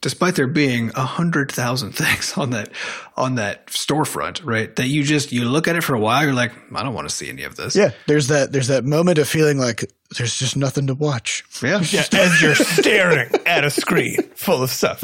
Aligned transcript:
despite 0.00 0.34
there 0.34 0.46
being 0.46 0.90
a 0.94 1.04
hundred 1.04 1.52
thousand 1.52 1.92
things 1.96 2.36
on 2.36 2.50
that 2.50 2.70
on 3.16 3.34
that 3.36 3.66
storefront, 3.66 4.44
right? 4.44 4.74
That 4.76 4.88
you 4.88 5.02
just 5.02 5.32
you 5.32 5.44
look 5.44 5.68
at 5.68 5.76
it 5.76 5.84
for 5.84 5.94
a 5.94 6.00
while, 6.00 6.24
you're 6.24 6.34
like, 6.34 6.52
I 6.74 6.82
don't 6.82 6.94
want 6.94 7.08
to 7.08 7.14
see 7.14 7.28
any 7.28 7.42
of 7.44 7.56
this. 7.56 7.76
Yeah, 7.76 7.90
there's 8.06 8.28
that 8.28 8.52
there's 8.52 8.68
that 8.68 8.84
moment 8.84 9.18
of 9.18 9.28
feeling 9.28 9.58
like 9.58 9.84
there's 10.16 10.36
just 10.36 10.56
nothing 10.56 10.86
to 10.88 10.94
watch. 10.94 11.44
Yeah. 11.62 11.80
Yeah, 11.82 12.04
as 12.12 12.42
you're 12.42 12.54
staring 12.54 13.30
at 13.46 13.64
a 13.64 13.70
screen 13.70 14.16
full 14.34 14.62
of 14.62 14.70
stuff. 14.70 15.00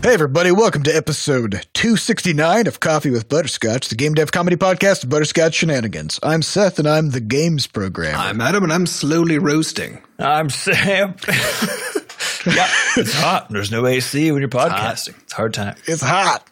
Hey 0.00 0.14
everybody, 0.14 0.52
welcome 0.52 0.84
to 0.84 0.96
episode 0.96 1.66
269 1.74 2.68
of 2.68 2.78
Coffee 2.78 3.10
with 3.10 3.28
Butterscotch, 3.28 3.88
the 3.88 3.96
game 3.96 4.14
dev 4.14 4.30
comedy 4.30 4.54
podcast 4.54 5.02
of 5.02 5.10
Butterscotch 5.10 5.54
Shenanigans. 5.54 6.20
I'm 6.22 6.40
Seth 6.40 6.78
and 6.78 6.88
I'm 6.88 7.10
the 7.10 7.20
games 7.20 7.66
programmer. 7.66 8.16
I'm 8.16 8.40
Adam 8.40 8.62
and 8.62 8.72
I'm 8.72 8.86
slowly 8.86 9.38
roasting. 9.38 10.00
I'm 10.18 10.50
Sam. 10.50 11.16
yeah, 12.46 12.68
it's 12.96 13.12
hot. 13.12 13.48
There's 13.50 13.72
no 13.72 13.86
AC 13.86 14.30
when 14.30 14.40
you're 14.40 14.48
podcasting. 14.48 15.20
It's 15.22 15.32
a 15.32 15.36
hard 15.36 15.52
time. 15.52 15.76
It's 15.86 16.02
hot. 16.02 16.48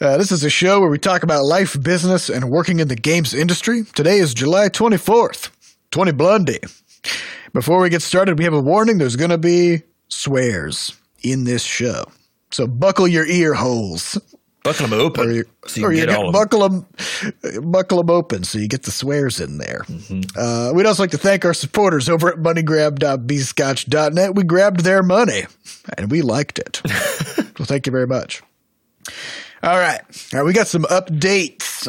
Uh, 0.00 0.16
this 0.16 0.30
is 0.30 0.44
a 0.44 0.50
show 0.50 0.80
where 0.80 0.88
we 0.88 0.98
talk 0.98 1.24
about 1.24 1.44
life, 1.44 1.76
business, 1.82 2.30
and 2.30 2.50
working 2.50 2.78
in 2.78 2.86
the 2.86 2.96
games 2.96 3.34
industry. 3.34 3.82
Today 3.94 4.18
is 4.18 4.32
July 4.32 4.68
24th, 4.68 5.50
20 5.90 6.12
Blundy. 6.12 6.60
Before 7.52 7.80
we 7.80 7.90
get 7.90 8.02
started, 8.02 8.38
we 8.38 8.44
have 8.44 8.54
a 8.54 8.60
warning. 8.60 8.98
There's 8.98 9.16
going 9.16 9.30
to 9.30 9.38
be 9.38 9.82
swears 10.08 10.94
in 11.22 11.44
this 11.44 11.62
show. 11.62 12.04
So 12.50 12.66
buckle 12.66 13.06
your 13.08 13.26
ear 13.26 13.54
holes. 13.54 14.18
Buckle 14.62 14.88
them 14.88 14.98
open 15.00 15.28
Or 15.28 15.32
you, 15.32 15.44
so 15.68 15.80
you 15.80 15.86
or 15.86 15.92
you 15.92 16.00
get 16.00 16.08
get- 16.08 16.16
all 16.18 16.28
of 16.28 16.32
them. 16.32 16.40
buckle 16.42 16.68
them, 16.68 17.70
buckle 17.70 17.98
them 17.98 18.10
open 18.10 18.42
so 18.42 18.58
you 18.58 18.66
get 18.66 18.82
the 18.82 18.90
swears 18.90 19.40
in 19.40 19.58
there. 19.58 19.84
Mm-hmm. 19.86 20.22
Uh, 20.36 20.72
we'd 20.72 20.86
also 20.86 21.04
like 21.04 21.12
to 21.12 21.18
thank 21.18 21.44
our 21.44 21.54
supporters 21.54 22.08
over 22.08 22.28
at 22.28 22.38
moneygrab.bscotch.net. 22.38 24.34
We 24.34 24.42
grabbed 24.42 24.80
their 24.80 25.02
money 25.04 25.44
and 25.96 26.10
we 26.10 26.22
liked 26.22 26.58
it. 26.58 26.82
well, 27.58 27.66
thank 27.66 27.86
you 27.86 27.92
very 27.92 28.08
much. 28.08 28.42
All 29.62 29.78
right. 29.78 30.00
All 30.32 30.40
right. 30.40 30.44
We 30.44 30.52
got 30.52 30.66
some 30.66 30.82
updates 30.84 31.86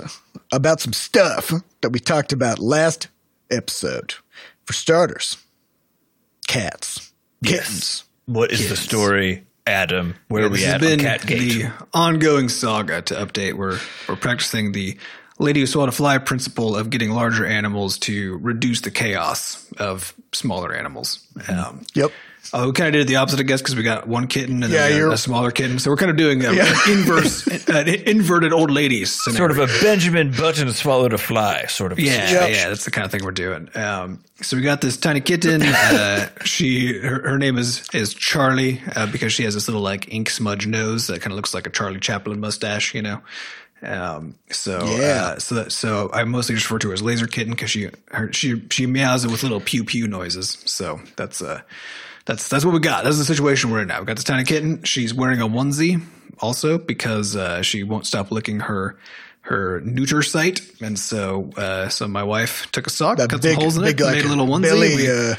about 0.51 0.79
some 0.79 0.93
stuff 0.93 1.51
that 1.81 1.89
we 1.89 1.99
talked 1.99 2.31
about 2.31 2.59
last 2.59 3.07
episode. 3.49 4.13
For 4.65 4.73
starters, 4.73 5.37
cats, 6.47 7.11
kittens. 7.43 8.03
What 8.25 8.51
is 8.51 8.67
the 8.69 8.75
story, 8.75 9.46
Adam? 9.67 10.15
Where 10.29 10.45
are 10.45 10.49
we 10.49 10.57
this 10.57 10.67
at 10.67 10.81
been 10.81 10.99
on 10.99 11.05
Catgate? 11.05 11.27
the 11.27 11.71
ongoing 11.93 12.49
saga 12.49 13.01
to 13.03 13.13
update. 13.15 13.53
We're 13.53 13.79
we're 14.07 14.15
practicing 14.15 14.71
the 14.71 14.97
lady 15.39 15.59
who 15.59 15.65
swallowed 15.67 15.89
a 15.89 15.91
fly 15.91 16.17
principle 16.17 16.75
of 16.75 16.89
getting 16.89 17.11
larger 17.11 17.45
animals 17.45 17.97
to 17.99 18.37
reduce 18.37 18.81
the 18.81 18.91
chaos 18.91 19.71
of 19.77 20.13
smaller 20.33 20.73
animals. 20.73 21.19
Um, 21.47 21.85
Yep. 21.93 22.11
Uh, 22.53 22.63
we 22.67 22.71
kind 22.73 22.87
of 22.95 22.99
did 23.01 23.07
the 23.07 23.15
opposite, 23.17 23.39
I 23.39 23.43
guess, 23.43 23.61
because 23.61 23.75
we 23.75 23.83
got 23.83 24.07
one 24.07 24.27
kitten 24.27 24.63
and 24.63 24.71
Yeah, 24.71 24.79
then 24.81 24.87
we 24.87 24.93
got 24.93 25.03
you're- 25.05 25.13
a 25.13 25.17
smaller 25.17 25.51
kitten. 25.51 25.79
So 25.79 25.89
we're 25.89 25.97
kind 25.97 26.11
of 26.11 26.17
doing 26.17 26.43
a, 26.45 26.49
an 26.49 26.57
inverse, 26.89 27.47
an 27.67 27.87
inverted 27.87 28.53
old 28.53 28.71
ladies 28.71 29.11
scenario. 29.11 29.37
Sort 29.37 29.51
of 29.51 29.57
a 29.69 29.83
Benjamin 29.83 30.31
Button 30.31 30.71
swallowed 30.73 31.13
a 31.13 31.17
fly 31.17 31.65
sort 31.65 31.91
of. 31.91 31.99
Yeah, 31.99 32.29
Yep. 32.31 32.49
yeah, 32.51 32.69
that's 32.69 32.85
the 32.85 32.91
kind 32.91 33.05
of 33.05 33.11
thing 33.11 33.23
we're 33.23 33.31
doing. 33.31 33.69
Um, 33.75 34.23
so 34.41 34.55
we 34.55 34.63
got 34.63 34.81
this 34.81 34.97
tiny 34.97 35.19
kitten. 35.21 35.61
Uh, 35.63 36.29
she, 36.45 36.93
her, 36.99 37.29
her 37.29 37.37
name 37.37 37.57
is 37.57 37.87
is 37.93 38.13
Charlie 38.13 38.81
uh, 38.95 39.07
because 39.11 39.33
she 39.33 39.43
has 39.43 39.53
this 39.53 39.67
little 39.67 39.81
like 39.81 40.13
ink 40.13 40.29
smudge 40.29 40.67
nose 40.67 41.07
that 41.07 41.21
kind 41.21 41.31
of 41.33 41.35
looks 41.37 41.53
like 41.53 41.65
a 41.67 41.69
Charlie 41.71 41.99
Chaplin 41.99 42.39
mustache, 42.39 42.93
you 42.93 43.01
know. 43.01 43.21
Um, 43.83 44.35
so 44.49 44.79
Yeah. 44.97 45.05
uh, 45.35 45.39
so 45.39 45.55
that, 45.55 45.71
so 45.71 46.09
I 46.11 46.23
mostly 46.23 46.55
just 46.55 46.67
refer 46.67 46.79
to 46.79 46.87
her 46.87 46.93
as 46.93 47.01
Laser 47.03 47.27
Kitten 47.27 47.53
because 47.53 47.69
she 47.69 47.89
her, 48.11 48.33
she 48.33 48.61
she 48.71 48.87
meows 48.87 49.23
it 49.23 49.29
with 49.31 49.43
little 49.43 49.59
pew 49.61 49.83
pew 49.83 50.07
noises. 50.07 50.57
So 50.65 50.99
that's 51.15 51.41
uh 51.43 51.61
that's 52.27 52.47
that's 52.49 52.63
what 52.65 52.73
we 52.73 52.79
got. 52.79 53.03
That's 53.03 53.17
the 53.17 53.25
situation 53.25 53.71
we're 53.71 53.81
in 53.81 53.87
now. 53.87 53.99
We 53.99 54.05
got 54.05 54.17
this 54.17 54.23
tiny 54.25 54.43
kitten. 54.43 54.83
She's 54.83 55.13
wearing 55.13 55.41
a 55.41 55.47
onesie 55.47 56.03
also 56.39 56.77
because 56.77 57.35
uh, 57.35 57.61
she 57.63 57.83
won't 57.83 58.05
stop 58.05 58.31
licking 58.31 58.59
her 58.61 58.97
her 59.41 59.79
neuter 59.81 60.21
site, 60.21 60.59
and 60.81 60.99
so 60.99 61.49
uh, 61.57 61.87
so 61.89 62.07
my 62.07 62.23
wife 62.23 62.69
took 62.71 62.85
a 62.85 62.89
sock, 62.89 63.17
That 63.17 63.29
cut 63.29 63.41
big, 63.41 63.53
some 63.53 63.61
holes 63.61 63.77
in 63.77 63.83
big 63.83 63.99
it, 63.99 64.03
like 64.03 64.15
made 64.17 64.25
a 64.25 64.27
little 64.27 64.45
onesie. 64.45 64.61
belly 64.63 64.95
We- 64.97 65.09
uh, 65.09 65.35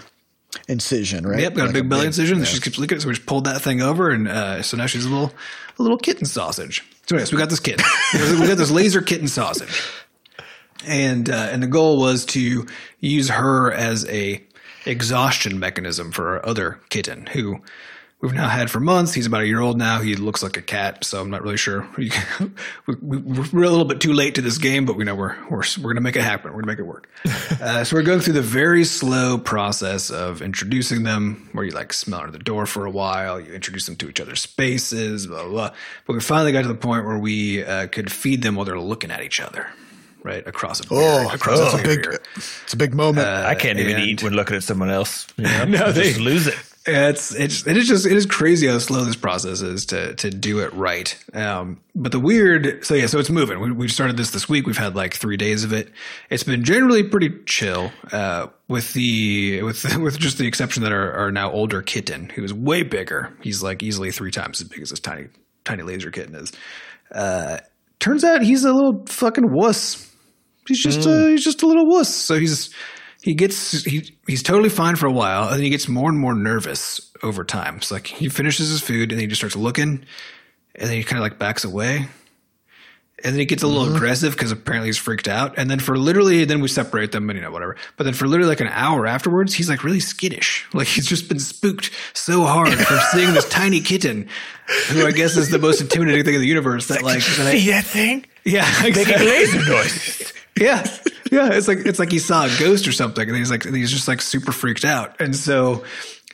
incision, 0.67 1.27
right? 1.27 1.41
Yep, 1.43 1.55
got 1.55 1.61
Like 1.67 1.71
a 1.71 1.73
big 1.75 1.89
belly 1.91 2.01
big- 2.03 2.07
incision. 2.09 2.39
that 2.41 2.47
She 2.47 2.53
just 2.53 2.63
keeps 2.65 2.79
licking 2.79 2.97
it, 2.97 3.03
so 3.03 3.09
we 3.09 3.15
just 3.15 3.27
pulled 3.27 3.45
that 3.45 3.61
thing 3.61 3.83
over, 3.83 4.09
and 4.11 4.27
uh, 4.27 4.63
so 4.63 4.79
now 4.79 4.87
she's 4.87 5.05
a 5.05 5.09
little, 5.11 5.31
a 5.79 5.83
little 5.83 5.99
kitten 5.99 6.25
sausage. 6.25 6.83
So, 7.07 7.17
anyways, 7.17 7.33
we 7.33 7.39
got 7.39 7.51
this 7.51 7.61
kitten. 7.61 7.85
we 8.41 8.47
got 8.47 8.57
this 8.57 8.71
laser 8.71 9.03
kitten 9.03 9.29
sausage, 9.29 9.83
and 10.87 11.29
uh, 11.29 11.49
and 11.53 11.63
the 11.63 11.67
goal 11.67 11.99
was 11.99 12.25
to 12.27 12.67
use 13.01 13.29
her 13.29 13.73
as 13.73 14.07
a 14.07 14.43
exhaustion 14.89 15.59
mechanism 15.59 16.13
for 16.13 16.37
our 16.37 16.47
other 16.47 16.81
kitten, 16.89 17.27
who 17.27 17.61
we've 18.21 18.35
now 18.35 18.49
had 18.49 18.71
for 18.71 18.81
months. 18.81 19.15
He's 19.15 19.27
about 19.27 19.43
a 19.43 19.47
year 19.47 19.61
old 19.61 19.79
now. 19.79 20.01
He 20.01 20.17
looks 20.17 20.43
like 20.43 20.57
a 20.57 20.63
cat, 20.63 21.05
so 21.05 21.21
I'm 21.21 21.31
not 21.31 21.43
really 21.43 21.57
sure. 21.57 21.87
we, 21.97 22.11
we're 23.19 23.65
a 23.65 23.71
little 23.71 23.85
bit 23.85 24.01
too 24.01 24.13
late 24.13 24.35
to 24.37 24.43
this 24.43 24.59
game, 24.59 24.85
but 24.87 24.97
we 24.97 25.05
know 25.05 25.15
we're 25.15 25.37
we're 25.49 25.63
we're 25.81 25.93
gonna 25.93 26.01
make 26.01 26.17
it 26.17 26.23
happen. 26.23 26.53
We're 26.53 26.61
gonna 26.61 26.73
make 26.73 26.79
it 26.79 26.83
work. 26.83 27.09
uh, 27.61 27.85
so 27.85 27.97
we're 27.97 28.03
going 28.03 28.21
through 28.21 28.35
the 28.35 28.43
very 28.43 28.85
slow 28.85 29.39
process 29.39 30.11
of 30.11 30.43
introducing 30.43 31.05
them, 31.05 31.49
where 31.53 31.65
you 31.65 31.71
like 31.73 31.93
smell 31.93 32.21
under 32.21 32.33
the 32.33 32.39
door 32.39 32.67
for 32.67 32.85
a 32.87 32.91
while, 32.91 33.41
you 33.41 33.53
introduce 33.53 33.87
them 33.87 33.97
to 33.97 34.09
each 34.09 34.21
other's 34.21 34.41
spaces, 34.41 35.27
blah 35.27 35.43
blah. 35.43 35.51
blah. 35.51 35.71
But 36.07 36.15
we 36.15 36.21
finally 36.21 36.53
got 36.53 36.63
to 36.63 36.69
the 36.69 36.75
point 36.75 37.05
where 37.05 37.19
we 37.19 37.65
uh, 37.65 37.87
could 37.89 38.11
feed 38.11 38.43
them 38.43 38.57
while 38.57 38.65
they're 38.65 38.81
looking 38.81 39.11
at 39.11 39.23
each 39.23 39.41
other, 39.41 39.69
right 40.23 40.47
across 40.47 40.81
a 40.81 40.85
Oh, 40.91 41.29
across 41.33 41.59
that's 41.61 41.75
a 41.75 41.79
a 41.79 41.83
big, 41.83 42.03
barrier. 42.03 42.21
it's 42.37 42.73
a 42.75 42.77
big 42.77 42.95
moment. 42.95 43.27
I 43.27 43.55
can't 43.55 43.79
even 43.79 43.97
and- 43.97 44.05
eat 44.05 44.23
when 44.23 44.33
looking 44.35 44.57
at 44.57 44.63
someone 44.63 44.91
else. 44.91 45.27
You 45.37 45.45
know? 45.45 45.65
No, 45.69 45.93
they- 45.93 46.09
just 46.09 46.21
lose 46.21 46.47
it. 46.47 46.55
It's 46.91 47.35
it's 47.35 47.67
it 47.67 47.77
is 47.77 47.87
just 47.87 48.07
it 48.07 48.17
is 48.17 48.25
crazy 48.25 48.67
how 48.67 48.79
slow 48.79 49.05
this 49.05 49.15
process 49.17 49.61
is 49.61 49.85
to 49.87 50.15
to 50.15 50.31
do 50.31 50.61
it 50.61 50.73
right. 50.73 51.15
Um, 51.35 51.81
but 51.95 52.13
the 52.13 52.21
weird 52.21 52.83
so 52.83 52.95
yeah 52.95 53.05
so 53.05 53.19
it's 53.19 53.29
moving. 53.29 53.61
We, 53.61 53.73
we 53.73 53.89
started 53.89 54.17
this 54.17 54.31
this 54.31 54.49
week. 54.49 54.67
We've 54.67 54.79
had 54.79 54.97
like 54.97 55.13
three 55.13 55.37
days 55.37 55.65
of 55.65 55.75
it. 55.75 55.91
It's 56.31 56.45
been 56.45 56.65
generally 56.65 57.03
pretty 57.03 57.31
chill. 57.45 57.93
Uh, 58.11 58.47
with 58.69 58.95
the 58.95 59.61
with 59.65 59.85
with 60.01 60.19
just 60.19 60.39
the 60.39 60.47
exception 60.47 60.83
that 60.85 60.93
our, 60.93 61.13
our 61.13 61.31
now 61.31 61.53
older 61.53 61.83
kitten 61.83 62.31
who 62.31 62.43
is 62.43 62.55
way 62.55 62.83
bigger. 62.85 63.37
He's 63.43 63.63
like 63.63 63.83
easily 63.83 64.11
three 64.11 64.31
times 64.31 64.63
as 64.63 64.69
big 64.69 64.81
as 64.81 64.89
this 64.89 65.01
tiny 65.01 65.27
tiny 65.65 65.83
laser 65.83 66.11
kitten 66.11 66.37
is. 66.37 66.53
Uh, 67.13 67.59
turns 67.99 68.25
out 68.25 68.41
he's 68.41 68.65
a 68.65 68.73
little 68.73 69.05
fucking 69.09 69.45
wuss. 69.53 70.08
He's 70.69 70.83
just 70.83 71.07
a, 71.07 71.31
he's 71.31 71.45
just 71.45 71.63
a 71.63 71.67
little 71.67 71.87
wuss. 71.87 72.15
So 72.15 72.39
he's 72.39 72.73
he 73.23 73.35
gets 73.35 73.83
he 73.85 74.15
he's 74.27 74.43
totally 74.43 74.69
fine 74.69 74.97
for 74.97 75.07
a 75.07 75.13
while, 75.13 75.45
and 75.45 75.55
then 75.55 75.63
he 75.63 75.71
gets 75.71 75.89
more 75.89 76.09
and 76.09 76.19
more 76.19 76.35
nervous 76.35 77.11
over 77.23 77.45
time. 77.45 77.81
So 77.83 77.97
like 77.97 78.07
he 78.07 78.29
finishes 78.29 78.69
his 78.69 78.81
food, 78.81 79.11
and 79.11 79.13
then 79.13 79.21
he 79.21 79.27
just 79.27 79.41
starts 79.41 79.57
looking, 79.57 80.05
and 80.75 80.89
then 80.89 80.97
he 80.97 81.03
kind 81.03 81.19
of 81.19 81.23
like 81.23 81.39
backs 81.39 81.65
away, 81.65 82.09
and 83.25 83.35
then 83.35 83.41
he 83.41 83.47
gets 83.47 83.65
a 83.65 83.67
little 83.67 83.87
mm-hmm. 83.87 83.97
aggressive 83.97 84.33
because 84.33 84.53
apparently 84.53 84.89
he's 84.89 84.97
freaked 84.97 85.27
out. 85.27 85.59
And 85.59 85.69
then 85.69 85.81
for 85.81 85.99
literally, 85.99 86.45
then 86.45 86.61
we 86.61 86.69
separate 86.69 87.11
them, 87.11 87.29
and 87.29 87.37
you 87.37 87.43
know 87.45 87.51
whatever. 87.51 87.77
But 87.97 88.05
then 88.05 88.15
for 88.15 88.29
literally 88.29 88.49
like 88.49 88.61
an 88.61 88.69
hour 88.69 89.07
afterwards, 89.07 89.55
he's 89.55 89.69
like 89.69 89.83
really 89.83 90.01
skittish, 90.01 90.67
like 90.73 90.87
he's 90.87 91.07
just 91.07 91.29
been 91.29 91.41
spooked 91.41 91.91
so 92.15 92.45
hard 92.45 92.73
from 92.73 92.99
seeing 93.13 93.35
this 93.35 93.49
tiny 93.49 93.81
kitten, 93.81 94.29
who 94.91 95.05
I 95.07 95.11
guess 95.11 95.37
is 95.37 95.51
the 95.51 95.59
most 95.59 95.81
intimidating 95.81 96.25
thing 96.25 96.35
in 96.35 96.41
the 96.41 96.47
universe. 96.47 96.87
That 96.87 97.03
like, 97.03 97.25
that 97.25 97.51
See 97.51 97.71
that 97.71 97.85
thing? 97.85 98.25
yeah, 98.45 98.71
Making 98.83 99.03
exactly. 99.03 99.27
laser 99.27 99.67
noises. 99.67 100.33
Yeah, 100.61 100.87
yeah. 101.33 101.53
It's 101.53 101.69
like 101.69 101.79
it's 101.79 101.99
like 101.99 102.11
he 102.11 102.19
saw 102.19 102.47
a 102.47 102.59
ghost 102.59 102.87
or 102.89 102.93
something, 102.93 103.27
and 103.29 103.37
he's 103.37 103.51
like 103.51 103.65
he's 103.65 103.91
just 103.91 104.09
like 104.09 104.21
super 104.21 104.53
freaked 104.53 104.85
out. 104.85 105.21
And 105.21 105.35
so, 105.35 105.85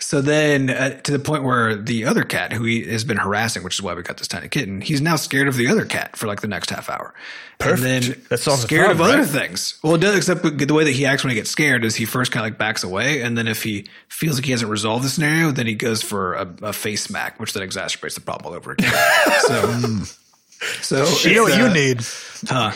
so 0.00 0.20
then 0.20 0.70
uh, 0.70 1.00
to 1.02 1.12
the 1.12 1.18
point 1.18 1.44
where 1.44 1.76
the 1.76 2.04
other 2.06 2.22
cat, 2.24 2.52
who 2.52 2.64
he 2.64 2.84
has 2.84 3.04
been 3.04 3.16
harassing, 3.16 3.62
which 3.62 3.74
is 3.74 3.82
why 3.82 3.94
we 3.94 4.02
got 4.02 4.16
this 4.18 4.28
tiny 4.28 4.48
kitten, 4.48 4.80
he's 4.80 5.00
now 5.00 5.16
scared 5.16 5.48
of 5.48 5.56
the 5.56 5.68
other 5.68 5.84
cat 5.84 6.16
for 6.16 6.26
like 6.26 6.40
the 6.40 6.48
next 6.48 6.70
half 6.70 6.88
hour. 6.88 7.14
Perfect. 7.58 7.82
And 7.82 8.02
then 8.02 8.22
That 8.30 8.38
solves 8.38 8.62
the 8.62 8.66
scared 8.68 8.90
of 8.90 8.96
problem, 8.96 9.20
other 9.20 9.22
right? 9.22 9.48
things. 9.48 9.78
Well, 9.82 9.94
it 9.94 10.00
does, 10.00 10.16
except 10.16 10.42
the 10.42 10.74
way 10.74 10.84
that 10.84 10.90
he 10.90 11.06
acts 11.06 11.22
when 11.22 11.30
he 11.30 11.36
gets 11.36 11.50
scared 11.50 11.84
is 11.84 11.94
he 11.94 12.04
first 12.04 12.32
kind 12.32 12.44
of 12.44 12.50
like 12.50 12.58
backs 12.58 12.82
away, 12.82 13.22
and 13.22 13.38
then 13.38 13.46
if 13.46 13.62
he 13.62 13.86
feels 14.08 14.36
like 14.36 14.44
he 14.44 14.50
hasn't 14.50 14.70
resolved 14.70 15.04
the 15.04 15.08
scenario, 15.08 15.52
then 15.52 15.66
he 15.66 15.74
goes 15.74 16.02
for 16.02 16.34
a, 16.34 16.54
a 16.62 16.72
face 16.72 17.04
smack, 17.04 17.38
which 17.38 17.52
then 17.52 17.66
exacerbates 17.66 18.14
the 18.14 18.20
problem 18.20 18.46
all 18.52 18.56
over 18.56 18.72
again. 18.72 18.92
so, 19.40 20.04
so 20.82 21.28
you 21.28 21.36
know 21.36 21.42
what 21.44 21.56
you 21.56 21.66
uh, 21.66 21.72
need? 21.72 22.00
Huh? 22.48 22.72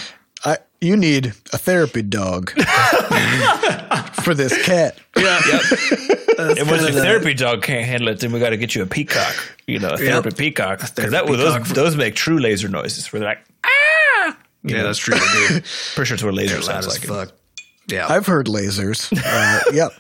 I, 0.83 0.85
you 0.85 0.97
need 0.97 1.27
a 1.53 1.59
therapy 1.59 2.03
dog 2.03 2.51
for 4.23 4.35
this 4.35 4.65
cat. 4.65 4.99
Yeah, 5.17 5.41
yep. 5.51 5.63
And 6.39 6.49
once 6.49 6.59
kinda 6.69 6.83
your 6.83 6.91
the- 6.93 7.01
therapy 7.03 7.35
dog 7.35 7.63
can't 7.63 7.85
handle 7.85 8.09
it, 8.11 8.21
then 8.21 8.31
we 8.31 8.39
got 8.39 8.51
to 8.51 8.57
get 8.57 8.73
you 8.75 8.83
a 8.83 8.87
peacock. 8.87 9.35
You 9.67 9.81
know, 9.81 9.89
a 9.91 9.97
therapy 9.97 10.31
peacock. 10.31 10.79
Because 10.79 11.11
that 11.11 11.27
peacock 11.27 11.65
those 11.65 11.73
those 11.73 11.97
make 11.97 12.15
true 12.15 12.39
laser 12.39 12.69
noises 12.69 13.13
where 13.13 13.19
they're 13.21 13.29
like, 13.31 13.45
ah. 13.65 14.37
Yeah, 14.63 14.85
that's 14.85 14.99
true. 14.99 15.15
They 15.17 15.49
do. 15.49 15.61
Pretty 15.97 16.05
sure 16.07 16.15
it's 16.15 16.23
what 16.23 16.35
laser 16.35 16.55
They're 16.55 16.63
loud 16.63 16.85
sounds 16.85 16.87
as 16.87 17.09
like. 17.11 17.29
fuck. 17.29 17.37
Yeah. 17.89 18.07
I've 18.09 18.27
heard 18.27 18.47
lasers. 18.47 19.13
Uh, 19.13 19.61
yep. 19.73 19.91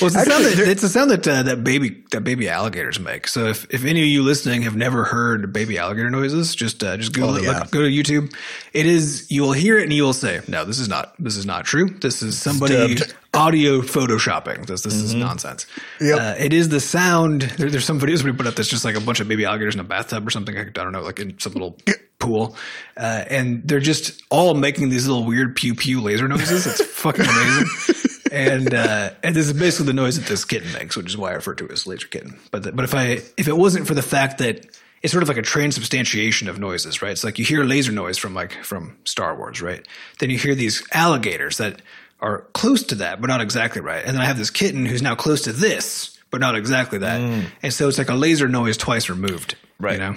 Well, 0.00 0.06
it's 0.08 0.16
the 0.16 0.24
sound 0.24 0.44
that, 0.44 0.58
it's 0.68 0.82
the 0.82 0.88
sound 0.88 1.10
that 1.10 1.26
uh, 1.28 1.42
that 1.44 1.64
baby 1.64 2.02
that 2.10 2.22
baby 2.22 2.48
alligators 2.48 2.98
make. 3.00 3.26
So 3.28 3.46
if, 3.46 3.66
if 3.72 3.84
any 3.84 4.00
of 4.00 4.06
you 4.06 4.22
listening 4.22 4.62
have 4.62 4.76
never 4.76 5.04
heard 5.04 5.52
baby 5.52 5.78
alligator 5.78 6.10
noises, 6.10 6.54
just 6.54 6.82
uh, 6.84 6.96
just 6.96 7.12
Google 7.12 7.30
Oh, 7.30 7.36
it. 7.36 7.44
yeah. 7.44 7.58
Look, 7.60 7.70
go 7.70 7.80
to 7.82 7.88
YouTube. 7.88 8.34
It 8.72 8.86
is 8.86 9.30
you 9.30 9.42
will 9.42 9.52
hear 9.52 9.78
it 9.78 9.84
and 9.84 9.92
you 9.92 10.02
will 10.02 10.12
say, 10.12 10.40
"No, 10.48 10.64
this 10.64 10.78
is 10.78 10.88
not 10.88 11.14
this 11.18 11.36
is 11.36 11.46
not 11.46 11.64
true. 11.64 11.88
This 11.88 12.22
is 12.22 12.36
somebody 12.40 12.94
dubbed. 12.94 13.14
audio 13.34 13.80
photoshopping. 13.80 14.66
This 14.66 14.82
this 14.82 14.94
is 14.94 15.14
nonsense." 15.14 15.66
Yep. 16.00 16.18
Uh, 16.18 16.34
it 16.38 16.52
is 16.52 16.68
the 16.68 16.80
sound. 16.80 17.42
There, 17.42 17.70
there's 17.70 17.84
some 17.84 18.00
videos 18.00 18.22
we 18.22 18.32
put 18.32 18.46
up 18.46 18.54
that's 18.56 18.68
just 18.68 18.84
like 18.84 18.96
a 18.96 19.00
bunch 19.00 19.20
of 19.20 19.28
baby 19.28 19.44
alligators 19.44 19.74
in 19.74 19.80
a 19.80 19.84
bathtub 19.84 20.26
or 20.26 20.30
something. 20.30 20.56
I 20.56 20.64
don't 20.64 20.92
know, 20.92 21.02
like 21.02 21.18
in 21.20 21.38
some 21.38 21.52
little 21.54 21.78
pool, 22.18 22.54
uh, 22.96 23.24
and 23.30 23.66
they're 23.66 23.80
just 23.80 24.20
all 24.30 24.52
making 24.54 24.90
these 24.90 25.06
little 25.08 25.24
weird 25.24 25.56
pew 25.56 25.74
pew 25.74 26.00
laser 26.02 26.28
noises. 26.28 26.66
It's 26.66 26.84
fucking 26.84 27.24
amazing. 27.24 27.66
and 28.30 28.72
uh, 28.74 29.10
and 29.22 29.34
this 29.34 29.46
is 29.46 29.52
basically 29.52 29.86
the 29.86 29.92
noise 29.92 30.18
that 30.18 30.28
this 30.28 30.44
kitten 30.44 30.72
makes, 30.72 30.96
which 30.96 31.06
is 31.06 31.16
why 31.16 31.30
I 31.30 31.34
refer 31.34 31.54
to 31.54 31.64
it 31.66 31.72
as 31.72 31.86
laser 31.86 32.06
kitten. 32.06 32.38
But 32.50 32.62
the, 32.64 32.72
but 32.72 32.84
if 32.84 32.94
I 32.94 33.22
if 33.36 33.48
it 33.48 33.56
wasn't 33.56 33.86
for 33.86 33.94
the 33.94 34.02
fact 34.02 34.38
that 34.38 34.66
it's 35.02 35.12
sort 35.12 35.22
of 35.22 35.28
like 35.28 35.38
a 35.38 35.42
transubstantiation 35.42 36.48
of 36.48 36.58
noises, 36.58 37.00
right? 37.02 37.12
It's 37.12 37.24
like 37.24 37.38
you 37.38 37.44
hear 37.44 37.64
laser 37.64 37.92
noise 37.92 38.18
from 38.18 38.34
like 38.34 38.52
from 38.64 38.96
Star 39.04 39.36
Wars, 39.36 39.62
right? 39.62 39.86
Then 40.18 40.30
you 40.30 40.38
hear 40.38 40.54
these 40.54 40.86
alligators 40.92 41.58
that 41.58 41.80
are 42.20 42.42
close 42.52 42.82
to 42.84 42.96
that, 42.96 43.20
but 43.20 43.28
not 43.28 43.40
exactly 43.40 43.80
right. 43.80 44.04
And 44.04 44.14
then 44.14 44.22
I 44.22 44.26
have 44.26 44.36
this 44.36 44.50
kitten 44.50 44.84
who's 44.84 45.00
now 45.00 45.14
close 45.14 45.42
to 45.42 45.52
this, 45.52 46.18
but 46.30 46.40
not 46.40 46.54
exactly 46.54 46.98
that. 46.98 47.18
And 47.62 47.72
so 47.72 47.88
it's 47.88 47.96
like 47.96 48.10
a 48.10 48.14
laser 48.14 48.46
noise 48.46 48.76
twice 48.76 49.08
removed, 49.08 49.56
Right. 49.78 49.94
You 49.94 49.98
know. 50.00 50.16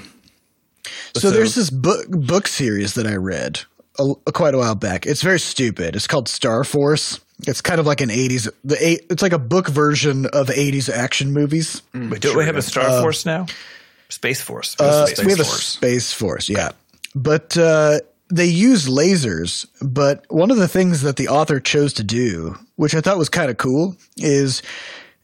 So, 1.16 1.32
there's 1.32 1.56
this 1.56 1.70
book 1.70 2.10
book 2.10 2.48
series 2.48 2.96
that 2.96 3.08
I 3.08 3.16
read 3.16 3.62
a, 3.98 4.16
quite 4.34 4.54
a 4.54 4.58
while 4.58 4.76
back. 4.76 5.06
It's 5.06 5.22
very 5.22 5.40
stupid. 5.40 5.96
It's 5.96 6.08
called 6.08 6.28
Star 6.28 6.64
Force. 6.64 7.20
It's 7.48 7.62
kind 7.62 7.80
of 7.80 7.86
like 7.86 8.02
an 8.02 8.10
80s 8.10 8.50
the 8.64 8.78
eight, 8.86 9.08
it's 9.10 9.22
like 9.22 9.34
a 9.34 9.40
book 9.40 9.68
version 9.68 10.28
of 10.28 10.48
80s 10.48 10.90
action 10.90 11.34
movies. 11.34 11.82
Wait, 11.94 12.22
don't 12.22 12.38
we 12.38 12.46
have 12.46 12.56
a 12.56 12.62
Star 12.62 13.02
Force 13.02 13.26
now? 13.26 13.48
Space 14.10 14.42
Force. 14.42 14.76
Uh, 14.80 15.08
Space 15.08 15.26
we 15.26 15.32
have 15.32 15.40
a 15.40 15.44
Force. 15.44 15.66
Space 15.66 16.14
Force, 16.14 16.50
yeah. 16.50 16.72
But 17.16 17.58
uh, 17.58 18.00
they 18.30 18.46
use 18.46 18.88
lasers. 18.88 19.66
But 19.82 20.26
one 20.30 20.52
of 20.52 20.58
the 20.58 20.68
things 20.68 21.02
that 21.02 21.18
the 21.18 21.28
author 21.28 21.60
chose 21.60 21.94
to 21.94 22.04
do, 22.04 22.56
which 22.76 22.96
I 22.96 23.02
thought 23.02 23.18
was 23.18 23.30
kind 23.30 23.50
of 23.50 23.58
cool, 23.58 23.96
is 24.18 24.62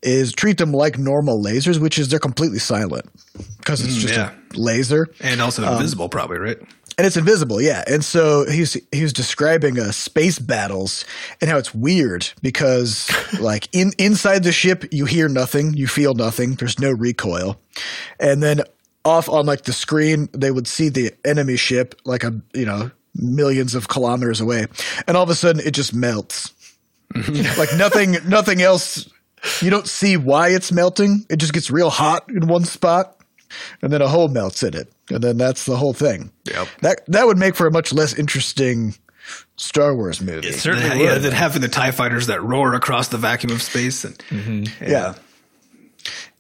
is 0.02 0.32
treat 0.32 0.58
them 0.58 0.72
like 0.72 0.98
normal 0.98 1.44
lasers, 1.44 1.80
which 1.80 2.00
is 2.00 2.10
they're 2.10 2.20
completely 2.20 2.60
silent 2.60 3.06
because 3.58 3.82
it's 3.82 3.96
just 3.96 4.16
yeah. 4.16 4.32
a 4.32 4.58
laser 4.58 5.08
And 5.20 5.42
also 5.42 5.70
invisible, 5.70 6.08
probably, 6.08 6.38
right? 6.38 6.58
And 7.00 7.06
it's 7.06 7.16
invisible. 7.16 7.62
Yeah, 7.62 7.82
and 7.88 8.04
so 8.04 8.46
he's 8.46 8.74
he 8.92 9.04
was 9.04 9.14
describing 9.14 9.80
uh, 9.80 9.94
space 9.94 10.38
battles 10.38 11.06
and 11.40 11.50
how 11.50 11.58
it's 11.58 11.74
weird 11.74 12.30
because 12.42 13.10
like 13.40 13.70
in 13.72 13.94
inside 13.98 14.44
the 14.44 14.52
ship 14.52 14.84
you 14.92 15.06
hear 15.06 15.30
nothing, 15.30 15.74
you 15.74 15.88
feel 15.88 16.14
nothing. 16.14 16.56
There's 16.56 16.78
no 16.78 16.92
recoil, 16.92 17.58
and 18.20 18.44
then 18.44 18.64
off 19.06 19.30
on 19.30 19.46
like 19.46 19.62
the 19.62 19.72
screen 19.72 20.28
they 20.34 20.52
would 20.52 20.68
see 20.68 20.90
the 20.90 21.14
enemy 21.24 21.56
ship 21.56 21.96
like 22.04 22.26
a 22.26 22.38
you 22.54 22.66
know 22.66 22.92
millions 23.16 23.76
of 23.76 23.88
kilometers 23.88 24.42
away, 24.42 24.66
and 25.08 25.16
all 25.16 25.24
of 25.24 25.30
a 25.30 25.36
sudden 25.36 25.66
it 25.66 25.72
just 25.72 25.94
melts. 25.94 26.54
like 27.58 27.70
nothing, 27.78 28.18
nothing 28.28 28.62
else. 28.62 29.10
You 29.62 29.70
don't 29.70 29.88
see 29.88 30.18
why 30.18 30.50
it's 30.50 30.70
melting. 30.70 31.26
It 31.30 31.38
just 31.38 31.54
gets 31.54 31.72
real 31.72 31.90
hot 31.90 32.30
in 32.30 32.48
one 32.48 32.66
spot, 32.66 33.19
and 33.82 33.92
then 33.92 34.02
a 34.02 34.08
hole 34.08 34.28
melts 34.28 34.64
in 34.64 34.76
it, 34.76 34.92
and 35.10 35.24
then 35.24 35.38
that's 35.38 35.66
the 35.66 35.78
whole 35.78 35.94
thing. 35.94 36.32
Yep. 36.46 36.68
That 36.82 37.06
that 37.08 37.28
would 37.28 37.38
make 37.38 37.56
for 37.56 37.68
a 37.68 37.72
much 37.72 37.94
less 37.94 38.14
interesting 38.14 38.96
Star 39.56 39.96
Wars 39.96 40.22
movie. 40.22 40.48
It 40.48 40.56
certainly 40.56 41.04
yeah, 41.04 41.14
would. 41.14 41.22
than 41.22 41.34
having 41.34 41.62
the 41.62 41.68
Tie 41.68 41.92
fighters 41.92 42.28
that 42.28 42.42
roar 42.44 42.74
across 42.74 43.10
the 43.10 43.18
vacuum 43.18 43.52
of 43.52 43.62
space. 43.62 44.04
And 44.04 44.18
mm-hmm. 44.30 44.84
yeah. 44.84 45.16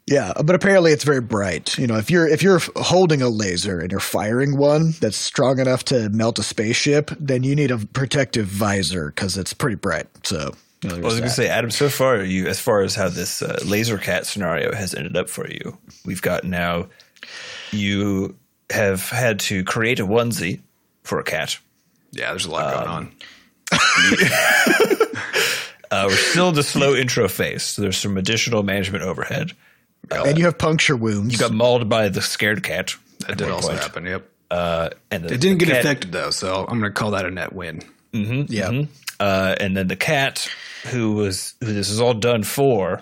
Yeah, 0.08 0.34
but 0.44 0.56
apparently 0.56 0.92
it's 0.92 1.04
very 1.04 1.22
bright. 1.22 1.78
You 1.78 1.86
know, 1.86 1.98
if 1.98 2.10
you're 2.10 2.28
if 2.28 2.42
you're 2.42 2.60
holding 2.78 3.22
a 3.22 3.30
laser 3.30 3.80
and 3.80 3.92
you're 3.92 4.00
firing 4.00 4.58
one 4.58 4.94
that's 5.00 5.18
strong 5.18 5.60
enough 5.60 5.86
to 5.86 6.10
melt 6.10 6.40
a 6.40 6.44
spaceship, 6.44 7.12
then 7.20 7.44
you 7.44 7.56
need 7.56 7.70
a 7.70 7.78
protective 7.78 8.48
visor 8.48 9.12
because 9.12 9.38
it's 9.38 9.54
pretty 9.54 9.76
bright. 9.76 10.08
So, 10.26 10.38
you 10.38 10.48
know, 10.48 10.56
I 10.84 10.94
was 11.00 11.16
going 11.16 11.24
to 11.24 11.30
say, 11.30 11.48
Adam. 11.50 11.72
So 11.72 11.90
far, 11.90 12.22
you 12.24 12.48
as 12.48 12.60
far 12.60 12.82
as 12.82 12.96
how 12.96 13.10
this 13.10 13.42
uh, 13.42 13.60
laser 13.66 13.98
cat 13.98 14.26
scenario 14.26 14.74
has 14.74 14.96
ended 14.96 15.18
up 15.18 15.30
for 15.30 15.48
you, 15.50 15.78
we've 16.06 16.22
got 16.22 16.44
now. 16.44 16.88
You 17.72 18.36
have 18.70 19.10
had 19.10 19.40
to 19.42 19.64
create 19.64 20.00
a 20.00 20.06
onesie 20.06 20.62
for 21.04 21.20
a 21.20 21.24
cat. 21.24 21.58
yeah, 22.12 22.30
there's 22.30 22.46
a 22.46 22.52
lot 22.52 22.74
going 22.74 22.88
on. 22.88 23.12
Uh, 25.92 26.06
we're 26.08 26.16
still 26.16 26.50
in 26.50 26.54
the 26.56 26.62
slow 26.62 26.94
intro 26.94 27.28
phase, 27.28 27.64
so 27.64 27.82
there's 27.82 27.98
some 27.98 28.16
additional 28.16 28.62
management 28.62 29.04
overhead. 29.04 29.54
and 30.12 30.38
you 30.38 30.46
have 30.46 30.56
puncture 30.56 30.96
wounds. 30.96 31.34
You 31.34 31.40
got 31.40 31.52
mauled 31.52 31.90
by 31.90 32.10
the 32.10 32.22
scared 32.22 32.62
cat. 32.62 32.96
That 33.28 33.40
did 33.40 33.50
also 33.50 33.70
point. 33.70 33.80
happen. 33.80 34.06
Yep. 34.06 34.30
Uh, 34.52 34.90
and 35.10 35.24
the, 35.24 35.34
It 35.34 35.42
didn't 35.42 35.58
the 35.58 35.66
get 35.66 35.72
cat- 35.72 35.80
affected 35.86 36.12
though, 36.12 36.30
so 36.30 36.60
I'm 36.70 36.80
going 36.80 36.92
to 36.92 37.00
call 37.00 37.10
that 37.12 37.26
a 37.26 37.32
net 37.32 37.54
win. 37.54 37.82
yeah. 38.14 38.84
Uh, 39.20 39.56
and 39.60 39.76
then 39.76 39.88
the 39.88 39.96
cat, 39.96 40.48
who 40.88 41.14
was 41.14 41.56
who 41.60 41.74
this 41.74 41.90
is 41.90 42.00
all 42.00 42.14
done 42.14 42.44
for, 42.44 43.02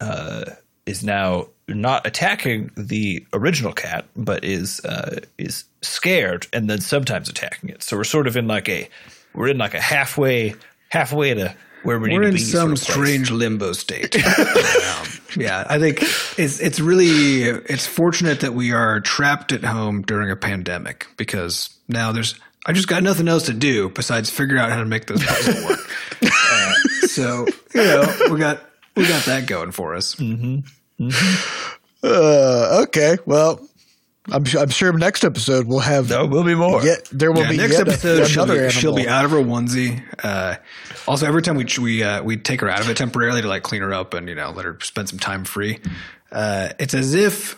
uh, 0.00 0.44
is 0.86 1.02
now 1.02 1.48
not 1.68 2.06
attacking 2.06 2.70
the 2.76 3.26
original 3.32 3.72
cat, 3.72 4.06
but 4.16 4.44
is 4.44 4.84
uh, 4.84 5.20
is 5.38 5.64
scared 5.82 6.46
and 6.52 6.68
then 6.68 6.80
sometimes 6.80 7.28
attacking 7.28 7.70
it. 7.70 7.82
So 7.82 7.96
we're 7.96 8.04
sort 8.04 8.26
of 8.26 8.36
in 8.36 8.46
like 8.46 8.68
a 8.68 8.88
we're 9.34 9.48
in 9.48 9.58
like 9.58 9.74
a 9.74 9.80
halfway 9.80 10.54
halfway 10.88 11.34
to 11.34 11.54
where 11.82 11.98
we 11.98 12.08
need 12.08 12.18
We're 12.18 12.28
in 12.28 12.38
some 12.38 12.76
sort 12.76 12.88
of 12.88 12.94
strange 12.94 13.30
limbo 13.30 13.72
state. 13.72 14.16
um, 14.26 15.06
yeah, 15.36 15.66
I 15.68 15.78
think 15.78 16.02
it's 16.38 16.60
it's 16.60 16.80
really 16.80 17.42
it's 17.42 17.86
fortunate 17.86 18.40
that 18.40 18.54
we 18.54 18.72
are 18.72 19.00
trapped 19.00 19.52
at 19.52 19.64
home 19.64 20.02
during 20.02 20.30
a 20.30 20.36
pandemic 20.36 21.06
because 21.16 21.70
now 21.88 22.12
there's 22.12 22.34
I 22.66 22.72
just 22.72 22.88
got 22.88 23.02
nothing 23.02 23.28
else 23.28 23.44
to 23.46 23.52
do 23.52 23.90
besides 23.90 24.30
figure 24.30 24.56
out 24.56 24.70
how 24.70 24.78
to 24.78 24.86
make 24.86 25.06
this 25.06 25.24
puzzle 25.24 25.68
work. 25.68 25.80
uh, 26.22 26.72
so 27.14 27.46
you 27.74 27.82
know 27.82 28.16
we 28.30 28.38
got 28.38 28.60
we 28.96 29.06
got 29.08 29.24
that 29.26 29.46
going 29.46 29.70
for 29.72 29.94
us. 29.94 30.14
mm-hmm 30.16 30.60
Uh, 32.02 32.82
okay. 32.84 33.16
Well, 33.24 33.66
I'm 34.30 34.44
I'm 34.58 34.68
sure 34.68 34.92
next 34.92 35.24
episode 35.24 35.66
we'll 35.66 35.78
have. 35.80 36.08
There 36.08 36.26
will 36.26 36.44
be 36.44 36.54
more. 36.54 36.82
Yet 36.84 37.08
there 37.10 37.32
will 37.32 37.42
Yeah, 37.42 37.50
be 37.50 37.56
next 37.56 37.72
yet 37.78 37.88
a- 37.88 37.90
episode 37.92 38.26
she'll 38.26 38.46
be, 38.46 38.70
she'll 38.70 38.94
be 38.94 39.08
out 39.08 39.24
of 39.24 39.30
her 39.30 39.38
onesie. 39.38 40.02
Uh, 40.22 40.56
also, 41.08 41.26
every 41.26 41.42
time 41.42 41.56
we 41.56 41.66
we 41.80 42.02
uh, 42.02 42.22
we 42.22 42.36
take 42.36 42.60
her 42.60 42.68
out 42.68 42.80
of 42.80 42.88
it 42.90 42.96
temporarily 42.96 43.42
to 43.42 43.48
like 43.48 43.62
clean 43.62 43.82
her 43.82 43.92
up 43.92 44.12
and 44.14 44.28
you 44.28 44.34
know 44.34 44.50
let 44.50 44.64
her 44.66 44.78
spend 44.82 45.08
some 45.08 45.18
time 45.18 45.44
free. 45.44 45.78
Uh, 46.30 46.70
it's 46.78 46.94
as 46.94 47.14
if 47.14 47.56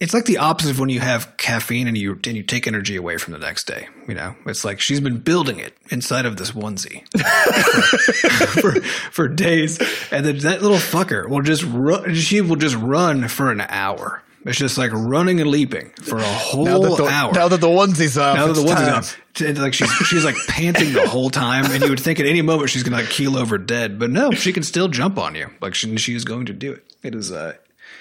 it's 0.00 0.14
like 0.14 0.24
the 0.24 0.38
opposite 0.38 0.70
of 0.70 0.80
when 0.80 0.88
you 0.88 1.00
have 1.00 1.36
caffeine 1.36 1.86
and 1.86 1.96
you 1.96 2.12
and 2.12 2.36
you 2.36 2.42
take 2.42 2.66
energy 2.66 2.96
away 2.96 3.18
from 3.18 3.32
the 3.34 3.38
next 3.38 3.66
day. 3.66 3.88
You 4.08 4.14
know, 4.14 4.34
it's 4.46 4.64
like 4.64 4.80
she's 4.80 5.00
been 5.00 5.18
building 5.18 5.58
it 5.58 5.76
inside 5.90 6.26
of 6.26 6.36
this 6.38 6.52
onesie 6.52 7.04
for, 8.60 8.80
for 9.10 9.28
days, 9.28 9.78
and 10.10 10.24
then 10.24 10.38
that 10.38 10.62
little 10.62 10.78
fucker 10.78 11.28
will 11.28 11.42
just 11.42 11.64
run. 11.64 12.14
She 12.14 12.40
will 12.40 12.56
just 12.56 12.76
run 12.76 13.28
for 13.28 13.50
an 13.52 13.60
hour. 13.60 14.22
It's 14.46 14.56
just 14.58 14.78
like 14.78 14.90
running 14.94 15.38
and 15.42 15.50
leaping 15.50 15.90
for 16.00 16.16
a 16.16 16.22
whole 16.22 16.64
now 16.64 16.78
that 16.78 16.96
the, 16.96 17.04
hour. 17.04 17.32
Now 17.34 17.48
that 17.48 17.60
the 17.60 17.68
onesie's 17.68 18.16
off, 18.16 18.36
Now 18.36 18.46
that 18.46 18.54
the 18.54 18.62
it's 18.62 18.70
one's 18.72 19.12
time. 19.12 19.22
t- 19.34 19.52
like 19.60 19.74
she's 19.74 19.90
she's 20.08 20.24
like 20.24 20.36
panting 20.48 20.94
the 20.94 21.06
whole 21.06 21.28
time, 21.28 21.66
and 21.66 21.82
you 21.82 21.90
would 21.90 22.00
think 22.00 22.20
at 22.20 22.26
any 22.26 22.40
moment 22.40 22.70
she's 22.70 22.82
gonna 22.82 22.96
like 22.96 23.10
keel 23.10 23.36
over 23.36 23.58
dead, 23.58 23.98
but 23.98 24.10
no, 24.10 24.30
she 24.30 24.54
can 24.54 24.62
still 24.62 24.88
jump 24.88 25.18
on 25.18 25.34
you. 25.34 25.50
Like 25.60 25.74
she, 25.74 25.94
she 25.98 26.14
is 26.14 26.24
going 26.24 26.46
to 26.46 26.54
do 26.54 26.72
it. 26.72 26.90
It 27.02 27.14
is 27.14 27.30
uh, 27.30 27.52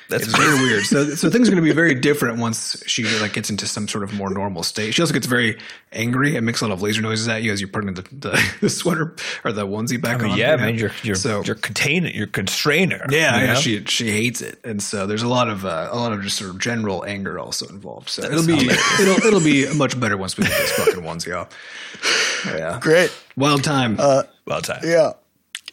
That's 0.10 0.24
it's 0.24 0.36
very 0.36 0.56
weird. 0.56 0.86
So 0.86 1.06
so 1.12 1.30
things 1.30 1.48
are 1.48 1.52
going 1.52 1.64
to 1.64 1.70
be 1.70 1.74
very 1.74 1.94
different 1.94 2.40
once 2.40 2.82
she 2.88 3.04
like 3.20 3.34
gets 3.34 3.52
into 3.52 3.68
some 3.68 3.88
sort 3.88 4.04
of 4.04 4.12
more 4.12 4.32
normal 4.32 4.64
state. 4.64 4.96
She 4.96 5.04
also 5.04 5.14
gets 5.14 5.28
very 5.28 5.60
angry 5.92 6.36
and 6.36 6.44
makes 6.46 6.62
a 6.62 6.68
lot 6.68 6.74
of 6.74 6.82
laser 6.82 7.04
noises 7.04 7.28
at 7.28 7.44
you 7.44 7.52
as 7.52 7.62
you're 7.62 7.70
putting 7.70 7.94
the, 7.94 8.02
the, 8.02 8.54
the 8.62 8.70
sweater 8.72 9.16
or 9.46 9.52
the 9.52 9.68
onesie 9.68 10.02
back 10.02 10.20
I 10.20 10.24
mean, 10.24 10.32
on. 10.32 10.38
yeah, 10.40 10.52
you 10.52 10.58
know? 10.58 10.66
man, 10.66 10.76
you're 10.76 10.92
you're 11.04 11.16
so 11.16 11.44
you're 11.44 11.54
containing, 11.54 12.16
you're 12.16 12.26
constraining 12.26 12.98
her. 12.98 13.06
yeah, 13.12 13.36
you 13.36 13.46
yeah, 13.46 13.54
know? 13.54 13.60
she 13.60 13.86
she 13.86 14.10
hates 14.10 14.42
it, 14.42 14.60
and 14.64 14.82
so 14.82 15.06
there's 15.06 15.22
a 15.24 15.28
lot 15.28 15.48
of 15.48 15.64
uh, 15.64 15.90
a 15.92 15.98
lot 15.98 16.12
of 16.12 16.24
just 16.24 16.38
sort 16.38 16.50
of 16.50 16.60
general 16.60 17.06
anger 17.06 17.38
also 17.38 17.68
involved. 17.68 18.10
So 18.10 18.24
it'll 18.24 18.48
be 18.48 18.68
it'll 19.00 19.28
it'll 19.28 19.44
be 19.44 19.72
much 19.76 20.00
better 20.00 20.18
once 20.18 20.38
we 20.38 20.44
get 20.46 20.58
this 20.58 20.72
fucking 20.72 21.04
onesie 21.04 21.38
off. 21.38 21.50
Yeah, 22.48 22.80
Great. 22.82 23.16
wild 23.38 23.64
time. 23.64 23.98
well 23.98 24.62
time. 24.62 24.82
Yeah. 24.84 25.14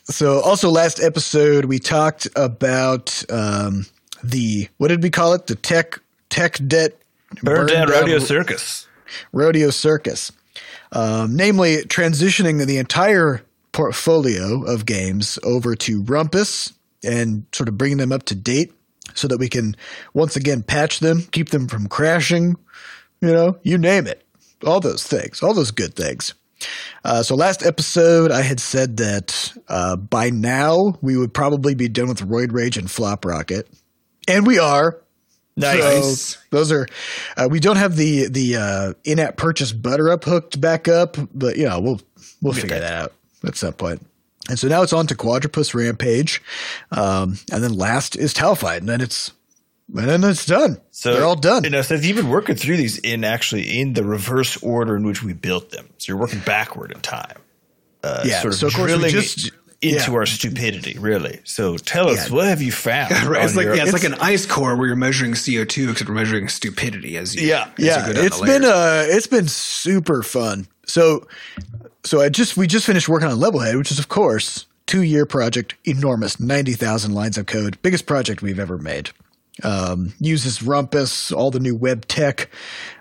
So 0.05 0.41
also 0.41 0.71
last 0.71 1.01
episode 1.01 1.65
we 1.65 1.79
talked 1.79 2.29
about 2.37 3.25
um, 3.31 3.87
the 4.31 4.69
what 4.79 4.89
did 4.89 5.03
we 5.03 5.11
call 5.11 5.33
it? 5.35 5.47
The 5.47 5.55
tech 5.57 6.01
tech 6.29 6.59
debt 6.67 6.99
Burn 7.43 7.67
down 7.67 7.89
down 7.89 8.01
rodeo 8.01 8.19
circus. 8.19 8.87
rodeo 9.33 9.71
circus. 9.71 10.33
Um, 10.93 11.37
namely, 11.37 11.79
transitioning 11.79 12.65
the 12.65 12.79
entire 12.79 13.43
portfolio 13.73 14.63
of 14.63 14.87
games 14.87 15.39
over 15.43 15.75
to 15.75 16.03
Rumpus 16.03 16.73
and 17.05 17.45
sort 17.53 17.69
of 17.69 17.77
bringing 17.77 17.99
them 17.99 18.13
up 18.13 18.23
to 18.25 18.35
date 18.35 18.73
so 19.15 19.29
that 19.29 19.39
we 19.39 19.49
can 19.49 19.77
once 20.15 20.37
again 20.37 20.63
patch 20.63 21.01
them, 21.01 21.23
keep 21.33 21.51
them 21.51 21.69
from 21.69 21.89
crashing, 21.89 22.57
you 23.21 23.33
know, 23.33 23.59
you 23.63 23.79
name 23.79 24.07
it. 24.07 24.23
All 24.65 24.81
those 24.81 25.07
things, 25.07 25.43
all 25.43 25.55
those 25.55 25.71
good 25.71 25.95
things. 25.95 26.35
Uh, 27.05 27.23
so 27.23 27.35
last 27.35 27.65
episode, 27.65 28.31
I 28.31 28.43
had 28.43 28.61
said 28.61 28.97
that 28.97 29.53
uh, 29.69 29.97
by 29.97 30.31
now 30.31 30.97
we 31.03 31.17
would 31.17 31.35
probably 31.35 31.75
be 31.75 31.89
done 31.89 32.09
with 32.09 32.27
Roid 32.27 32.53
Rage 32.53 32.79
and 32.79 32.91
Flop 32.91 33.25
Rocket, 33.25 33.69
and 34.29 34.47
we 34.47 34.59
are. 34.59 34.99
Nice. 35.59 36.35
So 36.35 36.39
those 36.51 36.71
are. 36.71 36.87
Uh, 37.37 37.49
we 37.51 37.61
don't 37.61 37.77
have 37.77 37.97
the 37.97 38.29
the 38.29 38.57
uh, 38.57 38.93
in-app 39.05 39.37
purchase 39.37 39.73
butter 39.73 40.11
up 40.11 40.25
hooked 40.25 40.61
back 40.61 40.87
up, 40.87 41.17
but 41.35 41.57
you 41.57 41.65
know 41.67 41.81
we'll 41.81 42.01
we'll 42.43 42.53
figure 42.53 42.79
that 42.79 42.93
out 42.93 43.13
at 43.47 43.57
some 43.57 43.73
point. 43.73 44.05
And 44.49 44.59
so 44.59 44.69
now 44.69 44.83
it's 44.83 44.93
on 44.93 45.07
to 45.09 45.15
Quadropus 45.15 45.75
Rampage, 45.75 46.43
um, 46.93 47.39
and 47.51 47.65
then 47.65 47.73
last 47.75 48.17
is 48.17 48.35
Towelfight, 48.35 48.79
and 48.79 48.89
then 48.89 49.01
it's 49.01 49.33
and 49.97 50.07
then 50.09 50.23
it's 50.25 50.45
done. 50.45 50.79
So 50.91 51.15
they're 51.15 51.25
all 51.25 51.37
done. 51.37 51.65
You 51.65 51.71
know, 51.71 51.81
Seth, 51.83 52.05
you've 52.05 52.17
been 52.17 52.29
working 52.29 52.55
through 52.57 52.77
these 52.77 52.99
in 52.99 53.25
actually 53.25 53.81
in 53.81 53.95
the 53.95 54.05
reverse 54.05 54.57
order 54.63 54.95
in 54.95 55.07
which 55.07 55.23
we 55.23 55.33
built 55.33 55.71
them. 55.71 55.89
So 55.99 56.13
you're 56.13 56.21
working 56.21 56.41
backward 56.41 56.93
in 56.93 57.01
time. 57.01 57.39
Uh, 58.05 58.23
Yeah, 58.27 58.41
Sort 58.43 58.53
of 58.55 58.61
so 58.61 58.67
of 58.67 58.75
course 58.75 58.95
we 58.97 59.09
just- 59.11 59.51
into 59.83 60.11
yeah. 60.11 60.17
our 60.17 60.27
stupidity, 60.27 60.99
really. 60.99 61.41
So 61.45 61.77
tell 61.77 62.09
us, 62.09 62.29
Yeah. 62.29 62.35
what 62.35 62.47
have 62.47 62.63
you 62.63 62.73
found? 62.73 63.11
Right, 63.27 63.45
it's 63.45 63.57
like 63.57 63.65
your- 63.67 63.75
yeah, 63.77 63.85
it's, 63.85 63.93
like 63.93 64.05
an 64.05 64.15
ice 64.15 64.47
core 64.47 64.77
where 64.77 64.87
you're 64.87 64.97
measuring 64.97 65.33
CO2, 65.33 65.91
except 65.91 66.09
we're 66.09 66.15
measuring 66.17 66.49
stupidity 66.49 67.17
as 67.17 67.35
you 67.35 67.47
Yeah. 67.49 67.69
as 67.77 67.79
you 67.79 67.87
yeah, 67.87 68.07
go 68.07 68.13
down 68.15 68.25
it's 68.25 68.41
the 68.41 68.47
been 68.47 68.65
uh 68.65 69.05
it's 69.07 69.27
been 69.27 69.49
super 69.49 70.23
fun. 70.23 70.67
So 70.87 71.27
so 72.05 72.21
I 72.21 72.29
just 72.29 72.57
we 72.57 72.67
just 72.67 72.87
finished 72.87 73.09
working 73.09 73.29
on 73.29 73.39
Levelhead, 73.39 73.77
which 73.77 73.91
is 73.91 73.99
of 73.99 74.09
course 74.09 74.67
two 74.87 75.03
year 75.03 75.27
project, 75.27 75.75
enormous, 75.85 76.41
ninety 76.41 76.73
thousand 76.73 77.13
lines 77.15 77.37
of 77.37 77.47
code, 77.47 77.77
biggest 77.83 78.07
project 78.07 78.43
we've 78.43 78.61
ever 78.61 78.79
made. 78.79 79.11
Um, 79.63 80.13
uses 80.21 80.59
Rumpus, 80.59 81.33
all 81.33 81.51
the 81.51 81.61
new 81.61 81.75
web 81.75 82.07
tech. 82.07 82.51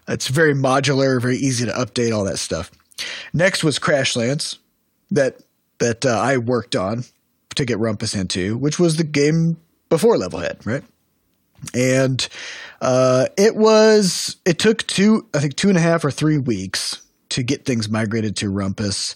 It's 0.07 0.29
very 0.29 0.53
modular, 0.53 1.21
very 1.21 1.35
easy 1.37 1.65
to 1.65 1.71
update, 1.73 2.15
all 2.15 2.23
that 2.25 2.39
stuff. 2.39 2.71
Next 3.33 3.63
was 3.63 3.77
Crashlands, 3.77 4.57
that 5.11 5.37
that 5.79 6.05
uh, 6.05 6.09
I 6.09 6.37
worked 6.37 6.75
on 6.75 7.03
to 7.55 7.65
get 7.65 7.77
Rumpus 7.77 8.19
into, 8.19 8.57
which 8.57 8.79
was 8.79 8.97
the 8.97 9.03
game 9.03 9.57
before 9.89 10.17
Levelhead, 10.17 10.65
right? 10.65 10.83
and 11.73 12.27
uh, 12.81 13.27
it 13.37 13.55
was 13.55 14.35
it 14.45 14.59
took 14.59 14.85
two 14.87 15.25
i 15.33 15.39
think 15.39 15.55
two 15.55 15.69
and 15.69 15.77
a 15.77 15.81
half 15.81 16.03
or 16.03 16.11
three 16.11 16.37
weeks 16.37 17.01
to 17.29 17.43
get 17.43 17.65
things 17.65 17.89
migrated 17.89 18.35
to 18.35 18.49
rumpus 18.49 19.15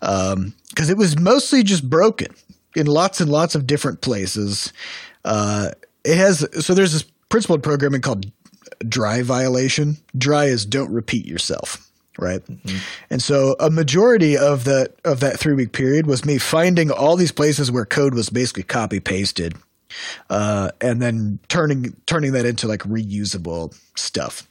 because 0.00 0.88
it 0.88 0.96
was 0.96 1.18
mostly 1.18 1.62
just 1.62 1.88
broken 1.88 2.28
in 2.74 2.86
lots 2.86 3.20
and 3.20 3.30
lots 3.30 3.54
of 3.54 3.66
different 3.66 4.00
places. 4.00 4.72
Uh, 5.24 5.70
it 6.04 6.16
has 6.16 6.38
so 6.64 6.74
there's 6.74 6.92
this 6.92 7.02
principle 7.02 7.28
principled 7.28 7.62
programming 7.62 8.00
called 8.00 8.30
dry 8.88 9.22
violation. 9.22 9.96
Dry 10.16 10.46
is 10.46 10.64
don't 10.64 10.90
repeat 10.90 11.26
yourself 11.26 11.89
right 12.20 12.42
and 13.10 13.22
so 13.22 13.56
a 13.58 13.70
majority 13.70 14.36
of 14.36 14.64
that 14.64 14.94
of 15.04 15.20
that 15.20 15.38
three 15.38 15.54
week 15.54 15.72
period 15.72 16.06
was 16.06 16.24
me 16.24 16.38
finding 16.38 16.90
all 16.90 17.16
these 17.16 17.32
places 17.32 17.70
where 17.70 17.84
code 17.84 18.14
was 18.14 18.30
basically 18.30 18.62
copy 18.62 19.00
pasted 19.00 19.54
uh, 20.28 20.70
and 20.80 21.00
then 21.00 21.38
turning 21.48 21.96
turning 22.06 22.32
that 22.32 22.46
into 22.46 22.68
like 22.68 22.80
reusable 22.80 23.76
stuff. 23.96 24.46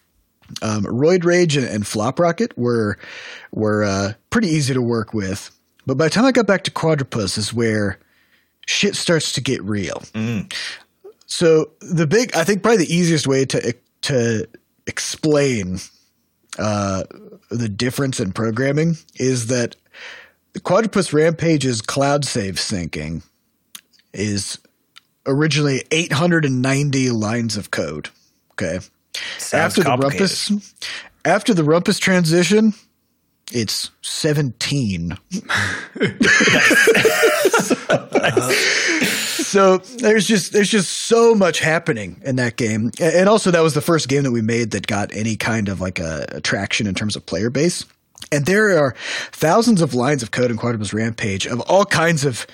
Um, 0.62 0.84
Roid 0.84 1.26
Rage 1.26 1.56
and, 1.56 1.68
and 1.68 1.86
Flop 1.86 2.20
Rocket 2.20 2.58
were 2.58 2.98
were 3.52 3.84
uh, 3.84 4.14
pretty 4.30 4.48
easy 4.48 4.74
to 4.74 4.82
work 4.82 5.14
with, 5.14 5.52
but 5.86 5.98
by 5.98 6.06
the 6.06 6.10
time 6.10 6.26
I 6.26 6.32
got 6.32 6.48
back 6.48 6.64
to 6.66 6.72
Quadropus 6.72 7.38
is 7.38 7.54
where 7.54 8.00
shit 8.66 8.96
starts 8.96 9.32
to 9.34 9.42
get 9.42 9.64
real. 9.64 10.04
So 11.28 11.70
the 11.82 12.08
big, 12.08 12.36
I 12.36 12.44
think, 12.44 12.64
probably 12.64 12.86
the 12.86 12.94
easiest 12.94 13.28
way 13.28 13.46
to 13.46 13.76
to 14.02 14.48
explain 14.88 15.80
uh, 16.58 17.04
the 17.50 17.70
difference 17.70 18.20
in 18.20 18.32
programming 18.32 18.98
is 19.16 19.48
that 19.48 19.76
the 20.54 20.60
Quadropus 20.60 21.14
Rampage's 21.14 21.82
cloud 21.82 22.26
save 22.26 22.56
syncing 22.56 23.24
is 24.14 24.58
originally 25.26 25.84
890 25.92 27.12
lines 27.12 27.56
of 27.56 27.72
code. 27.72 28.10
Okay. 28.54 28.80
Sounds 29.38 29.78
after 29.78 29.84
the 29.84 29.98
rumpus 29.98 30.52
after 31.26 31.54
the 31.54 31.64
rumpus 31.64 32.00
transition, 32.00 32.74
it's 33.52 33.92
17. 34.02 35.18
so 39.50 39.78
there's 39.78 40.28
just 40.28 40.54
there's 40.54 40.70
just 40.70 40.92
so 40.92 41.34
much 41.34 41.60
happening 41.60 42.22
in 42.24 42.36
that 42.38 42.56
game. 42.56 42.92
And 43.00 43.28
also 43.28 43.52
that 43.52 43.62
was 43.62 43.74
the 43.74 43.82
first 43.82 44.08
game 44.08 44.24
that 44.24 44.32
we 44.32 44.42
made 44.42 44.72
that 44.72 44.88
got 44.88 45.14
any 45.14 45.36
kind 45.36 45.70
of 45.70 45.82
like 45.82 46.00
a 46.00 46.26
attraction 46.30 46.88
in 46.88 46.96
terms 46.96 47.16
of 47.16 47.26
player 47.26 47.50
base. 47.50 47.86
And 48.32 48.46
there 48.46 48.78
are 48.78 48.96
thousands 49.32 49.82
of 49.82 49.94
lines 49.94 50.22
of 50.22 50.32
code 50.32 50.52
in 50.52 50.58
Quadropus 50.58 50.94
Rampage 50.94 51.48
of 51.48 51.62
all 51.62 51.86
kinds 51.86 52.26
of 52.26 52.46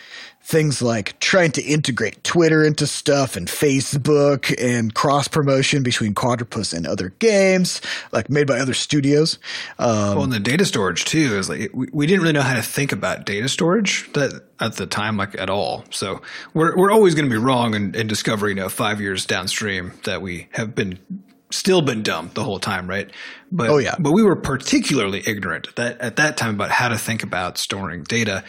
things 0.45 0.79
like 0.79 1.19
trying 1.19 1.51
to 1.51 1.61
integrate 1.63 2.23
Twitter 2.23 2.63
into 2.63 2.85
stuff 2.85 3.35
and 3.35 3.47
Facebook 3.47 4.53
and 4.63 4.93
cross 4.93 5.27
promotion 5.27 5.81
between 5.81 6.13
Quadropus 6.13 6.71
and 6.71 6.85
other 6.85 7.09
games, 7.17 7.81
like 8.11 8.29
made 8.29 8.45
by 8.45 8.59
other 8.59 8.75
studios. 8.75 9.39
Um, 9.79 10.15
Well, 10.15 10.23
and 10.25 10.31
the 10.33 10.39
data 10.39 10.63
storage 10.63 11.03
too 11.05 11.35
is 11.35 11.49
like 11.49 11.71
we, 11.73 11.87
we 11.91 12.05
didn't 12.05 12.21
really 12.21 12.33
know 12.33 12.43
how 12.43 12.53
to 12.53 12.61
think 12.61 12.91
about 12.91 13.25
data 13.25 13.49
storage 13.49 14.07
that 14.13 14.43
at 14.59 14.75
the 14.75 14.85
time, 14.85 15.17
like 15.17 15.33
at 15.39 15.49
all. 15.49 15.83
So 15.89 16.21
we're 16.53 16.75
we're 16.77 16.91
always 16.91 17.15
going 17.15 17.25
to 17.27 17.33
be 17.33 17.41
wrong 17.43 17.73
in, 17.73 17.95
in 17.95 18.05
discovering, 18.05 18.57
you 18.57 18.63
know, 18.63 18.69
five 18.69 19.01
years 19.01 19.25
downstream 19.25 19.93
that 20.03 20.21
we 20.21 20.47
have 20.51 20.75
been 20.75 20.99
still 21.49 21.81
been 21.81 22.03
dumb 22.03 22.29
the 22.35 22.43
whole 22.43 22.59
time, 22.59 22.87
right? 22.87 23.09
But 23.51 23.69
Oh, 23.71 23.77
yeah. 23.79 23.95
but 23.97 24.11
we 24.11 24.21
were 24.21 24.35
particularly 24.35 25.23
ignorant 25.25 25.75
that 25.75 25.99
at 26.01 26.17
that 26.17 26.37
time 26.37 26.53
about 26.53 26.69
how 26.69 26.89
to 26.89 26.97
think 26.99 27.23
about 27.23 27.57
storing 27.57 28.03
data. 28.03 28.43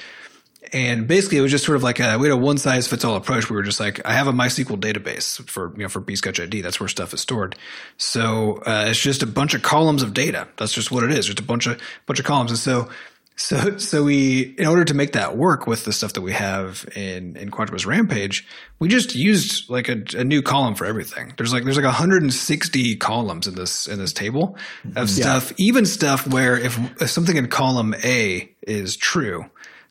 And 0.72 1.06
basically, 1.06 1.38
it 1.38 1.42
was 1.42 1.50
just 1.50 1.64
sort 1.64 1.76
of 1.76 1.82
like 1.82 2.00
a, 2.00 2.18
we 2.18 2.28
had 2.28 2.34
a 2.34 2.36
one 2.36 2.58
size 2.58 2.88
fits 2.88 3.04
all 3.04 3.16
approach. 3.16 3.48
We 3.48 3.56
were 3.56 3.62
just 3.62 3.80
like, 3.80 4.04
I 4.06 4.12
have 4.12 4.26
a 4.26 4.32
MySQL 4.32 4.78
database 4.78 5.48
for 5.48 5.72
you 5.76 5.82
know 5.82 5.88
for 5.88 6.00
Bscotch 6.00 6.42
ID. 6.42 6.60
That's 6.60 6.80
where 6.80 6.88
stuff 6.88 7.14
is 7.14 7.20
stored. 7.20 7.56
So 7.98 8.62
uh, 8.66 8.86
it's 8.88 9.00
just 9.00 9.22
a 9.22 9.26
bunch 9.26 9.54
of 9.54 9.62
columns 9.62 10.02
of 10.02 10.14
data. 10.14 10.48
That's 10.56 10.72
just 10.72 10.90
what 10.90 11.04
it 11.04 11.12
is. 11.12 11.26
Just 11.26 11.40
a 11.40 11.44
bunch 11.44 11.66
of 11.66 11.80
bunch 12.06 12.18
of 12.18 12.26
columns. 12.26 12.50
And 12.50 12.58
so 12.58 12.88
so 13.36 13.76
so 13.76 14.02
we 14.02 14.54
in 14.58 14.66
order 14.66 14.84
to 14.84 14.94
make 14.94 15.12
that 15.12 15.36
work 15.36 15.66
with 15.66 15.84
the 15.84 15.92
stuff 15.92 16.14
that 16.14 16.22
we 16.22 16.32
have 16.32 16.88
in 16.96 17.36
in 17.36 17.50
Quadropus 17.50 17.84
Rampage, 17.84 18.46
we 18.78 18.88
just 18.88 19.14
used 19.14 19.68
like 19.68 19.90
a, 19.90 20.02
a 20.16 20.24
new 20.24 20.40
column 20.40 20.74
for 20.74 20.86
everything. 20.86 21.34
There's 21.36 21.52
like 21.52 21.64
there's 21.64 21.76
like 21.76 21.84
160 21.84 22.96
columns 22.96 23.46
in 23.46 23.54
this 23.54 23.86
in 23.86 23.98
this 23.98 24.14
table 24.14 24.56
of 24.96 25.10
stuff. 25.10 25.52
Even 25.58 25.84
stuff 25.84 26.26
where 26.26 26.58
if, 26.58 26.78
if 27.00 27.10
something 27.10 27.36
in 27.36 27.48
column 27.48 27.94
A 28.02 28.50
is 28.62 28.96
true, 28.96 29.44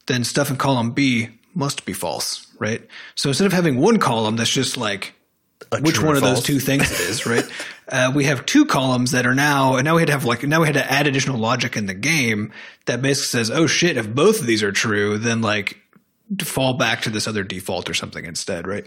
then 0.07 0.23
stuff 0.23 0.49
in 0.49 0.57
column 0.57 0.91
B 0.91 1.29
must 1.53 1.85
be 1.85 1.93
false, 1.93 2.47
right? 2.59 2.85
So 3.15 3.29
instead 3.29 3.45
of 3.47 3.53
having 3.53 3.77
one 3.77 3.97
column 3.97 4.35
that's 4.35 4.49
just 4.49 4.77
like 4.77 5.13
which 5.81 6.01
one 6.01 6.15
of 6.15 6.21
those 6.21 6.43
two 6.43 6.59
things 6.59 6.91
it 6.91 6.99
is, 6.99 7.25
right? 7.25 7.45
uh, 7.89 8.11
we 8.13 8.25
have 8.25 8.45
two 8.45 8.65
columns 8.65 9.11
that 9.11 9.25
are 9.25 9.35
now, 9.35 9.75
and 9.75 9.85
now 9.85 9.95
we 9.95 10.01
had 10.01 10.07
to 10.07 10.13
have 10.13 10.25
like, 10.25 10.43
now 10.43 10.61
we 10.61 10.67
had 10.67 10.75
to 10.75 10.91
add 10.91 11.07
additional 11.07 11.37
logic 11.37 11.75
in 11.75 11.85
the 11.85 11.93
game 11.93 12.51
that 12.85 13.01
basically 13.01 13.27
says, 13.27 13.51
oh 13.51 13.67
shit, 13.67 13.97
if 13.97 14.13
both 14.13 14.41
of 14.41 14.45
these 14.45 14.63
are 14.63 14.71
true, 14.71 15.17
then 15.17 15.41
like 15.41 15.77
fall 16.41 16.73
back 16.73 17.01
to 17.03 17.09
this 17.09 17.27
other 17.27 17.43
default 17.43 17.89
or 17.89 17.93
something 17.93 18.25
instead, 18.25 18.65
right? 18.67 18.85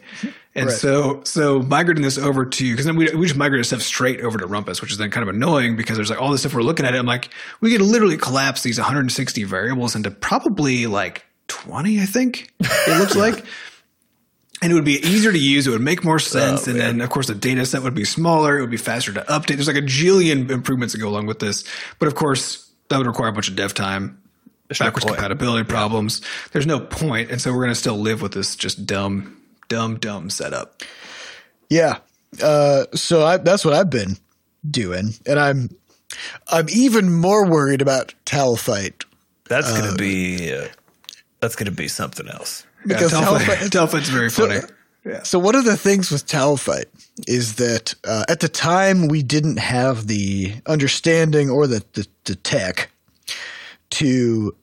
And 0.55 0.67
Right. 0.67 0.75
so, 0.75 1.23
so 1.25 1.61
migrating 1.63 2.03
this 2.03 2.19
over 2.19 2.45
to, 2.45 2.71
because 2.71 2.85
then 2.85 2.97
we, 2.97 3.15
we 3.15 3.27
just 3.27 3.39
migrated 3.39 3.65
stuff 3.67 3.83
straight 3.83 4.21
over 4.23 4.39
to 4.39 4.47
Rumpus, 4.47 4.81
which 4.81 4.91
is 4.91 4.99
then 4.99 5.11
kind 5.11 5.29
of 5.29 5.35
annoying 5.35 5.77
because 5.77 5.97
there's 5.97 6.11
like 6.11 6.21
all 6.21 6.33
this 6.33 6.41
stuff 6.41 6.55
we're 6.55 6.63
looking 6.63 6.85
at. 6.85 6.95
It. 6.95 6.99
I'm 6.99 7.07
like, 7.07 7.31
we 7.61 7.71
could 7.71 7.81
literally 7.81 8.17
collapse 8.17 8.63
these 8.63 8.79
160 8.79 9.45
variables 9.45 9.95
into 9.95 10.11
probably 10.11 10.87
like 10.87 11.25
20, 11.47 12.01
I 12.01 12.07
think 12.07 12.53
it 12.61 12.99
looks 12.99 13.15
like. 13.17 13.45
And 14.61 14.73
it 14.73 14.75
would 14.75 14.85
be 14.85 14.95
easier 14.95 15.31
to 15.31 15.39
use. 15.39 15.69
It 15.69 15.71
would 15.71 15.81
make 15.81 16.03
more 16.03 16.17
oh, 16.17 16.19
sense. 16.19 16.67
and 16.67 16.81
then, 16.81 17.01
of 17.01 17.11
course, 17.11 17.29
the 17.29 17.35
data 17.37 17.65
set 17.65 17.85
would 17.85 17.95
be 17.95 18.05
smaller. 18.05 18.59
It 18.59 18.63
would 18.63 18.71
be 18.73 18.77
faster 18.77 19.13
to 19.13 19.21
update. 19.21 19.55
There's 19.55 19.69
like 19.69 19.77
a 19.77 19.83
jillion 19.83 20.51
improvements 20.51 20.95
that 20.95 20.99
go 20.99 21.09
along 21.09 21.27
with 21.27 21.39
this. 21.39 21.63
But 22.01 22.09
of 22.09 22.17
course, 22.17 22.69
that 22.89 22.99
would 22.99 23.07
require 23.07 23.29
a 23.29 23.33
bunch 23.33 23.49
of 23.49 23.55
dev 23.55 23.73
time, 23.73 24.21
backwards 24.69 25.05
point. 25.05 25.17
compatibility 25.17 25.65
problems. 25.65 26.21
There's 26.53 26.67
no. 26.67 26.87
And 27.01 27.41
so 27.41 27.53
we're 27.53 27.65
going 27.65 27.71
to 27.71 27.75
still 27.75 27.99
live 27.99 28.23
with 28.23 28.33
this 28.33 28.57
just 28.57 28.87
dumb, 28.87 29.41
dumb, 29.69 29.99
dumb 29.99 30.31
setup. 30.31 30.83
Yeah. 31.71 31.99
Uh, 32.43 32.85
so 32.95 33.25
I, 33.25 33.39
that's 33.39 33.65
what 33.65 33.75
I've 33.75 33.91
been 33.91 34.17
doing, 34.69 35.15
and 35.27 35.39
I'm 35.39 35.71
I'm 36.49 36.67
even 36.71 37.13
more 37.13 37.49
worried 37.51 37.83
about 37.83 38.15
Towelfight 38.27 39.05
That's 39.49 39.73
gonna 39.73 39.97
be 39.97 40.53
uh, 40.53 40.69
that's 41.41 41.57
gonna 41.57 41.71
be 41.71 41.89
something 41.89 42.29
else. 42.29 42.67
because 42.87 43.13
yeah, 43.13 43.21
Towelfight. 43.21 43.39
Towelfight's 43.39 43.71
Towelfight's 43.71 44.09
very 44.09 44.31
funny. 44.31 44.61
yeah. 45.05 45.23
So 45.23 45.39
one 45.39 45.55
of 45.55 45.65
the 45.65 45.77
things 45.77 46.11
with 46.11 46.27
Towelfight 46.27 46.87
is 47.27 47.57
that 47.57 47.95
uh, 48.05 48.25
at 48.29 48.41
the 48.41 48.49
time 48.49 49.09
we 49.09 49.23
didn't 49.23 49.59
have 49.59 50.07
the 50.07 50.55
understanding 50.67 51.51
or 51.51 51.67
the, 51.67 51.85
the, 51.95 52.07
the 52.25 52.35
tech 52.35 52.91
to 53.91 54.55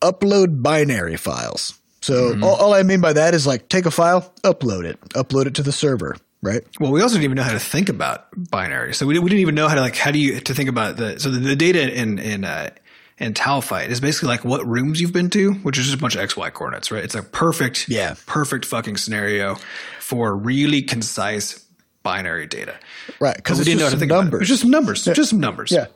upload 0.00 0.62
binary 0.62 1.16
files. 1.16 1.78
So 2.02 2.38
all, 2.42 2.56
all 2.56 2.74
I 2.74 2.82
mean 2.82 3.00
by 3.00 3.14
that 3.14 3.32
is 3.34 3.46
like 3.46 3.68
take 3.68 3.86
a 3.86 3.90
file, 3.90 4.32
upload 4.42 4.84
it, 4.84 5.00
upload 5.10 5.46
it 5.46 5.54
to 5.54 5.62
the 5.62 5.72
server, 5.72 6.16
right? 6.42 6.62
Well, 6.78 6.92
we 6.92 7.00
also 7.00 7.14
didn't 7.14 7.24
even 7.24 7.36
know 7.36 7.42
how 7.44 7.52
to 7.52 7.58
think 7.58 7.88
about 7.88 8.26
binary. 8.50 8.92
So 8.92 9.06
we, 9.06 9.18
we 9.18 9.30
didn't 9.30 9.40
even 9.40 9.54
know 9.54 9.68
how 9.68 9.74
to 9.74 9.80
like 9.80 9.96
how 9.96 10.10
do 10.10 10.18
you 10.18 10.38
to 10.40 10.54
think 10.54 10.68
about 10.68 10.98
the 10.98 11.18
so 11.18 11.30
the, 11.30 11.38
the 11.38 11.56
data 11.56 11.90
in 11.90 12.18
in 12.18 12.44
uh, 12.44 12.70
and 13.18 13.34
Towelfight 13.34 13.88
is 13.88 14.00
basically 14.00 14.28
like 14.28 14.44
what 14.44 14.66
rooms 14.66 15.00
you've 15.00 15.12
been 15.12 15.30
to, 15.30 15.52
which 15.54 15.78
is 15.78 15.84
just 15.86 15.96
a 15.96 16.00
bunch 16.00 16.16
of 16.16 16.28
XY 16.28 16.52
coordinates, 16.52 16.90
right? 16.90 17.04
It's 17.04 17.14
a 17.14 17.22
perfect, 17.22 17.88
Yeah. 17.88 18.16
perfect 18.26 18.64
fucking 18.66 18.96
scenario 18.96 19.54
for 20.00 20.36
really 20.36 20.82
concise 20.82 21.63
binary 22.04 22.46
data. 22.46 22.76
Right, 23.18 23.34
because 23.34 23.56
we 23.58 23.62
it's 23.62 23.68
didn't 23.68 23.80
know 23.80 23.86
just 23.86 23.94
how 23.94 23.96
to 23.96 24.00
think 24.00 24.12
about 24.12 24.20
it. 24.20 24.24
numbers. 24.24 24.40
It's 24.42 24.48
just 24.50 24.60
some 24.62 24.70
numbers, 24.70 25.04
just 25.04 25.30
some 25.30 25.40
numbers. 25.40 25.72
Yeah, 25.72 25.86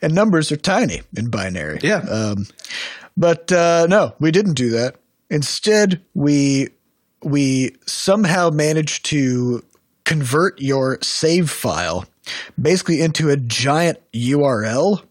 and 0.00 0.14
numbers 0.14 0.52
are 0.52 0.56
tiny 0.56 1.02
in 1.16 1.30
binary. 1.30 1.80
Yeah. 1.82 1.96
Um, 1.98 2.46
but 3.16 3.50
uh, 3.50 3.86
no, 3.88 4.14
we 4.20 4.30
didn't 4.30 4.54
do 4.54 4.70
that. 4.70 4.96
Instead, 5.30 6.00
we 6.14 6.68
we 7.22 7.74
somehow 7.86 8.50
managed 8.50 9.06
to 9.06 9.64
convert 10.04 10.60
your 10.60 10.98
save 11.02 11.50
file 11.50 12.04
basically 12.60 13.00
into 13.00 13.30
a 13.30 13.36
giant 13.36 13.98
URL, 14.12 15.02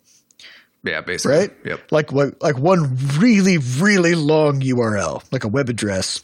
yeah, 0.84 1.02
basically. 1.02 1.38
right? 1.38 1.52
Yep. 1.66 1.92
Like 1.92 2.12
what? 2.12 2.42
Like 2.42 2.58
one 2.58 2.96
really 3.18 3.58
really 3.58 4.16
long 4.16 4.62
URL, 4.62 5.24
like 5.32 5.44
a 5.44 5.48
web 5.48 5.70
address, 5.70 6.22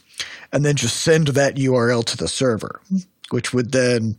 and 0.52 0.64
then 0.64 0.76
just 0.76 0.98
send 1.00 1.28
that 1.28 1.56
URL 1.56 2.04
to 2.04 2.16
the 2.16 2.28
server, 2.28 2.80
which 3.32 3.52
would 3.52 3.72
then 3.72 4.16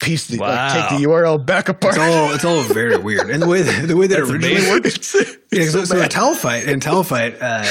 piece 0.00 0.26
the 0.26 0.38
like, 0.38 0.72
take 0.72 0.98
the 0.98 1.06
URL 1.06 1.44
back 1.44 1.68
apart. 1.68 1.94
It's 1.94 2.02
all 2.02 2.34
it's 2.34 2.44
all 2.44 2.62
very 2.62 2.96
weird, 2.96 3.30
and 3.30 3.42
the 3.42 3.46
way 3.46 3.62
the 3.62 3.96
way 3.96 4.06
that 4.06 4.18
it 4.18 4.22
originally 4.22 4.56
amazing. 4.56 4.72
worked. 4.72 5.38
Yeah, 5.52 5.68
so, 5.68 5.84
so 5.84 5.96
in 5.98 6.08
Towelfight, 6.08 6.66
in 6.66 6.80
Towelfight, 6.80 7.40
uh, 7.40 7.64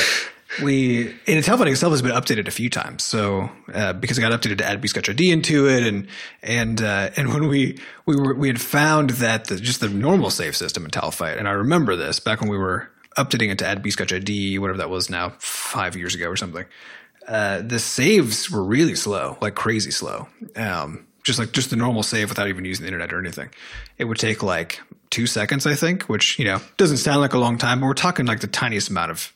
we 0.63 1.10
in 1.25 1.44
Towelfight 1.44 1.72
itself 1.72 1.92
has 1.92 2.01
been 2.01 2.13
updated 2.13 2.48
a 2.48 2.51
few 2.51 2.70
times. 2.70 3.04
So 3.04 3.50
uh, 3.74 3.94
because 3.94 4.18
it 4.18 4.22
got 4.22 4.32
updated 4.32 4.60
to 4.60 4.65
add 4.65 4.82
Bscotch 4.82 5.10
ID 5.10 5.32
into 5.32 5.68
it, 5.68 5.86
and 5.86 6.08
and 6.42 6.82
uh, 6.82 7.12
and 7.15 7.30
when 7.34 7.48
we 7.48 7.80
we 8.06 8.15
were 8.15 8.34
we 8.34 8.48
had 8.48 8.62
found 8.62 9.12
that 9.12 9.46
the, 9.46 9.58
just 9.58 9.82
the 9.82 9.89
normal 9.89 10.30
save 10.30 10.56
system 10.56 10.86
in 10.86 10.92
Towelfight, 10.92 11.38
and 11.38 11.48
I 11.48 11.51
remember 11.51 11.96
this 11.96 12.20
back 12.20 12.42
when 12.42 12.50
we 12.50 12.58
were 12.58 12.89
updating 13.18 13.51
it 13.51 13.60
to 13.60 13.68
add 13.68 13.84
Bscotch 13.84 14.15
ID, 14.15 14.58
whatever 14.60 14.77
that 14.77 14.89
was 14.89 15.10
now, 15.10 15.34
five 15.39 15.96
years 15.96 16.15
ago 16.15 16.27
or 16.27 16.36
something. 16.36 16.65
Uh, 17.27 17.62
the 17.62 17.79
saves 17.79 18.51
were 18.51 18.63
really 18.63 18.96
slow, 18.96 19.38
like 19.41 19.55
crazy 19.55 19.91
slow. 19.91 20.27
Um, 20.55 21.08
just 21.24 21.39
like 21.39 21.51
just 21.51 21.72
the 21.72 21.75
normal 21.75 22.03
save 22.03 22.29
without 22.29 22.48
even 22.48 22.65
using 22.65 22.84
the 22.84 22.88
internet 22.88 23.12
or 23.12 23.20
anything. 23.20 23.50
It 23.98 24.05
would 24.05 24.20
take 24.20 24.44
like 24.44 24.79
two 25.10 25.25
seconds, 25.25 25.65
I 25.65 25.74
think, 25.74 26.03
which 26.03 26.38
you 26.38 26.46
know 26.46 26.62
doesn't 26.77 26.98
sound 26.98 27.20
like 27.20 27.34
a 27.34 27.39
long 27.39 27.58
time, 27.58 27.79
but 27.79 27.88
we're 27.88 27.94
talking 27.96 28.25
like 28.25 28.41
the 28.41 28.48
tiniest 28.48 28.89
amount 28.89 29.12
of 29.12 29.34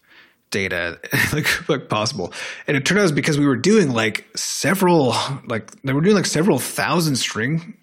data 0.52 1.00
like 1.34 1.70
like 1.70 1.90
possible. 1.90 2.32
And 2.68 2.78
it 2.78 2.86
turned 2.86 3.00
out 3.00 3.10
it 3.10 3.16
because 3.16 3.38
we 3.38 3.48
were 3.48 3.56
doing 3.56 3.92
like 3.92 4.26
several 4.36 5.16
like 5.48 5.72
they 5.82 5.94
were 5.94 6.02
doing 6.02 6.16
like 6.16 6.26
several 6.26 6.60
thousand 6.60 7.16
string 7.16 7.76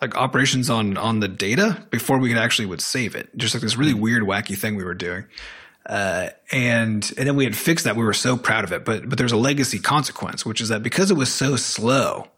like 0.00 0.16
operations 0.16 0.68
on 0.68 0.96
on 0.96 1.20
the 1.20 1.28
data 1.28 1.86
before 1.90 2.18
we 2.18 2.28
could 2.28 2.38
actually 2.38 2.66
would 2.66 2.80
save 2.80 3.14
it. 3.14 3.30
Just 3.36 3.54
like 3.54 3.62
this 3.62 3.76
really 3.76 3.94
weird 3.94 4.24
wacky 4.24 4.56
thing 4.56 4.74
we 4.76 4.84
were 4.84 4.94
doing. 4.94 5.24
Uh, 5.86 6.30
and 6.50 7.12
and 7.18 7.26
then 7.28 7.36
we 7.36 7.44
had 7.44 7.54
fixed 7.54 7.84
that. 7.84 7.96
We 7.96 8.04
were 8.04 8.14
so 8.14 8.36
proud 8.36 8.64
of 8.64 8.72
it, 8.72 8.84
but 8.84 9.08
but 9.08 9.18
there's 9.18 9.32
a 9.32 9.36
legacy 9.36 9.78
consequence, 9.78 10.46
which 10.46 10.60
is 10.60 10.70
that 10.70 10.82
because 10.82 11.10
it 11.10 11.16
was 11.16 11.32
so 11.32 11.56
slow, 11.56 12.28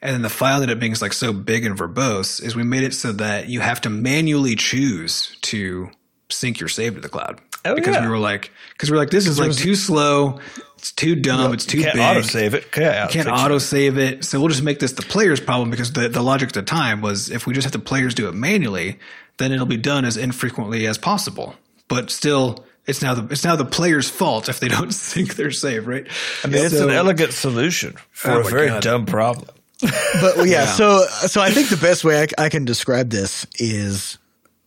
and 0.00 0.14
then 0.14 0.22
the 0.22 0.30
file 0.30 0.62
ended 0.62 0.76
up 0.76 0.80
being 0.80 0.94
like 1.00 1.12
so 1.12 1.32
big 1.32 1.66
and 1.66 1.76
verbose, 1.76 2.42
is 2.42 2.56
we 2.56 2.62
made 2.62 2.82
it 2.82 2.94
so 2.94 3.12
that 3.12 3.48
you 3.48 3.60
have 3.60 3.82
to 3.82 3.90
manually 3.90 4.56
choose 4.56 5.36
to 5.42 5.90
sync 6.30 6.58
your 6.58 6.68
save 6.68 6.94
to 6.94 7.00
the 7.00 7.08
cloud. 7.08 7.40
Oh, 7.64 7.74
because 7.74 7.96
yeah. 7.96 8.04
we 8.04 8.10
were 8.10 8.18
like, 8.18 8.50
because 8.72 8.90
we 8.90 8.96
are 8.96 9.00
like, 9.00 9.10
this 9.10 9.26
is 9.26 9.38
like 9.38 9.52
too 9.52 9.74
slow, 9.74 10.40
it's 10.78 10.92
too 10.92 11.14
dumb, 11.14 11.52
it's 11.52 11.66
too 11.66 11.82
Can't 11.82 11.94
big. 11.94 12.02
auto 12.02 12.22
save 12.22 12.54
it. 12.54 12.66
Yeah, 12.74 13.06
Can't 13.08 13.28
auto 13.28 13.58
save 13.58 13.98
it, 13.98 14.24
so 14.24 14.40
we'll 14.40 14.48
just 14.48 14.62
make 14.62 14.78
this 14.78 14.92
the 14.92 15.02
player's 15.02 15.40
problem 15.40 15.70
because 15.70 15.92
the, 15.92 16.08
the 16.08 16.22
logic 16.22 16.48
at 16.48 16.54
the 16.54 16.62
time 16.62 17.02
was 17.02 17.28
if 17.30 17.46
we 17.46 17.52
just 17.52 17.66
have 17.66 17.72
the 17.72 17.78
players 17.78 18.14
do 18.14 18.28
it 18.28 18.34
manually, 18.34 18.98
then 19.36 19.52
it'll 19.52 19.66
be 19.66 19.76
done 19.76 20.06
as 20.06 20.16
infrequently 20.16 20.86
as 20.86 20.96
possible. 20.96 21.54
But 21.88 22.10
still, 22.10 22.64
it's 22.86 23.02
now 23.02 23.14
the 23.14 23.32
it's 23.32 23.44
now 23.44 23.56
the 23.56 23.64
player's 23.64 24.08
fault 24.10 24.48
if 24.48 24.60
they 24.60 24.68
don't 24.68 24.92
sync 25.08 25.36
their 25.36 25.50
save, 25.50 25.86
right? 25.86 26.06
I 26.44 26.48
mean, 26.48 26.64
it's 26.64 26.76
So- 26.76 26.88
an 26.88 26.94
elegant 26.94 27.32
solution 27.32 27.96
for 28.10 28.30
Oh 28.32 28.40
a 28.40 28.44
very 28.44 28.68
God. 28.68 28.82
dumb 28.82 29.06
problem. 29.06 29.48
but 29.80 30.36
well, 30.36 30.46
yeah, 30.46 30.66
so 30.66 31.04
so 31.26 31.40
I 31.40 31.50
think 31.50 31.68
the 31.70 31.76
best 31.78 32.04
way 32.04 32.22
I, 32.22 32.44
I 32.44 32.48
can 32.50 32.64
describe 32.66 33.10
this 33.10 33.46
is 33.58 34.18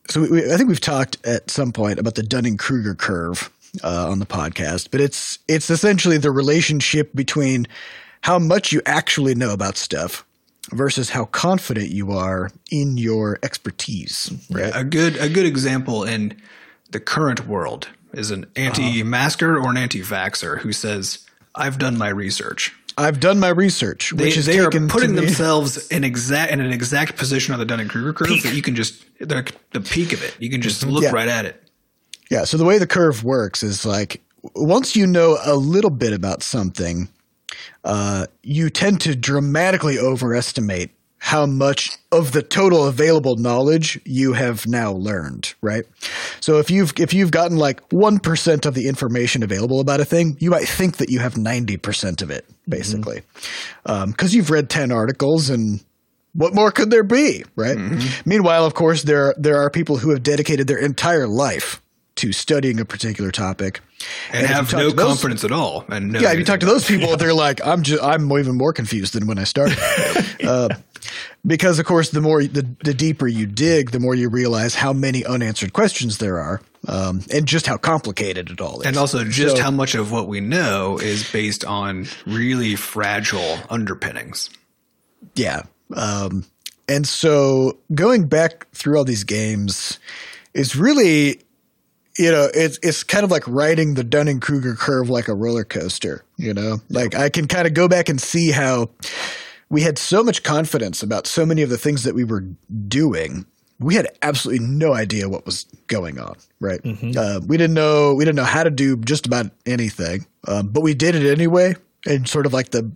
so 0.09 0.21
we, 0.21 0.29
we, 0.29 0.51
I 0.51 0.57
think 0.57 0.69
we've 0.69 0.79
talked 0.81 1.17
at 1.25 1.49
some 1.51 1.71
point 1.71 1.99
about 1.99 2.15
the 2.15 2.23
Dunning 2.23 2.57
Kruger 2.57 2.95
curve 2.95 3.51
uh, 3.83 4.09
on 4.09 4.17
the 4.19 4.25
podcast, 4.25 4.89
but 4.91 5.01
it's 5.01 5.37
it's 5.47 5.69
essentially 5.69 6.17
the 6.17 6.31
relationship 6.31 7.13
between 7.13 7.67
how 8.21 8.39
much 8.39 8.71
you 8.71 8.81
actually 8.87 9.35
know 9.35 9.51
about 9.53 9.77
stuff 9.77 10.25
versus 10.71 11.09
how 11.11 11.25
confident 11.25 11.89
you 11.89 12.11
are 12.11 12.49
in 12.71 12.97
your 12.97 13.37
expertise. 13.43 14.31
Right? 14.49 14.71
a 14.75 14.83
good 14.83 15.17
a 15.17 15.29
good 15.29 15.45
example 15.45 16.03
in 16.05 16.35
the 16.89 16.99
current 16.99 17.45
world 17.47 17.87
is 18.13 18.31
an 18.31 18.45
anti-masker 18.55 19.57
or 19.57 19.69
an 19.69 19.77
anti-vaxer 19.77 20.59
who 20.59 20.71
says, 20.73 21.19
"I've 21.55 21.77
done 21.77 21.97
my 21.97 22.09
research." 22.09 22.73
I've 22.95 23.19
done 23.19 23.39
my 23.39 23.49
research, 23.49 24.11
They, 24.15 24.25
which 24.25 24.37
is 24.37 24.45
they 24.45 24.59
are 24.59 24.69
putting 24.69 25.15
themselves 25.15 25.87
in 25.91 26.03
exact 26.03 26.51
in 26.51 26.59
an 26.61 26.71
exact 26.71 27.17
position 27.17 27.53
on 27.53 27.59
the 27.59 27.65
Dunning 27.65 27.87
Kruger 27.87 28.13
curve 28.13 28.43
that 28.43 28.53
you 28.53 28.61
can 28.61 28.75
just 28.75 29.03
the, 29.19 29.51
the 29.71 29.81
peak 29.81 30.13
of 30.13 30.23
it. 30.23 30.35
You 30.39 30.49
can 30.49 30.61
just 30.61 30.85
look 30.85 31.03
Yeah. 31.03 31.11
right 31.11 31.27
at 31.27 31.45
it. 31.45 31.59
Yeah. 32.29 32.43
So 32.43 32.57
the 32.57 32.65
way 32.65 32.77
the 32.77 32.85
curve 32.87 33.23
works 33.23 33.63
is 33.63 33.83
like 33.85 34.21
once 34.53 34.95
you 34.95 35.07
know 35.07 35.39
a 35.43 35.55
little 35.55 35.89
bit 35.89 36.13
about 36.13 36.43
something, 36.43 37.09
uh, 37.83 38.27
you 38.43 38.69
tend 38.69 39.01
to 39.01 39.15
dramatically 39.15 39.97
overestimate 39.97 40.91
how 41.23 41.45
much 41.45 41.89
of 42.11 42.33
the 42.33 42.41
total 42.41 42.85
available 42.85 43.37
knowledge 43.37 43.97
you 44.03 44.33
have 44.33 44.67
now 44.67 44.91
learned, 44.91 45.53
right? 45.61 45.85
So 46.41 46.59
if 46.59 46.69
you've 46.69 46.91
if 46.99 47.13
you've 47.13 47.31
gotten 47.31 47.55
like 47.55 47.79
one 47.93 48.19
percent 48.19 48.65
of 48.65 48.73
the 48.73 48.89
information 48.89 49.41
available 49.41 49.79
about 49.79 50.01
a 50.01 50.05
thing, 50.05 50.35
you 50.41 50.49
might 50.49 50.67
think 50.67 50.97
that 50.97 51.09
you 51.09 51.19
have 51.19 51.37
ninety 51.37 51.77
percent 51.77 52.21
of 52.21 52.29
it, 52.29 52.45
mm-hmm. 52.45 52.71
basically, 52.71 53.21
um, 53.85 54.11
because 54.11 54.35
you've 54.35 54.49
read 54.49 54.69
ten 54.69 54.91
articles 54.91 55.49
and 55.49 55.81
what 56.33 56.53
more 56.53 56.71
could 56.71 56.91
there 56.91 57.05
be, 57.05 57.45
right? 57.55 57.77
Mm-hmm. 57.77 58.29
Meanwhile, 58.29 58.65
of 58.65 58.73
course, 58.73 59.03
there 59.03 59.33
there 59.37 59.61
are 59.61 59.69
people 59.69 59.95
who 59.95 60.09
have 60.09 60.23
dedicated 60.23 60.67
their 60.67 60.79
entire 60.79 61.25
life 61.25 61.81
to 62.15 62.33
studying 62.33 62.81
a 62.81 62.85
particular 62.85 63.31
topic 63.31 63.79
And, 64.31 64.41
you 64.41 64.47
have 64.53 64.71
no 64.73 64.91
those- 64.91 65.05
confidence 65.05 65.43
at 65.45 65.53
all. 65.53 65.85
And 65.87 66.11
no 66.11 66.19
yeah, 66.19 66.33
if 66.33 66.39
you 66.39 66.45
talk 66.45 66.59
to 66.59 66.65
those 66.65 66.85
people, 66.85 67.15
they're 67.17 67.33
like, 67.33 67.65
I'm 67.65 67.81
just, 67.81 68.03
I'm 68.03 68.29
even 68.33 68.57
more 68.57 68.73
confused 68.73 69.13
than 69.13 69.25
when 69.25 69.39
I 69.39 69.45
started. 69.45 69.79
uh, 70.43 70.69
because 71.45 71.79
of 71.79 71.85
course, 71.85 72.09
the 72.11 72.21
more, 72.21 72.43
the, 72.43 72.67
the 72.83 72.93
deeper 72.93 73.27
you 73.27 73.45
dig, 73.45 73.91
the 73.91 73.99
more 73.99 74.15
you 74.15 74.29
realize 74.29 74.75
how 74.75 74.93
many 74.93 75.25
unanswered 75.25 75.73
questions 75.73 76.17
there 76.17 76.39
are, 76.39 76.61
um, 76.87 77.21
and 77.31 77.45
just 77.47 77.67
how 77.67 77.77
complicated 77.77 78.49
it 78.49 78.61
all 78.61 78.81
is. 78.81 78.87
and 78.87 78.97
also 78.97 79.23
just 79.23 79.57
So- 79.57 79.63
how 79.63 79.71
much 79.71 79.95
of 79.95 80.11
what 80.11 80.27
we 80.27 80.39
know 80.39 80.97
is 80.97 81.29
based 81.31 81.63
on 81.65 82.07
really 82.25 82.75
fragile 82.75 83.59
underpinnings. 83.69 84.49
Yeah. 85.35 85.63
Um, 85.95 86.45
and 86.87 87.07
so 87.07 87.77
going 87.93 88.27
back 88.27 88.67
through 88.73 88.97
all 88.97 89.05
these 89.05 89.23
games 89.23 89.99
is 90.53 90.75
really, 90.75 91.41
you 92.17 92.31
know, 92.31 92.49
it's 92.53 92.77
it's 92.83 93.03
kind 93.03 93.23
of 93.23 93.31
like 93.31 93.43
riding 93.47 93.93
the 93.93 94.03
Dunning 94.03 94.39
Kruger 94.39 94.75
curve 94.75 95.09
like 95.09 95.27
a 95.29 95.33
roller 95.33 95.63
coaster. 95.63 96.23
You 96.37 96.53
know, 96.53 96.81
like 96.89 97.15
I 97.15 97.29
can 97.29 97.47
kind 97.47 97.65
of 97.67 97.73
go 97.73 97.87
back 97.87 98.09
and 98.09 98.19
see 98.21 98.51
how 98.51 98.89
we 99.73 99.81
had 99.81 99.97
so 99.97 100.23
much 100.23 100.43
confidence 100.43 101.01
about 101.01 101.25
so 101.25 101.47
many 101.47 101.63
of 101.63 101.69
the 101.69 101.79
things 101.79 102.03
that 102.03 102.13
we 102.13 102.23
were 102.23 102.41
doing. 102.87 103.43
We 103.79 103.95
had 103.95 104.07
absolutely 104.21 104.63
no 104.65 104.93
idea 104.93 105.27
what 105.27 105.47
was 105.47 105.63
going 105.87 106.19
on, 106.19 106.35
right? 106.59 106.79
Uh, 107.17 107.39
we 107.45 107.57
didn't 107.57 107.73
know 107.73 108.13
we 108.13 108.23
didn't 108.23 108.35
know 108.37 108.43
how 108.43 108.63
to 108.63 108.69
do 108.69 108.95
just 108.97 109.25
about 109.25 109.47
anything, 109.65 110.27
um, 110.47 110.67
but 110.67 110.81
we 110.81 110.93
did 110.93 111.15
it 111.15 111.29
anyway, 111.29 111.75
in 112.05 112.25
sort 112.25 112.45
of 112.45 112.53
like 112.53 112.69
the 112.69 112.91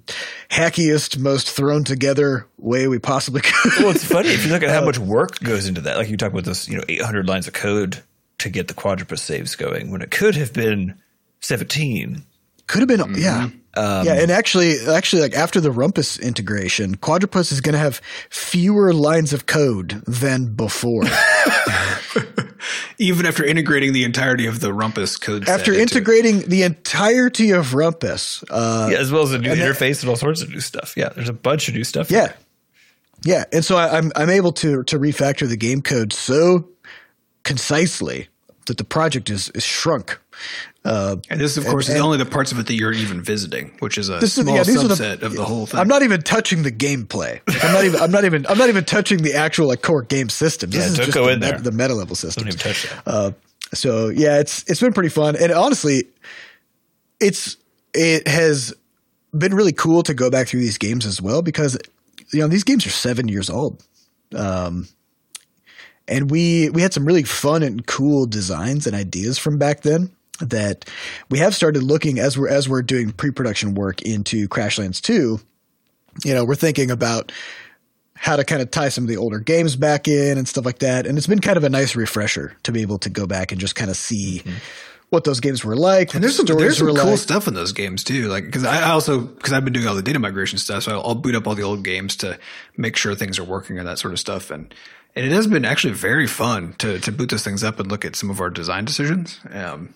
hackiest, 0.49 1.17
most 1.17 1.49
thrown 1.49 1.83
together 1.83 2.45
way 2.59 2.87
we 2.87 2.99
possibly 2.99 3.41
could. 3.43 3.71
Well, 3.79 3.89
it's 3.89 4.05
funny 4.05 4.29
if 4.29 4.45
you 4.45 4.51
look 4.51 4.61
at 4.61 4.69
Uh, 4.69 4.73
how 4.73 4.85
much 4.85 4.99
work 4.99 5.39
goes 5.39 5.67
into 5.67 5.81
that. 5.81 5.97
Like 5.97 6.09
you 6.09 6.15
talk 6.15 6.31
about 6.31 6.45
this, 6.45 6.69
you 6.69 6.77
know, 6.77 6.83
800 6.87 7.27
lines 7.27 7.47
of 7.47 7.53
code 7.53 8.03
to 8.37 8.49
get 8.49 8.67
the 8.67 8.75
quadropus 8.75 9.19
saves 9.19 9.55
going 9.55 9.89
when 9.89 10.03
it 10.03 10.11
could 10.11 10.35
have 10.35 10.53
been 10.53 10.93
17. 11.41 12.23
Could 12.67 12.79
have 12.79 12.87
been, 12.87 13.15
yeah, 13.15 13.49
yeah. 14.05 14.13
And 14.21 14.31
actually, 14.31 14.75
actually, 14.87 15.21
like 15.21 15.33
after 15.33 15.61
the 15.61 15.71
Rumpus 15.71 16.19
integration, 16.21 16.97
Quadropus 16.97 17.51
is 17.51 17.61
going 17.61 17.73
to 17.73 17.79
have 17.79 18.01
fewer 18.29 18.93
lines 18.93 19.33
of 19.33 19.45
code 19.45 20.01
than 20.07 20.53
before. 20.53 21.03
Even 22.97 23.25
after 23.25 23.45
integrating 23.45 23.93
the 23.93 24.03
entirety 24.03 24.47
of 24.47 24.59
the 24.59 24.69
Rumpus 24.73 25.19
code 25.21 25.45
set 25.45 25.59
after 25.59 25.71
it. 25.73 25.79
integrating 25.79 26.39
the 26.41 26.63
entirety 26.63 27.51
of 27.51 27.67
Rumpus, 27.73 28.43
uh, 28.49 28.89
yeah, 28.91 28.97
as 28.97 29.11
well 29.11 29.23
as 29.23 29.33
a 29.33 29.37
new 29.37 29.51
and 29.51 29.61
that- 29.61 29.75
interface 29.75 30.01
and 30.01 30.09
all 30.09 30.15
sorts 30.15 30.41
of 30.41 30.49
new 30.49 30.59
stuff. 30.59 30.95
Yeah, 30.97 31.09
there's 31.09 31.29
a 31.29 31.33
bunch 31.33 31.67
of 31.67 31.75
new 31.75 31.83
stuff. 31.83 32.09
yeah, 32.09 32.33
yeah. 33.23 33.43
And 33.53 33.63
so 33.63 33.77
I, 33.77 33.97
I'm 33.97 34.11
I'm 34.15 34.29
able 34.29 34.51
to 34.53 34.83
to 34.85 34.99
refactor 34.99 35.47
the 35.47 35.57
game 35.57 35.81
code 35.81 36.11
so 36.11 36.67
concisely 37.43 38.27
that 38.65 38.77
the 38.77 38.83
project 38.83 39.29
is 39.29 39.49
is 39.49 39.63
shrunk. 39.63 40.19
Uh, 40.87 41.17
And 41.29 41.39
this, 41.41 41.57
of 41.57 41.65
course, 41.65 41.89
is 41.89 41.95
and- 41.95 42.03
only 42.03 42.17
the 42.17 42.25
parts 42.25 42.51
of 42.53 42.59
it 42.59 42.67
that 42.67 42.75
you're 42.75 42.93
even 42.93 43.21
visiting, 43.21 43.71
which 43.79 43.97
is 43.97 44.07
a 44.09 44.19
This 44.19 44.37
is- 44.37 44.43
small 44.45 44.55
yeah, 44.55 44.63
these 44.63 44.81
are 44.83 44.87
the- 44.87 44.95
subset 44.95 45.21
of 45.21 45.33
the 45.33 45.43
whole 45.43 45.65
thing. 45.65 45.79
I'm 45.79 45.87
not 45.89 46.01
even 46.01 46.21
touching 46.21 46.63
the 46.63 46.71
gameplay. 46.71 47.41
Like, 47.47 47.63
I'm 47.65 47.73
not 47.73 47.83
even. 47.85 47.99
I'm 48.01 48.11
not 48.11 48.23
even. 48.25 48.45
I'm 48.47 48.57
not 48.57 48.69
even 48.69 48.85
touching 48.85 49.19
the 49.21 49.33
actual 49.33 49.67
like 49.67 49.81
core 49.81 50.03
game 50.03 50.29
system. 50.29 50.69
This 50.69 50.79
Yeah, 50.85 50.91
is 50.91 50.95
don't 50.97 51.05
just 51.07 51.15
go 51.17 51.25
the, 51.25 51.31
in 51.33 51.39
there. 51.41 51.59
the 51.59 51.71
meta 51.73 51.93
level 51.93 52.15
system. 52.15 52.43
Don't 52.45 52.53
even 52.53 52.59
touch 52.59 52.83
that. 52.83 53.01
Uh, 53.05 53.31
so 53.73 54.07
yeah, 54.09 54.39
it's 54.39 54.63
it's 54.67 54.79
been 54.79 54.93
pretty 54.93 55.09
fun, 55.09 55.35
and 55.35 55.51
honestly, 55.51 56.05
it's 57.19 57.57
it 57.93 58.27
has 58.27 58.73
been 59.37 59.53
really 59.53 59.73
cool 59.73 60.03
to 60.03 60.13
go 60.13 60.29
back 60.29 60.47
through 60.47 60.61
these 60.61 60.77
games 60.77 61.05
as 61.05 61.21
well 61.21 61.41
because 61.41 61.77
you 62.31 62.39
know 62.39 62.47
these 62.47 62.63
games 62.63 62.85
are 62.85 62.91
seven 62.91 63.27
years 63.27 63.49
old, 63.49 63.83
um, 64.35 64.87
and 66.07 66.31
we 66.31 66.69
we 66.69 66.81
had 66.81 66.93
some 66.93 67.05
really 67.05 67.23
fun 67.23 67.61
and 67.63 67.85
cool 67.85 68.25
designs 68.25 68.87
and 68.87 68.95
ideas 68.95 69.37
from 69.37 69.57
back 69.57 69.81
then 69.81 70.11
that 70.39 70.85
we 71.29 71.39
have 71.39 71.55
started 71.55 71.83
looking 71.83 72.19
as 72.19 72.37
we're 72.37 72.49
as 72.49 72.69
we're 72.69 72.81
doing 72.81 73.11
pre-production 73.11 73.75
work 73.75 74.01
into 74.01 74.47
Crashlands 74.47 75.01
2 75.01 75.39
you 76.23 76.33
know 76.33 76.45
we're 76.45 76.55
thinking 76.55 76.91
about 76.91 77.31
how 78.15 78.35
to 78.35 78.43
kind 78.43 78.61
of 78.61 78.71
tie 78.71 78.89
some 78.89 79.03
of 79.03 79.07
the 79.07 79.17
older 79.17 79.39
games 79.39 79.75
back 79.75 80.07
in 80.07 80.37
and 80.37 80.47
stuff 80.47 80.65
like 80.65 80.79
that 80.79 81.05
and 81.05 81.17
it's 81.17 81.27
been 81.27 81.39
kind 81.39 81.57
of 81.57 81.63
a 81.63 81.69
nice 81.69 81.95
refresher 81.95 82.55
to 82.63 82.71
be 82.71 82.81
able 82.81 82.97
to 82.97 83.09
go 83.09 83.27
back 83.27 83.51
and 83.51 83.61
just 83.61 83.75
kind 83.75 83.91
of 83.91 83.97
see 83.97 84.39
mm-hmm. 84.39 84.57
what 85.09 85.23
those 85.23 85.39
games 85.39 85.63
were 85.63 85.75
like 85.75 86.13
and 86.13 86.23
there's 86.23 86.35
some, 86.35 86.45
there's 86.45 86.77
some 86.77 86.87
cool 86.87 86.95
like. 86.95 87.17
stuff 87.17 87.47
in 87.47 87.53
those 87.53 87.73
games 87.73 88.03
too 88.03 88.27
like 88.27 88.45
because 88.45 88.63
I 88.63 88.89
also 88.89 89.21
because 89.21 89.53
I've 89.53 89.63
been 89.63 89.73
doing 89.73 89.87
all 89.87 89.95
the 89.95 90.01
data 90.01 90.19
migration 90.19 90.57
stuff 90.57 90.83
so 90.83 90.93
I'll, 90.93 91.09
I'll 91.09 91.15
boot 91.15 91.35
up 91.35 91.47
all 91.47 91.55
the 91.55 91.63
old 91.63 91.83
games 91.83 92.15
to 92.17 92.39
make 92.75 92.95
sure 92.95 93.13
things 93.13 93.37
are 93.37 93.43
working 93.43 93.77
and 93.77 93.87
that 93.87 93.99
sort 93.99 94.13
of 94.13 94.19
stuff 94.19 94.49
and 94.49 94.73
and 95.17 95.25
it 95.25 95.31
has 95.31 95.47
been 95.47 95.65
actually 95.65 95.93
very 95.93 96.27
fun 96.27 96.73
to 96.77 96.99
to 96.99 97.11
boot 97.11 97.31
those 97.31 97.43
things 97.43 97.63
up 97.63 97.79
and 97.79 97.89
look 97.89 98.05
at 98.05 98.15
some 98.15 98.29
of 98.29 98.39
our 98.39 98.51
design 98.51 98.85
decisions. 98.85 99.39
Um, 99.51 99.95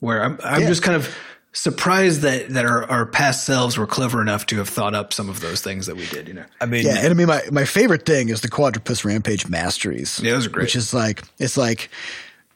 where 0.00 0.22
I'm, 0.22 0.38
I'm 0.42 0.62
yeah. 0.62 0.68
just 0.68 0.82
kind 0.82 0.96
of 0.96 1.14
surprised 1.56 2.20
that 2.20 2.50
that 2.50 2.66
our, 2.66 2.84
our 2.90 3.06
past 3.06 3.46
selves 3.46 3.78
were 3.78 3.86
clever 3.86 4.20
enough 4.20 4.44
to 4.46 4.58
have 4.58 4.68
thought 4.68 4.94
up 4.94 5.12
some 5.12 5.30
of 5.30 5.40
those 5.40 5.62
things 5.62 5.86
that 5.86 5.96
we 5.96 6.06
did. 6.06 6.28
You 6.28 6.34
know, 6.34 6.44
I 6.60 6.66
mean, 6.66 6.84
yeah, 6.84 6.98
and 6.98 7.08
I 7.08 7.14
mean, 7.14 7.26
my 7.26 7.42
my 7.50 7.64
favorite 7.64 8.04
thing 8.04 8.28
is 8.28 8.42
the 8.42 8.50
Quadropus 8.50 9.04
Rampage 9.04 9.48
Masteries. 9.48 10.20
Yeah, 10.22 10.32
those 10.32 10.46
are 10.46 10.50
great. 10.50 10.64
Which 10.64 10.76
is 10.76 10.92
like 10.92 11.22
it's 11.38 11.56
like 11.56 11.90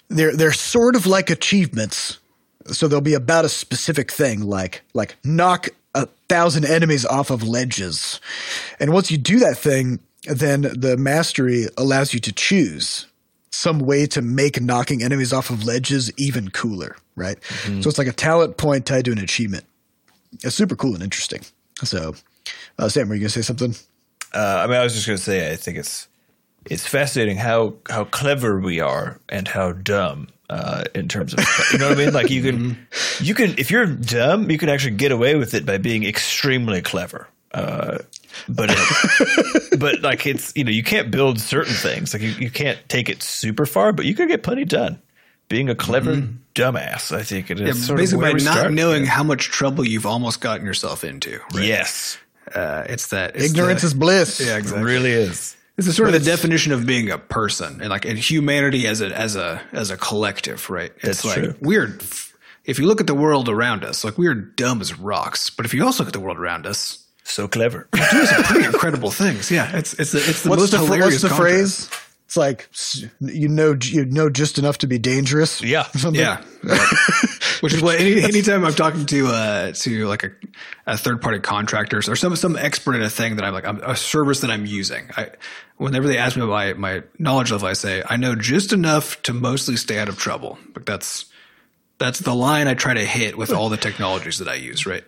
they're 0.09 0.37
they're 0.37 0.53
sort 0.53 0.97
of 0.97 1.07
like 1.07 1.31
achievements. 1.31 2.19
So 2.67 2.87
there'll 2.87 3.01
be 3.01 3.15
about 3.15 3.45
a 3.45 3.49
specific 3.49 4.13
thing, 4.13 4.43
like 4.43 4.83
like 4.93 5.17
knock 5.25 5.69
a 5.95 6.07
thousand 6.29 6.67
enemies 6.67 7.07
off 7.07 7.31
of 7.31 7.43
ledges, 7.43 8.21
and 8.79 8.93
once 8.93 9.11
you 9.11 9.17
do 9.19 9.39
that 9.41 9.57
thing, 9.57 9.99
then 10.25 10.63
the 10.63 10.97
mastery 10.99 11.67
allows 11.79 12.13
you 12.13 12.21
to 12.21 12.33
choose 12.33 13.07
some 13.61 13.79
way 13.79 14.07
to 14.07 14.23
make 14.23 14.59
knocking 14.61 15.03
enemies 15.03 15.35
off 15.35 15.51
of 15.51 15.65
ledges 15.65 16.11
even 16.17 16.51
cooler, 16.51 16.97
right? 17.15 17.39
Mm-hmm. 17.41 17.83
So 17.83 17.91
it's 17.91 17.99
like 17.99 18.09
a 18.09 18.13
talent 18.13 18.57
point 18.57 18.87
tied 18.87 19.05
to 19.05 19.13
an 19.13 19.19
achievement. 19.19 19.65
It's 20.43 20.55
super 20.55 20.75
cool 20.77 20.95
and 20.95 21.03
interesting. 21.03 21.43
So, 21.85 22.15
uh, 22.79 22.89
Sam, 22.89 23.09
were 23.09 23.15
you 23.15 23.21
going 23.21 23.29
to 23.29 23.43
say 23.43 23.43
something? 23.43 23.75
Uh, 24.33 24.63
I 24.65 24.67
mean, 24.67 24.77
I 24.77 24.83
was 24.83 24.95
just 24.95 25.07
going 25.07 25.19
to 25.19 25.23
say, 25.23 25.53
I 25.53 25.57
think 25.57 25.77
it's 25.77 26.09
it's 26.67 26.87
fascinating 26.87 27.37
how 27.37 27.75
how 27.89 28.05
clever 28.05 28.59
we 28.61 28.81
are 28.81 29.21
and 29.29 29.47
how 29.47 29.73
dumb 29.73 30.29
uh, 30.49 30.85
in 30.95 31.09
terms 31.09 31.35
of 31.35 31.41
you 31.73 31.79
know 31.79 31.89
what 31.89 31.99
I 31.99 32.05
mean. 32.05 32.15
Like 32.15 32.31
you 32.31 32.43
can 32.43 32.59
mm-hmm. 32.59 33.25
you 33.25 33.35
can 33.35 33.55
if 33.59 33.71
you're 33.71 33.87
dumb, 33.87 34.51
you 34.51 34.57
can 34.57 34.71
actually 34.71 34.97
get 34.97 35.13
away 35.13 35.37
with 35.37 35.53
it 35.53 35.67
by 35.67 35.77
being 35.77 36.05
extremely 36.05 36.81
clever. 36.81 37.29
Uh, 37.53 37.99
but 38.49 38.71
it, 38.73 39.79
but 39.79 40.03
like 40.03 40.27
it's 40.27 40.53
you 40.57 40.65
know 40.65 40.71
you 40.71 40.85
can't 40.85 41.11
build 41.11 41.41
certain 41.41 41.75
things 41.75 42.15
like 42.15 42.23
you, 42.23 42.31
you 42.31 42.51
can't 42.51 42.79
take 42.89 43.09
it 43.09 43.23
super 43.23 43.67
far, 43.67 43.93
but 43.93 44.05
you 44.05 44.15
can 44.15 44.29
get 44.29 44.43
plenty 44.43 44.65
done. 44.65 45.01
Being 45.49 45.69
a 45.69 45.75
clever 45.75 46.15
mm-hmm. 46.15 46.37
dumbass, 46.55 47.11
I 47.11 47.25
think 47.25 47.51
it 47.51 47.61
is. 47.61 47.89
Yeah, 47.89 47.97
basically, 47.97 48.33
by 48.33 48.33
not 48.33 48.41
start. 48.41 48.73
knowing 48.73 49.05
how 49.05 49.25
much 49.25 49.47
trouble 49.47 49.85
you've 49.85 50.07
almost 50.07 50.41
gotten 50.41 50.65
yourself 50.65 51.03
into. 51.03 51.41
Right? 51.53 51.65
Yes, 51.65 52.19
uh, 52.55 52.85
it's 52.89 53.09
that 53.09 53.35
it's 53.35 53.47
ignorance 53.47 53.81
the, 53.81 53.89
is 53.89 53.95
bliss. 53.95 54.41
Yeah, 54.41 54.59
exactly. 54.59 54.83
It 54.83 54.85
really 54.85 55.11
is. 55.11 55.57
This 55.75 55.89
is 55.89 55.97
sort 55.97 56.11
but 56.11 56.15
of 56.15 56.25
the 56.25 56.31
definition 56.31 56.73
of 56.73 56.87
being 56.87 57.11
a 57.11 57.19
person 57.19 57.81
and 57.81 57.89
like 57.89 58.05
in 58.05 58.17
humanity 58.17 58.87
as 58.87 59.01
a 59.01 59.17
as 59.17 59.35
a 59.35 59.63
as 59.73 59.91
a 59.91 59.97
collective, 59.97 60.69
right? 60.71 60.93
It's 60.97 61.23
That's 61.23 61.25
like 61.25 61.37
true. 61.37 61.55
weird. 61.61 62.03
If 62.65 62.79
you 62.79 62.87
look 62.87 63.01
at 63.01 63.07
the 63.07 63.15
world 63.15 63.49
around 63.49 63.83
us, 63.83 64.05
like 64.05 64.19
we're 64.19 64.35
dumb 64.35 64.81
as 64.83 64.99
rocks. 64.99 65.51
But 65.51 65.65
if 65.65 65.73
you 65.73 65.85
also 65.85 66.05
look 66.05 66.09
at 66.09 66.13
the 66.13 66.21
world 66.21 66.39
around 66.39 66.67
us, 66.67 67.07
so 67.31 67.49
clever. 67.49 67.89
Do 67.93 68.01
some 68.27 68.43
pretty 68.45 68.67
incredible 68.67 69.11
things. 69.11 69.51
Yeah, 69.51 69.77
it's 69.77 69.95
it's 69.95 70.13
the, 70.13 70.19
it's 70.19 70.43
the 70.43 70.51
what's 70.51 70.63
most 70.63 70.71
the, 70.73 70.79
hilarious. 70.79 71.23
What's 71.23 71.35
the 71.35 71.41
phrase? 71.41 71.91
It's 72.27 72.37
like 72.37 72.69
you 73.21 73.49
know 73.49 73.77
you 73.83 74.05
know 74.05 74.31
just 74.31 74.57
enough 74.59 74.79
to 74.79 74.87
be 74.87 74.99
dangerous. 74.99 75.61
Yeah, 75.63 75.89
yeah. 76.13 76.45
Which 77.61 77.75
is 77.75 77.83
what 77.83 77.99
any, 77.99 78.23
anytime 78.23 78.65
I'm 78.65 78.75
talking 78.75 79.05
to 79.07 79.27
uh 79.27 79.73
to 79.73 80.07
like 80.07 80.23
a, 80.23 80.31
a 80.87 80.97
third 80.97 81.21
party 81.23 81.41
contractors 81.41 82.09
or 82.09 82.15
some 82.15 82.37
some 82.37 82.57
expert 82.57 82.95
in 82.95 83.03
a 83.03 83.11
thing 83.11 83.35
that 83.37 83.45
I'm 83.45 83.53
like 83.53 83.67
I'm 83.67 83.83
a 83.83 83.97
service 83.97 84.43
that 84.43 84.51
I'm 84.51 84.65
using. 84.65 85.11
I 85.17 85.31
whenever 85.77 86.07
they 86.07 86.19
ask 86.19 86.37
me 86.37 86.45
about 86.45 86.53
my, 86.53 86.73
my 86.75 87.03
knowledge 87.19 87.51
level, 87.51 87.67
I 87.67 87.73
say 87.73 88.05
I 88.09 88.17
know 88.17 88.37
just 88.37 88.73
enough 88.73 89.21
to 89.23 89.33
mostly 89.33 89.77
stay 89.77 89.99
out 89.99 90.09
of 90.09 90.17
trouble. 90.17 90.57
But 90.73 90.87
that's 90.87 91.25
that's 91.99 92.21
the 92.21 92.35
line 92.35 92.69
I 92.69 92.75
try 92.75 92.95
to 92.95 93.05
hit 93.05 93.37
with 93.37 93.53
all 93.53 93.71
the 93.71 93.77
technologies 93.77 94.39
that 94.39 94.47
I 94.47 94.55
use. 94.55 94.87
Right. 94.87 95.03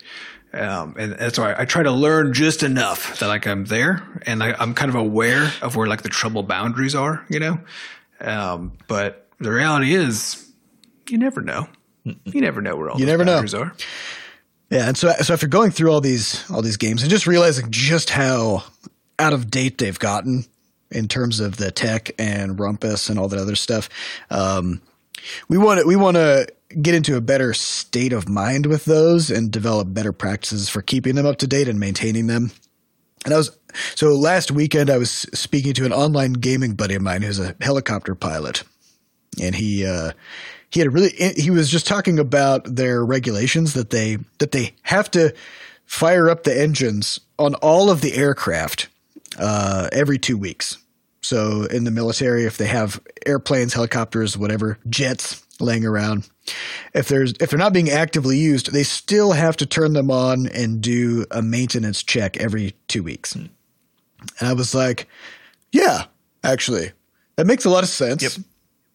Um, 0.55 0.97
and 0.99 1.13
that's 1.13 1.39
why 1.39 1.55
I 1.57 1.65
try 1.65 1.83
to 1.83 1.91
learn 1.91 2.35
just 2.35 2.63
enough 2.63 3.19
that 3.21 3.29
like 3.29 3.47
I'm 3.47 3.65
there 3.65 4.03
and 4.27 4.43
I, 4.43 4.63
am 4.63 4.75
kind 4.75 4.91
of 4.91 4.95
aware 4.95 5.51
of 5.63 5.77
where 5.77 5.87
like 5.87 6.03
the 6.03 6.11
trouble 6.11 6.43
boundaries 6.43 6.95
are, 6.95 7.25
you 7.31 7.41
know? 7.41 7.59
Um, 8.21 8.73
but 8.87 9.29
the 9.39 9.51
reality 9.51 9.95
is 9.95 10.47
you 11.09 11.19
never 11.19 11.41
know. 11.41 11.69
You 12.05 12.41
never 12.41 12.61
know 12.61 12.77
where 12.77 12.91
all 12.91 13.01
you 13.01 13.07
never 13.07 13.25
boundaries 13.25 13.55
know. 13.55 13.63
are. 13.63 13.75
Yeah. 14.71 14.89
And 14.89 14.97
so, 14.97 15.13
so 15.23 15.35
after 15.35 15.47
going 15.47 15.71
through 15.71 15.91
all 15.91 16.01
these, 16.01 16.49
all 16.51 16.63
these 16.63 16.77
games 16.77 17.03
and 17.03 17.11
just 17.11 17.27
realizing 17.27 17.71
just 17.71 18.11
how 18.11 18.65
out 19.19 19.33
of 19.33 19.51
date 19.51 19.79
they've 19.79 19.99
gotten 19.99 20.45
in 20.91 21.09
terms 21.09 21.41
of 21.41 21.57
the 21.57 21.71
tech 21.71 22.11
and 22.19 22.59
rumpus 22.59 23.09
and 23.09 23.19
all 23.19 23.29
that 23.29 23.39
other 23.39 23.57
stuff, 23.57 23.89
um, 24.31 24.83
we 25.49 25.57
want 25.57 25.81
to, 25.81 25.87
we 25.87 25.97
want 25.97 26.17
to 26.17 26.47
get 26.81 26.95
into 26.95 27.17
a 27.17 27.21
better 27.21 27.55
state 27.55 28.13
of 28.13 28.29
mind 28.29 28.67
with 28.67 28.85
those 28.85 29.31
and 29.31 29.51
develop 29.51 29.93
better 29.93 30.13
practices 30.13 30.69
for 30.69 30.83
keeping 30.83 31.15
them 31.15 31.27
up 31.27 31.39
to 31.39 31.47
date 31.47 31.69
and 31.69 31.79
maintaining 31.79 32.27
them. 32.27 32.51
And 33.25 33.35
I 33.35 33.37
was 33.37 33.57
so 33.95 34.09
last 34.09 34.51
weekend 34.51 34.91
I 34.91 34.99
was 34.99 35.11
speaking 35.11 35.75
to 35.75 35.85
an 35.85 35.93
online 35.93 36.35
gaming 36.35 36.75
buddy 36.75 36.95
of 36.95 37.03
mine 37.03 37.23
who's 37.23 37.39
a 37.39 37.55
helicopter 37.61 38.15
pilot, 38.15 38.65
and 39.41 39.55
he 39.55 39.87
uh, 39.87 40.13
he 40.71 40.81
had 40.81 40.89
a 40.89 40.91
really 40.91 41.11
he 41.37 41.51
was 41.51 41.71
just 41.71 41.87
talking 41.87 42.19
about 42.19 42.65
their 42.65 43.05
regulations 43.05 43.75
that 43.75 43.91
they 43.91 44.19
that 44.39 44.53
they 44.53 44.75
have 44.83 45.11
to 45.13 45.35
fire 45.85 46.29
up 46.29 46.45
the 46.45 46.59
engines 46.59 47.21
on 47.39 47.55
all 47.57 47.91
of 47.91 48.01
the 48.01 48.15
aircraft 48.15 48.89
uh, 49.39 49.89
every 49.93 50.19
two 50.19 50.37
weeks. 50.37 50.79
So 51.21 51.65
in 51.65 51.85
the 51.85 51.91
military, 51.91 52.45
if 52.45 52.59
they 52.59 52.67
have 52.67 53.01
airplanes, 53.25 53.75
helicopters, 53.75 54.37
whatever, 54.37 54.79
jets 54.89 55.47
laying 55.61 55.87
around, 55.87 56.29
if 56.95 57.09
there's 57.09 57.33
if 57.41 57.51
they're 57.51 57.59
not 57.59 57.73
being 57.73 57.91
actively 57.91 58.39
used, 58.39 58.73
they 58.73 58.83
still 58.83 59.33
have 59.33 59.57
to 59.59 59.67
turn 59.67 59.93
them 59.93 60.11
on 60.11 60.47
and 60.49 60.81
do 60.81 61.25
a 61.31 61.43
maintenance 61.43 62.03
check 62.03 62.37
every 62.39 62.75
two 62.89 63.03
weeks. 63.03 63.35
And 63.35 63.51
I 64.41 64.53
was 64.53 64.75
like, 64.75 65.09
yeah, 65.73 66.05
actually, 66.45 66.93
that 67.37 67.47
makes 67.47 67.65
a 67.65 67.71
lot 67.71 67.83
of 67.83 67.89
sense. 67.89 68.23
Yep. 68.23 68.33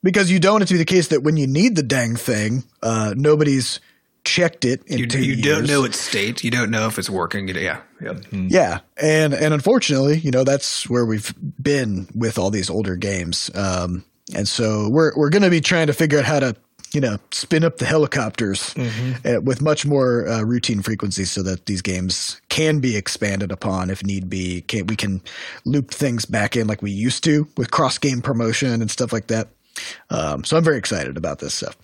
Because 0.04 0.32
you 0.32 0.40
don't 0.40 0.54
want 0.54 0.64
it 0.64 0.68
to 0.68 0.76
be 0.76 0.78
the 0.78 0.86
case 0.86 1.08
that 1.10 1.24
when 1.24 1.38
you 1.38 1.48
need 1.48 1.76
the 1.76 1.84
dang 1.84 2.16
thing, 2.16 2.64
uh, 2.84 3.14
nobody's 3.18 3.80
checked 4.24 4.66
it 4.66 4.82
you, 4.88 5.08
you 5.20 5.42
don't 5.42 5.66
know 5.66 5.86
its 5.86 6.00
state. 6.00 6.44
You 6.44 6.52
don't 6.52 6.70
know 6.70 6.88
if 6.88 7.00
it's 7.00 7.10
working. 7.10 7.48
Yeah. 7.48 7.82
Yeah. 8.02 8.10
Mm-hmm. 8.10 8.48
Yeah. 8.50 8.80
And, 8.98 9.34
and 9.34 9.54
unfortunately, 9.54 10.18
you 10.20 10.32
know, 10.32 10.44
that's 10.44 10.88
where 10.90 11.06
we've 11.06 11.34
been 11.62 12.08
with 12.14 12.38
all 12.38 12.52
these 12.52 12.70
older 12.70 12.96
games. 12.96 13.50
Um, 13.56 14.04
and 14.36 14.48
so 14.48 14.90
we're, 14.90 15.14
we're 15.16 15.30
going 15.30 15.44
to 15.44 15.50
be 15.50 15.62
trying 15.62 15.88
to 15.88 15.94
figure 15.94 16.20
out 16.20 16.26
how 16.26 16.42
to 16.42 16.56
you 16.98 17.02
know, 17.02 17.20
spin 17.30 17.64
up 17.64 17.78
the 17.78 17.86
helicopters 17.86 18.74
mm-hmm. 18.74 19.28
uh, 19.28 19.40
with 19.40 19.62
much 19.62 19.86
more 19.86 20.28
uh, 20.28 20.42
routine 20.42 20.82
frequency 20.82 21.26
so 21.26 21.44
that 21.44 21.68
these 21.68 21.84
games 21.84 22.42
can 22.50 22.80
be 22.80 22.98
expanded 22.98 23.52
upon 23.52 23.92
if 23.92 24.04
need 24.04 24.32
be. 24.32 24.62
Can, 24.62 24.88
we 24.88 24.96
can 24.96 25.22
loop 25.64 25.92
things 25.92 26.26
back 26.26 26.56
in 26.56 26.66
like 26.66 26.82
we 26.82 26.90
used 26.90 27.24
to 27.26 27.48
with 27.56 27.70
cross 27.70 28.00
game 28.00 28.24
promotion 28.24 28.82
and 28.82 28.90
stuff 28.90 29.14
like 29.14 29.28
that. 29.28 29.50
Um, 30.10 30.44
so 30.44 30.58
I'm 30.58 30.64
very 30.64 30.80
excited 30.80 31.18
about 31.18 31.38
this 31.38 31.54
stuff. 31.54 31.78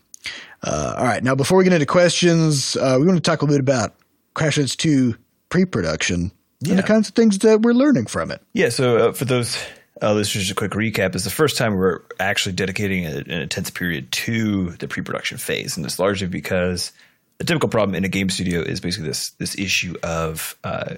Uh, 0.63 0.95
all 0.97 1.05
right. 1.05 1.23
Now, 1.23 1.35
before 1.35 1.59
we 1.59 1.63
get 1.63 1.73
into 1.73 1.85
questions, 1.85 2.75
uh, 2.75 2.97
we 2.99 3.05
want 3.05 3.17
to 3.17 3.21
talk 3.21 3.43
a 3.43 3.45
little 3.45 3.63
bit 3.63 3.71
about 3.71 3.93
Crashlands 4.33 4.75
2 4.75 5.15
pre 5.49 5.65
production 5.65 6.31
yeah. 6.61 6.71
and 6.71 6.79
the 6.79 6.83
kinds 6.83 7.07
of 7.07 7.13
things 7.13 7.37
that 7.37 7.61
we're 7.61 7.73
learning 7.73 8.07
from 8.07 8.31
it. 8.31 8.41
Yeah. 8.53 8.69
So, 8.69 9.09
uh, 9.09 9.11
for 9.11 9.25
those 9.25 9.63
uh, 10.01 10.13
this 10.15 10.35
is 10.35 10.41
just 10.41 10.51
a 10.51 10.55
quick 10.55 10.71
recap. 10.71 11.15
Is 11.15 11.23
the 11.23 11.29
first 11.29 11.57
time 11.57 11.75
we're 11.75 12.01
actually 12.19 12.53
dedicating 12.53 13.05
a, 13.05 13.17
an 13.17 13.31
intense 13.31 13.69
period 13.69 14.11
to 14.11 14.71
the 14.71 14.87
pre-production 14.87 15.37
phase, 15.37 15.77
and 15.77 15.85
it's 15.85 15.99
largely 15.99 16.27
because 16.27 16.91
the 17.37 17.45
typical 17.45 17.69
problem 17.69 17.95
in 17.95 18.03
a 18.03 18.09
game 18.09 18.29
studio 18.29 18.61
is 18.61 18.79
basically 18.79 19.07
this 19.07 19.31
this 19.31 19.57
issue 19.57 19.95
of 20.03 20.57
uh, 20.63 20.95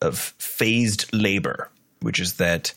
of 0.00 0.18
phased 0.18 1.12
labor, 1.12 1.70
which 2.00 2.20
is 2.20 2.34
that 2.34 2.72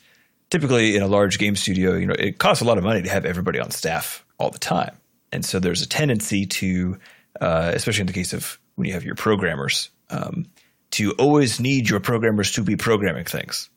typically 0.50 0.96
in 0.96 1.04
a 1.04 1.08
large 1.08 1.38
game 1.38 1.56
studio, 1.56 1.96
you 1.96 2.08
know, 2.08 2.16
it 2.18 2.40
costs 2.40 2.62
a 2.62 2.66
lot 2.66 2.78
of 2.78 2.84
money 2.84 3.04
to 3.04 3.10
have 3.10 3.26
everybody 3.26 3.60
on 3.60 3.70
staff 3.70 4.26
all 4.40 4.50
the 4.50 4.60
time, 4.60 4.98
and 5.32 5.46
so 5.46 5.60
there's 5.60 5.84
a 5.84 5.88
tendency 5.88 6.48
to, 6.48 6.98
uh, 7.40 7.72
especially 7.76 8.02
in 8.02 8.08
the 8.08 8.14
case 8.14 8.34
of 8.34 8.60
when 8.76 8.88
you 8.88 8.94
have 8.94 9.04
your 9.04 9.16
programmers, 9.16 9.90
um, 10.10 10.48
to 10.92 11.12
always 11.14 11.60
need 11.60 11.88
your 11.88 12.00
programmers 12.00 12.54
to 12.54 12.64
be 12.64 12.76
programming 12.76 13.26
things 13.26 13.70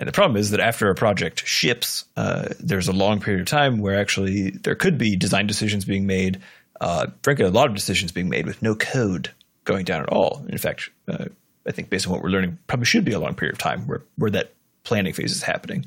And 0.00 0.08
the 0.08 0.12
problem 0.12 0.38
is 0.38 0.50
that 0.50 0.60
after 0.60 0.88
a 0.88 0.94
project 0.94 1.46
ships, 1.46 2.06
uh, 2.16 2.48
there's 2.58 2.88
a 2.88 2.92
long 2.92 3.20
period 3.20 3.42
of 3.42 3.46
time 3.46 3.78
where 3.78 4.00
actually 4.00 4.50
there 4.50 4.74
could 4.74 4.96
be 4.96 5.14
design 5.14 5.46
decisions 5.46 5.84
being 5.84 6.06
made, 6.06 6.40
uh, 6.80 7.08
frankly, 7.22 7.44
a 7.44 7.50
lot 7.50 7.68
of 7.68 7.74
decisions 7.74 8.10
being 8.10 8.30
made 8.30 8.46
with 8.46 8.62
no 8.62 8.74
code 8.74 9.30
going 9.64 9.84
down 9.84 10.00
at 10.00 10.08
all. 10.08 10.42
In 10.48 10.56
fact, 10.56 10.88
uh, 11.06 11.26
I 11.68 11.72
think 11.72 11.90
based 11.90 12.06
on 12.06 12.14
what 12.14 12.22
we're 12.22 12.30
learning, 12.30 12.58
probably 12.66 12.86
should 12.86 13.04
be 13.04 13.12
a 13.12 13.20
long 13.20 13.34
period 13.34 13.52
of 13.52 13.58
time 13.58 13.86
where, 13.86 14.02
where 14.16 14.30
that 14.30 14.54
planning 14.84 15.12
phase 15.12 15.32
is 15.32 15.42
happening. 15.42 15.84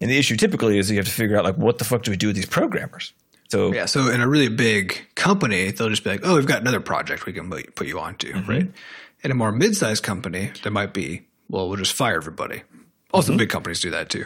And 0.00 0.10
the 0.10 0.18
issue 0.18 0.36
typically 0.36 0.78
is 0.78 0.90
you 0.90 0.96
have 0.96 1.06
to 1.06 1.12
figure 1.12 1.36
out 1.36 1.44
like 1.44 1.58
what 1.58 1.76
the 1.76 1.84
fuck 1.84 2.04
do 2.04 2.10
we 2.10 2.16
do 2.16 2.28
with 2.28 2.36
these 2.36 2.46
programmers? 2.46 3.12
So 3.50 3.70
Yeah, 3.74 3.84
so 3.84 4.08
in 4.08 4.22
a 4.22 4.28
really 4.28 4.48
big 4.48 4.98
company, 5.14 5.70
they'll 5.72 5.90
just 5.90 6.04
be 6.04 6.10
like, 6.10 6.20
"Oh, 6.24 6.36
we've 6.36 6.46
got 6.46 6.62
another 6.62 6.80
project 6.80 7.26
we 7.26 7.34
can 7.34 7.50
put 7.50 7.86
you 7.86 8.00
onto," 8.00 8.32
right? 8.48 8.72
In 9.22 9.30
a 9.30 9.34
more 9.34 9.52
mid-sized 9.52 10.02
company, 10.02 10.50
there 10.62 10.72
might 10.72 10.94
be, 10.94 11.26
"Well, 11.50 11.68
we'll 11.68 11.76
just 11.76 11.92
fire 11.92 12.16
everybody." 12.16 12.62
Also, 13.12 13.36
big 13.36 13.50
companies 13.50 13.80
do 13.80 13.90
that 13.90 14.08
too, 14.08 14.24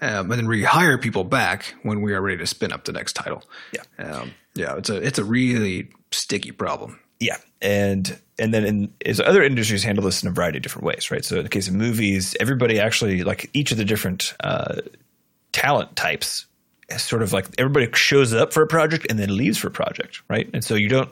um, 0.00 0.30
and 0.30 0.32
then 0.32 0.46
rehire 0.46 1.00
people 1.00 1.24
back 1.24 1.74
when 1.82 2.02
we 2.02 2.12
are 2.12 2.20
ready 2.20 2.38
to 2.38 2.46
spin 2.46 2.72
up 2.72 2.84
the 2.84 2.92
next 2.92 3.14
title. 3.14 3.42
Yeah. 3.72 3.82
um, 3.98 4.32
yeah, 4.54 4.76
it's 4.76 4.90
a 4.90 4.96
it's 4.96 5.18
a 5.18 5.24
really 5.24 5.88
sticky 6.10 6.52
problem. 6.52 6.98
Yeah, 7.20 7.36
and 7.62 8.18
and 8.38 8.52
then 8.52 8.64
in 8.64 8.94
is 9.00 9.20
other 9.20 9.42
industries 9.42 9.82
handle 9.82 10.04
this 10.04 10.22
in 10.22 10.28
a 10.28 10.32
variety 10.32 10.58
of 10.58 10.62
different 10.62 10.84
ways, 10.84 11.10
right? 11.10 11.24
So 11.24 11.36
in 11.36 11.42
the 11.44 11.48
case 11.48 11.68
of 11.68 11.74
movies, 11.74 12.36
everybody 12.40 12.78
actually 12.78 13.22
like 13.22 13.50
each 13.54 13.72
of 13.72 13.78
the 13.78 13.84
different 13.84 14.34
uh, 14.40 14.80
talent 15.52 15.96
types, 15.96 16.46
is 16.88 17.02
sort 17.02 17.22
of 17.22 17.32
like 17.32 17.46
everybody 17.58 17.88
shows 17.94 18.32
up 18.32 18.52
for 18.52 18.62
a 18.62 18.66
project 18.66 19.06
and 19.08 19.18
then 19.18 19.36
leaves 19.36 19.58
for 19.58 19.68
a 19.68 19.70
project, 19.70 20.22
right? 20.28 20.48
And 20.52 20.62
so 20.62 20.74
you 20.74 20.88
don't 20.88 21.10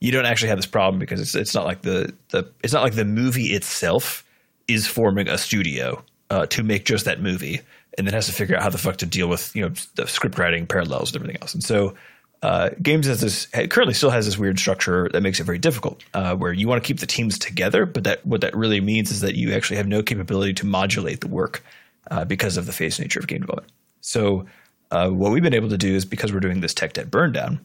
you 0.00 0.10
don't 0.10 0.26
actually 0.26 0.48
have 0.48 0.58
this 0.58 0.66
problem 0.66 0.98
because 0.98 1.20
it's 1.20 1.34
it's 1.34 1.54
not 1.54 1.64
like 1.64 1.82
the 1.82 2.12
the 2.30 2.50
it's 2.62 2.72
not 2.72 2.82
like 2.82 2.94
the 2.94 3.04
movie 3.04 3.52
itself 3.54 4.24
is 4.68 4.86
forming 4.86 5.28
a 5.28 5.38
studio 5.38 6.02
uh, 6.32 6.46
to 6.46 6.62
make 6.62 6.86
just 6.86 7.04
that 7.04 7.20
movie 7.20 7.60
and 7.98 8.06
then 8.06 8.14
has 8.14 8.24
to 8.26 8.32
figure 8.32 8.56
out 8.56 8.62
how 8.62 8.70
the 8.70 8.78
fuck 8.78 8.96
to 8.96 9.06
deal 9.06 9.28
with 9.28 9.54
you 9.54 9.60
know 9.62 9.72
the 9.96 10.06
script 10.06 10.38
writing 10.38 10.66
parallels 10.66 11.10
and 11.10 11.16
everything 11.16 11.40
else. 11.42 11.52
And 11.52 11.62
so 11.62 11.94
uh, 12.42 12.70
games 12.80 13.06
has 13.06 13.20
this 13.20 13.46
currently 13.68 13.92
still 13.92 14.08
has 14.08 14.24
this 14.24 14.38
weird 14.38 14.58
structure 14.58 15.10
that 15.12 15.20
makes 15.20 15.40
it 15.40 15.44
very 15.44 15.58
difficult, 15.58 16.02
uh, 16.14 16.34
where 16.34 16.52
you 16.52 16.66
want 16.66 16.82
to 16.82 16.86
keep 16.86 17.00
the 17.00 17.06
teams 17.06 17.38
together, 17.38 17.84
but 17.84 18.04
that 18.04 18.24
what 18.24 18.40
that 18.40 18.56
really 18.56 18.80
means 18.80 19.10
is 19.10 19.20
that 19.20 19.34
you 19.34 19.52
actually 19.52 19.76
have 19.76 19.86
no 19.86 20.02
capability 20.02 20.54
to 20.54 20.66
modulate 20.66 21.20
the 21.20 21.28
work 21.28 21.62
uh, 22.10 22.24
because 22.24 22.56
of 22.56 22.64
the 22.64 22.72
phase 22.72 22.98
nature 22.98 23.20
of 23.20 23.26
game 23.26 23.42
development. 23.42 23.70
So 24.00 24.46
uh, 24.90 25.10
what 25.10 25.32
we've 25.32 25.42
been 25.42 25.54
able 25.54 25.68
to 25.68 25.78
do 25.78 25.94
is 25.94 26.06
because 26.06 26.32
we're 26.32 26.40
doing 26.40 26.62
this 26.62 26.72
tech 26.72 26.94
debt 26.94 27.10
burn 27.10 27.32
down, 27.32 27.60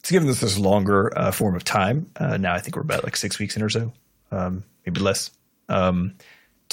it's 0.00 0.10
given 0.10 0.28
us 0.28 0.40
this 0.40 0.58
longer 0.58 1.16
uh, 1.16 1.30
form 1.30 1.54
of 1.54 1.62
time. 1.62 2.10
Now 2.20 2.54
I 2.54 2.58
think 2.58 2.74
we're 2.74 2.82
about 2.82 3.04
like 3.04 3.16
six 3.16 3.38
weeks 3.38 3.56
in 3.56 3.62
or 3.62 3.70
so, 3.70 3.92
um, 4.32 4.64
maybe 4.84 5.00
less, 5.00 5.30
um, 5.68 6.14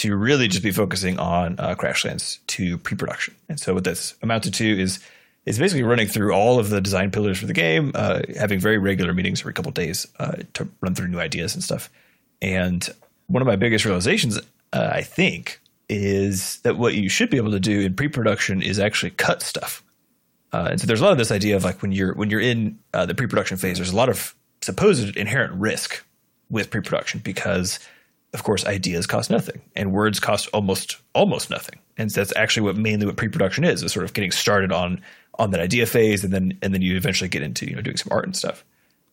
to 0.02 0.16
really 0.16 0.48
just 0.48 0.64
be 0.64 0.72
focusing 0.72 1.20
on 1.20 1.56
uh, 1.60 1.76
Crashlands 1.76 2.40
2 2.48 2.80
pre-production. 2.80 3.36
And 3.48 3.60
so 3.60 3.76
what 3.76 3.84
that's 3.84 4.16
amounted 4.22 4.54
to 4.56 4.82
is 4.82 5.00
is 5.46 5.58
basically 5.58 5.84
running 5.84 6.08
through 6.08 6.34
all 6.34 6.60
of 6.60 6.70
the 6.70 6.80
design 6.80 7.10
pillars 7.10 7.40
for 7.40 7.48
the 7.48 7.54
game, 7.54 7.92
uh, 7.96 8.22
having 8.38 8.60
very 8.60 8.78
regular 8.78 9.12
meetings 9.12 9.42
every 9.42 9.54
couple 9.54 9.72
days 9.72 10.08
uh, 10.20 10.38
to 10.54 10.68
run 10.82 10.94
through 10.94 11.08
new 11.08 11.20
ideas 11.20 11.56
and 11.56 11.64
stuff. 11.64 11.90
And 12.44 12.88
one 13.26 13.42
of 13.42 13.48
my 13.48 13.56
biggest 13.56 13.84
realizations, 13.86 14.40
uh, 14.74 14.90
I 14.94 15.02
think, 15.02 15.60
is 15.90 16.60
that 16.60 16.78
what 16.78 16.94
you 16.94 17.10
should 17.10 17.32
be 17.32 17.38
able 17.38 17.52
to 17.52 17.60
do 17.60 17.82
in 17.82 17.96
pre-production 17.96 18.62
is 18.62 18.78
actually 18.78 19.12
cut 19.12 19.42
stuff. 19.42 19.84
Uh, 20.54 20.70
and 20.72 20.82
so 20.82 20.86
there's 20.86 21.02
a 21.02 21.04
lot 21.04 21.12
of 21.12 21.18
this 21.18 21.32
idea 21.32 21.56
of 21.56 21.64
like 21.64 21.82
when 21.82 21.92
you're 21.92 22.14
when 22.14 22.30
you're 22.30 22.42
in 22.42 22.78
uh, 22.94 23.06
the 23.06 23.16
pre-production 23.16 23.58
phase, 23.58 23.78
there's 23.78 23.92
a 23.92 23.96
lot 23.96 24.10
of 24.10 24.36
supposed 24.62 25.16
inherent 25.16 25.54
risk 25.54 26.04
with 26.52 26.70
pre-production 26.70 27.20
because, 27.24 27.80
of 28.34 28.44
course, 28.44 28.66
ideas 28.66 29.08
cost 29.08 29.30
nothing 29.30 29.62
and 29.76 29.92
words 29.92 30.20
cost 30.20 30.48
almost 30.54 30.98
almost 31.14 31.50
nothing. 31.50 31.80
And 31.98 32.12
so 32.12 32.22
that's 32.22 32.34
actually 32.36 32.64
what 32.64 32.78
mainly 32.78 33.06
what 33.06 33.18
pre-production 33.18 33.64
is: 33.64 33.84
is 33.84 33.92
sort 33.92 34.06
of 34.06 34.14
getting 34.14 34.32
started 34.32 34.72
on 34.72 35.02
on 35.38 35.52
that 35.52 35.60
idea 35.60 35.86
phase, 35.86 36.24
and 36.24 36.34
then 36.34 36.58
and 36.62 36.74
then 36.74 36.82
you 36.82 36.96
eventually 36.96 37.30
get 37.30 37.42
into 37.42 37.68
you 37.68 37.76
know 37.76 37.82
doing 37.82 37.98
some 37.98 38.12
art 38.12 38.26
and 38.26 38.36
stuff. 38.36 38.64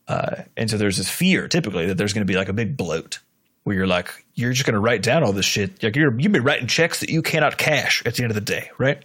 Uh, 0.07 0.43
and 0.57 0.71
so 0.71 0.79
there's 0.79 0.97
this 0.97 1.11
fear 1.11 1.49
typically 1.49 1.87
that 1.87 1.99
there's 1.99 2.13
going 2.13 2.27
to 2.27 2.31
be 2.31 2.37
like 2.37 2.49
a 2.49 2.55
big 2.55 2.77
bloat 2.77 3.19
where 3.65 3.77
you're 3.77 3.87
like 3.87 4.25
you're 4.35 4.53
just 4.53 4.65
going 4.65 4.75
to 4.75 4.81
write 4.81 5.03
down 5.03 5.23
all 5.23 5.33
this 5.33 5.45
shit. 5.45 5.83
Like 5.83 5.97
you're 5.97 6.19
you've 6.19 6.33
been 6.33 6.45
writing 6.45 6.69
checks 6.69 7.01
that 7.01 7.11
you 7.11 7.21
cannot 7.21 7.59
cash 7.59 8.03
at 8.07 8.15
the 8.15 8.23
end 8.23 8.31
of 8.31 8.37
the 8.37 8.41
day, 8.41 8.71
right? 8.79 9.05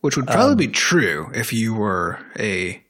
Which 0.00 0.16
would 0.16 0.26
probably 0.26 0.66
be 0.66 0.72
true 0.72 1.30
if 1.32 1.52
you 1.52 1.74
were 1.74 2.18
a 2.36 2.82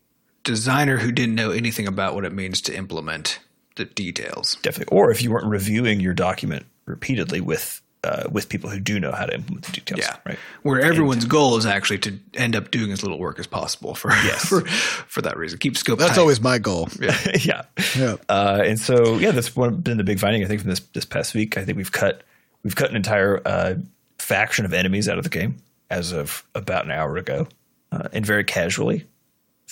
designer 0.44 0.96
who 0.96 1.12
didn't 1.12 1.34
know 1.34 1.50
anything 1.50 1.86
about 1.86 2.14
what 2.14 2.24
it 2.24 2.32
means 2.32 2.62
to 2.62 2.74
implement 2.74 3.38
the 3.76 3.84
details. 3.84 4.56
Definitely. 4.62 4.96
Or 4.96 5.10
if 5.10 5.22
you 5.22 5.30
weren't 5.30 5.46
reviewing 5.46 6.00
your 6.00 6.14
document 6.14 6.66
repeatedly 6.86 7.40
with 7.40 7.80
uh, 8.04 8.28
with 8.30 8.48
people 8.48 8.68
who 8.68 8.80
do 8.80 8.98
know 8.98 9.12
how 9.12 9.26
to 9.26 9.34
implement 9.34 9.64
the 9.64 9.72
details. 9.72 10.00
Yeah, 10.00 10.16
Right. 10.26 10.38
Where 10.62 10.80
everyone's 10.80 11.24
goal 11.24 11.56
is 11.56 11.66
actually 11.66 11.98
to 12.00 12.18
end 12.34 12.56
up 12.56 12.70
doing 12.72 12.90
as 12.90 13.02
little 13.02 13.18
work 13.18 13.38
as 13.38 13.46
possible 13.46 13.94
for 13.94 14.10
for, 14.38 14.62
for 14.62 15.22
that 15.22 15.36
reason. 15.36 15.58
Keep 15.58 15.76
scope. 15.76 15.98
That's 15.98 16.14
tight. 16.14 16.20
always 16.20 16.40
my 16.40 16.58
goal. 16.58 16.88
yeah. 17.40 17.62
Yeah. 17.96 18.16
Uh, 18.28 18.62
and 18.64 18.78
so 18.78 19.18
yeah, 19.18 19.30
that's 19.30 19.54
one, 19.54 19.76
been 19.76 19.98
the 19.98 20.04
big 20.04 20.18
finding 20.18 20.44
I 20.44 20.48
think 20.48 20.62
from 20.62 20.70
this 20.70 20.80
this 20.92 21.04
past 21.04 21.34
week. 21.34 21.56
I 21.56 21.64
think 21.64 21.76
we've 21.76 21.92
cut 21.92 22.22
we've 22.64 22.76
cut 22.76 22.90
an 22.90 22.96
entire 22.96 23.40
uh, 23.46 23.74
faction 24.18 24.64
of 24.64 24.72
enemies 24.72 25.08
out 25.08 25.18
of 25.18 25.24
the 25.24 25.30
game 25.30 25.56
as 25.90 26.12
of 26.12 26.44
about 26.54 26.84
an 26.84 26.90
hour 26.90 27.16
ago, 27.16 27.46
uh, 27.92 28.08
and 28.12 28.26
very 28.26 28.44
casually. 28.44 29.06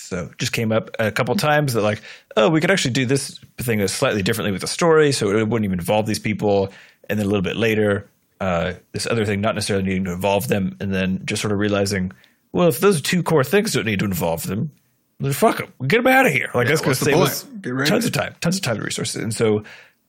So 0.01 0.31
just 0.37 0.51
came 0.51 0.71
up 0.71 0.89
a 0.99 1.11
couple 1.11 1.35
times 1.35 1.73
that 1.73 1.81
like, 1.81 2.01
oh, 2.35 2.49
we 2.49 2.59
could 2.61 2.71
actually 2.71 2.91
do 2.91 3.05
this 3.05 3.39
thing 3.57 3.85
slightly 3.87 4.21
differently 4.21 4.51
with 4.51 4.61
the 4.61 4.67
story, 4.67 5.11
so 5.11 5.29
it 5.29 5.47
wouldn't 5.47 5.65
even 5.65 5.79
involve 5.79 6.05
these 6.05 6.19
people. 6.19 6.71
And 7.09 7.19
then 7.19 7.25
a 7.25 7.29
little 7.29 7.41
bit 7.41 7.55
later, 7.55 8.09
uh, 8.39 8.73
this 8.91 9.05
other 9.05 9.25
thing 9.25 9.41
not 9.41 9.55
necessarily 9.55 9.85
needing 9.85 10.05
to 10.05 10.11
involve 10.13 10.47
them, 10.47 10.75
and 10.79 10.93
then 10.93 11.21
just 11.25 11.41
sort 11.41 11.51
of 11.51 11.59
realizing, 11.59 12.11
well, 12.51 12.67
if 12.67 12.79
those 12.79 13.01
two 13.01 13.23
core 13.23 13.43
things 13.43 13.73
don't 13.73 13.85
need 13.85 13.99
to 13.99 14.05
involve 14.05 14.47
them, 14.47 14.71
then 15.19 15.33
fuck 15.33 15.57
them, 15.57 15.71
get 15.87 15.97
them 15.97 16.07
out 16.07 16.25
of 16.25 16.31
here. 16.31 16.49
Like 16.53 16.67
that's 16.67 16.81
going 16.81 16.95
to 16.95 17.03
save 17.03 17.15
us 17.15 17.43
Get 17.43 17.73
rid 17.73 17.83
of 17.83 17.89
tons 17.89 18.05
of 18.05 18.11
time, 18.11 18.35
tons 18.41 18.57
of 18.57 18.63
time 18.63 18.77
and 18.77 18.85
resources. 18.85 19.21
And 19.21 19.33
so, 19.33 19.63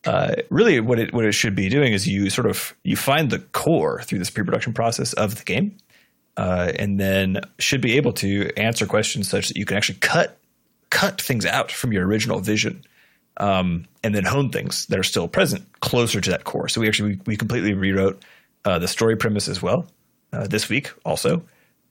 uh, 0.07 0.37
really, 0.49 0.81
what 0.81 0.99
it 0.99 1.13
what 1.13 1.25
it 1.25 1.33
should 1.33 1.55
be 1.55 1.69
doing 1.69 1.93
is 1.93 2.09
you 2.09 2.31
sort 2.31 2.47
of 2.47 2.75
you 2.83 2.97
find 2.97 3.31
the 3.31 3.39
core 3.39 4.01
through 4.03 4.19
this 4.19 4.31
pre-production 4.31 4.73
process 4.73 5.13
of 5.13 5.37
the 5.37 5.45
game, 5.45 5.77
uh, 6.37 6.73
and 6.79 6.99
then 6.99 7.41
should 7.59 7.81
be 7.81 7.97
able 7.97 8.13
to 8.13 8.51
answer 8.57 8.87
questions 8.87 9.29
such 9.29 9.49
that 9.49 9.57
you 9.57 9.65
can 9.65 9.77
actually 9.77 9.99
cut 9.99 10.39
cut 10.91 11.21
things 11.21 11.47
out 11.47 11.73
from 11.73 11.93
your 11.93 12.07
original 12.07 12.41
vision 12.41 12.85
um, 13.39 13.87
and 14.05 14.15
then 14.15 14.25
hone 14.25 14.51
things 14.51 14.87
that 14.87 14.99
are 14.99 15.05
still 15.05 15.27
present 15.27 15.65
closer 15.81 16.21
to 16.21 16.31
that 16.31 16.45
core. 16.45 16.69
So 16.69 16.81
we 16.81 16.89
actually 16.89 17.15
we, 17.15 17.21
we 17.27 17.37
completely 17.37 17.75
rewrote 17.75 18.23
uh, 18.65 18.79
the 18.79 18.89
story 18.89 19.17
premise 19.17 19.49
as 19.49 19.63
well 19.63 19.87
uh, 20.33 20.47
this 20.47 20.69
week 20.69 20.93
also. 21.05 21.43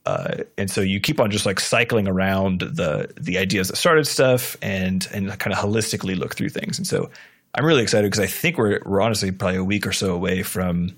Uh, 0.04 0.38
and 0.58 0.68
so 0.68 0.80
you 0.80 0.98
keep 0.98 1.20
on 1.20 1.30
just 1.30 1.46
like 1.46 1.60
cycling 1.60 2.08
around 2.08 2.60
the 2.60 3.12
the 3.20 3.38
ideas 3.38 3.68
that 3.68 3.76
started 3.76 4.06
stuff 4.06 4.56
and 4.60 5.08
and 5.12 5.38
kind 5.38 5.54
of 5.54 5.58
holistically 5.58 6.16
look 6.16 6.34
through 6.34 6.48
things. 6.48 6.78
And 6.78 6.86
so 6.86 7.10
I'm 7.54 7.64
really 7.64 7.82
excited 7.82 8.10
because 8.10 8.20
I 8.20 8.26
think 8.26 8.58
we're 8.58 8.80
we're 8.84 9.00
honestly 9.00 9.30
probably 9.30 9.58
a 9.58 9.64
week 9.64 9.86
or 9.86 9.92
so 9.92 10.12
away 10.12 10.42
from 10.42 10.96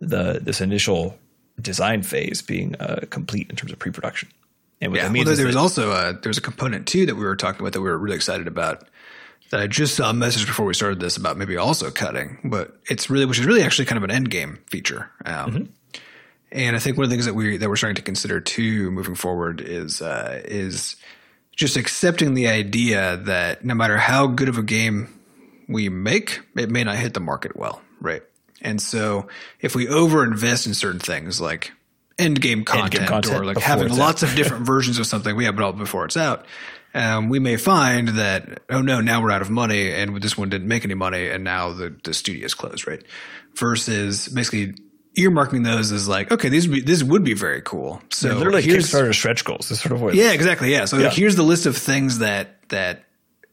the 0.00 0.38
this 0.40 0.60
initial 0.60 1.18
design 1.60 2.02
phase 2.02 2.42
being 2.42 2.74
uh, 2.76 3.00
complete 3.10 3.48
in 3.50 3.56
terms 3.56 3.72
of 3.72 3.78
pre-production. 3.78 4.28
And 4.80 4.92
what 4.92 4.96
Yeah, 4.96 5.04
that 5.04 5.08
well, 5.08 5.12
means 5.12 5.26
there, 5.26 5.32
is 5.32 5.38
there 5.38 5.46
was 5.46 5.56
also 5.56 5.92
a, 5.92 6.12
there 6.12 6.30
was 6.30 6.38
a 6.38 6.42
component 6.42 6.86
too 6.86 7.06
that 7.06 7.14
we 7.14 7.24
were 7.24 7.36
talking 7.36 7.60
about 7.60 7.72
that 7.72 7.80
we 7.80 7.88
were 7.88 7.98
really 7.98 8.16
excited 8.16 8.46
about. 8.46 8.88
That 9.50 9.60
I 9.60 9.66
just 9.66 9.94
saw 9.94 10.10
a 10.10 10.14
message 10.14 10.46
before 10.46 10.66
we 10.66 10.74
started 10.74 11.00
this 11.00 11.16
about 11.16 11.36
maybe 11.36 11.56
also 11.56 11.90
cutting, 11.90 12.38
but 12.44 12.76
it's 12.90 13.08
really 13.08 13.24
which 13.26 13.38
is 13.38 13.46
really 13.46 13.62
actually 13.62 13.84
kind 13.84 13.98
of 13.98 14.04
an 14.04 14.10
end 14.10 14.30
game 14.30 14.58
feature. 14.66 15.10
Um, 15.24 15.50
Mm-hmm. 15.50 15.64
And 16.54 16.76
I 16.76 16.78
think 16.78 16.96
one 16.96 17.02
of 17.02 17.10
the 17.10 17.14
things 17.14 17.26
that 17.26 17.34
we 17.34 17.56
that 17.56 17.68
we're 17.68 17.74
starting 17.74 17.96
to 17.96 18.02
consider 18.02 18.40
too 18.40 18.92
moving 18.92 19.16
forward 19.16 19.60
is 19.60 20.00
uh, 20.00 20.40
is 20.44 20.94
just 21.56 21.76
accepting 21.76 22.34
the 22.34 22.46
idea 22.46 23.16
that 23.16 23.64
no 23.64 23.74
matter 23.74 23.96
how 23.98 24.28
good 24.28 24.48
of 24.48 24.56
a 24.56 24.62
game 24.62 25.08
we 25.68 25.88
make, 25.88 26.40
it 26.56 26.70
may 26.70 26.84
not 26.84 26.94
hit 26.94 27.12
the 27.12 27.20
market 27.20 27.56
well, 27.56 27.82
right? 28.00 28.22
And 28.64 28.80
so 28.80 29.28
if 29.60 29.74
we 29.76 29.86
overinvest 29.86 30.66
in 30.66 30.74
certain 30.74 31.00
things 31.00 31.40
like 31.40 31.72
end 32.18 32.40
game 32.40 32.64
content, 32.64 33.06
content 33.06 33.34
or 33.34 33.44
like 33.44 33.58
having 33.58 33.94
lots 33.94 34.22
of 34.22 34.34
different 34.36 34.66
versions 34.66 34.98
of 34.98 35.06
something, 35.06 35.36
we 35.36 35.44
have 35.44 35.54
it 35.56 35.62
all 35.62 35.72
before 35.72 36.04
it's 36.06 36.16
out. 36.16 36.46
Um, 36.94 37.28
we 37.28 37.40
may 37.40 37.56
find 37.56 38.08
that 38.08 38.60
oh 38.70 38.80
no, 38.80 39.00
now 39.00 39.20
we're 39.20 39.32
out 39.32 39.42
of 39.42 39.50
money, 39.50 39.90
and 39.92 40.20
this 40.22 40.38
one 40.38 40.48
didn't 40.48 40.68
make 40.68 40.84
any 40.84 40.94
money, 40.94 41.28
and 41.28 41.42
now 41.44 41.72
the 41.72 41.94
the 42.04 42.40
is 42.42 42.54
closed, 42.54 42.86
right? 42.86 43.02
Versus 43.56 44.28
basically 44.28 44.74
earmarking 45.18 45.64
those 45.64 45.92
as 45.92 46.08
like 46.08 46.30
okay, 46.30 46.48
these 46.48 46.68
would 46.68 46.74
be, 46.74 46.80
this 46.80 47.02
would 47.02 47.24
be 47.24 47.34
very 47.34 47.62
cool. 47.62 48.00
So 48.10 48.28
They're 48.28 48.36
literally 48.38 48.62
here's 48.62 48.90
Kickstarter 48.90 49.14
stretch 49.14 49.44
goals. 49.44 49.68
That's 49.68 49.82
sort 49.82 49.92
of 49.92 50.00
what. 50.02 50.14
yeah, 50.14 50.32
exactly. 50.32 50.70
Yeah. 50.70 50.84
So 50.84 50.98
Yeah. 50.98 51.10
here's 51.10 51.36
the 51.36 51.42
list 51.42 51.66
of 51.66 51.76
things 51.76 52.18
that 52.18 52.68
that 52.68 53.04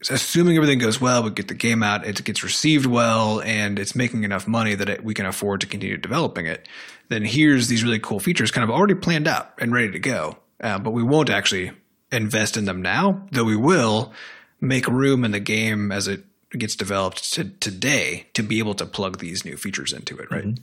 assuming 0.10 0.56
everything 0.56 0.80
goes 0.80 1.00
well, 1.00 1.24
we 1.24 1.30
get 1.30 1.48
the 1.48 1.54
game 1.54 1.84
out, 1.84 2.06
it 2.06 2.24
gets 2.24 2.44
received 2.44 2.86
well, 2.86 3.42
and 3.42 3.78
it's 3.78 3.96
making 3.96 4.24
enough 4.24 4.48
money 4.48 4.76
that 4.76 4.90
it, 4.90 5.04
we 5.04 5.14
can 5.14 5.26
afford 5.26 5.62
to 5.62 5.68
continue 5.68 5.98
developing 5.98 6.48
it. 6.48 6.68
Then 7.10 7.26
here's 7.26 7.68
these 7.68 7.84
really 7.84 8.00
cool 8.00 8.20
features, 8.20 8.52
kind 8.52 8.64
of 8.64 8.70
already 8.72 8.96
planned 8.96 9.28
out 9.28 9.54
and 9.60 9.74
ready 9.74 9.92
to 9.92 10.00
go. 10.00 10.38
Uh, 10.60 10.80
but 10.80 10.92
we 10.92 11.04
won't 11.04 11.30
actually 11.30 11.72
invest 12.12 12.58
in 12.58 12.66
them 12.66 12.82
now, 12.82 13.28
though 13.32 13.44
we 13.44 13.56
will 13.56 14.14
make 14.60 14.88
room 14.88 15.24
in 15.26 15.32
the 15.32 15.40
game 15.40 15.92
as 15.92 16.08
it 16.08 16.24
gets 16.52 16.76
developed 16.76 17.34
to 17.34 17.46
today 17.46 18.28
to 18.34 18.44
be 18.44 18.60
able 18.60 18.74
to 18.76 18.86
plug 18.86 19.20
these 19.20 19.46
new 19.46 19.58
features 19.58 19.94
into 19.94 20.18
it. 20.18 20.30
Right. 20.32 20.60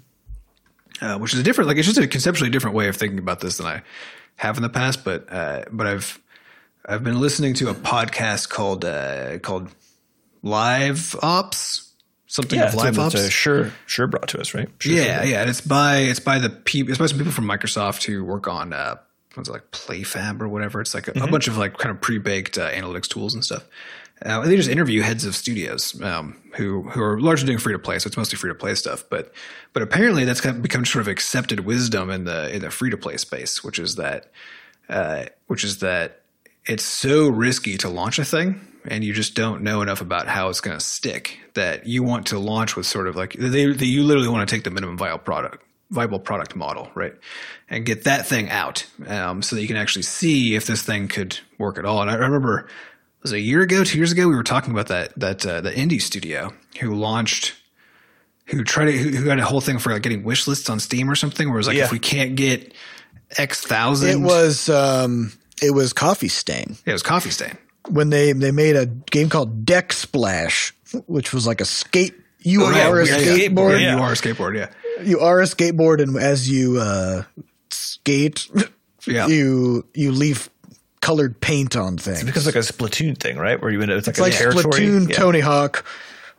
uh, 1.00 1.18
which 1.18 1.32
is 1.34 1.40
a 1.40 1.42
different, 1.42 1.68
like 1.68 1.76
it's 1.76 1.86
just 1.86 1.98
a 1.98 2.06
conceptually 2.06 2.50
different 2.50 2.76
way 2.76 2.88
of 2.88 2.96
thinking 2.96 3.18
about 3.18 3.40
this 3.40 3.58
than 3.58 3.66
I 3.66 3.82
have 4.36 4.56
in 4.56 4.62
the 4.62 4.68
past. 4.68 5.04
But 5.04 5.30
uh, 5.32 5.64
but 5.70 5.86
I've 5.86 6.20
I've 6.90 7.04
been 7.04 7.20
listening 7.20 7.52
to 7.54 7.68
a 7.68 7.74
podcast 7.74 8.48
called 8.48 8.84
uh, 8.84 9.38
called 9.40 9.68
Live 10.42 11.14
Ops, 11.22 11.92
something 12.26 12.58
Yeah, 12.58 12.68
of 12.68 12.74
Live 12.74 12.98
Ops. 12.98 13.14
uh, 13.14 13.28
sure, 13.28 13.72
sure 13.86 14.06
brought 14.06 14.28
to 14.28 14.40
us, 14.40 14.54
right? 14.54 14.68
Sure, 14.78 14.92
Yeah, 14.94 15.20
sure. 15.22 15.30
yeah, 15.30 15.40
and 15.42 15.50
it's 15.50 15.60
by 15.60 15.98
it's 15.98 16.20
by 16.20 16.38
the 16.38 16.48
people. 16.48 16.90
It's 16.90 16.98
by 16.98 17.06
some 17.06 17.18
people 17.18 17.32
from 17.32 17.44
Microsoft 17.44 18.04
who 18.04 18.24
work 18.24 18.48
on 18.48 18.72
uh, 18.72 18.96
what's 19.34 19.50
it 19.50 19.52
like 19.52 19.70
PlayFab 19.70 20.40
or 20.40 20.48
whatever. 20.48 20.80
It's 20.80 20.94
like 20.94 21.08
a, 21.08 21.12
a 21.22 21.26
bunch 21.26 21.46
of 21.46 21.58
like 21.58 21.76
kind 21.76 21.94
of 21.94 22.00
pre 22.00 22.16
baked 22.18 22.56
uh, 22.56 22.70
analytics 22.70 23.08
tools 23.08 23.34
and 23.34 23.44
stuff. 23.44 23.64
Uh, 24.24 24.40
and 24.40 24.50
they 24.50 24.56
just 24.56 24.70
interview 24.70 25.02
heads 25.02 25.24
of 25.26 25.36
studios 25.36 26.00
um, 26.02 26.36
who 26.56 26.82
who 26.84 27.02
are 27.02 27.20
largely 27.20 27.46
doing 27.46 27.58
free 27.58 27.74
to 27.74 27.78
play, 27.78 27.98
so 27.98 28.08
it's 28.08 28.16
mostly 28.16 28.36
free 28.38 28.50
to 28.50 28.54
play 28.54 28.74
stuff. 28.74 29.04
But 29.10 29.32
but 29.74 29.82
apparently 29.82 30.24
that's 30.24 30.40
kind 30.40 30.56
of 30.56 30.62
become 30.62 30.86
sort 30.86 31.02
of 31.02 31.08
accepted 31.08 31.60
wisdom 31.60 32.08
in 32.08 32.24
the 32.24 32.52
in 32.52 32.62
the 32.62 32.70
free 32.70 32.88
to 32.90 32.96
play 32.96 33.18
space, 33.18 33.62
which 33.62 33.78
is 33.78 33.96
that 33.96 34.32
uh, 34.88 35.26
which 35.48 35.62
is 35.64 35.78
that 35.80 36.22
it's 36.68 36.84
so 36.84 37.28
risky 37.28 37.76
to 37.78 37.88
launch 37.88 38.18
a 38.18 38.24
thing 38.24 38.60
and 38.86 39.02
you 39.02 39.12
just 39.12 39.34
don't 39.34 39.62
know 39.62 39.82
enough 39.82 40.00
about 40.00 40.28
how 40.28 40.48
it's 40.48 40.60
going 40.60 40.78
to 40.78 40.84
stick 40.84 41.38
that 41.54 41.86
you 41.86 42.02
want 42.02 42.26
to 42.28 42.38
launch 42.38 42.76
with 42.76 42.86
sort 42.86 43.08
of 43.08 43.16
like 43.16 43.32
they, 43.32 43.66
they 43.72 43.86
you 43.86 44.02
literally 44.04 44.28
want 44.28 44.48
to 44.48 44.54
take 44.54 44.64
the 44.64 44.70
minimum 44.70 44.96
viable 44.96 45.18
product 45.18 45.64
viable 45.90 46.18
product 46.20 46.54
model 46.54 46.90
right 46.94 47.14
and 47.70 47.84
get 47.86 48.04
that 48.04 48.26
thing 48.26 48.48
out 48.50 48.86
um, 49.06 49.42
so 49.42 49.56
that 49.56 49.62
you 49.62 49.68
can 49.68 49.76
actually 49.76 50.02
see 50.02 50.54
if 50.54 50.66
this 50.66 50.82
thing 50.82 51.08
could 51.08 51.38
work 51.58 51.78
at 51.78 51.84
all 51.84 52.00
and 52.02 52.10
i 52.10 52.14
remember 52.14 52.60
it 52.60 52.66
was 53.22 53.32
a 53.32 53.40
year 53.40 53.62
ago 53.62 53.82
two 53.84 53.96
years 53.98 54.12
ago 54.12 54.28
we 54.28 54.36
were 54.36 54.42
talking 54.42 54.70
about 54.70 54.88
that 54.88 55.18
that 55.18 55.44
uh, 55.46 55.60
the 55.62 55.70
indie 55.72 56.00
studio 56.00 56.52
who 56.80 56.94
launched 56.94 57.54
who 58.46 58.62
tried 58.64 58.86
to 58.86 58.92
who, 58.92 59.08
who 59.10 59.28
had 59.28 59.38
a 59.38 59.44
whole 59.44 59.60
thing 59.60 59.78
for 59.78 59.92
like 59.92 60.02
getting 60.02 60.22
wish 60.24 60.46
lists 60.46 60.68
on 60.70 60.78
steam 60.78 61.10
or 61.10 61.14
something 61.14 61.48
where 61.48 61.56
it 61.56 61.60
was 61.60 61.66
like 61.66 61.76
Yeah. 61.76 61.84
if 61.84 61.92
we 61.92 61.98
can't 61.98 62.34
get 62.36 62.72
x 63.36 63.62
thousand 63.62 64.10
It 64.10 64.20
was 64.24 64.68
um, 64.68 65.32
it 65.62 65.70
was 65.72 65.92
Coffee 65.92 66.28
Stain 66.28 66.76
it 66.86 66.92
was 66.92 67.02
coffee 67.02 67.30
stain 67.30 67.56
when 67.88 68.10
they 68.10 68.32
they 68.32 68.50
made 68.50 68.76
a 68.76 68.86
game 68.86 69.28
called 69.30 69.64
Deck 69.64 69.92
Splash, 69.92 70.74
which 71.06 71.32
was 71.32 71.46
like 71.46 71.60
a 71.60 71.64
skate. 71.64 72.14
You 72.40 72.64
Oh, 72.64 72.70
yeah, 72.70 72.88
are 72.88 73.00
a 73.00 73.06
yeah, 73.06 73.18
yeah. 73.18 73.32
skateboard. 73.48 73.80
Yeah, 73.80 73.96
you 73.96 74.02
are 74.02 74.12
a 74.12 74.14
skateboard. 74.14 74.56
Yeah, 74.56 75.02
You 75.02 75.20
are 75.20 75.40
a 75.40 75.44
skateboard, 75.44 76.00
and 76.02 76.16
as 76.16 76.48
you 76.50 76.78
uh, 76.78 77.22
skate, 77.70 78.48
Yeah. 79.06 79.26
you 79.26 79.86
you 79.94 80.12
leave 80.12 80.50
colored 81.00 81.40
paint 81.40 81.76
on 81.76 81.96
things. 81.96 82.18
It's 82.18 82.26
because 82.26 82.46
like 82.46 82.56
a 82.56 82.58
Splatoon 82.58 83.16
thing, 83.18 83.38
right? 83.38 83.60
Where 83.60 83.70
you 83.70 83.80
end 83.80 83.90
up, 83.90 83.98
it's 83.98 84.06
like 84.06 84.14
It's 84.18 84.20
like 84.20 84.34
a 84.34 84.36
territory. 84.38 84.72
Splatoon, 84.86 85.08
Yeah. 85.08 85.16
Tony 85.16 85.40
Hawk, 85.40 85.84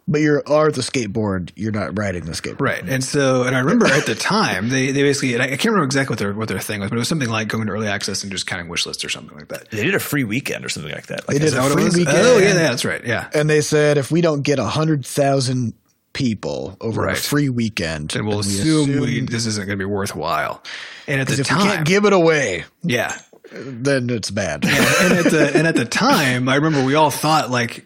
but 0.10 0.20
you 0.22 0.42
are 0.48 0.72
the 0.72 0.82
skateboard. 0.82 1.52
You're 1.56 1.72
not 1.72 1.98
riding 1.98 2.26
the 2.26 2.32
skateboard. 2.34 2.60
right. 2.62 2.84
And 2.86 3.04
so, 3.04 3.44
and 3.44 3.56
I 3.56 3.60
remember 3.60 3.86
at 3.86 4.06
the 4.06 4.16
time 4.36 4.70
they 4.70 4.92
they 4.92 5.04
basically, 5.04 5.36
and 5.36 5.42
I, 5.44 5.46
I 5.46 5.50
can't 5.50 5.66
remember 5.66 5.86
exactly 5.86 6.14
what 6.14 6.20
their 6.20 6.34
what 6.34 6.48
their 6.50 6.60
thing 6.60 6.82
was, 6.82 6.90
but 6.90 6.96
it 6.96 7.00
was 7.00 7.08
something 7.08 7.30
like 7.30 7.48
going 7.48 7.68
to 7.68 7.72
early 7.74 7.88
access 7.88 8.24
and 8.24 8.32
just 8.32 8.48
counting 8.48 8.68
wish 8.68 8.86
lists 8.86 9.06
or 9.06 9.10
something 9.10 9.38
like 9.38 9.48
that. 9.50 9.70
They 9.72 9.86
did 9.86 9.96
a 9.96 10.00
free 10.00 10.24
weekend 10.26 10.66
or 10.66 10.70
something 10.70 10.92
like 10.92 11.08
that. 11.08 11.28
Like, 11.28 11.38
They 11.38 11.46
is 11.46 11.52
did 11.54 11.60
a 11.60 11.62
what 11.62 11.72
it 11.72 11.76
free 11.76 11.84
was? 11.86 11.96
weekend. 11.96 12.18
Oh 12.18 12.38
yeah, 12.40 12.48
yeah, 12.48 12.54
that's 12.56 12.84
right. 12.84 13.06
Yeah, 13.06 13.30
And 13.34 13.50
they 13.50 13.62
said 13.62 13.98
if 13.98 14.12
we 14.12 14.22
don't 14.22 14.42
get 14.42 14.60
a 14.60 14.66
hundred 14.66 15.06
thousand 15.06 15.74
people 16.14 16.76
over 16.82 17.04
Right. 17.04 17.16
a 17.18 17.22
free 17.22 17.50
weekend, 17.50 18.16
and 18.16 18.28
we'll 18.28 18.42
then 18.42 18.52
we 18.52 18.60
assume, 18.60 19.02
we, 19.02 19.22
this 19.22 19.46
isn't 19.46 19.66
going 19.68 19.78
to 19.78 19.82
be 19.82 19.86
worthwhile. 19.86 20.64
And 21.08 21.22
at 21.22 21.28
the 21.28 21.34
if 21.34 21.40
we 21.40 21.46
can't 21.58 21.86
give 21.88 22.06
it 22.06 22.14
away, 22.14 22.66
yeah, 22.84 23.16
then 23.52 24.10
it's 24.10 24.32
bad. 24.32 24.66
and 24.66 24.74
at 25.14 25.26
the 25.32 25.52
and 25.56 25.68
at 25.68 25.76
the 25.76 25.86
time, 25.86 26.50
I 26.50 26.56
remember 26.56 26.84
we 26.84 26.96
all 26.96 27.12
thought 27.12 27.50
like 27.52 27.86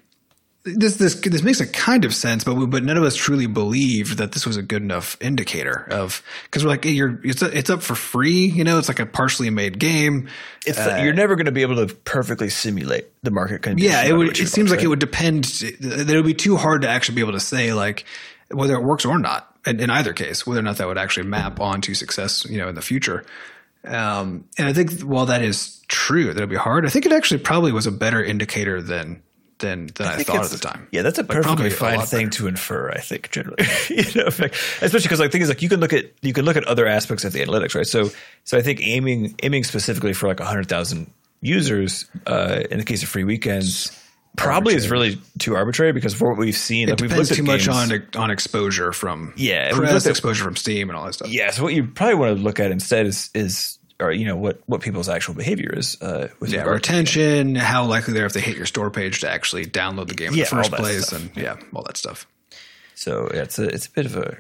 this 0.66 0.96
this 0.96 1.16
this 1.16 1.44
makes 1.44 1.60
a 1.60 1.68
kind 1.68 2.06
of 2.06 2.16
sense, 2.16 2.44
but 2.44 2.56
we, 2.56 2.66
but 2.66 2.84
none 2.84 2.96
of 2.96 3.04
us 3.04 3.16
truly 3.16 3.48
believed 3.48 4.18
that 4.18 4.32
this 4.32 4.46
was 4.46 4.56
a 4.56 4.62
good 4.62 4.82
enough 4.82 5.18
indicator 5.20 5.86
of 5.92 6.24
because 6.46 6.64
we're 6.64 6.70
like 6.70 6.86
hey, 6.86 6.92
you're 6.92 7.20
it's 7.24 7.42
it's 7.42 7.70
up 7.70 7.84
for 7.84 7.96
free, 7.96 8.46
you 8.46 8.64
know, 8.64 8.78
it's 8.78 8.88
like 8.88 9.00
a 9.00 9.06
partially 9.06 9.50
made 9.50 9.78
game. 9.78 10.30
It's 10.66 10.78
you're 11.04 11.14
never 11.14 11.36
going 11.36 11.48
to 11.48 11.52
be 11.52 11.64
able 11.64 11.86
to 11.86 11.94
perfectly 11.94 12.50
simulate 12.50 13.08
the 13.24 13.32
market 13.32 13.62
conditions. 13.62 13.94
Yeah, 13.94 14.06
it 14.06 14.14
would. 14.14 14.40
It 14.40 14.48
seems 14.48 14.70
launch, 14.70 14.78
like 14.78 14.84
it 14.86 14.88
would 14.88 15.00
depend. 15.00 15.44
That 15.82 16.10
it 16.10 16.16
would 16.16 16.26
be 16.26 16.34
too 16.34 16.56
hard 16.56 16.84
to 16.84 16.90
actually 16.90 17.16
be 17.16 17.22
able 17.22 17.34
to 17.34 17.42
say 17.42 17.74
like 17.74 18.06
whether 18.50 18.76
it 18.76 18.84
works 18.84 19.06
or 19.06 19.20
not. 19.20 19.50
In, 19.66 19.80
in 19.80 19.90
either 19.90 20.12
case, 20.12 20.46
whether 20.46 20.60
or 20.60 20.64
not 20.64 20.76
that 20.78 20.88
would 20.88 20.98
actually 20.98 21.26
map 21.26 21.62
onto 21.62 21.94
success, 21.94 22.46
you 22.50 22.58
know, 22.58 22.68
in 22.68 22.76
the 22.76 22.82
future. 22.82 23.26
Um, 23.86 24.46
and 24.58 24.68
I 24.68 24.74
think 24.74 25.00
while 25.02 25.26
that 25.28 25.42
is 25.42 25.82
true, 25.88 26.26
that 26.26 26.38
it'd 26.38 26.50
be 26.50 26.58
hard. 26.58 26.86
I 26.86 26.90
think 26.90 27.06
it 27.06 27.14
actually 27.14 27.40
probably 27.40 27.72
was 27.72 27.88
a 27.88 27.92
better 27.92 28.22
indicator 28.22 28.82
than 28.82 29.24
than 29.64 29.88
than 29.96 30.08
I, 30.08 30.16
think 30.18 30.28
thought 30.28 30.46
at 30.46 30.52
the 30.52 30.58
time. 30.58 30.88
Yeah, 30.92 31.02
that's 31.02 31.18
a 31.18 31.24
probably 31.24 31.44
perfectly 31.44 31.70
fine 31.72 32.06
thing 32.06 32.30
to 32.32 32.48
infer. 32.48 32.92
I 32.92 33.00
think 33.00 33.32
generally, 33.32 33.66
you 33.90 34.04
know, 34.16 34.30
fact, 34.30 34.56
especially 34.82 35.04
because 35.04 35.20
like 35.20 35.32
things 35.32 35.50
like 35.50 35.62
you 35.62 35.70
can 35.70 35.80
look 35.80 35.94
at 35.94 36.12
you 36.22 36.34
can 36.34 36.46
look 36.46 36.58
at 36.58 36.66
other 36.66 36.86
aspects 36.86 37.24
of 37.24 37.34
the 37.34 37.40
analytics, 37.40 37.74
right? 37.74 37.88
So, 37.88 38.12
so 38.44 38.58
I 38.58 38.62
think 38.62 38.82
aiming 38.82 39.36
aiming 39.42 39.64
specifically 39.64 40.14
for 40.14 40.28
like 40.28 40.40
hundred 40.40 40.68
thousand 40.68 41.12
users 41.42 42.06
uh, 42.28 42.62
in 42.70 42.78
the 42.78 42.86
case 42.86 43.04
of 43.04 43.10
free 43.10 43.24
weekends 43.24 43.98
probably 44.36 44.74
is 44.74 44.90
really 44.90 45.20
too 45.38 45.56
arbitrary 45.56 45.92
because 45.92 46.14
for 46.14 46.30
what 46.30 46.38
we've 46.38 46.56
seen, 46.56 46.88
It 46.90 46.94
like 46.94 47.02
we've 47.02 47.16
looked 47.16 47.34
too 47.34 47.44
much 47.44 47.68
on 47.68 47.92
on 48.16 48.32
exposure 48.32 48.92
from 48.92 49.34
Yeah, 49.38 49.72
press, 49.74 50.06
at- 50.06 50.10
exposure 50.10 50.44
from 50.44 50.56
Steam, 50.56 50.90
and 50.90 50.98
all 50.98 51.06
that 51.06 51.14
stuff. 51.14 51.30
Yeah, 51.30 51.52
so 51.52 51.64
what 51.64 51.74
you 51.74 51.86
probably 51.86 52.16
want 52.16 52.38
to 52.38 52.44
look 52.44 52.60
at 52.60 52.72
instead 52.72 53.06
is 53.06 53.30
is 53.34 53.78
or 54.00 54.12
you 54.12 54.26
know 54.26 54.36
what 54.36 54.62
what 54.66 54.82
people's 54.82 55.10
actual 55.10 55.34
behavior 55.34 55.74
is 55.76 56.02
uh, 56.02 56.30
with 56.40 56.52
Yeah, 56.52 56.60
regard 56.60 56.76
retention, 56.76 57.56
how 57.56 57.86
likely 57.86 58.14
they 58.14 58.22
are 58.22 58.26
if 58.26 58.34
they 58.34 58.42
hit 58.42 58.58
your 58.58 58.66
store 58.66 58.90
page 58.90 59.22
to 59.22 59.30
actually 59.30 59.66
download 59.66 60.08
the 60.08 60.16
game 60.16 60.34
in 60.34 60.40
the 60.40 60.46
first 60.46 60.72
place, 60.72 61.08
stuff. 61.08 61.22
and 61.22 61.38
yeah, 61.38 61.58
all 61.74 61.84
that 61.84 61.98
stuff. 61.98 62.28
So 62.96 63.30
yeah, 63.34 63.42
it's 63.44 63.60
a 63.60 63.68
it's 63.68 63.88
a 63.88 63.92
bit 63.92 64.06
of 64.06 64.16
a 64.18 64.38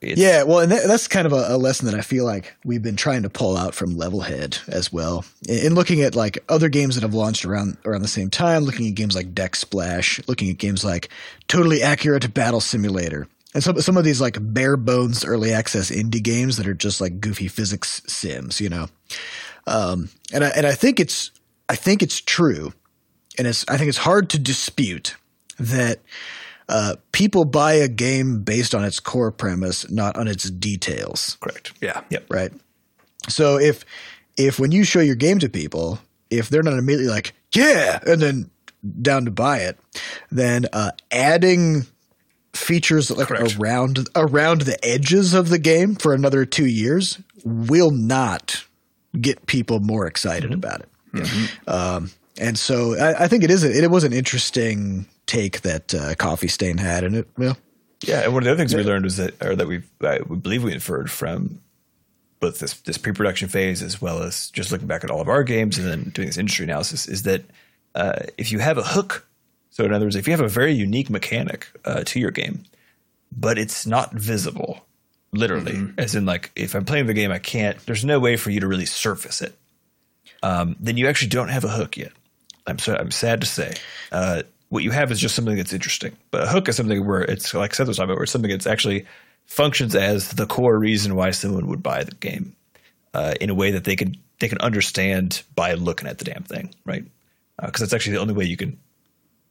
it's, 0.00 0.20
Yeah, 0.20 0.42
well, 0.42 0.60
and 0.60 0.70
that, 0.70 0.86
that's 0.86 1.08
kind 1.08 1.26
of 1.26 1.32
a, 1.32 1.54
a 1.54 1.56
lesson 1.56 1.86
that 1.86 1.94
I 1.94 2.02
feel 2.02 2.24
like 2.26 2.54
we've 2.64 2.82
been 2.82 2.96
trying 2.96 3.22
to 3.22 3.30
pull 3.30 3.56
out 3.56 3.74
from 3.74 3.94
Levelhead 3.94 4.68
as 4.68 4.92
well. 4.92 5.24
In, 5.48 5.66
in 5.68 5.74
looking 5.74 6.02
at 6.02 6.14
like 6.14 6.44
other 6.48 6.68
games 6.68 6.94
that 6.96 7.02
have 7.02 7.14
launched 7.14 7.44
around 7.44 7.78
around 7.84 8.02
the 8.02 8.08
same 8.08 8.30
time, 8.30 8.64
looking 8.64 8.88
at 8.88 8.94
games 8.94 9.14
like 9.14 9.34
Deck 9.34 9.56
Splash, 9.56 10.20
looking 10.28 10.50
at 10.50 10.58
games 10.58 10.84
like 10.84 11.08
Totally 11.48 11.82
Accurate 11.82 12.32
Battle 12.34 12.60
Simulator, 12.60 13.26
and 13.54 13.62
some 13.62 13.80
some 13.80 13.96
of 13.96 14.04
these 14.04 14.20
like 14.20 14.36
bare 14.40 14.76
bones 14.76 15.24
early 15.24 15.52
access 15.52 15.90
indie 15.90 16.22
games 16.22 16.56
that 16.56 16.66
are 16.66 16.74
just 16.74 17.00
like 17.00 17.20
goofy 17.20 17.48
physics 17.48 18.02
sims, 18.06 18.60
you 18.60 18.68
know. 18.68 18.88
Um, 19.66 20.10
and 20.32 20.44
I 20.44 20.48
and 20.50 20.66
I 20.66 20.72
think 20.72 21.00
it's 21.00 21.30
I 21.68 21.76
think 21.76 22.02
it's 22.02 22.20
true, 22.20 22.72
and 23.38 23.46
it's 23.46 23.64
I 23.68 23.76
think 23.78 23.88
it's 23.88 23.98
hard 23.98 24.28
to 24.30 24.38
dispute 24.38 25.16
that 25.58 26.00
uh, 26.68 26.96
people 27.12 27.44
buy 27.44 27.74
a 27.74 27.88
game 27.88 28.40
based 28.42 28.74
on 28.74 28.84
its 28.84 28.98
core 29.00 29.30
premise, 29.30 29.90
not 29.90 30.16
on 30.16 30.26
its 30.28 30.50
details, 30.50 31.36
correct. 31.40 31.72
Yeah, 31.80 32.00
Yep. 32.10 32.26
right? 32.30 32.52
So 33.28 33.58
if 33.58 33.84
if 34.36 34.58
when 34.58 34.72
you 34.72 34.84
show 34.84 35.00
your 35.00 35.14
game 35.14 35.38
to 35.38 35.48
people, 35.48 36.00
if 36.30 36.48
they're 36.48 36.62
not 36.62 36.74
immediately 36.78 37.08
like, 37.08 37.32
yeah, 37.54 38.00
and 38.06 38.20
then 38.20 38.50
down 39.00 39.24
to 39.26 39.30
buy 39.30 39.58
it, 39.58 39.78
then 40.30 40.66
uh, 40.72 40.90
adding 41.10 41.86
features 42.54 43.10
like 43.10 43.28
Correct. 43.28 43.56
around 43.58 44.08
around 44.14 44.62
the 44.62 44.82
edges 44.84 45.34
of 45.34 45.48
the 45.48 45.58
game 45.58 45.94
for 45.94 46.14
another 46.14 46.44
two 46.44 46.66
years 46.66 47.18
will 47.44 47.90
not 47.90 48.64
get 49.20 49.46
people 49.46 49.80
more 49.80 50.06
excited 50.06 50.52
about 50.52 50.80
it. 50.80 50.88
Um, 51.68 52.10
and 52.38 52.58
so 52.58 52.98
I, 52.98 53.24
I 53.24 53.28
think 53.28 53.44
it 53.44 53.50
is 53.50 53.62
a, 53.62 53.70
it 53.84 53.90
was 53.90 54.04
an 54.04 54.12
interesting 54.12 55.06
take 55.26 55.60
that 55.62 55.94
uh, 55.94 56.14
Coffee 56.16 56.48
Stain 56.48 56.78
had, 56.78 57.04
and 57.04 57.16
it 57.16 57.28
well, 57.38 57.56
Yeah, 58.02 58.22
and 58.22 58.32
one 58.32 58.42
of 58.42 58.44
the 58.44 58.50
other 58.50 58.58
things 58.58 58.74
we 58.74 58.82
learned 58.82 59.04
was 59.04 59.16
that, 59.18 59.40
or 59.42 59.54
that 59.54 59.66
we 59.66 59.82
I, 60.02 60.20
we 60.26 60.36
believe 60.36 60.64
we 60.64 60.72
inferred 60.72 61.10
from 61.10 61.60
both 62.40 62.58
this 62.58 62.74
this 62.80 62.98
pre-production 62.98 63.48
phase 63.48 63.82
as 63.82 64.02
well 64.02 64.22
as 64.22 64.50
just 64.50 64.72
looking 64.72 64.86
back 64.86 65.04
at 65.04 65.10
all 65.10 65.20
of 65.20 65.28
our 65.28 65.44
games 65.44 65.78
and 65.78 65.86
then 65.86 66.10
doing 66.10 66.26
this 66.26 66.36
industry 66.36 66.64
analysis 66.64 67.06
is 67.06 67.22
that 67.22 67.42
uh, 67.94 68.24
if 68.36 68.50
you 68.50 68.58
have 68.58 68.76
a 68.76 68.82
hook, 68.82 69.26
so 69.74 69.84
in 69.84 69.92
other 69.92 70.06
words, 70.06 70.14
if 70.14 70.28
you 70.28 70.32
have 70.32 70.40
a 70.40 70.48
very 70.48 70.72
unique 70.72 71.10
mechanic 71.10 71.66
uh, 71.84 72.04
to 72.04 72.20
your 72.20 72.30
game, 72.30 72.62
but 73.36 73.58
it's 73.58 73.86
not 73.86 74.12
visible, 74.12 74.86
literally, 75.32 75.88
as 75.98 76.14
in 76.14 76.26
like 76.26 76.52
if 76.54 76.76
I'm 76.76 76.84
playing 76.84 77.06
the 77.06 77.12
game, 77.12 77.32
I 77.32 77.40
can't. 77.40 77.76
There's 77.84 78.04
no 78.04 78.20
way 78.20 78.36
for 78.36 78.50
you 78.50 78.60
to 78.60 78.68
really 78.68 78.86
surface 78.86 79.42
it. 79.42 79.58
Um, 80.44 80.76
then 80.78 80.96
you 80.96 81.08
actually 81.08 81.30
don't 81.30 81.48
have 81.48 81.64
a 81.64 81.68
hook 81.68 81.96
yet. 81.96 82.12
I'm 82.68 82.78
so 82.78 82.94
I'm 82.94 83.10
sad 83.10 83.40
to 83.40 83.48
say. 83.48 83.74
Uh, 84.12 84.44
what 84.68 84.84
you 84.84 84.92
have 84.92 85.10
is 85.10 85.18
just 85.18 85.34
something 85.34 85.56
that's 85.56 85.72
interesting. 85.72 86.16
But 86.30 86.44
a 86.44 86.46
hook 86.46 86.68
is 86.68 86.76
something 86.76 87.04
where 87.04 87.22
it's 87.22 87.52
like 87.52 87.74
Seth 87.74 87.88
was 87.88 87.96
talking 87.96 88.10
about, 88.10 88.18
where 88.18 88.22
it's 88.22 88.32
something 88.32 88.52
that's 88.52 88.68
actually 88.68 89.06
functions 89.46 89.96
as 89.96 90.30
the 90.30 90.46
core 90.46 90.78
reason 90.78 91.16
why 91.16 91.32
someone 91.32 91.66
would 91.66 91.82
buy 91.82 92.04
the 92.04 92.14
game 92.14 92.54
uh, 93.12 93.34
in 93.40 93.50
a 93.50 93.54
way 93.54 93.72
that 93.72 93.82
they 93.82 93.96
can 93.96 94.16
they 94.38 94.46
can 94.46 94.58
understand 94.58 95.42
by 95.56 95.74
looking 95.74 96.08
at 96.08 96.18
the 96.18 96.24
damn 96.24 96.44
thing, 96.44 96.72
right? 96.84 97.04
Because 97.60 97.80
that's 97.80 97.92
actually 97.92 98.12
the 98.12 98.22
only 98.22 98.34
way 98.34 98.44
you 98.44 98.56
can. 98.56 98.78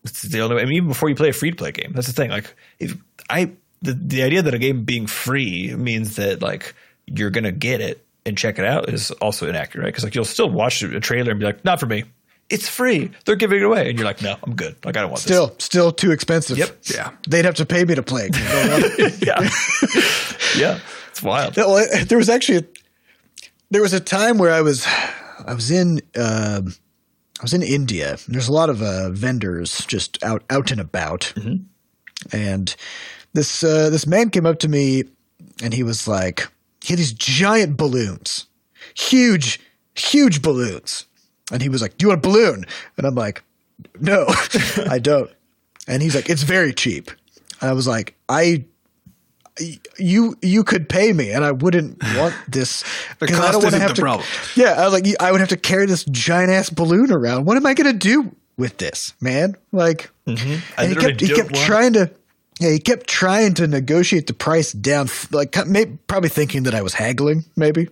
It's 0.03 0.21
the 0.21 0.41
only 0.41 0.57
way. 0.57 0.61
I 0.61 0.65
mean, 0.65 0.75
even 0.75 0.89
before 0.89 1.09
you 1.09 1.15
play 1.15 1.29
a 1.29 1.33
free 1.33 1.51
to 1.51 1.55
play 1.55 1.71
game, 1.71 1.93
that's 1.93 2.07
the 2.07 2.13
thing. 2.13 2.29
Like, 2.29 2.53
if 2.79 2.97
I 3.29 3.51
the 3.81 3.93
the 3.93 4.23
idea 4.23 4.41
that 4.41 4.53
a 4.53 4.59
game 4.59 4.83
being 4.83 5.07
free 5.07 5.73
means 5.75 6.17
that 6.17 6.41
like 6.41 6.73
you're 7.05 7.29
gonna 7.29 7.51
get 7.51 7.81
it 7.81 8.05
and 8.25 8.37
check 8.37 8.59
it 8.59 8.65
out 8.65 8.89
is 8.89 9.11
also 9.11 9.47
inaccurate, 9.47 9.83
right? 9.83 9.89
Because 9.89 10.03
like 10.03 10.15
you'll 10.15 10.25
still 10.25 10.49
watch 10.49 10.81
a 10.83 10.99
trailer 10.99 11.31
and 11.31 11.39
be 11.39 11.45
like, 11.45 11.63
not 11.65 11.79
for 11.79 11.85
me. 11.85 12.03
It's 12.49 12.67
free. 12.67 13.11
They're 13.25 13.37
giving 13.37 13.59
it 13.59 13.63
away, 13.63 13.89
and 13.89 13.97
you're 13.97 14.05
like, 14.05 14.21
no, 14.21 14.35
I'm 14.43 14.55
good. 14.55 14.75
Like 14.85 14.97
I 14.97 15.01
don't 15.01 15.09
want 15.09 15.23
this. 15.23 15.33
still 15.33 15.55
still 15.59 15.91
too 15.91 16.11
expensive. 16.11 16.57
Yep. 16.57 16.77
Yeah. 16.93 17.11
they'd 17.27 17.45
have 17.45 17.55
to 17.55 17.65
pay 17.65 17.85
me 17.85 17.95
to 17.95 18.03
play. 18.03 18.29
it. 18.33 19.25
yeah, 19.25 19.49
yeah. 20.61 20.79
It's 21.09 21.23
wild. 21.23 21.55
There 21.55 22.17
was 22.17 22.29
actually 22.29 22.57
a, 22.59 22.63
there 23.71 23.81
was 23.81 23.93
a 23.93 23.99
time 23.99 24.37
where 24.37 24.51
I 24.51 24.61
was 24.61 24.85
I 25.45 25.53
was 25.53 25.71
in 25.71 26.01
um 26.15 26.73
I 27.43 27.45
was 27.45 27.53
in 27.53 27.61
India. 27.61 28.15
There's 28.25 28.47
a 28.47 28.53
lot 28.53 28.69
of 28.69 28.81
uh, 28.81 29.09
vendors 29.09 29.83
just 29.85 30.17
out 30.23 30.45
out 30.49 30.71
and 30.71 30.79
about, 30.79 31.33
and 32.31 32.73
this 33.33 33.65
uh, 33.65 33.89
this 33.89 34.07
man 34.07 34.29
came 34.29 34.45
up 34.45 34.59
to 34.59 34.69
me 34.69 35.03
and 35.61 35.73
he 35.73 35.83
was 35.83 36.07
like, 36.07 36.47
he 36.81 36.93
had 36.93 36.99
these 36.99 37.11
giant 37.11 37.75
balloons, 37.75 38.45
huge, 38.95 39.59
huge 39.93 40.41
balloons, 40.41 41.05
and 41.51 41.61
he 41.61 41.67
was 41.67 41.81
like, 41.81 41.97
"Do 41.97 42.05
you 42.05 42.09
want 42.11 42.25
a 42.25 42.29
balloon?" 42.29 42.65
And 42.97 43.05
I'm 43.05 43.15
like, 43.15 43.43
"No, 43.99 44.25
I 44.89 44.99
don't." 44.99 45.29
And 45.85 46.01
he's 46.01 46.15
like, 46.15 46.29
"It's 46.29 46.43
very 46.43 46.71
cheap," 46.71 47.11
and 47.59 47.69
I 47.69 47.73
was 47.73 47.87
like, 47.87 48.15
"I." 48.29 48.63
You 49.97 50.35
you 50.41 50.63
could 50.63 50.89
pay 50.89 51.13
me, 51.13 51.31
and 51.31 51.43
I 51.45 51.51
wouldn't 51.51 52.01
want 52.17 52.33
this 52.47 52.83
The 53.19 53.27
'cause 53.27 53.37
I 53.37 53.41
cost 53.41 53.53
don't 53.53 53.65
isn't 53.67 53.81
have 53.81 53.89
the 53.91 53.95
to- 53.95 54.01
problem. 54.01 54.27
Yeah, 54.55 54.71
I 54.73 54.83
was 54.85 54.93
like, 54.93 55.05
I 55.21 55.31
would 55.31 55.39
have 55.41 55.49
to 55.49 55.57
carry 55.57 55.85
this 55.85 56.03
giant 56.05 56.51
ass 56.51 56.69
balloon 56.69 57.11
around. 57.11 57.45
What 57.45 57.57
am 57.57 57.65
I 57.65 57.73
gonna 57.75 57.93
do 57.93 58.35
with 58.57 58.77
this, 58.77 59.13
man? 59.21 59.55
Like, 59.71 60.09
I 60.27 60.31
and 60.77 60.89
he 60.89 60.95
kept 60.95 61.21
he 61.21 61.27
kept 61.27 61.51
want- 61.53 61.65
trying 61.65 61.93
to. 61.93 62.09
Yeah, 62.59 62.69
he 62.69 62.79
kept 62.79 63.07
trying 63.07 63.55
to 63.55 63.67
negotiate 63.67 64.27
the 64.27 64.33
price 64.33 64.71
down, 64.73 65.09
like 65.31 65.55
maybe, 65.67 65.97
probably 66.07 66.29
thinking 66.29 66.63
that 66.63 66.75
I 66.75 66.83
was 66.83 66.93
haggling, 66.93 67.45
maybe, 67.55 67.89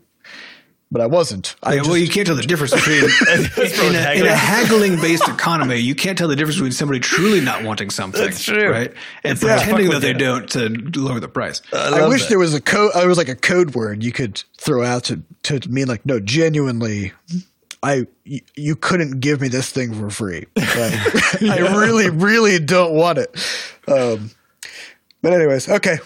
but 0.91 1.01
I 1.01 1.05
wasn't. 1.07 1.55
I 1.63 1.71
Yeah, 1.71 1.77
just, 1.79 1.89
well, 1.89 1.97
you 1.97 2.09
can't 2.09 2.27
tell 2.27 2.35
the 2.35 2.41
difference 2.43 2.73
between 2.73 3.03
in, 3.05 3.95
a, 3.95 4.13
in 4.19 4.25
a 4.27 4.35
haggling-based 4.35 5.27
economy. 5.29 5.77
You 5.77 5.95
can't 5.95 6.17
tell 6.17 6.27
the 6.27 6.35
difference 6.35 6.57
between 6.57 6.73
somebody 6.73 6.99
truly 6.99 7.39
not 7.41 7.63
wanting 7.63 7.89
something, 7.89 8.21
That's 8.21 8.43
true. 8.43 8.69
right, 8.69 8.93
and 9.23 9.41
Yeah. 9.41 9.55
pretending 9.57 9.87
Fuck 9.87 9.93
that 9.95 10.01
they 10.01 10.13
with 10.13 10.19
don't 10.19 10.49
to 10.93 10.99
lower 10.99 11.19
the 11.19 11.27
price. 11.29 11.61
I, 11.73 11.89
love 12.01 12.09
wish 12.09 12.23
that. 12.23 12.29
there 12.29 12.39
was 12.39 12.53
a 12.53 12.61
code. 12.61 12.91
I 12.93 13.05
was 13.05 13.17
like 13.17 13.29
a 13.29 13.35
code 13.35 13.73
word 13.75 14.03
you 14.03 14.11
could 14.11 14.43
throw 14.57 14.83
out 14.83 15.05
to 15.05 15.21
to 15.43 15.59
mean 15.69 15.87
like, 15.87 16.05
no, 16.05 16.19
genuinely, 16.19 17.13
I 17.81 18.05
you 18.25 18.75
couldn't 18.75 19.21
give 19.21 19.41
me 19.41 19.47
this 19.47 19.69
thing 19.71 19.93
for 19.93 20.09
free. 20.09 20.45
Like, 20.55 21.41
I 21.43 21.57
really, 21.75 22.09
really 22.09 22.59
don't 22.59 22.93
want 22.93 23.17
it. 23.17 23.33
Um, 23.87 24.31
but 25.23 25.33
anyways, 25.33 25.69
okay, 25.69 25.97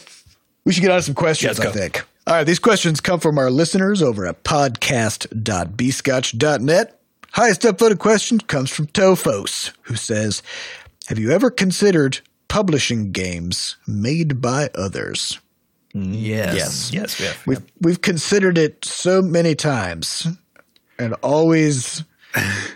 we 0.66 0.72
should 0.74 0.82
get 0.82 0.92
on 0.92 1.00
to 1.00 1.04
some 1.04 1.16
questions. 1.16 1.58
Let's 1.58 1.60
I 1.60 1.64
go. 1.74 1.80
think. 1.80 2.04
All 2.28 2.34
right, 2.34 2.44
these 2.44 2.58
questions 2.58 3.02
come 3.02 3.20
from 3.20 3.38
our 3.38 3.52
listeners 3.52 4.02
over 4.02 4.26
at 4.26 4.44
podcast.bscotch.net. 4.44 7.00
Highest 7.34 7.62
upvoted 7.62 8.00
question 8.00 8.40
comes 8.40 8.72
from 8.72 8.88
Tofos, 8.88 9.74
who 9.84 9.96
says, 9.96 10.42
"Have 11.08 11.20
you 11.20 11.30
ever 11.32 11.52
considered 11.52 12.22
publishing 12.48 13.12
games 13.12 13.76
made 13.86 14.42
by 14.42 14.72
others?" 14.74 15.40
Yes. 15.94 16.56
Yes, 16.56 16.92
yes, 16.92 17.20
we 17.20 17.26
have. 17.26 17.38
We've 17.46 17.62
we've 17.80 18.02
considered 18.02 18.58
it 18.58 18.84
so 18.84 19.22
many 19.22 19.54
times, 19.54 20.26
and 20.98 21.14
always 21.22 22.04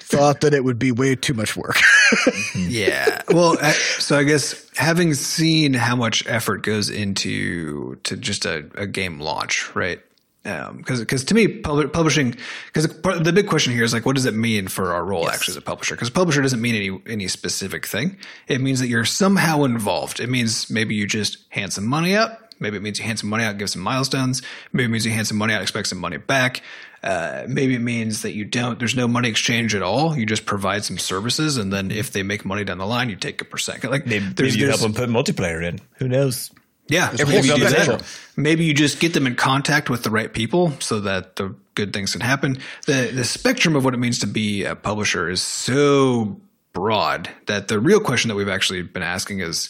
thought 0.01 0.41
that 0.41 0.53
it 0.53 0.63
would 0.63 0.77
be 0.77 0.91
way 0.91 1.15
too 1.15 1.33
much 1.33 1.57
work. 1.57 1.81
Yeah. 2.55 3.22
Well, 3.30 3.57
I, 3.62 3.72
so 3.72 4.18
I 4.18 4.24
guess 4.24 4.70
having 4.76 5.14
seen 5.14 5.74
how 5.74 5.95
much 5.95 6.26
effort 6.28 6.64
goes 6.64 6.89
into 6.89 7.95
to 8.03 8.16
just 8.18 8.45
a, 8.45 8.70
a 8.76 8.88
game 8.88 9.20
launch, 9.20 9.76
right? 9.76 10.01
Um, 10.45 10.78
because 10.78 10.99
because 10.99 11.26
to 11.26 11.34
me, 11.34 11.47
pub- 11.47 11.91
publishing 11.91 12.36
because 12.74 12.88
the 12.88 13.32
big 13.34 13.47
question 13.47 13.74
here 13.74 13.84
is 13.84 13.93
like, 13.93 14.05
what 14.05 14.16
does 14.16 14.26
it 14.26 14.34
mean 14.34 14.68
for 14.68 14.93
our 14.93 15.03
role 15.03 15.30
actually 15.30 15.53
as 15.53 15.57
a 15.57 15.62
publisher? 15.62 15.95
Because 15.95 16.10
publisher 16.10 16.41
doesn't 16.41 16.62
mean 16.62 16.76
any 16.76 17.01
any 17.07 17.28
specific 17.28 17.86
thing. 17.86 18.18
It 18.47 18.62
means 18.62 18.80
that 18.80 18.88
you're 18.88 19.05
somehow 19.05 19.64
involved. 19.64 20.20
It 20.20 20.30
means 20.30 20.70
maybe 20.70 20.95
you 20.95 21.07
just 21.07 21.39
hand 21.49 21.74
some 21.74 21.86
money 21.86 22.16
out. 22.16 22.32
Maybe 22.60 22.78
it 22.78 22.82
means 22.84 22.99
you 22.99 23.05
hand 23.05 23.20
some 23.20 23.30
money 23.30 23.43
out, 23.43 23.57
give 23.57 23.70
some 23.70 23.82
milestones. 23.82 24.41
Maybe 24.74 24.86
it 24.86 24.89
means 24.89 25.05
you 25.05 25.12
hand 25.12 25.28
some 25.28 25.38
money 25.38 25.53
out, 25.53 25.62
expect 25.62 25.88
some 25.88 25.97
money 25.99 26.18
back. 26.18 26.62
Uh, 27.01 27.45
maybe 27.47 27.76
it 27.76 27.80
means 27.80 28.24
that 28.24 28.34
you 28.34 28.43
don't. 28.43 28.78
There's 28.78 28.95
no 28.95 29.07
money 29.07 29.30
exchange 29.30 29.74
at 29.74 29.82
all. 29.82 30.18
You 30.18 30.26
just 30.26 30.45
provide 30.45 30.84
some 30.84 30.97
services, 30.97 31.55
and 31.57 31.72
then 31.72 31.91
if 31.91 32.12
they 32.12 32.24
make 32.24 32.43
money 32.43 32.66
down 32.66 32.78
the 32.78 32.86
line, 32.86 33.10
you 33.10 33.16
take 33.16 33.41
a 33.41 33.45
percent. 33.45 33.84
Like 33.86 34.05
Maybe, 34.05 34.26
there's, 34.26 34.53
maybe 34.53 34.62
you 34.62 34.68
help 34.70 34.82
there's- 34.82 34.95
them 34.95 35.14
put 35.14 35.36
multiplayer 35.36 35.64
in. 35.66 35.80
Who 35.97 36.07
knows? 36.10 36.51
yeah, 36.89 37.12
you 37.12 37.18
do 37.26 37.70
that. 37.70 38.03
Maybe 38.36 38.66
you 38.66 38.74
just 38.74 38.99
get 38.99 39.14
them 39.14 39.28
in 39.28 39.36
contact 39.36 39.89
with 39.91 40.01
the 40.03 40.10
right 40.10 40.34
people 40.34 40.74
so 40.80 40.99
that 41.01 41.36
the 41.36 41.55
good 41.76 41.93
things 41.93 42.12
can 42.14 42.22
happen. 42.22 42.57
The 42.88 43.12
the 43.14 43.24
spectrum 43.24 43.76
of 43.76 43.86
what 43.86 43.93
it 43.93 43.97
means 43.97 44.20
to 44.20 44.28
be 44.28 44.64
a 44.66 44.76
publisher 44.76 45.30
is 45.30 45.41
so 45.41 46.41
broad 46.74 47.30
that 47.45 47.68
the 47.68 47.80
real 47.80 47.99
question 47.99 48.28
that 48.30 48.36
we've 48.36 48.49
actually 48.49 48.82
been 48.82 49.03
asking 49.03 49.39
is 49.39 49.70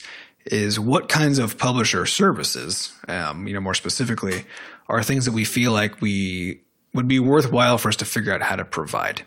is 0.51 0.79
what 0.79 1.09
kinds 1.09 1.39
of 1.39 1.57
publisher 1.57 2.05
services, 2.05 2.91
um, 3.07 3.47
you 3.47 3.53
know, 3.53 3.61
more 3.61 3.73
specifically, 3.73 4.45
are 4.87 5.03
things 5.03 5.25
that 5.25 5.31
we 5.31 5.45
feel 5.45 5.71
like 5.71 6.01
we 6.01 6.61
would 6.93 7.07
be 7.07 7.19
worthwhile 7.19 7.77
for 7.77 7.89
us 7.89 7.95
to 7.97 8.05
figure 8.05 8.33
out 8.33 8.41
how 8.41 8.55
to 8.55 8.65
provide. 8.65 9.23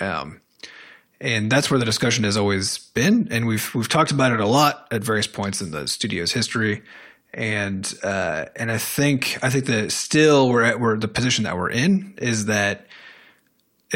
Um, 0.00 0.40
and 1.20 1.50
that's 1.50 1.70
where 1.70 1.78
the 1.78 1.84
discussion 1.84 2.24
has 2.24 2.36
always 2.36 2.78
been 2.78 3.28
and 3.30 3.46
we've 3.46 3.74
we've 3.74 3.88
talked 3.88 4.10
about 4.10 4.32
it 4.32 4.40
a 4.40 4.46
lot 4.46 4.86
at 4.90 5.02
various 5.02 5.26
points 5.26 5.62
in 5.62 5.70
the 5.70 5.86
studio's 5.86 6.32
history 6.32 6.82
and 7.32 7.94
uh, 8.02 8.46
and 8.56 8.70
I 8.70 8.78
think 8.78 9.38
I 9.42 9.50
think 9.50 9.66
that 9.66 9.92
still 9.92 10.48
we're 10.48 10.62
at 10.62 10.80
we're 10.80 10.96
the 10.96 11.08
position 11.08 11.44
that 11.44 11.56
we're 11.56 11.70
in 11.70 12.14
is 12.18 12.46
that 12.46 12.86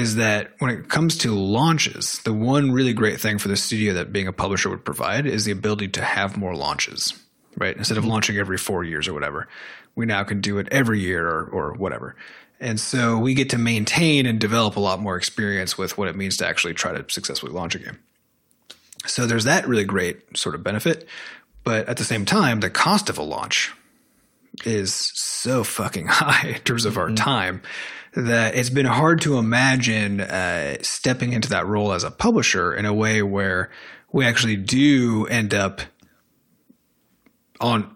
is 0.00 0.16
that 0.16 0.52
when 0.60 0.70
it 0.70 0.88
comes 0.88 1.18
to 1.18 1.34
launches, 1.34 2.20
the 2.24 2.32
one 2.32 2.72
really 2.72 2.94
great 2.94 3.20
thing 3.20 3.38
for 3.38 3.48
the 3.48 3.56
studio 3.56 3.92
that 3.92 4.12
being 4.12 4.26
a 4.26 4.32
publisher 4.32 4.70
would 4.70 4.84
provide 4.84 5.26
is 5.26 5.44
the 5.44 5.52
ability 5.52 5.88
to 5.88 6.02
have 6.02 6.38
more 6.38 6.56
launches, 6.56 7.12
right? 7.58 7.76
Instead 7.76 7.98
of 7.98 8.04
mm-hmm. 8.04 8.12
launching 8.12 8.38
every 8.38 8.56
four 8.56 8.82
years 8.82 9.06
or 9.06 9.12
whatever, 9.12 9.46
we 9.94 10.06
now 10.06 10.24
can 10.24 10.40
do 10.40 10.56
it 10.56 10.68
every 10.70 11.00
year 11.00 11.28
or, 11.28 11.44
or 11.44 11.72
whatever. 11.74 12.16
And 12.60 12.80
so 12.80 13.18
we 13.18 13.34
get 13.34 13.50
to 13.50 13.58
maintain 13.58 14.24
and 14.24 14.40
develop 14.40 14.76
a 14.76 14.80
lot 14.80 15.00
more 15.00 15.16
experience 15.16 15.76
with 15.76 15.98
what 15.98 16.08
it 16.08 16.16
means 16.16 16.38
to 16.38 16.46
actually 16.46 16.74
try 16.74 16.92
to 16.92 17.04
successfully 17.12 17.52
launch 17.52 17.74
a 17.74 17.78
game. 17.78 17.98
So 19.06 19.26
there's 19.26 19.44
that 19.44 19.68
really 19.68 19.84
great 19.84 20.34
sort 20.36 20.54
of 20.54 20.62
benefit. 20.62 21.06
But 21.62 21.88
at 21.88 21.98
the 21.98 22.04
same 22.04 22.24
time, 22.24 22.60
the 22.60 22.70
cost 22.70 23.10
of 23.10 23.18
a 23.18 23.22
launch 23.22 23.72
is 24.64 24.94
so 25.14 25.62
fucking 25.62 26.06
high 26.10 26.48
in 26.48 26.60
terms 26.60 26.86
of 26.86 26.96
our 26.96 27.06
mm-hmm. 27.06 27.16
time 27.16 27.62
that 28.14 28.54
it's 28.54 28.70
been 28.70 28.86
hard 28.86 29.20
to 29.22 29.38
imagine 29.38 30.20
uh, 30.20 30.76
stepping 30.82 31.32
into 31.32 31.48
that 31.50 31.66
role 31.66 31.92
as 31.92 32.04
a 32.04 32.10
publisher 32.10 32.74
in 32.74 32.84
a 32.84 32.94
way 32.94 33.22
where 33.22 33.70
we 34.12 34.24
actually 34.24 34.56
do 34.56 35.26
end 35.26 35.54
up 35.54 35.80
on 37.60 37.94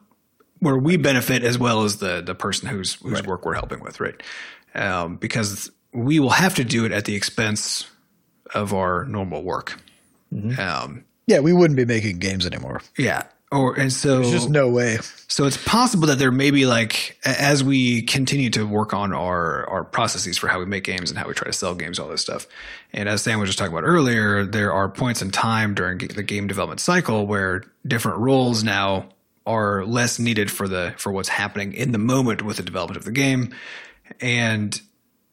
where 0.61 0.79
we 0.79 0.97
benefit 0.97 1.43
as 1.43 1.59
well 1.59 1.83
as 1.83 1.99
the 1.99 2.23
the 2.23 2.35
person 2.35 2.69
whose 2.69 2.95
whose 2.95 3.23
work 3.25 3.45
we're 3.45 3.55
helping 3.55 3.81
with, 3.81 4.01
right? 4.01 4.23
Um, 4.75 5.17
because 5.17 5.71
we 5.93 6.21
will 6.21 6.31
have 6.31 6.55
to 6.57 6.65
do 6.65 6.85
it 6.85 6.93
at 6.93 7.05
the 7.05 7.15
expense 7.15 7.91
of 8.55 8.73
our 8.73 9.05
normal 9.05 9.43
work. 9.43 9.81
Um, 10.59 11.05
yeah, 11.27 11.41
we 11.41 11.53
wouldn't 11.53 11.77
be 11.77 11.85
making 11.85 12.19
games 12.19 12.45
anymore. 12.47 12.83
yeah. 12.99 13.25
Or 13.55 13.79
and 13.79 13.93
so 13.93 14.19
There's 14.21 14.33
just 14.33 14.51
no 14.51 14.69
way. 14.69 14.99
so 15.29 15.45
it's 15.45 15.57
possible 15.65 16.09
that 16.09 16.19
there 16.19 16.33
may 16.33 16.51
be 16.51 16.67
like 16.67 17.19
as 17.25 17.63
we 17.63 18.03
continue 18.03 18.51
to 18.51 18.67
work 18.67 18.93
on 18.93 19.13
our 19.13 19.69
our 19.69 19.85
processes 19.85 20.37
for 20.37 20.49
how 20.49 20.59
we 20.59 20.67
make 20.67 20.85
games 20.85 21.11
and 21.11 21.19
how 21.19 21.29
we 21.29 21.35
try 21.35 21.47
to 21.47 21.53
sell 21.53 21.75
games, 21.75 21.99
all 21.99 22.09
this 22.09 22.21
stuff. 22.23 22.47
And 22.93 23.09
as 23.09 23.23
Sam 23.23 23.39
was 23.39 23.49
just 23.49 23.59
talking 23.59 23.73
about 23.73 23.87
earlier, 23.87 24.45
there 24.45 24.73
are 24.73 24.89
points 24.89 25.23
in 25.23 25.31
time 25.31 25.75
during 25.75 25.99
the 25.99 26.23
game 26.23 26.47
development 26.47 26.81
cycle 26.81 27.27
where 27.27 27.65
different 27.87 28.19
roles 28.19 28.65
now 28.65 29.09
are 29.47 29.85
less 29.85 30.19
needed 30.19 30.51
for 30.51 30.67
the 30.67 30.95
for 30.97 31.13
what's 31.13 31.29
happening 31.29 31.75
in 31.75 31.93
the 31.93 31.99
moment 31.99 32.43
with 32.43 32.57
the 32.57 32.63
development 32.63 32.97
of 32.97 33.05
the 33.05 33.13
game. 33.13 33.55
And 34.21 34.81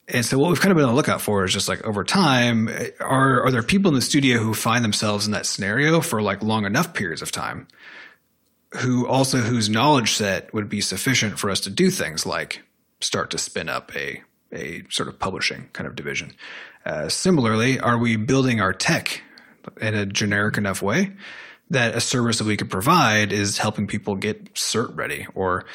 and 0.07 0.25
so 0.25 0.37
what 0.37 0.49
we've 0.49 0.59
kind 0.59 0.71
of 0.71 0.75
been 0.75 0.85
on 0.85 0.91
the 0.91 0.95
lookout 0.95 1.21
for 1.21 1.45
is 1.45 1.53
just 1.53 1.69
like 1.69 1.83
over 1.85 2.03
time, 2.03 2.69
are 2.99 3.45
are 3.45 3.51
there 3.51 3.63
people 3.63 3.89
in 3.89 3.95
the 3.95 4.01
studio 4.01 4.39
who 4.39 4.53
find 4.53 4.83
themselves 4.83 5.25
in 5.25 5.31
that 5.31 5.45
scenario 5.45 6.01
for 6.01 6.21
like 6.21 6.43
long 6.43 6.65
enough 6.65 6.93
periods 6.93 7.21
of 7.21 7.31
time? 7.31 7.67
Who 8.77 9.07
also 9.07 9.39
whose 9.39 9.69
knowledge 9.69 10.13
set 10.13 10.53
would 10.53 10.69
be 10.69 10.81
sufficient 10.81 11.37
for 11.37 11.49
us 11.49 11.59
to 11.61 11.69
do 11.69 11.89
things 11.89 12.25
like 12.25 12.63
start 13.01 13.29
to 13.31 13.37
spin 13.37 13.69
up 13.69 13.95
a 13.95 14.21
a 14.53 14.83
sort 14.89 15.07
of 15.07 15.17
publishing 15.17 15.69
kind 15.73 15.87
of 15.87 15.95
division. 15.95 16.33
Uh, 16.85 17.07
similarly, 17.07 17.79
are 17.79 17.97
we 17.97 18.15
building 18.17 18.59
our 18.59 18.73
tech 18.73 19.21
in 19.79 19.93
a 19.93 20.05
generic 20.05 20.57
enough 20.57 20.81
way 20.81 21.11
that 21.69 21.95
a 21.95 22.01
service 22.01 22.37
that 22.39 22.47
we 22.47 22.57
could 22.57 22.69
provide 22.69 23.31
is 23.31 23.57
helping 23.57 23.87
people 23.87 24.15
get 24.15 24.53
cert 24.55 24.95
ready 24.95 25.25
or 25.35 25.65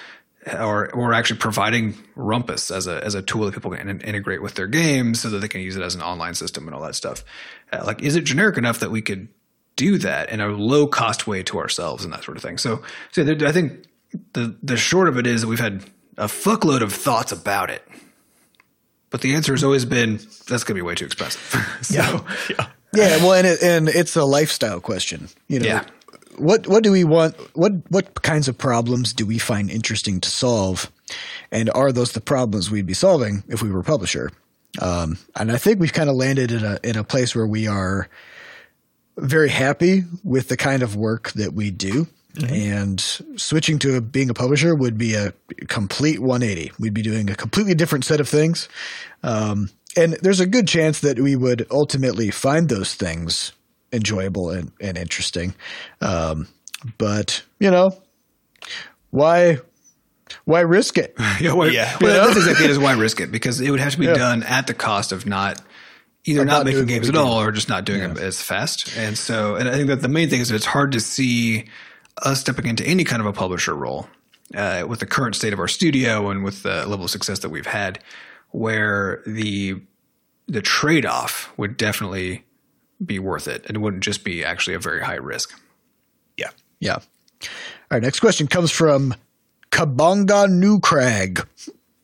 or 0.59 0.93
or 0.95 1.13
actually 1.13 1.39
providing 1.39 1.95
Rumpus 2.15 2.75
as 2.75 2.87
a 2.87 3.03
as 3.05 3.15
a 3.15 3.23
tool 3.23 3.47
that 3.47 3.55
people 3.55 3.71
can 3.73 4.01
integrate 4.01 4.43
with 4.43 4.55
their 4.55 4.69
games 4.69 5.21
so 5.21 5.31
that 5.31 5.39
they 5.39 5.49
can 5.49 5.61
use 5.61 5.77
it 5.77 5.83
as 5.83 5.95
an 5.95 6.03
online 6.03 6.35
system 6.35 6.69
and 6.69 6.75
all 6.75 6.83
that 6.83 6.95
stuff. 6.95 7.25
Uh, 7.73 7.83
like, 7.85 8.03
is 8.03 8.15
it 8.17 8.25
generic 8.25 8.57
enough 8.57 8.81
that 8.81 8.91
we 8.91 9.03
could 9.03 9.29
do 9.77 9.99
that 9.99 10.31
in 10.31 10.41
a 10.41 10.49
low 10.49 10.87
cost 10.87 11.27
way 11.27 11.43
to 11.45 11.59
ourselves 11.59 12.05
and 12.05 12.13
that 12.13 12.25
sort 12.25 12.37
of 12.37 12.43
thing? 12.43 12.59
So, 12.59 12.83
so 13.13 13.25
there, 13.25 13.49
I 13.49 13.53
think 13.53 13.85
the 14.33 14.57
the 14.63 14.77
short 14.77 15.09
of 15.09 15.19
it 15.19 15.27
is 15.27 15.43
that 15.43 15.49
we've 15.49 15.61
had 15.61 15.85
a 16.17 16.27
fuckload 16.27 16.81
of 16.83 16.93
thoughts 16.93 17.33
about 17.33 17.71
it, 17.71 17.87
but 19.11 19.21
the 19.21 19.35
answer 19.35 19.53
has 19.53 19.63
always 19.63 19.85
been 19.85 20.17
that's 20.49 20.65
going 20.65 20.67
to 20.67 20.75
be 20.75 20.83
way 20.83 20.95
too 20.95 21.05
expensive. 21.07 21.43
so, 21.83 22.25
Yeah, 22.51 22.67
Yeah, 22.95 23.17
well, 23.19 23.35
and 23.35 23.47
it, 23.47 23.63
and 23.63 23.89
it's 23.89 24.17
a 24.17 24.25
lifestyle 24.25 24.81
question. 24.81 25.29
You 25.49 25.61
know, 25.61 25.67
Yeah. 25.67 25.85
what 26.39 26.67
what 26.67 26.83
do 26.83 26.91
we 26.93 27.05
want? 27.05 27.37
What 27.55 27.73
what 27.91 28.23
kinds 28.23 28.49
of 28.49 28.57
problems 28.57 29.13
do 29.13 29.27
we 29.27 29.39
find 29.39 29.71
interesting 29.71 30.21
to 30.21 30.31
solve? 30.31 30.91
And 31.53 31.71
are 31.75 31.93
those 31.93 32.13
the 32.13 32.21
problems 32.21 32.71
we'd 32.71 32.87
be 32.87 32.95
solving 32.95 33.45
if 33.49 33.63
we 33.63 33.71
were 33.71 33.81
a 33.81 33.85
publisher? 33.85 34.33
Um, 34.83 35.19
and 35.37 35.53
I 35.53 35.57
think 35.59 35.81
we've 35.81 35.93
kind 35.93 36.11
of 36.11 36.17
landed 36.17 36.51
in 36.51 36.65
a 36.65 36.79
in 36.83 36.97
a 36.97 37.05
place 37.05 37.35
where 37.37 37.47
we 37.47 37.67
are 37.69 38.09
very 39.17 39.49
happy 39.49 40.05
with 40.25 40.49
the 40.49 40.57
kind 40.57 40.83
of 40.83 40.97
work 40.97 41.33
that 41.33 41.53
we 41.53 41.71
do. 41.71 42.07
And 42.51 43.01
switching 43.37 43.79
to 43.79 43.99
being 44.03 44.29
a 44.29 44.35
publisher 44.35 44.75
would 44.75 44.99
be 44.99 45.15
a 45.15 45.33
complete 45.69 46.19
180. 46.19 46.71
We'd 46.79 46.93
be 46.93 47.01
doing 47.01 47.31
a 47.31 47.35
completely 47.35 47.75
different 47.75 48.05
set 48.05 48.21
of 48.21 48.29
things. 48.29 48.69
Um, 49.23 49.71
and 49.97 50.19
there's 50.21 50.41
a 50.41 50.47
good 50.47 50.69
chance 50.69 51.01
that 51.01 51.19
we 51.19 51.35
would 51.35 51.67
ultimately 51.71 52.31
find 52.31 52.69
those 52.69 52.95
things 52.95 53.53
enjoyable 53.91 54.51
and, 54.51 54.71
and 54.83 54.99
interesting. 54.99 55.55
Um, 56.03 56.49
but, 56.99 57.43
you 57.59 57.71
know, 57.71 57.97
why 59.11 59.59
why 60.45 60.61
risk 60.61 60.99
it? 60.99 61.15
Yeah, 61.41 61.55
well, 61.55 61.71
Yeah. 61.71 61.97
well, 62.03 62.27
that's 62.27 62.37
exactly 62.37 62.67
it. 62.67 62.71
Is 62.71 62.79
why 62.79 62.93
risk 62.93 63.21
it 63.21 63.33
because 63.33 63.61
it 63.63 63.71
would 63.71 63.81
have 63.81 63.93
to 63.93 63.99
be 63.99 64.07
done 64.07 64.43
at 64.43 64.67
the 64.67 64.75
cost 64.75 65.11
of 65.13 65.25
not 65.25 65.61
either 66.27 66.45
not, 66.45 66.59
not 66.59 66.67
making 66.67 66.87
games 66.87 67.09
at 67.09 67.17
all 67.17 67.41
or 67.41 67.51
just 67.53 67.69
not 67.69 67.85
doing 67.85 68.01
them 68.01 68.19
as 68.19 68.43
fast. 68.43 68.97
And 68.97 69.17
so, 69.17 69.55
and 69.57 69.69
I 69.69 69.73
think 69.73 69.89
that 69.89 70.03
the 70.03 70.09
main 70.09 70.29
thing 70.29 70.41
is 70.41 70.49
that 70.49 70.57
it's 70.57 70.67
hard 70.67 70.93
to 70.93 71.01
see 71.01 71.67
us 72.23 72.41
stepping 72.41 72.67
into 72.67 72.85
any 72.85 73.05
kind 73.05 73.21
of 73.21 73.27
a 73.27 73.33
publisher 73.33 73.75
role 73.75 74.09
uh, 74.55 74.85
with 74.89 75.01
the 75.01 75.07
current 75.07 75.35
state 75.35 75.53
of 75.53 75.59
our 75.59 75.69
studio 75.69 76.31
and 76.31 76.45
with 76.45 76.63
the 76.63 76.87
level 76.87 77.05
of 77.05 77.11
success 77.11 77.39
that 77.41 77.49
we've 77.49 77.67
had, 77.67 78.01
where 78.51 79.23
the 79.27 79.81
the 80.49 80.63
trade 80.63 81.05
off 81.05 81.53
would 81.57 81.77
definitely 81.77 82.45
be 83.05 83.19
worth 83.19 83.49
it, 83.49 83.65
and 83.67 83.77
it 83.77 83.81
wouldn't 83.81 84.03
just 84.03 84.25
be 84.25 84.45
actually 84.45 84.75
a 84.75 84.79
very 84.79 85.03
high 85.03 85.15
risk. 85.15 85.59
Yeah. 86.37 86.51
Yeah. 86.81 86.95
All 86.95 87.49
right. 87.91 88.03
Next 88.03 88.21
question 88.21 88.47
comes 88.47 88.71
from 88.71 89.15
Kabonga 89.71 90.51
New 90.51 90.81
Crag, 90.81 91.47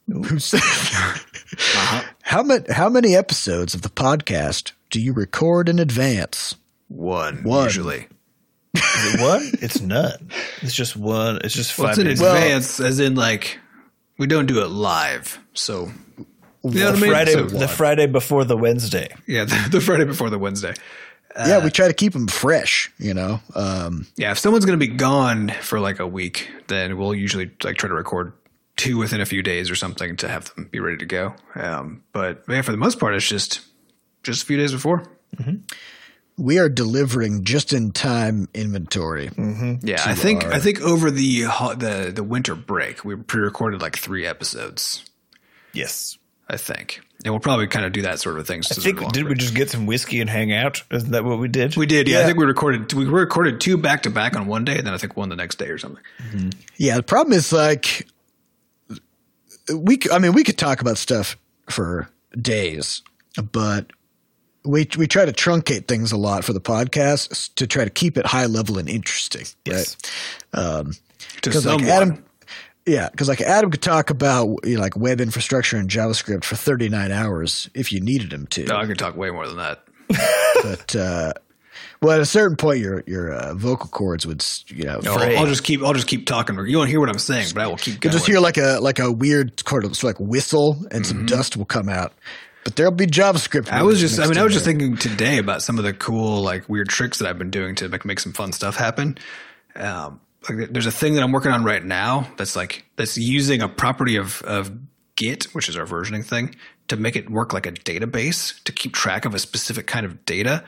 who 0.06 0.38
says, 0.38 0.60
"How 2.32 2.42
many 2.42 2.64
how 2.72 2.88
many 2.88 3.14
episodes 3.14 3.74
of 3.74 3.82
the 3.82 3.88
podcast 3.90 4.72
do 4.90 5.00
you 5.00 5.12
record 5.12 5.68
in 5.68 5.78
advance?" 5.78 6.54
One, 6.88 7.42
One. 7.44 7.64
usually. 7.64 8.08
Is 8.74 9.14
it 9.14 9.20
one? 9.20 9.50
it's 9.60 9.80
none. 9.80 10.30
It's 10.62 10.74
just 10.74 10.96
one. 10.96 11.38
It's 11.44 11.54
just 11.54 11.76
Well, 11.78 11.88
five 11.88 11.92
it's 11.92 11.98
in 11.98 12.04
minutes. 12.04 12.20
advance, 12.22 12.80
as 12.80 13.00
in 13.00 13.14
like 13.14 13.58
we 14.18 14.26
don't 14.26 14.46
do 14.46 14.62
it 14.62 14.68
live. 14.68 15.38
So 15.54 15.90
you 16.18 16.70
know 16.70 16.86
what 16.86 16.88
I 16.88 16.90
the 16.92 17.00
mean? 17.00 17.10
Friday, 17.10 17.32
So- 17.32 17.44
the 17.44 17.68
Friday 17.68 18.06
before 18.06 18.44
the 18.44 18.56
Wednesday. 18.56 19.08
yeah, 19.26 19.44
the, 19.52 19.68
the 19.72 19.80
Friday 19.80 20.04
before 20.04 20.30
the 20.30 20.38
Wednesday. 20.38 20.74
yeah, 21.36 21.62
we 21.64 21.70
try 21.70 21.88
to 21.88 21.94
keep 21.94 22.12
them 22.12 22.28
fresh. 22.28 22.90
You 22.98 23.14
know, 23.14 23.40
um, 23.54 24.06
Yeah, 24.16 24.32
if 24.32 24.38
someone's 24.38 24.64
going 24.64 24.78
to 24.78 24.86
be 24.86 24.92
gone 24.94 25.48
for 25.60 25.80
like 25.80 25.98
a 25.98 26.06
week, 26.06 26.48
then 26.68 26.96
we'll 26.98 27.14
usually 27.14 27.50
like 27.64 27.76
try 27.76 27.88
to 27.88 27.94
record 27.94 28.32
two 28.76 28.98
within 28.98 29.20
a 29.20 29.26
few 29.26 29.42
days 29.42 29.70
or 29.70 29.74
something 29.74 30.16
to 30.16 30.28
have 30.28 30.54
them 30.54 30.68
be 30.70 30.80
ready 30.80 30.96
to 30.98 31.06
go. 31.06 31.34
Um, 31.54 32.02
but 32.12 32.44
yeah, 32.48 32.62
for 32.62 32.72
the 32.72 32.78
most 32.78 32.98
part, 32.98 33.14
it's 33.14 33.28
just 33.28 33.60
just 34.22 34.42
a 34.42 34.46
few 34.46 34.56
days 34.56 34.72
before. 34.72 35.04
Mm-hmm. 35.36 35.56
we 36.36 36.58
are 36.58 36.68
delivering 36.68 37.44
just 37.44 37.72
in 37.72 37.90
time 37.92 38.48
inventory. 38.52 39.28
Mm-hmm. 39.28 39.86
Yeah, 39.86 40.02
I 40.04 40.14
think 40.14 40.44
I 40.44 40.58
think 40.58 40.80
over 40.82 41.10
the 41.10 41.42
the 41.76 42.12
the 42.14 42.22
winter 42.22 42.54
break, 42.54 43.04
we 43.04 43.16
pre-recorded 43.16 43.80
like 43.80 43.96
three 43.96 44.26
episodes. 44.26 45.04
Yes. 45.72 46.18
I 46.48 46.58
think, 46.58 47.00
and 47.24 47.32
we'll 47.32 47.40
probably 47.40 47.66
kind 47.66 47.86
of 47.86 47.92
do 47.92 48.02
that 48.02 48.20
sort 48.20 48.38
of 48.38 48.46
thing. 48.46 48.60
I 48.60 48.74
think 48.74 49.12
did 49.12 49.26
we 49.26 49.36
just 49.36 49.54
get 49.54 49.70
some 49.70 49.86
whiskey 49.86 50.20
and 50.20 50.28
hang 50.28 50.52
out? 50.52 50.82
Isn't 50.90 51.12
that 51.12 51.24
what 51.24 51.38
we 51.38 51.48
did? 51.48 51.76
We 51.76 51.86
did, 51.86 52.08
yeah. 52.08 52.20
I 52.20 52.24
think 52.24 52.36
we 52.36 52.44
recorded 52.44 52.92
we 52.92 53.06
recorded 53.06 53.58
two 53.58 53.78
back 53.78 54.02
to 54.02 54.10
back 54.10 54.36
on 54.36 54.46
one 54.46 54.66
day, 54.66 54.76
and 54.76 54.86
then 54.86 54.92
I 54.92 54.98
think 54.98 55.16
one 55.16 55.30
the 55.30 55.36
next 55.36 55.56
day 55.56 55.68
or 55.68 55.78
something. 55.78 56.02
Mm-hmm. 56.30 56.50
Yeah, 56.76 56.96
the 56.96 57.02
problem 57.02 57.32
is 57.32 57.50
like 57.52 58.06
we. 59.74 59.98
I 60.10 60.18
mean, 60.18 60.32
we 60.32 60.44
could 60.44 60.58
talk 60.58 60.80
about 60.80 60.98
stuff 60.98 61.36
for 61.68 62.08
days, 62.40 63.02
but 63.52 63.90
we 64.64 64.88
we 64.96 65.06
try 65.06 65.24
to 65.24 65.32
truncate 65.32 65.88
things 65.88 66.12
a 66.12 66.16
lot 66.16 66.44
for 66.44 66.52
the 66.52 66.60
podcast 66.60 67.54
to 67.56 67.66
try 67.66 67.84
to 67.84 67.90
keep 67.90 68.16
it 68.16 68.26
high 68.26 68.46
level 68.46 68.78
and 68.78 68.88
interesting. 68.88 69.46
Yes. 69.64 69.96
To 70.52 70.84
Because 71.42 71.66
like 71.66 71.80
someone. 71.80 71.90
Adam, 71.90 72.24
yeah, 72.86 73.08
because 73.10 73.28
like 73.28 73.40
Adam 73.40 73.70
could 73.70 73.82
talk 73.82 74.10
about 74.10 74.58
you 74.64 74.74
know, 74.74 74.80
like 74.80 74.96
web 74.96 75.20
infrastructure 75.20 75.76
and 75.76 75.88
JavaScript 75.88 76.44
for 76.44 76.56
thirty 76.56 76.88
nine 76.88 77.12
hours 77.12 77.70
if 77.74 77.92
you 77.92 78.00
needed 78.00 78.32
him 78.32 78.46
to. 78.48 78.64
no, 78.64 78.76
I 78.76 78.86
could 78.86 78.98
talk 78.98 79.16
way 79.16 79.30
more 79.30 79.46
than 79.46 79.56
that. 79.58 79.84
But 80.62 80.94
uh, 80.94 81.32
well, 82.02 82.12
at 82.16 82.20
a 82.20 82.26
certain 82.26 82.56
point, 82.56 82.80
your 82.80 83.02
your 83.06 83.32
uh, 83.32 83.54
vocal 83.54 83.88
cords 83.88 84.26
would 84.26 84.44
you 84.68 84.84
know. 84.84 84.98
No. 85.02 85.14
I'll, 85.14 85.46
just 85.46 85.64
keep 85.64 85.82
I'll 85.82 85.94
just 85.94 86.08
keep 86.08 86.26
talking. 86.26 86.58
You 86.66 86.76
won't 86.78 86.90
hear 86.90 87.00
what 87.00 87.08
I'm 87.08 87.18
saying, 87.18 87.48
but 87.54 87.62
I 87.62 87.66
will 87.68 87.76
keep 87.76 88.02
You'll 88.02 88.12
just 88.12 88.26
hear 88.26 88.40
like 88.40 88.58
a 88.58 88.78
like 88.80 88.98
a 88.98 89.10
weird 89.10 89.58
sort 89.66 89.84
of, 89.84 90.02
like 90.02 90.18
whistle, 90.18 90.76
and 90.90 91.02
Mm-hmm. 91.02 91.04
some 91.04 91.26
dust 91.26 91.56
will 91.56 91.64
come 91.64 91.88
out. 91.88 92.12
But 92.64 92.76
there'll 92.76 92.92
be 92.92 93.06
JavaScript. 93.06 93.70
I 93.70 93.82
was 93.82 93.98
just 94.00 94.18
I 94.20 94.26
mean 94.26 94.38
I 94.38 94.44
was 94.44 94.52
just 94.52 94.64
there. 94.64 94.74
thinking 94.74 94.96
today 94.96 95.38
about 95.38 95.62
some 95.62 95.78
of 95.78 95.84
the 95.84 95.92
cool 95.92 96.42
like 96.42 96.68
weird 96.68 96.88
tricks 96.88 97.18
that 97.18 97.28
I've 97.28 97.38
been 97.38 97.50
doing 97.50 97.74
to 97.76 97.88
make 97.88 98.04
make 98.04 98.20
some 98.20 98.32
fun 98.32 98.52
stuff 98.52 98.76
happen. 98.76 99.16
Um, 99.74 100.20
like 100.48 100.70
there's 100.70 100.86
a 100.86 100.92
thing 100.92 101.14
that 101.14 101.22
I'm 101.22 101.32
working 101.32 101.52
on 101.52 101.64
right 101.64 101.84
now 101.84 102.28
that's 102.36 102.56
like 102.56 102.84
that's 102.96 103.16
using 103.16 103.62
a 103.62 103.68
property 103.68 104.16
of 104.16 104.42
of 104.42 104.70
Git, 105.16 105.44
which 105.54 105.68
is 105.68 105.76
our 105.76 105.84
versioning 105.86 106.24
thing, 106.24 106.54
to 106.88 106.96
make 106.96 107.16
it 107.16 107.30
work 107.30 107.52
like 107.52 107.66
a 107.66 107.72
database 107.72 108.62
to 108.64 108.72
keep 108.72 108.94
track 108.94 109.24
of 109.24 109.34
a 109.34 109.38
specific 109.38 109.86
kind 109.86 110.06
of 110.06 110.24
data. 110.24 110.64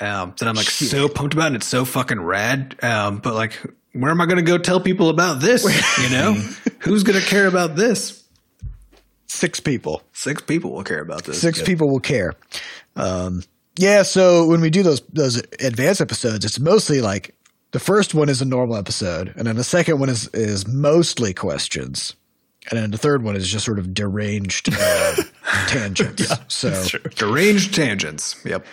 Um, 0.00 0.34
that 0.38 0.48
I'm 0.48 0.54
like 0.54 0.70
so 0.70 1.08
pumped 1.08 1.34
about, 1.34 1.48
and 1.48 1.56
it's 1.56 1.66
so 1.66 1.84
fucking 1.84 2.20
rad. 2.20 2.76
Um, 2.82 3.18
but 3.18 3.34
like, 3.34 3.58
where 3.92 4.10
am 4.10 4.20
I 4.20 4.26
going 4.26 4.36
to 4.36 4.42
go 4.42 4.56
tell 4.58 4.80
people 4.80 5.10
about 5.10 5.40
this? 5.40 5.64
You 6.02 6.08
know, 6.10 6.32
who's 6.80 7.02
going 7.02 7.20
to 7.20 7.26
care 7.26 7.46
about 7.46 7.76
this? 7.76 8.22
six 9.32 9.60
people. 9.60 10.02
Six 10.12 10.42
people 10.42 10.72
will 10.72 10.84
care 10.84 11.00
about 11.00 11.24
this. 11.24 11.40
Six 11.40 11.62
people 11.62 11.88
will 11.88 12.00
care. 12.00 12.34
Um, 12.96 13.42
yeah. 13.76 14.02
So 14.02 14.46
when 14.46 14.60
we 14.60 14.70
do 14.70 14.82
those 14.82 15.00
those 15.12 15.38
advanced 15.60 16.00
episodes, 16.00 16.44
it's 16.44 16.60
mostly 16.60 17.00
like 17.00 17.34
the 17.72 17.80
first 17.80 18.14
one 18.14 18.28
is 18.28 18.40
a 18.42 18.44
normal 18.44 18.76
episode, 18.76 19.32
and 19.36 19.46
then 19.46 19.56
the 19.56 19.64
second 19.64 19.98
one 19.98 20.08
is 20.08 20.28
is 20.28 20.66
mostly 20.68 21.32
questions, 21.34 22.14
and 22.70 22.78
then 22.78 22.90
the 22.90 22.98
third 22.98 23.22
one 23.22 23.34
is 23.34 23.48
just 23.50 23.64
sort 23.64 23.78
of 23.78 23.94
deranged 23.94 24.68
uh, 24.72 25.16
tangents. 25.66 26.30
so 26.48 26.70
Deranged 27.16 27.74
tangents. 27.74 28.40
Yep. 28.44 28.66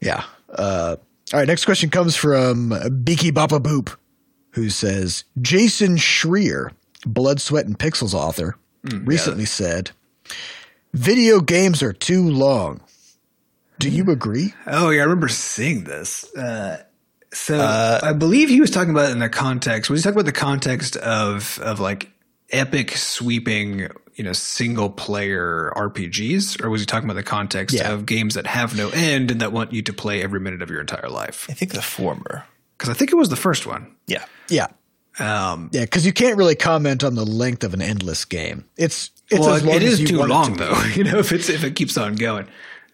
Yeah. 0.00 0.24
Uh, 0.48 0.96
all 1.32 1.40
right. 1.40 1.48
Next 1.48 1.64
question 1.64 1.90
comes 1.90 2.16
from 2.16 2.72
Beaky 3.02 3.32
Boppa 3.32 3.60
Boop, 3.60 3.96
who 4.50 4.70
says 4.70 5.24
Jason 5.40 5.96
Schreier, 5.96 6.70
Blood, 7.04 7.40
Sweat, 7.40 7.66
and 7.66 7.78
Pixels 7.78 8.14
author, 8.14 8.56
recently 8.84 9.44
said, 9.44 9.90
"Video 10.92 11.40
games 11.40 11.82
are 11.82 11.92
too 11.92 12.28
long." 12.28 12.80
Do 13.78 13.90
you 13.90 14.10
agree? 14.10 14.54
Oh 14.66 14.90
yeah, 14.90 15.02
I 15.02 15.04
remember 15.04 15.28
seeing 15.28 15.84
this. 15.84 16.34
Uh, 16.34 16.82
so 17.32 17.60
I 17.60 18.12
believe 18.14 18.48
he 18.48 18.60
was 18.60 18.70
talking 18.70 18.90
about 18.90 19.10
it 19.10 19.12
in 19.12 19.18
the 19.18 19.28
context. 19.28 19.90
Was 19.90 20.00
he 20.00 20.04
talking 20.04 20.18
about 20.18 20.26
the 20.26 20.32
context 20.32 20.96
of 20.96 21.58
of 21.58 21.80
like 21.80 22.10
epic 22.50 22.96
sweeping, 22.96 23.88
you 24.16 24.24
know, 24.24 24.32
single 24.32 24.90
player 24.90 25.72
RPGs, 25.76 26.62
or 26.64 26.70
was 26.70 26.80
he 26.80 26.86
talking 26.86 27.08
about 27.08 27.16
the 27.16 27.22
context 27.22 27.76
Yeah. 27.76 27.92
of 27.92 28.06
games 28.06 28.34
that 28.34 28.46
have 28.46 28.76
no 28.76 28.88
end 28.90 29.30
and 29.30 29.40
that 29.40 29.52
want 29.52 29.72
you 29.72 29.82
to 29.82 29.92
play 29.92 30.22
every 30.22 30.40
minute 30.40 30.62
of 30.62 30.70
your 30.70 30.80
entire 30.80 31.08
life? 31.08 31.46
I 31.48 31.52
think 31.52 31.72
the 31.72 31.82
former. 31.82 32.44
Because 32.76 32.88
I 32.90 32.94
think 32.94 33.12
it 33.12 33.16
was 33.16 33.28
the 33.28 33.36
first 33.36 33.66
one. 33.66 33.94
Yeah. 34.06 34.24
Yeah. 34.48 34.66
Um, 35.18 35.70
Yeah, 35.72 35.82
because 35.82 36.04
you 36.04 36.12
can't 36.12 36.36
really 36.36 36.54
comment 36.54 37.04
on 37.04 37.14
the 37.14 37.24
length 37.24 37.62
of 37.64 37.72
an 37.74 37.80
endless 37.82 38.24
game. 38.24 38.64
It's 38.76 39.10
it's 39.30 39.40
well, 39.40 39.54
as 39.54 39.64
long 39.64 39.76
it 39.76 39.82
as 39.82 40.00
you 40.00 40.06
too 40.06 40.22
long 40.22 40.56
to 40.56 40.64
though. 40.64 40.82
You 40.94 41.04
know, 41.04 41.18
if 41.18 41.32
it's 41.32 41.48
if 41.48 41.64
it 41.64 41.74
keeps 41.76 41.96
on 41.96 42.14
going. 42.16 42.46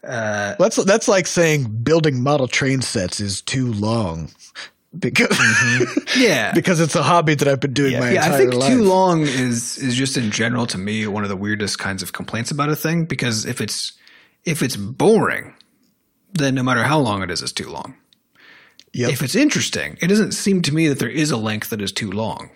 That's 0.02 0.76
that's 0.84 1.08
like 1.08 1.26
saying 1.26 1.64
building 1.82 2.22
model 2.22 2.48
train 2.48 2.80
sets 2.82 3.20
is 3.20 3.40
too 3.42 3.72
long 3.72 4.30
because 4.99 5.38
Yeah, 6.16 6.53
because 6.55 6.80
it's 6.80 6.95
a 6.95 7.03
hobby 7.03 7.34
that 7.34 7.49
I've 7.49 7.61
been 7.61 7.72
doing 7.72 7.99
my 7.99 8.11
yeah, 8.11 8.24
entire 8.24 8.32
I 8.32 8.36
think 8.38 8.55
life. 8.55 8.72
too 8.72 8.84
long 8.84 9.22
is 9.22 9.78
is 9.78 9.95
just 9.95 10.16
in 10.16 10.30
general 10.30 10.66
to 10.66 10.78
me 10.78 11.07
one 11.07 11.22
of 11.22 11.28
the 11.28 11.36
weirdest 11.36 11.78
kinds 11.78 12.03
of 12.03 12.12
complaints 12.12 12.51
about 12.51 12.68
a 12.68 12.76
thing 12.76 13.05
because 13.05 13.47
if 13.47 13.61
it's 13.61 13.93
if 14.45 14.62
it's 14.62 14.76
boring, 14.76 15.55
then 16.32 16.55
no 16.55 16.62
matter 16.62 16.82
how 16.82 16.99
long 16.99 17.22
it 17.22 17.30
is, 17.30 17.43
it's 17.43 17.53
too 17.53 17.70
long. 17.70 17.95
Yep. 18.95 19.11
If 19.12 19.22
it's 19.22 19.34
interesting, 19.34 19.97
it 20.03 20.09
doesn't 20.09 20.32
seem 20.32 20.61
to 20.62 20.74
me 20.74 20.88
that 20.88 20.99
there 20.99 21.09
is 21.09 21.30
a 21.30 21.36
length 21.36 21.70
that 21.70 21.80
is 21.80 21.93
too 21.93 22.11
long. 22.11 22.51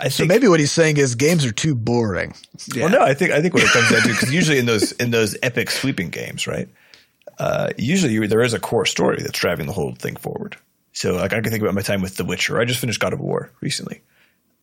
I 0.00 0.08
So 0.08 0.24
maybe 0.24 0.48
what 0.48 0.60
he's 0.60 0.72
saying 0.72 0.96
is 0.96 1.14
games 1.14 1.44
are 1.44 1.52
too 1.52 1.74
boring. 1.74 2.34
Well, 2.74 2.88
no, 2.88 3.00
I 3.02 3.14
think 3.14 3.32
I 3.32 3.42
think 3.42 3.52
what 3.52 3.64
it 3.64 3.70
comes 3.70 3.90
down 3.90 4.02
to 4.02 4.08
because 4.08 4.32
usually 4.32 4.58
in 4.58 4.66
those 4.66 4.92
in 4.92 5.10
those 5.10 5.36
epic 5.42 5.70
sweeping 5.70 6.08
games, 6.08 6.46
right? 6.46 6.68
Uh, 7.38 7.70
usually 7.76 8.12
you, 8.12 8.26
there 8.26 8.42
is 8.42 8.54
a 8.54 8.58
core 8.60 8.86
story 8.86 9.18
that's 9.20 9.38
driving 9.38 9.66
the 9.66 9.72
whole 9.72 9.94
thing 9.94 10.16
forward. 10.16 10.56
So, 10.98 11.14
like 11.14 11.32
I 11.32 11.40
can 11.40 11.50
think 11.52 11.62
about 11.62 11.74
my 11.74 11.82
time 11.82 12.02
with 12.02 12.16
The 12.16 12.24
Witcher. 12.24 12.58
I 12.60 12.64
just 12.64 12.80
finished 12.80 12.98
God 12.98 13.12
of 13.12 13.20
War 13.20 13.52
recently. 13.60 14.00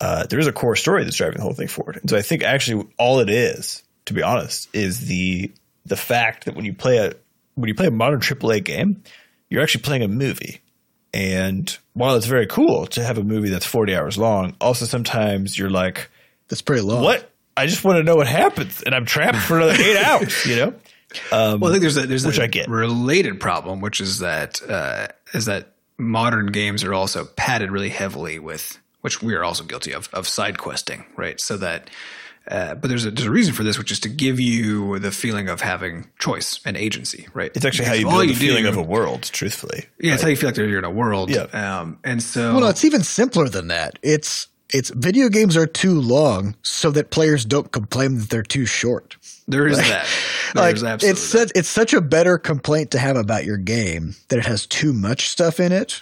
Uh, 0.02 0.26
there 0.26 0.38
is 0.40 0.48
a 0.48 0.52
core 0.52 0.76
story 0.76 1.06
that's 1.06 1.16
driving 1.16 1.38
the 1.38 1.44
whole 1.44 1.54
thing 1.54 1.70
forward, 1.70 1.96
and 1.96 2.10
so 2.10 2.18
I 2.18 2.22
think 2.22 2.44
actually 2.44 2.86
all 3.00 3.20
it 3.22 3.30
is, 3.30 3.84
to 4.06 4.14
be 4.14 4.22
honest, 4.22 4.68
is 4.74 5.08
the 5.08 5.52
the 5.86 5.96
fact 5.96 6.44
that 6.46 6.56
when 6.56 6.66
you 6.66 6.74
play 6.74 6.98
a 6.98 7.14
when 7.54 7.70
you 7.70 7.74
play 7.76 7.88
a 7.88 7.92
modern 7.92 8.20
AAA 8.20 8.66
game, 8.66 9.02
you're 9.50 9.64
actually 9.64 9.84
playing 9.84 10.04
a 10.04 10.10
movie. 10.10 10.60
And 11.14 11.78
while 11.94 12.16
it's 12.16 12.26
very 12.26 12.46
cool 12.48 12.88
to 12.88 13.02
have 13.02 13.18
a 13.18 13.24
movie 13.24 13.48
that's 13.48 13.66
40 13.66 13.96
hours 13.96 14.18
long, 14.18 14.58
also 14.60 14.84
sometimes 14.84 15.58
you're 15.58 15.70
like, 15.70 16.10
That's 16.50 16.62
pretty 16.62 16.82
long. 16.82 17.02
what 17.02 17.32
I 17.56 17.68
just 17.68 17.86
want 17.86 18.00
to 18.00 18.04
know 18.04 18.18
what 18.18 18.28
happens, 18.28 18.84
and 18.84 18.94
I'm 18.94 19.06
trapped 19.06 19.38
for 19.38 19.56
another 19.56 19.82
eight 19.82 19.96
hours. 20.06 20.46
You 20.46 20.56
know. 20.58 20.74
Um, 21.32 21.62
well, 21.62 21.70
I 21.70 21.74
think 21.74 21.82
there's 21.84 21.96
a, 21.96 22.06
there's 22.06 22.26
which 22.26 22.40
a 22.40 22.44
I 22.44 22.48
get. 22.48 22.68
related 22.68 23.40
problem, 23.40 23.80
which 23.80 24.02
is 24.02 24.20
that 24.20 24.60
uh, 24.70 25.08
is 25.34 25.46
that 25.46 25.72
modern 25.98 26.48
games 26.48 26.84
are 26.84 26.94
also 26.94 27.26
padded 27.26 27.72
really 27.72 27.90
heavily 27.90 28.40
with, 28.40 28.80
which 29.02 29.22
we 29.22 29.34
are 29.36 29.44
also 29.44 29.64
guilty 29.64 29.94
of, 29.94 30.10
of 30.14 30.28
side 30.28 30.58
questing, 30.58 31.06
right? 31.16 31.40
So 31.40 31.58
that, 31.58 31.90
uh, 32.50 32.76
but 32.76 32.90
there's 32.90 33.06
a 33.06 33.12
there's 33.12 33.28
a 33.28 33.32
reason 33.32 33.54
for 33.54 33.64
this, 33.64 33.78
which 33.78 33.92
is 33.92 34.00
to 34.02 34.10
give 34.10 34.40
you 34.40 35.00
the 35.00 35.12
feeling 35.12 35.50
of 35.50 35.62
having 35.62 36.10
choice 36.20 36.60
and 36.64 36.78
agency, 36.78 37.28
right? 37.34 37.52
it's 37.56 37.66
actually 37.66 37.88
how 37.88 37.94
you 37.94 38.08
all 38.08 38.18
build 38.18 38.30
the 38.30 38.34
do- 38.34 38.40
feeling 38.40 38.66
of 38.68 38.78
a 38.78 38.84
world. 38.84 39.24
Truthfully, 39.24 39.86
yeah, 40.00 40.14
it's 40.14 40.22
how 40.22 40.30
you 40.30 40.36
feel 40.36 40.50
like 40.50 40.58
you're 40.58 40.78
in 40.78 40.84
a 40.84 40.92
world. 40.92 41.32
Yeah. 41.32 41.44
Um, 41.46 41.98
and 42.04 42.22
so 42.22 42.52
Well, 42.52 42.62
no, 42.62 42.68
it's 42.68 42.86
even 42.86 43.02
simpler 43.02 43.50
than 43.50 43.70
that. 43.70 43.98
It's 44.04 44.48
it's 44.74 44.90
video 44.90 45.30
games 45.30 45.56
are 45.56 45.68
too 45.68 46.00
long 46.00 46.56
so 46.64 46.92
that 46.92 47.12
players 47.12 47.46
don't 47.46 47.72
complain 47.72 48.18
that 48.20 48.30
they're 48.30 48.44
too 48.44 48.66
short. 48.66 49.18
there 49.48 49.68
is 49.68 49.78
that. 49.78 50.08
like 50.56 50.76
There's 50.76 50.84
absolutely 50.84 51.12
it's 51.12 51.22
such 51.22 51.52
it's 51.56 51.70
such 51.70 51.94
a 51.94 52.02
better 52.02 52.38
complaint 52.38 52.92
to 52.92 53.00
have 53.00 53.16
about 53.16 53.46
your 53.46 53.58
game 53.58 54.16
that 54.30 54.40
it 54.40 54.46
has 54.46 54.66
too 54.66 54.94
much 54.94 55.30
stuff 55.30 55.60
in 55.60 55.72
it 55.72 56.02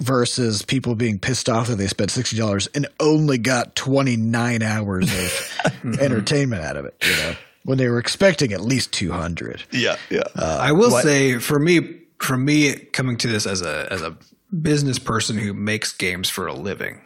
versus 0.00 0.62
people 0.62 0.94
being 0.94 1.18
pissed 1.18 1.48
off 1.48 1.68
that 1.68 1.76
they 1.76 1.86
spent 1.86 2.10
sixty 2.10 2.36
dollars 2.36 2.66
and 2.74 2.86
only 2.98 3.38
got 3.38 3.76
twenty 3.76 4.16
nine 4.16 4.62
hours 4.62 5.04
of 5.04 5.10
mm-hmm. 5.18 5.94
entertainment 6.00 6.62
out 6.62 6.76
of 6.76 6.84
it. 6.86 6.94
You 7.02 7.16
know, 7.16 7.34
when 7.64 7.78
they 7.78 7.88
were 7.88 7.98
expecting 7.98 8.52
at 8.52 8.60
least 8.62 8.92
two 8.92 9.12
hundred. 9.12 9.62
yeah, 9.70 9.96
yeah. 10.10 10.22
Uh, 10.34 10.58
I 10.60 10.72
will 10.72 10.90
say 10.90 11.38
for 11.38 11.58
me, 11.58 12.00
for 12.18 12.36
me 12.36 12.74
coming 12.74 13.16
to 13.18 13.28
this 13.28 13.46
as 13.46 13.62
a 13.62 13.86
as 13.90 14.02
a 14.02 14.16
business 14.60 14.98
person 14.98 15.38
who 15.38 15.54
makes 15.54 15.92
games 15.92 16.28
for 16.28 16.46
a 16.46 16.54
living, 16.54 17.00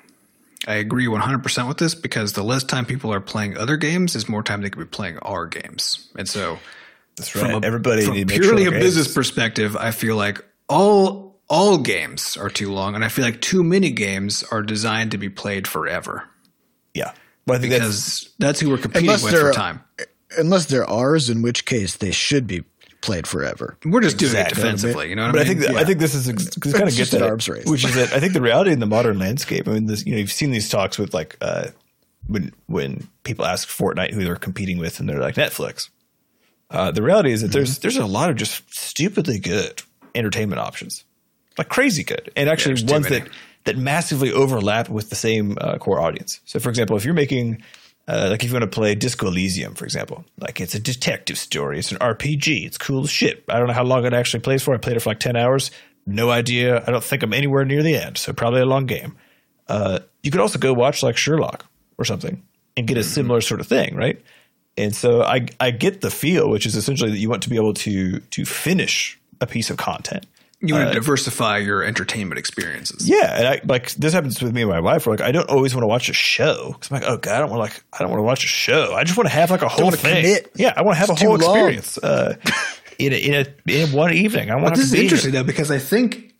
I 0.67 0.75
agree 0.75 1.07
100% 1.07 1.69
with 1.69 1.79
this 1.79 1.95
because 1.95 2.33
the 2.33 2.43
less 2.43 2.65
time 2.65 2.87
people 2.87 3.13
are 3.13 3.21
playing 3.21 3.57
other 3.57 3.77
games 3.77 4.15
is 4.15 4.29
more 4.29 4.43
time 4.43 4.63
they 4.63 4.71
could 4.71 4.79
be 4.79 4.85
playing 4.87 5.19
our 5.19 5.47
games. 5.47 6.09
And 6.17 6.29
so 6.29 6.59
That's 7.17 7.35
right. 7.37 7.63
Everybody 7.63 8.05
from 8.05 8.15
need 8.15 8.29
to 8.29 8.35
make 8.35 8.43
purely 8.43 8.67
a 8.67 8.71
games- 8.71 8.83
business 8.83 9.15
perspective, 9.15 9.77
I 9.77 9.91
feel 9.91 10.17
like 10.17 10.45
all 10.69 11.25
all 11.49 11.77
games 11.77 12.39
are 12.39 12.49
too 12.49 12.73
long 12.73 12.95
and 12.95 13.05
I 13.05 13.09
feel 13.09 13.25
like 13.25 13.41
too 13.43 13.63
many 13.63 13.91
games 13.91 14.43
are 14.51 14.63
designed 14.63 15.11
to 15.11 15.19
be 15.19 15.29
played 15.29 15.69
forever 15.69 16.25
Yeah. 16.95 17.13
Well, 17.47 17.59
I 17.59 17.61
think 17.61 17.75
because 17.75 18.31
that's 18.39 18.59
who 18.61 18.71
we're 18.71 18.79
competing 18.79 19.11
with 19.11 19.21
for 19.31 19.53
time. 19.53 19.85
unless 20.39 20.65
they're 20.65 20.89
ours, 20.89 21.29
in 21.29 21.43
which 21.43 21.67
case 21.67 21.97
they 21.97 22.11
should 22.11 22.47
be 22.47 22.65
played 23.05 23.27
forever. 23.27 23.77
We're 23.85 24.01
just 24.01 24.19
doing 24.19 24.31
Exactly. 24.33 24.53
it 24.53 24.55
defensively, 24.65 25.09
you 25.11 25.17
know 25.17 25.27
what 25.27 25.33
but 25.33 25.41
I 25.41 25.43
I 25.43 25.47
think 25.47 25.61
that, 25.61 25.77
I 25.77 25.85
think 25.85 25.99
this 26.01 26.15
is 26.15 26.29
ex- 26.29 26.49
kind 26.59 26.83
of 26.83 26.89
It's 26.89 26.97
gets 26.97 27.11
just 27.11 27.15
an 27.15 27.23
at 27.23 27.29
arms 27.31 27.49
race. 27.49 27.67
which 27.67 27.85
is 27.85 27.95
that 27.95 28.13
I 28.13 28.21
think 28.21 28.33
the 28.33 28.41
reality 28.41 28.73
in 28.73 28.81
the 28.81 28.87
modern 28.87 29.19
landscape. 29.19 29.69
I 29.69 29.73
mean, 29.73 29.87
this 29.87 30.05
you 30.07 30.13
know 30.13 30.19
you've 30.19 30.33
seen 30.33 30.51
these 30.51 30.69
talks 30.69 30.99
with 30.99 31.15
like 31.15 31.37
uh, 31.41 31.69
when 32.27 32.53
when 32.67 33.07
people 33.23 33.45
ask 33.45 33.69
Fortnite 33.69 34.13
who 34.13 34.25
they're 34.25 34.37
competing 34.37 34.79
with, 34.79 34.99
and 35.01 35.09
they're 35.09 35.21
like 35.21 35.35
Netflix. 35.37 35.91
Uh, 36.71 36.91
the 36.91 37.03
reality 37.03 37.31
is 37.31 37.43
that 37.43 37.49
Mm-hmm. 37.49 37.53
there's 37.59 37.79
there's 37.81 37.97
a 37.99 38.07
lot 38.07 38.31
of 38.31 38.37
just 38.37 38.63
stupidly 38.75 39.39
good 39.39 39.83
entertainment 40.15 40.61
options, 40.61 41.05
like 41.59 41.69
crazy 41.69 42.03
good, 42.03 42.31
and 42.37 42.49
actually 42.49 42.71
there's 42.71 42.85
too 42.85 42.93
ones 42.93 43.09
that 43.09 43.29
that 43.65 43.77
massively 43.79 44.33
overlap 44.33 44.89
with 44.89 45.09
the 45.11 45.17
same 45.17 45.57
uh, 45.61 45.79
core 45.79 46.01
audience. 46.01 46.41
So, 46.47 46.59
for 46.59 46.69
example, 46.71 46.97
if 46.97 47.05
you're 47.05 47.15
making 47.15 47.63
uh, 48.07 48.29
like 48.31 48.43
if 48.43 48.51
you 48.51 48.55
want 48.55 48.71
to 48.71 48.75
play 48.75 48.95
Disco 48.95 49.29
Elysium, 49.29 49.75
for 49.75 49.85
example, 49.85 50.25
like 50.39 50.61
it's 50.61 50.75
a 50.75 50.81
detective 50.81 51.39
story, 51.39 51.79
it's 51.79 51.91
an 51.91 51.99
RPG, 51.99 52.67
it's 52.67 52.79
cool 52.79 53.05
as 53.05 53.11
shit. 53.11 53.45
I 53.49 53.59
don't 53.59 53.67
know 53.69 53.73
how 53.75 53.85
long 53.85 54.05
it 54.05 54.13
actually 54.13 54.41
plays 54.41 54.63
for. 54.63 54.75
I 54.75 54.79
played 54.79 54.97
it 54.97 55.01
for 55.01 55.11
like 55.11 55.21
ten 55.21 55.37
hours. 55.37 55.71
No 56.07 56.31
idea. 56.31 56.85
I 56.87 56.91
don't 56.91 57.03
think 57.03 57.23
I'm 57.23 57.33
anywhere 57.33 57.65
near 57.65 57.83
the 57.83 57.97
end, 57.97 58.19
so 58.19 58.33
probably 58.33 58.61
a 58.61 58.67
long 58.67 58.85
game. 58.87 59.17
Uh, 59.69 60.01
you 60.23 60.31
could 60.31 60.41
also 60.41 60.59
go 60.59 60.75
watch 60.75 61.03
like 61.03 61.17
Sherlock 61.17 61.65
or 61.97 62.05
something 62.05 62.43
and 62.77 62.87
get 62.87 62.99
a 62.99 63.05
similar 63.05 63.41
sort 63.41 63.61
of 63.61 63.67
thing, 63.67 63.95
right? 63.97 64.21
And 64.77 64.95
so 64.95 65.23
I 65.23 65.47
I 65.59 65.71
get 65.71 66.01
the 66.03 66.11
feel, 66.11 66.51
which 66.51 66.67
is 66.67 66.77
essentially 66.77 67.11
that 67.11 67.19
you 67.19 67.31
want 67.31 67.43
to 67.45 67.51
be 67.51 67.57
able 67.57 67.75
to 67.75 68.21
to 68.21 68.45
finish 68.45 69.19
a 69.41 69.47
piece 69.47 69.71
of 69.71 69.77
content. 69.77 70.27
You 70.61 70.75
want 70.75 70.89
to 70.89 70.95
diversify 70.95 71.59
your 71.59 71.83
entertainment 71.83 72.39
experiences. 72.39 73.09
Yeah, 73.09 73.37
and 73.39 73.47
I 73.49 73.61
like 73.65 73.91
this 73.93 74.13
happens 74.13 74.41
with 74.43 74.55
me 74.55 74.63
and 74.63 74.71
my 74.71 74.81
wife. 74.81 75.07
Where 75.07 75.17
like 75.17 75.27
I 75.27 75.33
don't 75.33 75.49
always 75.51 75.75
want 75.75 75.83
to 75.83 75.89
watch 75.89 76.09
a 76.09 76.15
show 76.15 76.73
because 76.73 76.91
I'm 76.91 77.01
like, 77.01 77.09
oh 77.09 77.17
god, 77.19 77.35
I 77.35 77.39
don't 77.41 77.51
want 77.51 77.61
like 77.61 77.85
I 77.93 77.99
don't 77.99 78.11
want 78.11 78.21
to 78.21 78.25
watch 78.25 78.45
a 78.45 78.49
show. 78.49 78.95
I 78.95 79.05
just 79.05 79.17
want 79.17 79.29
to 79.29 79.35
have 79.35 79.51
like 79.51 79.63
a 79.63 79.69
whole 79.69 79.85
wanna 79.87 79.97
thing. 79.97 80.23
commit. 80.23 80.53
Yeah, 80.55 80.73
I 80.77 80.83
want 80.83 80.95
to 80.97 81.01
have 81.01 81.11
It's 81.11 81.23
a 81.23 81.27
whole 81.27 81.37
experience 81.37 81.99
uh, 81.99 82.37
in 82.99 83.13
a, 83.13 83.17
in 83.17 83.35
a 83.35 83.73
in 83.73 83.93
one 83.93 84.13
evening. 84.13 84.51
I 84.51 84.55
want 84.55 84.67
But 84.67 84.75
to 84.77 84.81
this 84.81 84.87
is 84.87 84.93
be 84.93 85.03
interesting 85.03 85.33
though 85.33 85.45
because 85.45 85.71
I 85.71 85.79
think 85.79 86.35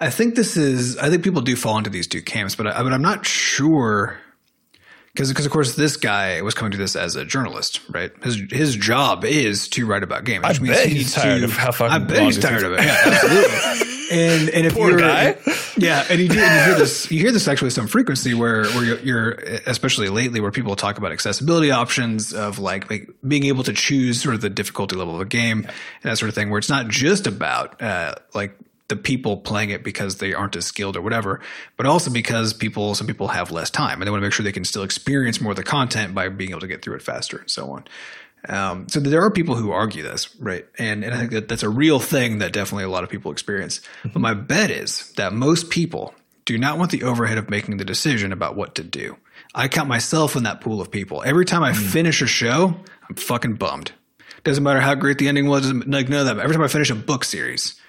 I 0.00 0.10
think 0.10 0.34
this 0.34 0.56
is 0.56 0.98
I 0.98 1.08
think 1.08 1.22
people 1.22 1.40
do 1.40 1.56
fall 1.56 1.78
into 1.78 1.90
these 1.90 2.06
two 2.06 2.22
camps, 2.22 2.54
but 2.56 2.66
I, 2.66 2.82
but 2.82 2.92
I'm 2.92 3.02
not 3.02 3.24
sure 3.24 4.18
because 5.14 5.28
because 5.30 5.46
of 5.46 5.52
course 5.52 5.74
this 5.76 5.96
guy 5.96 6.42
was 6.42 6.54
coming 6.54 6.72
to 6.72 6.76
this 6.78 6.96
as 6.96 7.16
a 7.16 7.24
journalist, 7.24 7.80
right? 7.88 8.10
His 8.22 8.42
his 8.50 8.76
job 8.76 9.24
is 9.24 9.68
to 9.70 9.86
write 9.86 10.02
about 10.02 10.24
games. 10.24 10.46
Which 10.46 10.60
I 10.60 10.62
means 10.62 10.76
bet 10.76 10.86
he 10.88 10.94
he's 10.96 11.14
tired 11.14 11.38
to- 11.38 11.44
of 11.46 11.52
how 11.56 11.72
fucking 11.72 11.92
I 11.94 11.98
bet 12.04 12.22
he's 12.24 12.38
it 12.38 12.42
tired 12.42 12.64
of 12.64 12.72
it. 12.72 12.80
Yeah, 12.82 12.96
absolutely. 13.04 13.90
And 14.12 14.50
and 14.50 14.66
if 14.66 14.74
Poor 14.74 14.90
you're 14.90 14.98
guy. 14.98 15.34
yeah, 15.78 16.04
and 16.10 16.20
you, 16.20 16.28
do, 16.28 16.38
and 16.38 16.54
you 16.60 16.64
hear 16.66 16.74
this 16.78 17.10
you 17.10 17.18
hear 17.20 17.32
this 17.32 17.48
actually 17.48 17.66
with 17.68 17.72
some 17.72 17.86
frequency 17.86 18.34
where 18.34 18.64
where 18.66 18.84
you're, 18.84 18.98
you're 19.00 19.30
especially 19.66 20.10
lately 20.10 20.40
where 20.40 20.50
people 20.50 20.76
talk 20.76 20.98
about 20.98 21.10
accessibility 21.10 21.70
options 21.70 22.34
of 22.34 22.58
like 22.58 22.88
make, 22.90 23.08
being 23.26 23.44
able 23.46 23.64
to 23.64 23.72
choose 23.72 24.20
sort 24.20 24.34
of 24.34 24.42
the 24.42 24.50
difficulty 24.50 24.94
level 24.94 25.14
of 25.14 25.22
a 25.22 25.24
game 25.24 25.60
and 25.64 25.72
that 26.02 26.18
sort 26.18 26.28
of 26.28 26.34
thing 26.34 26.50
where 26.50 26.58
it's 26.58 26.68
not 26.68 26.88
just 26.88 27.26
about 27.26 27.80
uh, 27.80 28.14
like 28.34 28.54
the 28.88 28.96
people 28.96 29.36
playing 29.38 29.70
it 29.70 29.82
because 29.82 30.18
they 30.18 30.34
aren't 30.34 30.56
as 30.56 30.66
skilled 30.66 30.96
or 30.96 31.02
whatever, 31.02 31.40
but 31.76 31.86
also 31.86 32.10
because 32.10 32.52
people 32.52 32.94
some 32.94 33.06
people 33.06 33.28
have 33.28 33.50
less 33.50 33.70
time 33.70 34.00
and 34.00 34.06
they 34.06 34.10
want 34.10 34.20
to 34.20 34.26
make 34.26 34.32
sure 34.32 34.44
they 34.44 34.52
can 34.52 34.64
still 34.64 34.82
experience 34.82 35.40
more 35.40 35.52
of 35.52 35.56
the 35.56 35.64
content 35.64 36.14
by 36.14 36.28
being 36.28 36.50
able 36.50 36.60
to 36.60 36.66
get 36.66 36.82
through 36.82 36.96
it 36.96 37.02
faster 37.02 37.38
and 37.38 37.50
so 37.50 37.70
on. 37.70 37.84
Um, 38.46 38.88
so 38.90 39.00
there 39.00 39.22
are 39.22 39.30
people 39.30 39.54
who 39.54 39.70
argue 39.70 40.02
this, 40.02 40.34
right? 40.36 40.66
And, 40.78 41.02
and 41.02 41.14
I 41.14 41.18
think 41.18 41.30
that 41.30 41.48
that's 41.48 41.62
a 41.62 41.68
real 41.68 41.98
thing 41.98 42.38
that 42.38 42.52
definitely 42.52 42.84
a 42.84 42.90
lot 42.90 43.02
of 43.02 43.08
people 43.08 43.32
experience. 43.32 43.80
But 44.02 44.20
my 44.20 44.34
bet 44.34 44.70
is 44.70 45.12
that 45.12 45.32
most 45.32 45.70
people 45.70 46.14
do 46.44 46.58
not 46.58 46.76
want 46.76 46.90
the 46.90 47.04
overhead 47.04 47.38
of 47.38 47.48
making 47.48 47.78
the 47.78 47.86
decision 47.86 48.32
about 48.32 48.54
what 48.54 48.74
to 48.74 48.84
do. 48.84 49.16
I 49.54 49.68
count 49.68 49.88
myself 49.88 50.36
in 50.36 50.42
that 50.42 50.60
pool 50.60 50.82
of 50.82 50.90
people. 50.90 51.22
Every 51.24 51.46
time 51.46 51.62
I 51.62 51.72
finish 51.72 52.20
a 52.20 52.26
show, 52.26 52.76
I'm 53.08 53.16
fucking 53.16 53.54
bummed. 53.54 53.92
Doesn't 54.42 54.62
matter 54.62 54.80
how 54.80 54.94
great 54.94 55.16
the 55.16 55.28
ending 55.28 55.48
was. 55.48 55.72
Like 55.72 56.10
none 56.10 56.20
of 56.20 56.26
that. 56.26 56.38
Every 56.38 56.54
time 56.54 56.64
I 56.64 56.68
finish 56.68 56.90
a 56.90 56.94
book 56.94 57.24
series, 57.24 57.80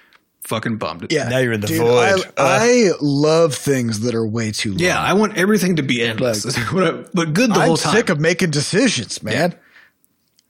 fucking 0.46 0.76
bummed. 0.78 1.06
Yeah, 1.12 1.28
Now 1.28 1.38
you're 1.38 1.52
in 1.52 1.60
the 1.60 1.66
Dude, 1.66 1.78
void. 1.80 2.22
I, 2.36 2.88
I 2.88 2.90
love 3.00 3.54
things 3.54 4.00
that 4.00 4.14
are 4.14 4.26
way 4.26 4.52
too 4.52 4.70
long. 4.70 4.78
Yeah, 4.78 5.00
I 5.00 5.12
want 5.14 5.36
everything 5.36 5.76
to 5.76 5.82
be 5.82 6.02
endless, 6.02 6.44
but 6.72 7.12
good 7.32 7.50
the 7.50 7.54
whole 7.54 7.54
time. 7.54 7.60
I'm 7.60 7.66
whole 7.66 7.76
time. 7.76 7.94
sick 7.94 8.08
of 8.08 8.20
making 8.20 8.50
decisions, 8.50 9.22
man. 9.22 9.54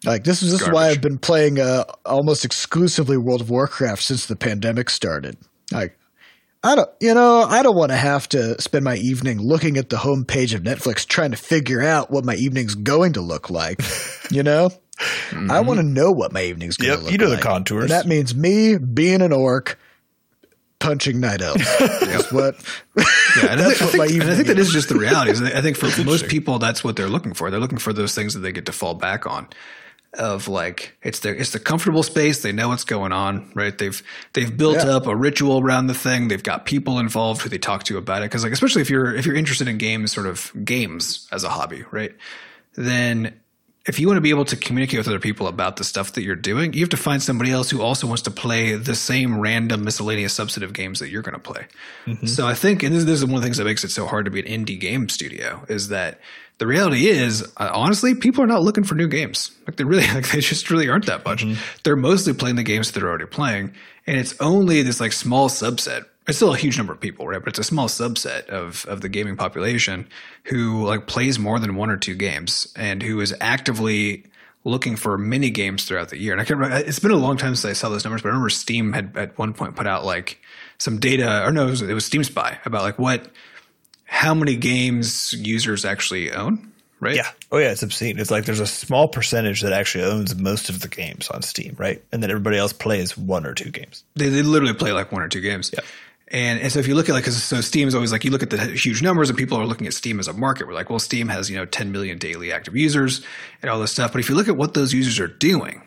Like 0.04 0.24
this 0.24 0.42
is 0.42 0.52
this 0.52 0.60
is 0.62 0.68
why 0.68 0.88
I've 0.88 1.00
been 1.00 1.18
playing 1.18 1.58
uh, 1.58 1.84
almost 2.04 2.44
exclusively 2.44 3.16
World 3.16 3.40
of 3.40 3.50
Warcraft 3.50 4.02
since 4.02 4.26
the 4.26 4.36
pandemic 4.36 4.90
started. 4.90 5.36
Like 5.72 5.98
I 6.62 6.74
don't, 6.76 6.90
you 7.00 7.14
know, 7.14 7.42
I 7.42 7.62
don't 7.62 7.76
want 7.76 7.90
to 7.92 7.96
have 7.96 8.28
to 8.30 8.60
spend 8.60 8.84
my 8.84 8.96
evening 8.96 9.40
looking 9.40 9.76
at 9.78 9.88
the 9.88 9.96
homepage 9.96 10.54
of 10.54 10.62
Netflix 10.62 11.06
trying 11.06 11.30
to 11.30 11.36
figure 11.36 11.80
out 11.82 12.10
what 12.10 12.24
my 12.24 12.34
evening's 12.34 12.74
going 12.74 13.14
to 13.14 13.20
look 13.20 13.50
like. 13.50 13.80
You 14.28 14.42
know, 14.42 14.70
I 15.48 15.60
want 15.60 15.78
to 15.78 15.84
know 15.86 16.10
what 16.10 16.32
my 16.32 16.42
evening's 16.42 16.76
going 16.76 16.88
Yep, 16.90 16.98
to 16.98 17.02
look 17.04 17.12
like. 17.12 17.20
you 17.20 17.24
know 17.24 17.30
the 17.34 17.40
contours. 17.40 17.82
And 17.84 17.90
that 17.92 18.06
means 18.08 18.34
me 18.34 18.76
being 18.76 19.22
an 19.22 19.30
orc 19.32 19.78
punching 20.86 21.18
night 21.20 21.42
elves. 21.42 21.64
That's 21.78 22.30
what. 22.32 22.54
Yeah, 22.96 23.46
and 23.50 23.60
That's 23.60 23.80
what 23.80 23.90
think, 23.90 23.98
my 23.98 24.32
I 24.32 24.34
think 24.36 24.46
that 24.46 24.58
is 24.58 24.70
just 24.72 24.88
the 24.88 24.94
reality. 24.96 25.32
I 25.52 25.60
think 25.60 25.76
for 25.76 25.86
most 26.04 26.28
people, 26.28 26.58
that's 26.58 26.84
what 26.84 26.96
they're 26.96 27.08
looking 27.08 27.34
for. 27.34 27.50
They're 27.50 27.60
looking 27.60 27.78
for 27.78 27.92
those 27.92 28.14
things 28.14 28.34
that 28.34 28.40
they 28.40 28.52
get 28.52 28.66
to 28.66 28.72
fall 28.72 28.94
back 28.94 29.26
on. 29.26 29.48
Of 30.16 30.48
like 30.48 30.96
it's 31.02 31.18
their 31.20 31.34
it's 31.34 31.50
the 31.50 31.58
comfortable 31.58 32.02
space. 32.02 32.40
They 32.42 32.52
know 32.52 32.68
what's 32.68 32.84
going 32.84 33.12
on, 33.12 33.50
right? 33.54 33.76
They've 33.76 34.00
they've 34.32 34.56
built 34.56 34.76
Yeah. 34.76 34.96
up 34.96 35.06
a 35.06 35.14
ritual 35.14 35.60
around 35.60 35.88
the 35.88 35.94
thing. 35.94 36.28
They've 36.28 36.42
got 36.42 36.64
people 36.64 36.98
involved 36.98 37.42
who 37.42 37.50
they 37.50 37.58
talk 37.58 37.84
to 37.84 37.98
about 37.98 38.22
it. 38.22 38.30
Because 38.30 38.42
like 38.42 38.52
especially 38.52 38.80
if 38.80 38.88
you're 38.88 39.14
if 39.14 39.26
you're 39.26 39.34
interested 39.34 39.68
in 39.68 39.76
games, 39.76 40.12
sort 40.12 40.26
of 40.26 40.52
games 40.64 41.28
as 41.32 41.44
a 41.44 41.50
hobby, 41.50 41.84
right? 41.90 42.14
Then 42.76 43.38
if 43.86 44.00
you 44.00 44.08
want 44.08 44.16
to 44.16 44.22
be 44.22 44.30
able 44.30 44.44
to 44.44 44.56
communicate 44.56 44.98
with 44.98 45.06
other 45.06 45.20
people 45.20 45.46
about 45.46 45.76
the 45.76 45.84
stuff 45.84 46.12
that 46.12 46.22
you're 46.22 46.34
doing, 46.34 46.72
you 46.72 46.80
have 46.80 46.88
to 46.90 46.96
find 46.96 47.22
somebody 47.22 47.52
else 47.52 47.70
who 47.70 47.80
also 47.80 48.06
wants 48.06 48.22
to 48.22 48.30
play 48.32 48.74
the 48.74 48.96
same 48.96 49.38
random 49.38 49.84
miscellaneous 49.84 50.36
subset 50.36 50.62
of 50.62 50.72
games 50.72 50.98
that 50.98 51.08
you're 51.08 51.22
going 51.22 51.34
to 51.34 51.40
play. 51.40 51.66
So 52.26 52.46
I 52.46 52.54
think, 52.54 52.82
and 52.82 52.94
this, 52.94 53.04
this 53.04 53.20
is 53.20 53.24
one 53.24 53.36
of 53.36 53.42
the 53.42 53.46
things 53.46 53.58
that 53.58 53.64
makes 53.64 53.84
it 53.84 53.90
so 53.90 54.06
hard 54.06 54.24
to 54.24 54.30
be 54.30 54.40
an 54.40 54.46
indie 54.46 54.78
game 54.78 55.08
studio, 55.08 55.64
is 55.68 55.88
that 55.88 56.20
the 56.58 56.66
reality 56.66 57.06
is, 57.06 57.42
uh, 57.58 57.70
honestly, 57.72 58.14
people 58.14 58.42
are 58.42 58.48
not 58.48 58.62
looking 58.62 58.82
for 58.82 58.94
new 58.94 59.08
games. 59.08 59.52
Like 59.66 59.76
they 59.76 59.84
really, 59.84 60.06
like 60.14 60.30
they 60.30 60.40
just 60.40 60.70
really 60.70 60.88
aren't 60.88 61.06
that 61.06 61.24
much. 61.24 61.44
They're 61.84 61.96
mostly 61.96 62.32
playing 62.32 62.56
the 62.56 62.62
games 62.64 62.90
that 62.90 62.98
they're 62.98 63.08
already 63.08 63.26
playing, 63.26 63.72
and 64.06 64.16
it's 64.16 64.34
only 64.40 64.82
this 64.82 65.00
like 65.00 65.12
small 65.12 65.48
subset. 65.48 66.06
It's 66.28 66.38
still 66.38 66.52
a 66.52 66.56
huge 66.56 66.76
number 66.76 66.92
of 66.92 67.00
people, 67.00 67.26
right? 67.28 67.40
But 67.40 67.50
it's 67.50 67.58
a 67.58 67.64
small 67.64 67.88
subset 67.88 68.46
of 68.48 68.84
of 68.86 69.00
the 69.00 69.08
gaming 69.08 69.36
population 69.36 70.08
who 70.44 70.84
like 70.84 71.06
plays 71.06 71.38
more 71.38 71.58
than 71.58 71.76
one 71.76 71.90
or 71.90 71.96
two 71.96 72.14
games 72.14 72.72
and 72.76 73.02
who 73.02 73.20
is 73.20 73.34
actively 73.40 74.24
looking 74.64 74.96
for 74.96 75.16
mini 75.16 75.48
games 75.50 75.84
throughout 75.84 76.08
the 76.08 76.18
year. 76.18 76.32
And 76.32 76.40
I 76.40 76.44
can't 76.44 76.58
remember, 76.58 76.84
it's 76.88 76.98
been 76.98 77.12
a 77.12 77.16
long 77.16 77.36
time 77.36 77.54
since 77.54 77.64
I 77.70 77.72
saw 77.72 77.88
those 77.88 78.04
numbers, 78.04 78.22
but 78.22 78.30
I 78.30 78.32
remember 78.32 78.48
Steam 78.50 78.92
had 78.92 79.16
at 79.16 79.38
one 79.38 79.54
point 79.54 79.76
put 79.76 79.86
out 79.86 80.04
like 80.04 80.40
some 80.78 80.98
data, 80.98 81.46
or 81.46 81.52
no, 81.52 81.68
it 81.68 81.70
was, 81.70 81.82
it 81.82 81.94
was 81.94 82.04
Steam 82.04 82.24
Spy 82.24 82.58
about 82.64 82.82
like 82.82 82.98
what, 82.98 83.28
how 84.06 84.34
many 84.34 84.56
games 84.56 85.32
users 85.32 85.84
actually 85.84 86.32
own. 86.32 86.72
right? 87.00 87.16
Yeah. 87.16 87.30
Oh 87.52 87.58
yeah, 87.58 87.70
it's 87.70 87.82
obscene. 87.82 88.18
It's 88.18 88.30
like 88.30 88.44
there's 88.44 88.60
a 88.60 88.66
small 88.66 89.08
percentage 89.08 89.62
that 89.62 89.72
actually 89.72 90.04
owns 90.04 90.34
most 90.34 90.68
of 90.68 90.80
the 90.80 90.88
games 90.88 91.28
on 91.30 91.42
Steam, 91.42 91.76
right? 91.78 92.02
And 92.12 92.22
then 92.22 92.30
everybody 92.30 92.58
else 92.58 92.72
plays 92.72 93.16
one 93.16 93.46
or 93.46 93.54
two 93.54 93.70
games. 93.70 94.04
They, 94.14 94.28
they 94.28 94.42
literally 94.42 94.74
play 94.74 94.92
like 94.92 95.12
one 95.12 95.22
or 95.22 95.28
two 95.28 95.40
games. 95.40 95.70
Yeah. 95.72 95.80
And, 96.28 96.58
and 96.60 96.72
so 96.72 96.80
if 96.80 96.88
you 96.88 96.96
look 96.96 97.08
at 97.08 97.12
like, 97.12 97.24
cause 97.24 97.40
so 97.40 97.60
Steam 97.60 97.86
is 97.86 97.94
always 97.94 98.10
like, 98.10 98.24
you 98.24 98.32
look 98.32 98.42
at 98.42 98.50
the 98.50 98.58
huge 98.58 99.00
numbers 99.00 99.28
and 99.30 99.38
people 99.38 99.58
are 99.58 99.64
looking 99.66 99.86
at 99.86 99.94
Steam 99.94 100.18
as 100.18 100.26
a 100.26 100.32
market. 100.32 100.66
We're 100.66 100.74
like, 100.74 100.90
well, 100.90 100.98
Steam 100.98 101.28
has, 101.28 101.48
you 101.48 101.56
know, 101.56 101.64
10 101.66 101.92
million 101.92 102.18
daily 102.18 102.52
active 102.52 102.74
users 102.76 103.24
and 103.62 103.70
all 103.70 103.78
this 103.78 103.92
stuff. 103.92 104.12
But 104.12 104.18
if 104.20 104.28
you 104.28 104.34
look 104.34 104.48
at 104.48 104.56
what 104.56 104.74
those 104.74 104.92
users 104.92 105.20
are 105.20 105.28
doing, 105.28 105.82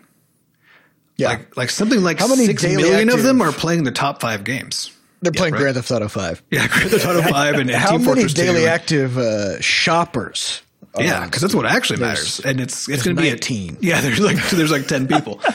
Yeah. 1.17 1.29
like, 1.29 1.57
like 1.57 1.69
something 1.69 2.01
like 2.01 2.19
How 2.19 2.27
many 2.29 2.45
six 2.45 2.61
daily 2.61 3.09
of 3.09 3.23
them 3.23 3.41
are 3.41 3.51
playing 3.51 3.83
the 3.83 3.91
top 3.91 4.21
five 4.21 4.45
games. 4.45 4.91
They're 5.21 5.33
playing 5.33 5.53
right. 5.55 5.59
Grand 5.59 5.75
Theft 5.75 5.91
Auto 5.91 6.07
5. 6.07 6.43
Yeah. 6.51 6.67
Grand 6.69 6.91
Theft 6.91 7.05
Auto 7.05 7.21
5 7.29 7.55
and, 7.55 7.69
and 7.69 7.71
How 7.71 7.91
Team 7.91 8.01
many 8.05 8.05
Fortress 8.05 8.33
2. 8.33 8.41
daily 8.41 8.65
active 8.65 9.17
uh, 9.17 9.59
shoppers? 9.59 10.61
Yeah, 10.97 11.25
because 11.25 11.41
that's 11.41 11.53
what 11.53 11.65
actually 11.65 11.99
matters, 11.99 12.39
and 12.39 12.59
it's 12.59 12.89
it's 12.89 13.03
going 13.03 13.15
to 13.15 13.21
be 13.21 13.29
19. 13.29 13.75
A, 13.75 13.77
yeah, 13.79 14.01
there's 14.01 14.19
like 14.19 14.37
there's 14.49 14.71
like 14.71 14.87
ten 14.87 15.07
people. 15.07 15.39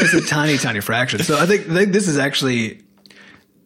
it's 0.00 0.14
a 0.14 0.22
tiny, 0.22 0.56
tiny 0.56 0.80
fraction. 0.80 1.22
So 1.22 1.38
I 1.38 1.44
think, 1.46 1.68
I 1.68 1.74
think 1.74 1.92
this 1.92 2.08
is 2.08 2.16
actually 2.16 2.80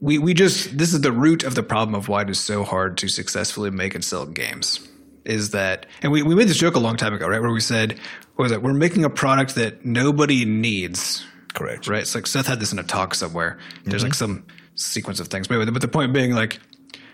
we 0.02 0.18
we 0.18 0.34
just 0.34 0.76
this 0.76 0.92
is 0.92 1.00
the 1.00 1.12
root 1.12 1.44
of 1.44 1.54
the 1.54 1.62
problem 1.62 1.94
of 1.94 2.08
why 2.08 2.22
it 2.22 2.28
is 2.30 2.38
so 2.40 2.64
hard 2.64 2.98
to 2.98 3.08
successfully 3.08 3.70
make 3.70 3.94
and 3.94 4.04
sell 4.04 4.26
games. 4.26 4.86
Is 5.24 5.50
that 5.50 5.86
and 6.02 6.10
we, 6.10 6.22
we 6.24 6.34
made 6.34 6.48
this 6.48 6.58
joke 6.58 6.74
a 6.74 6.80
long 6.80 6.96
time 6.96 7.14
ago, 7.14 7.28
right? 7.28 7.40
Where 7.40 7.52
we 7.52 7.60
said, 7.60 7.92
what 8.34 8.42
was 8.42 8.52
it? 8.52 8.62
We're 8.62 8.74
making 8.74 9.04
a 9.04 9.10
product 9.10 9.54
that 9.54 9.84
nobody 9.86 10.44
needs, 10.44 11.24
Correct. 11.54 11.86
right? 11.86 12.00
It's 12.02 12.14
like 12.16 12.26
Seth 12.26 12.48
had 12.48 12.58
this 12.58 12.72
in 12.72 12.80
a 12.80 12.82
talk 12.82 13.14
somewhere. 13.14 13.58
There's 13.84 14.02
like 14.02 14.14
some 14.14 14.44
sequence 14.74 15.20
of 15.20 15.28
things, 15.28 15.46
but 15.46 15.64
but 15.72 15.80
the 15.80 15.86
point 15.88 16.12
being 16.12 16.34
like 16.34 16.58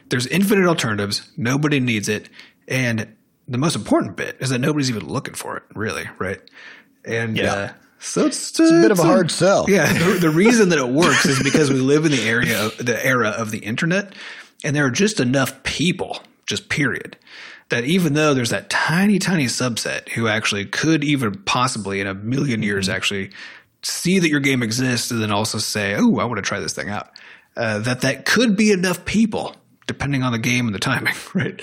there's 0.09 0.27
infinite 0.27 0.67
alternatives. 0.67 1.31
Nobody 1.37 1.81
needs 1.81 2.09
it, 2.09 2.31
and 2.67 3.15
the 3.47 3.59
most 3.59 3.77
important 3.77 4.17
bit 4.17 4.39
is 4.41 4.49
that 4.49 4.59
nobody's 4.61 4.89
even 4.89 5.07
looking 5.07 5.35
for 5.35 5.59
it, 5.59 5.65
really, 5.75 6.09
right? 6.19 6.41
And 7.05 7.37
Yeah. 7.37 7.53
uh, 7.53 7.73
so 7.99 8.27
it's, 8.27 8.59
a 8.59 8.63
bit 8.63 8.91
of 8.91 8.99
a 8.99 9.03
hard 9.03 9.31
sell. 9.31 9.67
Yeah, 9.69 9.93
the, 9.93 10.19
the 10.21 10.31
reason 10.31 10.69
that 10.71 10.79
it 10.79 10.89
works 10.89 11.27
is 11.27 11.43
because 11.43 11.71
we 11.71 11.81
live 11.81 12.05
in 12.05 12.13
the 12.13 12.23
area, 12.23 12.67
of, 12.67 12.77
the 12.79 13.05
era 13.05 13.31
of 13.31 13.51
the 13.51 13.59
internet, 13.59 14.15
and 14.65 14.75
there 14.75 14.87
are 14.87 14.91
just 14.91 15.21
enough 15.21 15.63
people, 15.63 16.21
just 16.47 16.69
period, 16.69 17.17
that 17.71 17.85
even 17.85 18.15
though 18.15 18.35
there's 18.35 18.51
that 18.51 18.71
tiny, 18.71 19.19
tiny 19.19 19.47
subset 19.47 20.09
who 20.11 20.29
actually 20.29 20.65
could 20.65 21.05
even 21.05 21.35
possibly 21.43 22.01
in 22.01 22.07
a 22.07 22.15
million 22.15 22.63
years 22.63 22.89
actually 22.89 23.31
see 23.83 24.19
that 24.19 24.29
your 24.29 24.41
game 24.41 24.63
exists 24.63 25.11
and 25.11 25.23
then 25.23 25.31
also 25.31 25.59
say, 25.59 25.95
"Oh, 25.97 26.19
I 26.19 26.25
want 26.25 26.37
to 26.37 26.43
try 26.43 26.61
this 26.61 26.73
thing 26.73 26.89
out," 26.89 27.11
uh, 27.57 27.81
that 27.81 28.03
that 28.03 28.25
could 28.25 28.57
be 28.57 28.71
enough 28.73 29.05
people, 29.05 29.55
depending 29.87 30.23
on 30.23 30.33
the 30.33 30.39
game 30.39 30.67
and 30.67 30.75
the 30.75 30.81
timing, 30.81 31.15
right, 31.35 31.61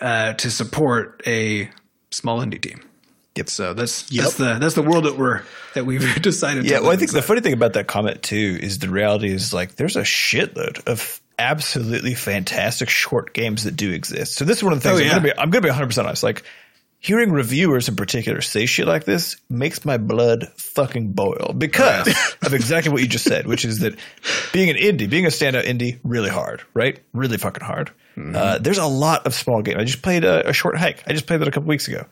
uh, 0.00 0.34
to 0.34 0.50
support 0.50 1.22
a 1.26 1.70
small 2.10 2.40
indie 2.40 2.60
team. 2.60 2.80
Yep. 3.38 3.48
So 3.50 3.72
that's 3.74 4.10
Yep. 4.12 4.22
that's 4.24 4.36
the 4.36 4.54
that's 4.60 4.74
the 4.74 4.82
world 4.82 5.04
that 5.04 5.16
we're 5.16 5.42
that 5.74 5.86
we've 5.86 6.14
decided. 6.22 6.64
to 6.64 6.68
Yeah, 6.70 6.80
well, 6.80 6.90
I 6.90 6.96
think 6.96 7.08
inside. 7.10 7.18
the 7.18 7.22
funny 7.22 7.40
thing 7.40 7.52
about 7.54 7.72
that 7.74 7.86
comment 7.86 8.22
too 8.22 8.58
is 8.60 8.78
the 8.80 8.88
reality 8.90 9.30
is 9.30 9.52
like 9.54 9.74
there's 9.76 9.96
a 9.96 10.02
shitload 10.02 10.86
of 10.86 11.20
absolutely 11.38 12.14
fantastic 12.14 12.88
short 12.90 13.32
games 13.32 13.64
that 13.64 13.76
do 13.76 13.90
exist. 13.92 14.34
So 14.34 14.44
this 14.44 14.58
is 14.58 14.64
one 14.64 14.72
of 14.72 14.82
the 14.82 14.88
things 14.88 15.00
Oh, 15.00 15.04
I'm 15.04 15.10
gonna 15.10 15.22
be 15.22 15.38
I'm 15.38 15.50
gonna 15.50 15.62
be 15.62 15.68
100 15.68 15.86
percent 15.86 16.06
honest. 16.06 16.22
Like 16.22 16.42
hearing 17.00 17.30
reviewers 17.30 17.88
in 17.88 17.94
particular 17.94 18.40
say 18.40 18.66
shit 18.66 18.88
like 18.88 19.04
this 19.04 19.36
makes 19.48 19.84
my 19.84 19.98
blood 19.98 20.48
fucking 20.56 21.12
boil 21.12 21.54
because 21.56 22.08
of 22.42 22.52
exactly 22.54 22.90
what 22.92 23.00
you 23.00 23.06
just 23.08 23.24
said, 23.24 23.46
which 23.46 23.64
is 23.64 23.78
that 23.80 23.94
being 24.52 24.68
an 24.68 24.76
indie, 24.76 25.08
being 25.08 25.24
a 25.24 25.28
standout 25.28 25.64
indie, 25.64 26.00
really 26.02 26.28
hard, 26.30 26.62
right? 26.74 26.98
Really 27.12 27.38
fucking 27.38 27.62
hard. 27.64 27.92
Mm-hmm. 28.16 28.34
Uh, 28.34 28.58
there's 28.58 28.78
a 28.78 28.86
lot 28.86 29.26
of 29.26 29.34
small 29.34 29.62
games. 29.62 29.78
I 29.80 29.84
just 29.84 30.02
played 30.02 30.24
a, 30.24 30.48
a 30.48 30.52
short 30.52 30.76
hike. 30.76 31.04
I 31.06 31.12
just 31.12 31.26
played 31.28 31.38
that 31.40 31.46
a 31.46 31.52
couple 31.52 31.68
weeks 31.68 31.86
ago 31.86 32.04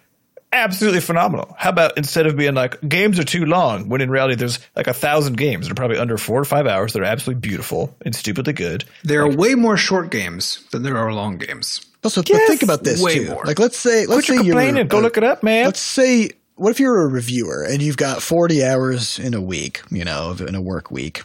absolutely 0.52 1.00
phenomenal. 1.00 1.54
How 1.58 1.70
about 1.70 1.96
instead 1.96 2.26
of 2.26 2.36
being 2.36 2.54
like 2.54 2.80
games 2.86 3.18
are 3.18 3.24
too 3.24 3.44
long, 3.44 3.88
when 3.88 4.00
in 4.00 4.10
reality 4.10 4.34
there's 4.34 4.58
like 4.74 4.86
a 4.86 4.94
thousand 4.94 5.36
games 5.36 5.66
that 5.66 5.72
are 5.72 5.74
probably 5.74 5.98
under 5.98 6.18
four 6.18 6.40
or 6.40 6.44
five 6.44 6.66
hours 6.66 6.92
that 6.92 7.02
are 7.02 7.06
absolutely 7.06 7.40
beautiful 7.40 7.94
and 8.04 8.14
stupidly 8.14 8.52
good. 8.52 8.84
There 9.04 9.22
are 9.22 9.30
way 9.30 9.54
more 9.54 9.76
short 9.76 10.10
games 10.10 10.64
than 10.72 10.82
there 10.82 10.96
are 10.96 11.12
long 11.12 11.38
games. 11.38 11.84
Also, 12.04 12.22
but 12.22 12.40
think 12.46 12.62
about 12.62 12.84
this 12.84 13.02
way 13.02 13.18
too. 13.18 13.30
more. 13.30 13.44
Like, 13.44 13.58
let's 13.58 13.76
say, 13.76 14.06
let's 14.06 14.26
Quit 14.26 14.28
your 14.28 14.38
say 14.38 14.46
you're 14.46 14.54
complaining. 14.54 14.86
Go 14.86 14.98
uh, 14.98 15.00
look 15.00 15.16
it 15.16 15.24
up, 15.24 15.42
man. 15.42 15.64
Let's 15.64 15.80
say, 15.80 16.30
what 16.54 16.70
if 16.70 16.78
you're 16.78 17.02
a 17.02 17.08
reviewer 17.08 17.64
and 17.64 17.82
you've 17.82 17.96
got 17.96 18.22
40 18.22 18.64
hours 18.64 19.18
in 19.18 19.34
a 19.34 19.40
week, 19.40 19.82
you 19.90 20.04
know, 20.04 20.36
in 20.38 20.54
a 20.54 20.60
work 20.60 20.92
week? 20.92 21.22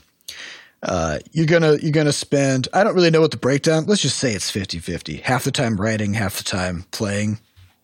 Uh, 0.82 1.20
you're 1.32 1.46
gonna 1.46 1.76
you're 1.76 1.92
gonna 1.92 2.12
spend. 2.12 2.68
I 2.74 2.84
don't 2.84 2.96
really 2.96 3.12
know 3.12 3.22
what 3.22 3.30
the 3.30 3.38
breakdown. 3.38 3.86
Let's 3.86 4.02
just 4.02 4.18
say 4.18 4.34
it's 4.34 4.52
50-50. 4.52 5.22
Half 5.22 5.44
the 5.44 5.52
time 5.52 5.80
writing, 5.80 6.16
half 6.16 6.38
the 6.38 6.44
time 6.44 6.86
playing. 6.90 7.40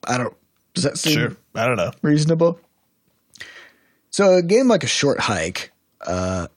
I 0.08 0.18
don't. 0.18 0.34
Does 0.78 0.84
that 0.84 0.98
seem 0.98 1.14
Sure. 1.14 1.38
I 1.56 1.66
don't 1.68 1.76
know. 1.78 1.92
reasonable? 2.02 2.60
So 4.10 4.36
a 4.36 4.42
game 4.42 4.68
like 4.68 4.84
a 4.84 4.88
short 4.88 5.20
hike, 5.20 5.72
uh, 6.06 6.48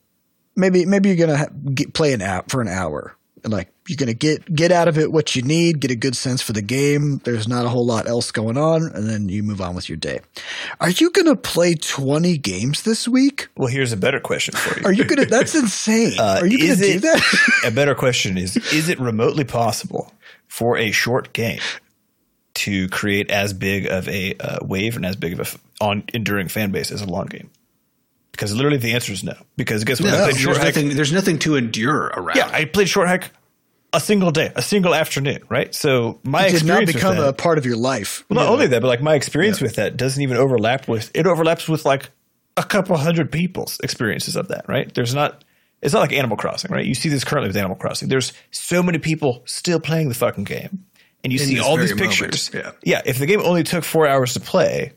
maybe 0.57 0.87
maybe 0.87 1.09
you're 1.09 1.18
gonna 1.27 1.39
ha- 1.39 1.49
get, 1.75 1.93
play 1.95 2.12
an 2.12 2.23
app 2.23 2.51
for 2.51 2.61
an 2.61 2.68
hour. 2.68 3.16
And 3.43 3.53
like 3.53 3.73
you're 3.89 3.97
gonna 3.97 4.12
get 4.12 4.55
get 4.55 4.71
out 4.71 4.87
of 4.87 4.99
it 4.99 5.11
what 5.11 5.35
you 5.35 5.41
need, 5.43 5.81
get 5.81 5.91
a 5.91 5.97
good 5.97 6.14
sense 6.14 6.43
for 6.43 6.53
the 6.53 6.61
game. 6.62 7.23
There's 7.25 7.49
not 7.49 7.64
a 7.64 7.71
whole 7.71 7.87
lot 7.87 8.07
else 8.07 8.31
going 8.33 8.59
on, 8.59 8.83
and 8.95 9.09
then 9.09 9.31
you 9.31 9.43
move 9.43 9.62
on 9.62 9.75
with 9.75 9.89
your 9.89 9.97
day. 9.97 10.21
Are 10.79 10.91
you 10.91 11.11
gonna 11.11 11.37
play 11.37 11.75
20 11.75 12.37
games 12.37 12.83
this 12.83 13.09
week? 13.09 13.49
Well, 13.57 13.68
here's 13.68 13.93
a 13.93 13.97
better 13.97 14.21
question 14.21 14.55
for 14.55 14.79
you. 14.81 14.87
Are 14.87 14.93
you 14.93 15.05
gonna? 15.05 15.25
That's 15.25 15.55
insane. 15.62 16.18
Uh, 16.18 16.39
Are 16.43 16.47
you 16.47 16.59
gonna 16.59 16.77
do 16.77 16.85
it- 16.97 17.03
that? 17.03 17.61
a 17.64 17.71
better 17.71 17.95
question 17.95 18.37
is 18.37 18.57
is 18.75 18.89
it 18.91 19.01
remotely 19.01 19.45
possible 19.45 20.12
for 20.47 20.77
a 20.77 20.91
short 20.91 21.33
game 21.33 21.61
to 22.65 22.89
create 22.89 23.31
as 23.31 23.53
big 23.53 23.87
of 23.87 24.09
a 24.09 24.35
uh, 24.41 24.59
wave 24.63 24.97
and 24.97 25.05
as 25.07 25.17
big 25.17 25.33
of 25.35 25.39
a 25.41 25.43
f- 25.43 25.59
on 25.81 26.03
enduring 26.15 26.49
fan 26.49 26.71
base 26.71 26.91
as 26.91 27.01
a 27.03 27.07
long 27.07 27.27
game 27.27 27.51
because 28.33 28.55
literally 28.55 28.77
the 28.79 28.93
answer 28.93 29.13
is 29.13 29.23
no 29.25 29.35
because 29.57 29.85
guess 29.85 30.01
what 30.01 30.09
I 30.09 30.13
No, 30.13 30.17
played 30.25 30.35
there's, 30.35 30.41
short 30.43 30.57
hike 30.59 30.75
nothing, 30.77 30.89
there's 30.97 31.13
nothing 31.13 31.39
to 31.41 31.57
endure 31.57 32.07
around. 32.15 32.37
yeah 32.37 32.49
I 32.53 32.65
played 32.65 32.89
short 32.89 33.09
hike 33.09 33.31
a 33.93 34.01
single 34.01 34.31
day 34.31 34.53
a 34.55 34.63
single 34.63 34.95
afternoon 34.95 35.41
right 35.49 35.75
so 35.75 36.21
my 36.23 36.47
It 36.47 36.53
did 36.53 36.65
not 36.65 36.83
experience 36.83 36.87
with 36.89 36.95
become 36.97 37.17
that, 37.17 37.29
a 37.29 37.33
part 37.33 37.59
of 37.59 37.67
your 37.67 37.77
life. 37.77 38.25
well, 38.29 38.45
not 38.45 38.53
only 38.53 38.67
that 38.69 38.81
but 38.83 38.89
like 38.89 39.03
my 39.03 39.15
experience 39.15 39.61
with 39.61 39.77
that 39.77 39.97
doesn't 39.97 40.23
even 40.23 40.37
overlap 40.37 40.87
with 40.89 41.11
it 41.15 41.27
overlaps 41.27 41.69
with 41.69 41.85
like 41.85 42.11
a 42.57 42.63
couple 42.63 42.97
hundred 42.97 43.33
people's 43.33 43.81
experiences 43.83 44.37
of 44.37 44.49
that 44.49 44.65
right 44.69 44.93
there's 44.95 45.15
not 45.15 45.45
it's 45.83 45.95
not 45.95 46.01
like 46.01 46.13
Animal 46.13 46.37
Crossing, 46.37 46.71
right? 46.71 46.85
You 46.85 46.95
see 46.95 47.09
this 47.09 47.25
currently 47.25 47.49
with 47.49 47.57
Animal 47.57 47.75
Crossing. 47.75 48.09
There's 48.11 48.35
so 48.51 48.83
many 48.83 48.99
people 48.99 49.41
still 49.47 49.81
playing 49.81 50.11
the 50.11 50.15
fucking 50.15 50.45
game, 50.45 50.85
and 51.25 51.33
you 51.33 51.39
see 51.39 51.59
all 51.61 51.77
these 51.77 51.93
very 51.93 52.09
moment, 52.09 52.18
pictures. 52.21 52.51
yeah. 52.55 52.73
yeah. 52.83 53.03
If 53.05 53.18
the 53.18 53.27
game 53.27 53.41
only 53.43 53.62
took 53.62 53.85
four 53.85 54.07
hours 54.09 54.35
to 54.35 54.41
play, 54.41 54.93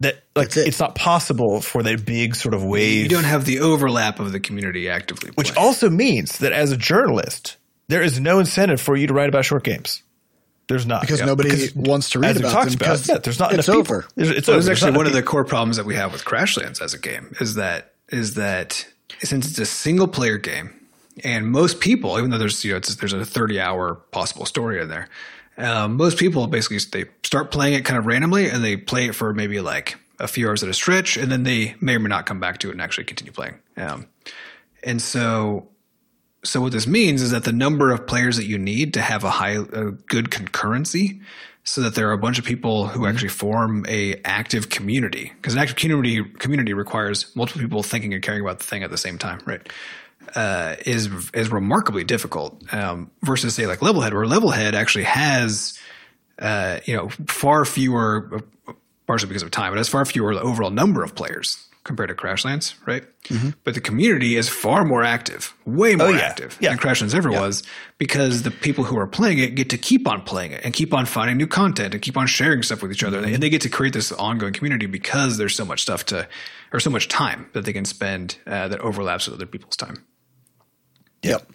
that 0.00 0.16
like 0.34 0.48
it. 0.56 0.66
it's 0.68 0.80
not 0.80 0.94
possible 0.94 1.60
for 1.60 1.82
that 1.82 2.04
big 2.04 2.34
sort 2.34 2.54
of 2.54 2.64
wave. 2.64 3.02
You 3.04 3.08
don't 3.08 3.24
have 3.24 3.44
the 3.44 3.60
overlap 3.60 4.18
of 4.20 4.32
the 4.32 4.40
community 4.40 4.88
actively 4.88 5.30
which 5.34 5.56
also 5.56 5.88
means 5.88 6.38
that 6.38 6.52
as 6.52 6.72
a 6.72 6.76
journalist, 6.76 7.56
there 7.88 8.02
is 8.02 8.18
no 8.20 8.38
incentive 8.40 8.80
for 8.80 8.96
you 8.96 9.06
to 9.06 9.14
write 9.14 9.28
about 9.28 9.44
short 9.44 9.62
games. 9.64 10.02
There's 10.66 10.86
not 10.86 11.02
because 11.02 11.20
Yeah. 11.20 11.26
nobody 11.26 11.50
Because 11.50 11.74
wants 11.76 12.10
to 12.10 12.18
read 12.18 12.36
about 12.38 12.48
them 12.64 12.74
about, 12.74 12.78
because 12.78 13.08
yeah, 13.08 13.18
there's 13.18 13.38
not 13.38 13.52
it's 13.54 13.68
enough 13.68 13.84
people. 13.84 13.96
over. 13.96 14.06
There's- 14.16 14.36
It's 14.38 14.46
So 14.46 14.52
over. 14.54 14.60
it's 14.60 14.68
actually 14.68 14.92
one 14.96 15.06
of 15.06 15.12
enough 15.12 15.22
the 15.24 15.30
core 15.30 15.44
problems 15.44 15.76
that 15.76 15.86
we 15.86 15.94
have 15.94 16.12
with 16.12 16.24
Crashlands 16.24 16.80
as 16.82 16.94
a 16.94 16.98
game 16.98 17.34
is 17.40 17.54
that 17.54 17.92
is 18.10 18.34
that 18.34 18.86
since 19.22 19.48
it's 19.48 19.58
a 19.58 19.66
single 19.66 20.08
player 20.08 20.38
game, 20.38 20.70
and 21.22 21.50
most 21.50 21.80
people, 21.80 22.18
even 22.18 22.30
though 22.30 22.38
there's 22.38 22.64
you 22.64 22.72
know 22.72 22.78
it's, 22.78 22.94
there's 22.96 23.12
a 23.12 23.24
30 23.24 23.60
hour 23.60 23.94
possible 23.94 24.46
story 24.46 24.80
in 24.80 24.88
there, 24.88 25.08
um, 25.56 25.96
most 25.96 26.18
people 26.18 26.46
basically 26.46 26.78
they 26.78 27.08
start 27.22 27.50
playing 27.50 27.74
it 27.74 27.84
kind 27.84 27.98
of 27.98 28.06
randomly 28.06 28.48
and 28.48 28.64
they 28.64 28.76
play 28.76 29.06
it 29.06 29.14
for 29.14 29.32
maybe 29.32 29.60
like 29.60 29.96
a 30.18 30.28
few 30.28 30.48
hours 30.48 30.62
at 30.62 30.68
a 30.68 30.74
stretch, 30.74 31.16
and 31.16 31.30
then 31.30 31.42
they 31.42 31.74
may 31.80 31.96
or 31.96 32.00
may 32.00 32.08
not 32.08 32.26
come 32.26 32.40
back 32.40 32.58
to 32.58 32.68
it 32.68 32.72
and 32.72 32.80
actually 32.80 33.04
continue 33.04 33.32
playing. 33.32 33.54
Um, 33.76 34.08
and 34.82 35.00
so 35.00 35.68
so 36.44 36.60
what 36.60 36.72
this 36.72 36.86
means 36.86 37.22
is 37.22 37.30
that 37.30 37.44
the 37.44 37.52
number 37.52 37.90
of 37.90 38.06
players 38.06 38.36
that 38.36 38.44
you 38.44 38.58
need 38.58 38.94
to 38.94 39.00
have 39.00 39.24
a 39.24 39.30
high, 39.30 39.52
a 39.52 39.90
good 39.90 40.26
concurrency, 40.26 41.22
so 41.64 41.80
that 41.80 41.94
there 41.94 42.10
are 42.10 42.12
a 42.12 42.18
bunch 42.18 42.38
of 42.38 42.44
people 42.44 42.88
who 42.88 43.06
actually 43.06 43.30
form 43.30 43.86
a 43.88 44.20
active 44.24 44.68
community, 44.68 45.32
because 45.36 45.54
an 45.54 45.60
active 45.60 45.76
community 45.76 46.22
community 46.38 46.74
requires 46.74 47.34
multiple 47.34 47.62
people 47.62 47.82
thinking 47.82 48.12
and 48.12 48.22
caring 48.22 48.42
about 48.42 48.58
the 48.58 48.64
thing 48.64 48.82
at 48.82 48.90
the 48.90 48.98
same 48.98 49.18
time, 49.18 49.40
right? 49.46 49.66
Uh, 50.34 50.74
is 50.84 51.08
is 51.32 51.48
remarkably 51.52 52.02
difficult 52.04 52.60
um, 52.74 53.10
versus 53.22 53.54
say 53.54 53.66
like 53.66 53.78
Levelhead, 53.80 54.12
where 54.12 54.26
Levelhead 54.26 54.72
actually 54.74 55.04
has 55.04 55.78
uh, 56.40 56.80
you 56.86 56.96
know 56.96 57.08
far 57.28 57.64
fewer, 57.64 58.42
partially 59.06 59.28
because 59.28 59.42
of 59.44 59.50
time, 59.52 59.70
but 59.72 59.78
has 59.78 59.88
far 59.88 60.04
fewer 60.04 60.32
overall 60.32 60.70
number 60.70 61.04
of 61.04 61.14
players 61.14 61.58
compared 61.84 62.08
to 62.08 62.14
Crashlands, 62.14 62.74
right? 62.86 63.04
But 63.62 63.74
the 63.74 63.80
community 63.80 64.36
is 64.36 64.48
far 64.48 64.84
more 64.86 65.02
active, 65.04 65.52
way 65.66 65.94
more 65.96 66.06
Mm-hmm. 66.08 66.16
Oh, 66.16 66.18
yeah. 66.18 66.26
active 66.28 66.56
Yeah. 66.58 66.70
than 66.70 66.78
Crashlands 66.78 67.14
ever 67.14 67.30
was, 67.30 67.62
because 67.98 68.42
the 68.42 68.50
people 68.50 68.84
who 68.84 68.96
are 68.98 69.06
playing 69.06 69.38
it 69.38 69.54
get 69.54 69.68
to 69.70 69.76
keep 69.78 70.08
on 70.08 70.22
playing 70.22 70.52
it 70.52 70.62
and 70.64 70.72
keep 70.72 70.94
on 70.94 71.04
finding 71.04 71.36
new 71.36 71.46
content 71.46 71.92
and 71.92 72.02
keep 72.02 72.16
on 72.16 72.26
sharing 72.26 72.62
stuff 72.62 72.80
with 72.82 72.90
each 72.90 73.04
other, 73.04 73.20
Mm-hmm. 73.20 73.34
and 73.34 73.42
they 73.42 73.50
get 73.50 73.60
to 73.62 73.68
create 73.68 73.92
this 73.92 74.10
ongoing 74.12 74.54
community 74.54 74.86
because 74.86 75.36
there's 75.36 75.54
so 75.54 75.64
much 75.66 75.82
stuff 75.82 76.06
to, 76.06 76.26
or 76.72 76.80
so 76.80 76.88
much 76.90 77.08
time 77.08 77.46
that 77.52 77.66
they 77.66 77.72
can 77.74 77.84
spend 77.84 78.38
uh, 78.46 78.66
that 78.68 78.80
overlaps 78.80 79.26
with 79.26 79.34
other 79.36 79.46
people's 79.46 79.76
time. 79.76 80.02
Yep. 81.24 81.50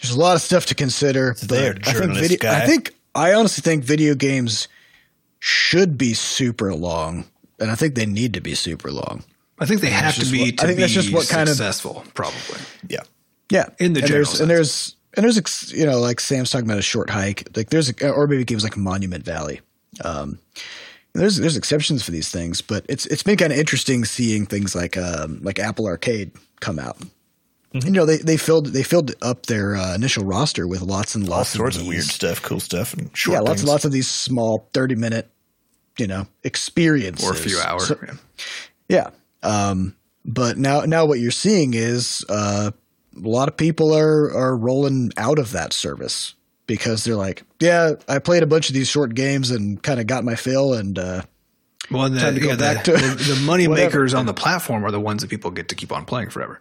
There's 0.00 0.12
a 0.14 0.18
lot 0.18 0.34
of 0.36 0.42
stuff 0.42 0.66
to 0.66 0.74
consider. 0.74 1.34
there, 1.42 1.74
but 1.74 1.86
I 1.86 1.92
think, 1.92 1.96
journalist 1.98 2.20
video, 2.22 2.38
guy. 2.38 2.62
I 2.62 2.66
think 2.66 2.94
I 3.14 3.34
honestly 3.34 3.62
think 3.62 3.84
video 3.84 4.14
games 4.14 4.68
should 5.38 5.98
be 5.98 6.14
super 6.14 6.74
long, 6.74 7.24
and 7.60 7.70
I 7.70 7.74
think 7.74 7.94
they 7.94 8.06
need 8.06 8.34
to 8.34 8.40
be 8.40 8.54
super 8.54 8.90
long. 8.90 9.24
I 9.58 9.66
think 9.66 9.80
they 9.80 9.90
have 9.90 10.16
to 10.16 10.26
be 10.26 10.40
what- 10.46 10.58
to 10.58 10.64
I 10.64 10.66
think 10.66 10.76
be 10.78 10.82
that's 10.82 10.92
just 10.92 11.12
what 11.12 11.28
kind 11.28 11.48
of- 11.48 11.56
successful, 11.56 12.04
probably. 12.14 12.58
Yeah. 12.88 13.00
Yeah, 13.50 13.66
In 13.78 13.92
the 13.92 14.00
and 14.00 14.08
general 14.08 14.24
there's, 14.26 14.40
and 14.40 14.50
there's 14.50 14.96
and 15.14 15.24
there's 15.24 15.72
you 15.72 15.84
know 15.84 16.00
like 16.00 16.20
Sam's 16.20 16.50
talking 16.50 16.66
about 16.66 16.78
a 16.78 16.82
short 16.82 17.10
hike. 17.10 17.46
Like 17.54 17.68
there's 17.68 17.90
a, 17.90 18.10
or 18.10 18.26
maybe 18.26 18.42
it 18.42 18.54
was 18.54 18.64
like 18.64 18.78
Monument 18.78 19.24
Valley. 19.26 19.60
Um, 20.02 20.38
there's 21.12 21.36
there's 21.36 21.56
exceptions 21.58 22.02
for 22.02 22.12
these 22.12 22.30
things, 22.30 22.62
but 22.62 22.86
it's 22.88 23.04
it's 23.06 23.22
been 23.22 23.36
kind 23.36 23.52
of 23.52 23.58
interesting 23.58 24.06
seeing 24.06 24.46
things 24.46 24.74
like 24.74 24.96
um, 24.96 25.38
like 25.42 25.58
Apple 25.58 25.86
Arcade 25.86 26.30
come 26.60 26.78
out. 26.78 26.96
Mm-hmm. 27.74 27.86
You 27.86 27.92
know 27.92 28.06
they 28.06 28.18
they 28.18 28.36
filled 28.36 28.66
they 28.66 28.82
filled 28.82 29.14
up 29.22 29.46
their 29.46 29.76
uh, 29.76 29.94
initial 29.94 30.24
roster 30.24 30.66
with 30.66 30.82
lots 30.82 31.14
and 31.14 31.24
All 31.24 31.38
lots 31.38 31.50
sorts 31.50 31.76
of 31.76 31.82
these- 31.82 31.88
weird 31.88 32.04
stuff, 32.04 32.42
cool 32.42 32.60
stuff, 32.60 32.92
and 32.94 33.10
short 33.16 33.34
yeah, 33.34 33.40
lots 33.40 33.50
things. 33.52 33.60
and 33.62 33.68
lots 33.68 33.84
of 33.84 33.92
these 33.92 34.08
small 34.08 34.68
thirty 34.74 34.94
minute 34.94 35.30
you 35.98 36.06
know 36.06 36.26
experiences 36.44 37.26
Or 37.28 37.32
a 37.32 37.36
few 37.36 37.58
hours. 37.60 37.88
So- 37.88 37.98
yeah. 38.06 38.14
yeah. 38.88 39.10
Um, 39.70 39.96
but 40.24 40.56
now, 40.56 40.82
now 40.82 41.04
what 41.04 41.18
you're 41.18 41.30
seeing 41.32 41.74
is 41.74 42.24
uh, 42.28 42.70
a 43.16 43.28
lot 43.28 43.48
of 43.48 43.56
people 43.56 43.92
are 43.94 44.30
are 44.34 44.56
rolling 44.56 45.10
out 45.16 45.38
of 45.38 45.52
that 45.52 45.72
service 45.72 46.34
because 46.66 47.04
they're 47.04 47.16
like, 47.16 47.42
yeah, 47.58 47.92
I 48.08 48.18
played 48.20 48.42
a 48.42 48.46
bunch 48.46 48.68
of 48.68 48.74
these 48.74 48.88
short 48.88 49.14
games 49.14 49.50
and 49.50 49.82
kind 49.82 49.98
of 49.98 50.06
got 50.06 50.22
my 50.24 50.36
fill, 50.36 50.74
and 50.74 50.96
uh, 50.98 51.22
Well, 51.90 52.04
and 52.04 52.14
the, 52.16 52.20
Time 52.20 52.34
to 52.34 52.40
go 52.40 52.48
yeah, 52.50 52.54
the, 52.54 52.80
to 52.84 52.92
the, 52.92 53.34
the 53.34 53.40
money 53.44 53.66
whatever. 53.68 53.88
makers 53.88 54.14
on 54.14 54.26
the 54.26 54.34
platform 54.34 54.84
are 54.84 54.90
the 54.92 55.00
ones 55.00 55.22
that 55.22 55.28
people 55.30 55.50
get 55.50 55.68
to 55.70 55.74
keep 55.74 55.90
on 55.90 56.04
playing 56.04 56.30
forever. 56.30 56.60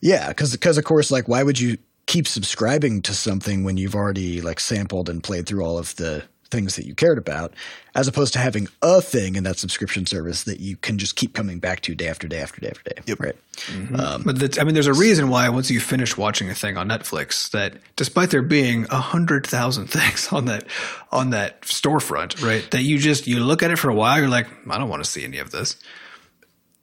Yeah, 0.00 0.28
because 0.28 0.52
because 0.52 0.78
of 0.78 0.84
course, 0.84 1.10
like, 1.10 1.28
why 1.28 1.42
would 1.42 1.58
you 1.58 1.78
keep 2.06 2.26
subscribing 2.26 3.02
to 3.02 3.14
something 3.14 3.64
when 3.64 3.76
you've 3.76 3.94
already 3.94 4.40
like 4.40 4.60
sampled 4.60 5.08
and 5.08 5.22
played 5.22 5.46
through 5.46 5.64
all 5.64 5.78
of 5.78 5.94
the 5.96 6.24
things 6.50 6.76
that 6.76 6.86
you 6.86 6.94
cared 6.94 7.18
about, 7.18 7.54
as 7.94 8.08
opposed 8.08 8.32
to 8.32 8.38
having 8.38 8.68
a 8.82 9.00
thing 9.00 9.36
in 9.36 9.44
that 9.44 9.58
subscription 9.58 10.06
service 10.06 10.44
that 10.44 10.60
you 10.60 10.76
can 10.76 10.98
just 10.98 11.16
keep 11.16 11.34
coming 11.34 11.58
back 11.58 11.80
to 11.80 11.94
day 11.94 12.08
after 12.08 12.28
day 12.28 12.38
after 12.38 12.60
day 12.60 12.68
after 12.68 12.90
day. 12.90 13.02
Yep. 13.06 13.20
Right. 13.20 13.36
Mm-hmm. 13.66 13.96
Um, 13.96 14.22
but 14.24 14.38
that's, 14.38 14.58
I 14.58 14.64
mean, 14.64 14.74
there's 14.74 14.86
a 14.86 14.94
reason 14.94 15.28
why 15.28 15.48
once 15.48 15.70
you 15.70 15.80
finish 15.80 16.16
watching 16.16 16.50
a 16.50 16.54
thing 16.54 16.76
on 16.76 16.88
Netflix, 16.88 17.50
that 17.50 17.74
despite 17.96 18.30
there 18.30 18.42
being 18.42 18.86
a 18.90 19.00
hundred 19.00 19.46
thousand 19.46 19.86
things 19.90 20.32
on 20.32 20.46
that 20.46 20.64
on 21.12 21.30
that 21.30 21.62
storefront, 21.62 22.42
right, 22.44 22.68
that 22.70 22.82
you 22.82 22.98
just 22.98 23.26
you 23.26 23.40
look 23.40 23.62
at 23.62 23.70
it 23.70 23.76
for 23.76 23.90
a 23.90 23.94
while, 23.94 24.18
you're 24.18 24.28
like, 24.28 24.48
I 24.68 24.78
don't 24.78 24.88
want 24.88 25.04
to 25.04 25.10
see 25.10 25.24
any 25.24 25.38
of 25.38 25.50
this. 25.50 25.76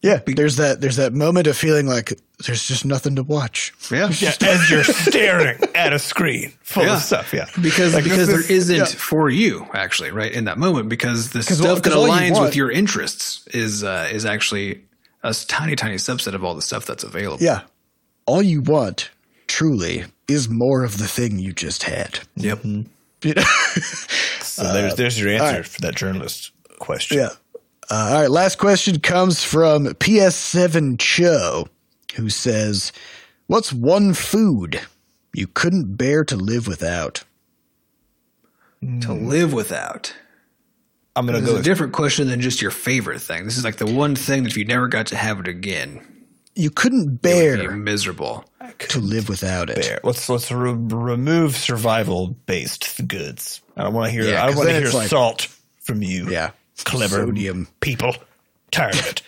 Yeah. 0.01 0.19
There's 0.25 0.57
that. 0.57 0.79
There's 0.81 0.97
that 0.97 1.13
moment 1.13 1.47
of 1.47 1.57
feeling 1.57 1.87
like 1.87 2.13
there's 2.45 2.67
just 2.67 2.85
nothing 2.85 3.15
to 3.15 3.23
watch. 3.23 3.73
Yeah, 3.91 4.09
Yeah, 4.19 4.33
as 4.41 4.69
you're 4.69 4.83
staring 4.83 5.57
at 5.73 5.91
a 5.91 5.97
screen 5.99 6.53
full 6.61 6.83
Yeah. 6.83 6.95
of 6.97 7.01
stuff. 7.01 7.33
Yeah. 7.33 7.45
because 7.61 7.95
Like, 7.95 8.03
because 8.03 8.27
there 8.27 8.39
is- 8.39 8.49
isn't 8.51 8.75
yeah. 8.77 8.85
for 8.85 9.29
you 9.29 9.67
actually 9.73 10.11
right 10.11 10.31
in 10.31 10.45
that 10.45 10.57
moment 10.59 10.87
because 10.89 11.31
the 11.31 11.41
stuff 11.41 11.61
all- 11.67 11.75
that 11.75 11.83
'cause 11.83 11.93
all 11.95 12.07
you 12.07 12.13
aligns 12.13 12.31
want- 12.33 12.45
with 12.45 12.55
your 12.55 12.69
interests 12.71 13.41
is 13.53 13.83
uh, 13.83 14.07
is 14.11 14.23
actually 14.25 14.81
a 15.23 15.33
tiny 15.33 15.75
tiny 15.75 15.95
subset 15.95 16.33
of 16.35 16.43
all 16.43 16.53
the 16.53 16.61
stuff 16.61 16.85
that's 16.85 17.03
available. 17.03 17.43
Yeah. 17.43 17.61
All 18.27 18.41
you 18.43 18.61
want, 18.61 19.09
truly, 19.47 20.05
is 20.27 20.47
more 20.47 20.83
of 20.83 20.99
the 20.99 21.07
thing 21.07 21.39
you 21.39 21.53
just 21.53 21.83
had. 21.83 22.19
Yep. 22.35 22.63
You 22.65 22.85
know? 23.35 23.43
So 24.41 24.63
there's, 24.73 24.95
there's 24.95 25.19
your 25.19 25.29
answer 25.29 25.57
right. 25.57 25.65
for 25.65 25.81
that 25.81 25.95
journalist 25.95 26.51
question. 26.79 27.17
yeah. 27.19 27.29
Uh, 27.89 27.95
all 27.95 28.21
right. 28.21 28.31
Last 28.31 28.57
question 28.57 28.99
comes 28.99 29.43
from 29.43 29.85
PS7 29.85 30.99
Cho, 30.99 31.67
who 32.15 32.29
says, 32.29 32.91
What's 33.47 33.71
one 33.71 34.13
food 34.13 34.81
you 35.33 35.47
couldn't 35.47 35.95
bear 35.95 36.25
to 36.25 36.35
live 36.35 36.67
without? 36.67 37.23
To 39.01 39.13
live 39.13 39.53
without. 39.53 40.13
I'm 41.15 41.25
going 41.25 41.35
to 41.35 41.41
This 41.41 41.49
go 41.49 41.55
is 41.55 41.61
a 41.61 41.63
different 41.63 41.93
question 41.93 42.27
than 42.27 42.41
just 42.41 42.61
your 42.61 42.69
favorite 42.71 43.19
thing. 43.21 43.45
This 43.45 43.57
is 43.57 43.63
like 43.63 43.77
the 43.77 43.87
one 43.87 44.15
thing 44.15 44.43
that 44.43 44.51
if 44.51 44.57
you 44.57 44.65
never 44.65 44.87
got 44.87 45.07
to 45.07 45.15
have 45.17 45.39
it 45.39 45.47
again, 45.47 46.01
You 46.55 46.69
couldn't 46.69 46.99
you 46.99 47.05
would 47.07 47.21
bear 47.21 47.69
be 47.69 47.75
miserable. 47.75 48.45
to 48.89 48.99
live 48.99 49.27
without 49.29 49.69
it. 49.71 49.77
bear. 49.81 49.99
Let's 50.03 50.29
let's 50.29 50.51
re- 50.51 50.73
remove 50.73 51.55
survival 51.55 52.35
based 52.45 53.07
goods. 53.07 53.61
I 53.75 53.83
don't 53.85 53.93
want 53.93 54.07
to 54.07 54.11
hear. 54.11 54.25
Yeah, 54.25 54.43
I 54.43 54.45
don't 54.47 54.55
'cause 54.55 54.57
want 54.65 54.69
to 54.69 54.75
hear 54.81 54.89
like- 54.91 55.09
salt 55.09 55.47
from 55.81 56.03
you. 56.03 56.29
Yeah. 56.29 56.51
Clever 56.83 57.17
Sodium. 57.25 57.67
people. 57.79 58.15
Tired 58.71 58.95
of 58.95 59.07
it. 59.07 59.21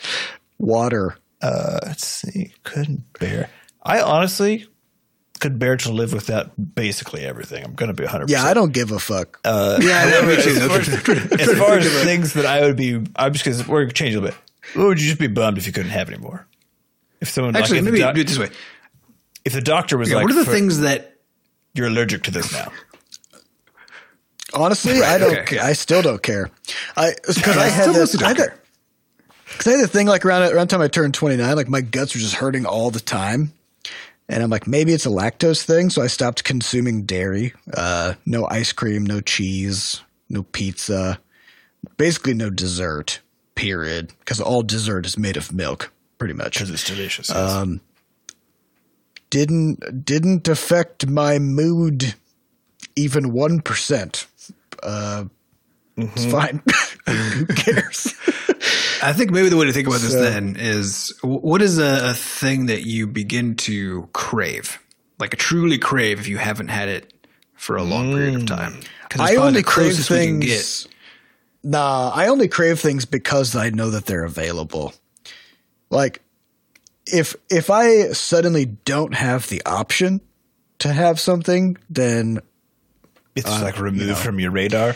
Water. 0.58 1.18
Uh, 1.41 1.80
let's 1.86 2.06
see. 2.06 2.54
Couldn't 2.64 3.12
bear. 3.20 3.50
I 3.84 4.02
honestly 4.02 4.68
could 5.39 5.58
bear 5.58 5.78
to 5.78 5.91
live 5.91 6.12
without 6.12 6.52
basically 6.76 7.24
everything. 7.26 7.64
I'm 7.64 7.74
going 7.74 7.88
to 7.88 7.93
be 7.93 8.04
100. 8.04 8.30
Yeah, 8.30 8.43
I 8.43 8.54
don't 8.54 8.74
give 8.74 8.91
a 8.91 9.00
fuck. 9.00 9.39
yeah, 9.45 9.78
that 9.80 10.26
makes 10.28 10.45
as 10.45 10.68
far 10.68 10.80
as, 10.80 11.39
as 11.50 11.58
far 11.58 11.78
as 11.78 12.04
things 12.04 12.34
that 12.34 12.45
I 12.45 12.62
would 12.62 12.76
be, 12.76 12.95
I'm 13.16 13.32
just 13.32 13.45
because 13.45 13.66
we're 13.68 13.84
gonna 13.84 13.93
change 13.93 14.16
a 14.16 14.20
little 14.20 14.36
bit. 14.36 14.78
What 14.78 14.88
would 14.88 15.02
you 15.02 15.08
just 15.08 15.20
be 15.20 15.28
bummed 15.28 15.58
if 15.58 15.66
you 15.66 15.72
couldn't 15.72 15.91
have 15.91 16.10
any 16.10 16.18
more? 16.18 16.45
If 17.22 17.30
someone 17.30 17.56
Actually, 17.56 17.80
like, 17.82 17.88
if, 17.88 17.93
maybe 17.93 18.14
do 18.14 18.22
it 18.22 18.28
this 18.28 18.38
way. 18.38 18.50
if 19.45 19.54
the 19.54 19.62
doctor 19.62 19.97
was 19.97 20.10
Yeah, 20.10 20.18
like, 20.18 20.26
what 20.26 20.32
are 20.34 20.39
the 20.39 20.45
"For- 20.45 20.52
things 20.52 20.82
that 20.82 21.16
you're 21.74 21.88
allergic 21.88 22.24
to 22.24 22.32
this 22.32 22.52
now? 22.52 22.72
Honestly, 24.54 25.02
I 25.02 25.18
don't. 25.18 25.38
okay. 25.39 25.60
I 25.60 25.74
still 25.74 26.02
don't 26.02 26.22
care. 26.22 26.50
I 26.95 27.14
because 27.28 27.58
I 27.58 27.68
had 27.68 27.84
still 27.84 27.93
this. 27.93 28.22
I 28.22 28.30
had. 28.30 28.54
Because 29.45 29.68
I 29.68 29.72
had 29.72 29.82
the 29.82 29.88
thing 29.88 30.08
like 30.08 30.26
around 30.26 30.43
around 30.43 30.70
the 30.70 30.76
time 30.76 30.82
I 30.82 30.88
turned 30.88 31.14
twenty 31.14 31.38
nine, 31.38 31.56
like 31.56 31.70
my 31.70 31.82
guts 31.82 32.14
were 32.16 32.22
just 32.22 32.36
hurting 32.36 32.66
all 32.66 32.91
the 32.91 33.00
time, 33.00 33.54
and 34.28 34.41
I'm 34.43 34.50
like 34.50 34.68
maybe 34.68 34.93
it's 34.93 35.06
a 35.06 35.10
lactose 35.10 35.64
thing, 35.64 35.89
so 35.89 36.02
I 36.02 36.08
stopped 36.08 36.43
consuming 36.43 37.04
dairy. 37.04 37.54
Uh, 37.74 38.14
no 38.26 38.47
ice 38.50 38.72
cream, 38.72 39.06
no 39.06 39.22
cheese, 39.22 40.02
no 40.30 40.43
pizza, 40.43 41.20
basically 41.97 42.34
no 42.34 42.50
dessert. 42.50 43.20
Period. 43.56 44.14
Because 44.20 44.39
all 44.39 44.64
dessert 44.64 45.06
is 45.06 45.18
made 45.18 45.36
of 45.36 45.52
milk, 45.52 45.91
pretty 46.18 46.34
much. 46.34 46.54
Because 46.54 46.70
it's 46.70 46.86
delicious. 46.86 47.30
Um, 47.30 47.82
Didn't 49.30 50.06
didn't 50.06 50.47
affect 50.47 51.08
my 51.08 51.39
mood 51.39 52.16
even 52.95 53.34
one 53.34 53.60
percent. 53.62 54.28
Uh, 54.84 55.26
It's 55.98 56.26
fine. 56.26 56.62
Who 57.08 57.46
cares? 57.48 58.14
I 59.02 59.14
think 59.14 59.32
maybe 59.32 59.50
the 59.50 59.58
way 59.58 59.66
to 59.66 59.74
think 59.74 59.88
about 59.88 60.02
this 60.02 60.14
So- 60.14 60.22
then 60.22 60.56
is 60.58 61.14
what 61.22 61.62
is 61.62 61.78
a, 61.80 62.12
a 62.12 62.14
thing 62.14 62.68
that 62.68 62.84
you 62.84 63.08
begin 63.08 63.56
to 63.68 64.08
crave, 64.14 64.80
like 65.20 65.34
a 65.34 65.38
truly 65.38 65.78
crave 65.78 66.20
if 66.20 66.28
you 66.28 66.38
haven't 66.38 66.70
had 66.70 66.88
it 66.90 67.14
for 67.56 67.76
a 67.76 67.84
long 67.84 68.14
period 68.14 68.36
of 68.36 68.46
time? 68.46 68.74
'Cause 69.10 69.22
it's 69.22 69.32
I 69.32 69.36
only 69.36 69.64
crave 69.64 69.88
closest 69.88 70.10
we 70.10 70.18
can 70.26 70.42
things. 70.42 70.88
Nah, 71.64 72.12
I 72.14 72.28
only 72.28 72.48
crave 72.48 72.80
things 72.80 73.06
because 73.06 73.56
I 73.56 73.70
know 73.70 73.90
that 73.90 74.06
they're 74.06 74.24
available. 74.24 74.94
Like, 75.90 76.22
if 77.08 77.36
if 77.50 77.70
I 77.70 78.12
suddenly 78.14 78.66
don't 78.66 79.14
have 79.16 79.48
the 79.50 79.62
option 79.66 80.22
to 80.80 80.94
have 80.94 81.20
something, 81.20 81.76
then 81.90 82.40
it's 83.40 83.62
like 83.62 83.80
removed 83.80 84.18
from 84.20 84.40
your 84.40 84.52
radar. 84.52 84.96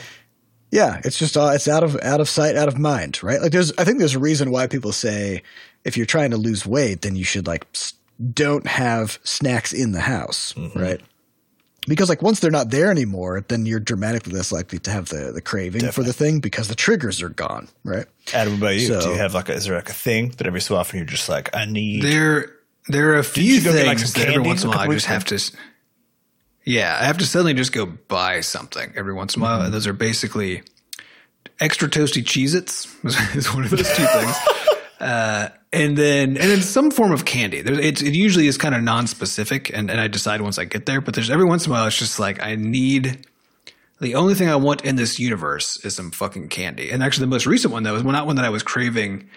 yeah, 0.72 1.02
it's 1.04 1.18
just 1.18 1.38
uh, 1.38 1.52
it's 1.54 1.68
out 1.68 1.84
of 1.84 1.96
out 2.02 2.20
of 2.22 2.28
sight, 2.30 2.56
out 2.56 2.68
of 2.68 2.78
mind, 2.78 3.22
right? 3.24 3.41
Like, 3.41 3.52
there's 3.52 3.72
I 3.78 3.84
think 3.84 4.00
there's 4.00 4.16
a 4.16 4.20
reason 4.20 4.52
why 4.52 4.68
people 4.68 4.91
say 4.91 5.44
if 5.84 5.98
you're 5.98 6.06
trying 6.06 6.32
to 6.32 6.38
lose 6.38 6.66
weight, 6.66 7.02
then 7.02 7.16
you 7.16 7.24
should 7.24 7.48
like 7.48 7.66
don't 8.34 8.66
have 8.68 9.20
snacks 9.24 9.74
in 9.74 9.91
the 9.91 10.02
house, 10.02 10.56
right? 10.76 11.02
Because 11.86 12.08
like 12.08 12.22
once 12.22 12.39
they're 12.39 12.50
not 12.50 12.70
there 12.70 12.89
anymore, 12.89 13.44
then 13.50 13.66
you're 13.66 13.82
dramatically 13.82 14.32
less 14.32 14.54
likely 14.54 14.80
to 14.80 14.89
have 14.91 15.10
the 15.10 15.34
the 15.34 15.41
craving 15.41 15.91
for 15.91 16.02
the 16.02 16.14
thing 16.14 16.39
because 16.39 16.70
the 16.70 16.76
triggers 16.76 17.22
are 17.22 17.30
gone, 17.30 17.68
right? 17.84 18.06
Adam, 18.34 18.54
what 18.54 18.58
about 18.60 18.76
you? 18.76 18.88
Do 18.88 19.10
you 19.10 19.16
have 19.16 19.34
like 19.34 19.50
a, 19.50 19.54
is 19.54 19.66
there 19.66 19.76
like 19.76 19.89
a 19.89 19.94
thing 19.94 20.30
that 20.38 20.48
every 20.48 20.62
so 20.62 20.76
often 20.78 20.98
you're 20.98 21.06
just 21.06 21.28
like, 21.28 21.54
I 21.54 21.66
need 21.66 22.04
There, 22.04 22.52
there 22.88 23.12
are 23.14 23.18
a 23.18 23.24
few 23.24 23.44
you 23.44 23.62
go 23.62 23.74
get, 23.74 23.86
like, 23.86 23.98
things 23.98 24.14
that 24.14 24.30
every 24.30 24.41
once 24.44 24.64
in 24.64 24.70
a 24.70 24.72
a 24.72 24.76
while 24.78 24.89
I 24.89 24.94
just 24.94 25.08
have 25.08 25.26
to. 25.26 25.39
Yeah, 26.66 26.97
I 26.99 27.05
have 27.05 27.18
to 27.18 27.26
suddenly 27.26 27.53
just 27.53 27.74
go 27.74 27.86
buy 27.86 28.41
something 28.41 28.93
every 28.95 29.14
once 29.14 29.36
in 29.36 29.41
a 29.41 29.45
while. 29.45 29.61
Mm-hmm. 29.61 29.72
Those 29.72 29.88
are 29.88 29.93
basically 29.93 30.64
extra 31.59 31.89
toasty 31.89 32.24
Cheez-Its 32.24 32.95
is 33.36 33.53
one 33.53 33.64
of 33.64 33.70
those 33.70 33.88
two 33.95 34.05
things. 34.05 34.36
Uh, 34.99 35.49
and 35.74 35.97
then 35.97 36.30
and 36.30 36.38
then 36.38 36.61
some 36.61 36.89
form 36.89 37.11
of 37.11 37.26
candy. 37.26 37.57
It, 37.57 38.01
it 38.01 38.16
usually 38.16 38.47
is 38.47 38.57
kind 38.57 38.74
of 38.74 38.82
non-specific, 38.84 39.70
and, 39.76 39.91
and 39.91 39.99
I 39.99 40.07
decide 40.07 40.39
once 40.39 40.57
I 40.57 40.64
get 40.64 40.86
there. 40.86 41.01
But 41.01 41.14
there's 41.14 41.30
every 41.30 41.43
once 41.43 41.66
in 41.66 41.74
a 41.74 41.76
while 41.76 41.88
it's 41.88 41.97
just 41.97 42.20
like 42.20 42.41
I 42.41 42.55
need 42.55 43.28
the 43.99 44.16
only 44.16 44.34
thing 44.34 44.49
I 44.49 44.55
want 44.55 44.86
in 44.86 44.95
this 44.95 45.20
universe 45.20 45.84
is 45.84 45.95
some 45.95 46.11
fucking 46.11 46.49
candy. 46.49 46.89
And 46.89 47.03
actually, 47.03 47.24
the 47.24 47.32
most 47.32 47.45
recent 47.45 47.74
one 47.74 47.84
though 47.84 47.95
is 47.95 48.03
not 48.03 48.26
one 48.26 48.38
that 48.38 48.45
I 48.45 48.49
was 48.49 48.64
craving 48.64 49.30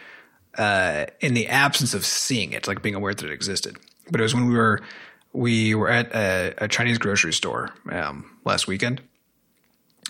uh, 0.56 1.06
in 1.20 1.34
the 1.34 1.48
absence 1.48 1.94
of 1.94 2.06
seeing 2.06 2.52
it, 2.52 2.68
like 2.68 2.82
being 2.82 2.94
aware 2.94 3.14
that 3.14 3.24
it 3.24 3.32
existed. 3.32 3.76
But 4.10 4.20
it 4.20 4.22
was 4.22 4.34
when 4.34 4.46
we 4.46 4.54
were 4.54 4.82
we 5.36 5.74
were 5.74 5.88
at 5.90 6.14
a, 6.14 6.54
a 6.58 6.68
Chinese 6.68 6.98
grocery 6.98 7.32
store 7.32 7.72
um, 7.90 8.38
last 8.44 8.66
weekend, 8.66 9.02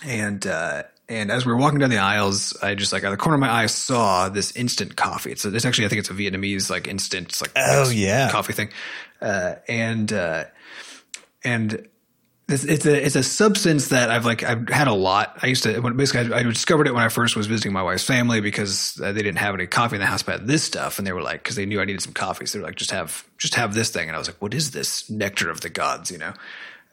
and 0.04 0.46
uh, 0.46 0.84
and 1.08 1.30
as 1.30 1.44
we 1.46 1.52
were 1.52 1.58
walking 1.58 1.78
down 1.78 1.90
the 1.90 1.98
aisles, 1.98 2.56
I 2.62 2.74
just 2.74 2.92
like 2.92 3.02
out 3.04 3.12
of 3.12 3.18
the 3.18 3.22
corner 3.22 3.34
of 3.34 3.40
my 3.40 3.50
eye 3.50 3.66
saw 3.66 4.28
this 4.28 4.54
instant 4.56 4.96
coffee. 4.96 5.32
It's, 5.32 5.44
a, 5.44 5.54
it's 5.54 5.64
actually 5.64 5.86
I 5.86 5.88
think 5.88 6.00
it's 6.00 6.10
a 6.10 6.14
Vietnamese 6.14 6.70
like 6.70 6.86
instant 6.88 7.28
it's 7.28 7.40
like 7.42 7.52
Oh, 7.56 7.90
yeah. 7.90 8.30
coffee 8.30 8.52
thing, 8.52 8.70
uh, 9.20 9.54
and 9.68 10.12
uh, 10.12 10.44
and 11.44 11.88
It's, 12.48 12.62
it's 12.62 12.86
a 12.86 13.04
it's 13.04 13.16
a 13.16 13.24
substance 13.24 13.88
that 13.88 14.08
I've 14.08 14.24
like 14.24 14.44
I've 14.44 14.68
had 14.68 14.86
a 14.86 14.94
lot. 14.94 15.36
I 15.42 15.48
used 15.48 15.64
to 15.64 15.80
when 15.80 15.96
basically 15.96 16.32
I, 16.32 16.38
I 16.38 16.42
discovered 16.44 16.86
it 16.86 16.94
when 16.94 17.02
I 17.02 17.08
first 17.08 17.34
was 17.34 17.48
visiting 17.48 17.72
my 17.72 17.82
wife's 17.82 18.04
family 18.04 18.40
because 18.40 19.00
uh, 19.02 19.10
they 19.10 19.22
didn't 19.22 19.38
have 19.38 19.52
any 19.52 19.66
coffee 19.66 19.96
in 19.96 20.00
the 20.00 20.06
house, 20.06 20.22
but 20.22 20.38
had 20.38 20.46
this 20.46 20.62
stuff, 20.62 20.98
and 20.98 21.06
they 21.06 21.12
were 21.12 21.22
like 21.22 21.42
because 21.42 21.56
they 21.56 21.66
knew 21.66 21.80
I 21.80 21.84
needed 21.84 22.02
some 22.02 22.12
coffee, 22.12 22.46
so 22.46 22.58
they 22.58 22.62
were 22.62 22.68
like 22.68 22.76
just 22.76 22.92
have 22.92 23.26
just 23.36 23.56
have 23.56 23.74
this 23.74 23.90
thing, 23.90 24.06
and 24.08 24.14
I 24.14 24.18
was 24.20 24.28
like, 24.28 24.40
what 24.40 24.54
is 24.54 24.70
this 24.70 25.10
nectar 25.10 25.50
of 25.50 25.60
the 25.60 25.68
gods, 25.68 26.12
you 26.12 26.18
know? 26.18 26.34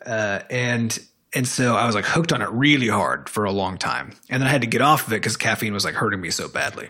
Uh, 0.03 0.39
and 0.49 0.99
and 1.33 1.47
so 1.47 1.75
I 1.75 1.85
was 1.85 1.93
like 1.93 2.05
hooked 2.05 2.33
on 2.33 2.41
it 2.41 2.49
really 2.49 2.87
hard 2.87 3.29
for 3.29 3.43
a 3.43 3.51
long 3.51 3.77
time, 3.77 4.13
and 4.31 4.41
then 4.41 4.47
I 4.47 4.51
had 4.51 4.61
to 4.61 4.67
get 4.67 4.81
off 4.81 5.05
of 5.05 5.13
it 5.13 5.17
because 5.17 5.37
caffeine 5.37 5.73
was 5.73 5.85
like 5.85 5.93
hurting 5.93 6.19
me 6.19 6.31
so 6.31 6.47
badly. 6.47 6.89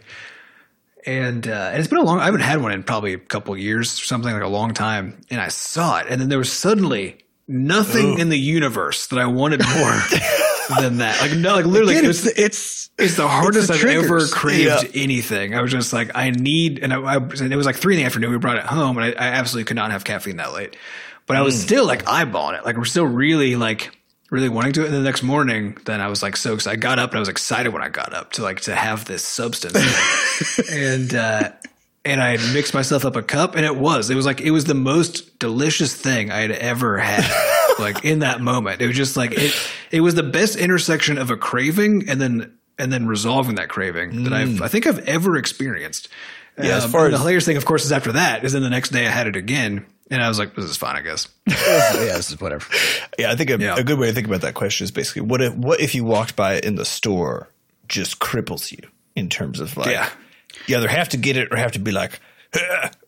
And 1.05 1.45
uh, 1.49 1.71
and 1.73 1.79
it's 1.79 1.89
been 1.89 1.99
a 1.99 2.03
long. 2.03 2.19
I 2.19 2.25
haven't 2.25 2.39
had 2.39 2.61
one 2.61 2.71
in 2.71 2.81
probably 2.81 3.13
a 3.13 3.17
couple 3.17 3.57
years 3.57 3.99
or 3.99 4.05
something 4.05 4.31
like 4.31 4.41
a 4.41 4.47
long 4.47 4.73
time. 4.73 5.19
And 5.29 5.41
I 5.41 5.49
saw 5.49 5.99
it, 5.99 6.07
and 6.09 6.21
then 6.21 6.29
there 6.29 6.37
was 6.37 6.49
suddenly 6.49 7.22
nothing 7.47 8.19
in 8.19 8.29
the 8.29 8.39
universe 8.39 9.07
that 9.07 9.19
I 9.19 9.25
wanted 9.25 9.61
more 9.65 9.91
than 10.79 10.97
that. 10.97 11.19
Like 11.21 11.37
no, 11.37 11.55
like 11.55 11.65
literally, 11.65 11.97
Again, 11.97 12.05
it 12.05 12.09
it's 12.09 12.23
was, 12.23 12.33
the, 12.33 12.43
it's 12.43 12.89
it's 12.97 13.15
the 13.15 13.27
hardest 13.27 13.67
the 13.67 13.73
I've 13.73 13.85
ever 13.85 14.27
craved 14.27 14.91
anything. 14.93 15.55
I 15.55 15.61
was 15.61 15.71
just 15.71 15.93
like, 15.93 16.11
I 16.15 16.29
need, 16.31 16.79
and 16.79 16.93
I, 16.93 17.01
I 17.01 17.15
and 17.17 17.53
it 17.53 17.55
was 17.55 17.65
like 17.65 17.75
three 17.75 17.95
in 17.95 17.99
the 17.99 18.05
afternoon. 18.05 18.31
We 18.31 18.37
brought 18.37 18.57
it 18.57 18.65
home, 18.65 18.97
and 18.97 19.05
I, 19.05 19.09
I 19.09 19.27
absolutely 19.29 19.65
could 19.65 19.75
not 19.75 19.91
have 19.91 20.03
caffeine 20.03 20.37
that 20.37 20.53
late. 20.53 20.75
But 21.25 21.37
I 21.37 21.41
was 21.41 21.59
still 21.59 21.85
like 21.85 22.03
eyeballing 22.03 22.59
it. 22.59 22.65
Like 22.65 22.77
we're 22.77 22.85
still 22.85 23.05
really 23.05 23.55
like 23.55 23.91
really 24.29 24.49
wanting 24.49 24.73
to. 24.73 24.85
And 24.85 24.93
the 24.93 25.01
next 25.01 25.23
morning, 25.23 25.77
then 25.85 26.01
I 26.01 26.07
was 26.07 26.21
like 26.21 26.35
so 26.35 26.53
excited. 26.53 26.77
I 26.77 26.81
got 26.81 26.99
up 26.99 27.11
and 27.11 27.17
I 27.17 27.19
was 27.19 27.29
excited 27.29 27.71
when 27.71 27.81
I 27.81 27.89
got 27.89 28.13
up 28.13 28.33
to 28.33 28.43
like 28.43 28.61
to 28.61 28.75
have 28.75 29.05
this 29.05 29.23
substance, 29.23 30.59
and 30.71 31.13
uh, 31.15 31.51
and 32.05 32.21
I 32.21 32.37
had 32.37 32.53
mixed 32.53 32.73
myself 32.73 33.05
up 33.05 33.15
a 33.15 33.23
cup, 33.23 33.55
and 33.55 33.65
it 33.65 33.75
was 33.75 34.09
it 34.09 34.15
was 34.15 34.25
like 34.25 34.41
it 34.41 34.51
was 34.51 34.65
the 34.65 34.73
most 34.73 35.39
delicious 35.39 35.93
thing 35.95 36.31
I 36.31 36.39
had 36.39 36.51
ever 36.51 36.97
had. 36.97 37.23
like 37.79 38.03
in 38.05 38.19
that 38.19 38.41
moment, 38.41 38.81
it 38.81 38.87
was 38.87 38.95
just 38.95 39.15
like 39.17 39.31
it. 39.33 39.53
It 39.91 40.01
was 40.01 40.15
the 40.15 40.23
best 40.23 40.55
intersection 40.57 41.17
of 41.17 41.29
a 41.29 41.37
craving 41.37 42.09
and 42.09 42.19
then 42.21 42.57
and 42.77 42.91
then 42.91 43.05
resolving 43.07 43.55
that 43.55 43.69
craving 43.69 44.23
that 44.23 44.33
I've 44.33 44.61
I 44.61 44.67
think 44.67 44.87
I've 44.87 44.99
ever 45.07 45.37
experienced. 45.37 46.09
Yeah, 46.57 46.77
as 46.77 46.85
Um, 46.85 46.91
far 46.91 47.05
and 47.05 47.13
the 47.13 47.15
as- 47.15 47.21
hilarious 47.21 47.45
thing, 47.45 47.57
of 47.57 47.65
course, 47.65 47.83
is 47.85 47.91
after 47.91 48.11
that 48.11 48.43
is 48.43 48.53
then 48.53 48.61
the 48.61 48.69
next 48.69 48.89
day 48.89 49.07
I 49.07 49.09
had 49.09 49.25
it 49.25 49.35
again, 49.35 49.85
and 50.11 50.21
I 50.21 50.27
was 50.27 50.37
like, 50.37 50.55
"This 50.55 50.65
is 50.65 50.77
fine, 50.77 50.95
I 50.95 51.01
guess." 51.01 51.27
yeah, 51.47 52.15
this 52.15 52.29
is 52.29 52.39
whatever. 52.39 52.65
Yeah, 53.17 53.31
I 53.31 53.35
think 53.35 53.49
a, 53.49 53.57
Yeah. 53.57 53.75
a 53.77 53.83
good 53.83 53.97
way 53.97 54.07
to 54.07 54.13
think 54.13 54.27
about 54.27 54.41
that 54.41 54.53
question 54.53 54.83
is 54.83 54.91
basically 54.91 55.23
what 55.23 55.41
if 55.41 55.53
what 55.55 55.79
if 55.79 55.95
you 55.95 56.03
walked 56.03 56.35
by 56.35 56.55
it 56.55 56.65
in 56.65 56.75
the 56.75 56.85
store 56.85 57.49
just 57.87 58.19
cripples 58.19 58.71
you 58.71 58.87
in 59.15 59.29
terms 59.29 59.59
of 59.59 59.75
like 59.77 59.87
Yeah. 59.87 60.09
You 60.67 60.77
either 60.77 60.87
have 60.87 61.09
to 61.09 61.17
get 61.17 61.37
it 61.37 61.49
or 61.51 61.57
have 61.57 61.71
to 61.73 61.79
be 61.79 61.91
like 61.91 62.19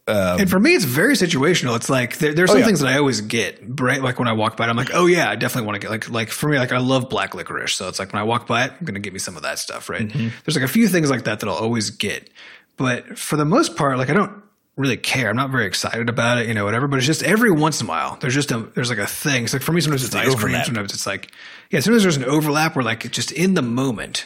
um, 0.07 0.39
And 0.39 0.49
for 0.49 0.59
me, 0.59 0.73
it's 0.73 0.85
very 0.85 1.13
situational. 1.13 1.75
It's 1.75 1.89
like 1.89 2.17
there, 2.17 2.33
there's 2.33 2.49
some 2.49 2.57
Oh, 2.57 2.59
yeah. 2.59 2.65
things 2.65 2.79
that 2.79 2.91
I 2.93 2.97
always 2.97 3.21
get, 3.21 3.59
right? 3.79 4.01
Like 4.01 4.17
when 4.19 4.27
I 4.27 4.33
walk 4.33 4.57
by 4.57 4.65
it, 4.65 4.69
I'm 4.69 4.75
like, 4.77 4.91
oh 4.93 5.05
yeah, 5.05 5.29
I 5.29 5.35
definitely 5.35 5.67
want 5.67 5.75
to 5.75 5.79
get 5.81 5.91
like 5.91 6.09
like 6.09 6.29
for 6.29 6.49
me, 6.49 6.57
like 6.57 6.71
I 6.71 6.77
love 6.79 7.09
black 7.09 7.33
licorice, 7.35 7.73
so 7.75 7.87
it's 7.87 7.99
like 7.99 8.11
when 8.13 8.19
I 8.21 8.23
walk 8.23 8.47
by 8.47 8.65
it, 8.65 8.73
I'm 8.79 8.85
gonna 8.85 8.99
get 8.99 9.13
me 9.13 9.19
some 9.19 9.35
of 9.37 9.43
that 9.43 9.59
stuff, 9.59 9.89
right? 9.89 10.07
Mm-hmm. 10.07 10.29
There's 10.45 10.55
like 10.55 10.65
a 10.65 10.67
few 10.71 10.87
things 10.87 11.09
like 11.09 11.23
that 11.25 11.39
that 11.41 11.47
I'll 11.49 11.55
always 11.55 11.89
get, 11.91 12.29
but 12.77 13.17
for 13.19 13.35
the 13.35 13.45
most 13.45 13.75
part, 13.75 13.97
like 13.97 14.09
I 14.09 14.13
don't 14.13 14.43
really 14.77 14.97
care. 14.97 15.29
I'm 15.29 15.35
not 15.37 15.51
very 15.51 15.65
excited 15.67 16.09
about 16.09 16.37
it, 16.39 16.47
you 16.47 16.53
know, 16.53 16.65
whatever. 16.65 16.87
But 16.87 16.97
it's 16.97 17.05
just 17.07 17.23
every 17.23 17.51
once 17.51 17.79
in 17.81 17.87
a 17.87 17.89
while, 17.89 18.17
there's 18.19 18.33
just 18.33 18.51
a 18.51 18.59
there's 18.73 18.89
like 18.89 18.99
a 18.99 19.07
thing. 19.07 19.43
It's 19.45 19.53
like 19.53 19.61
for 19.61 19.71
me, 19.73 19.81
sometimes 19.81 20.03
it's 20.03 20.13
the 20.13 20.19
ice 20.19 20.35
cream, 20.35 20.61
sometimes 20.63 20.93
it's 20.93 21.05
like 21.07 21.31
yeah, 21.71 21.79
sometimes 21.81 22.03
there's 22.03 22.17
an 22.17 22.25
overlap 22.25 22.75
where 22.75 22.83
like 22.83 23.09
just 23.11 23.31
in 23.31 23.53
the 23.53 23.61
moment. 23.61 24.25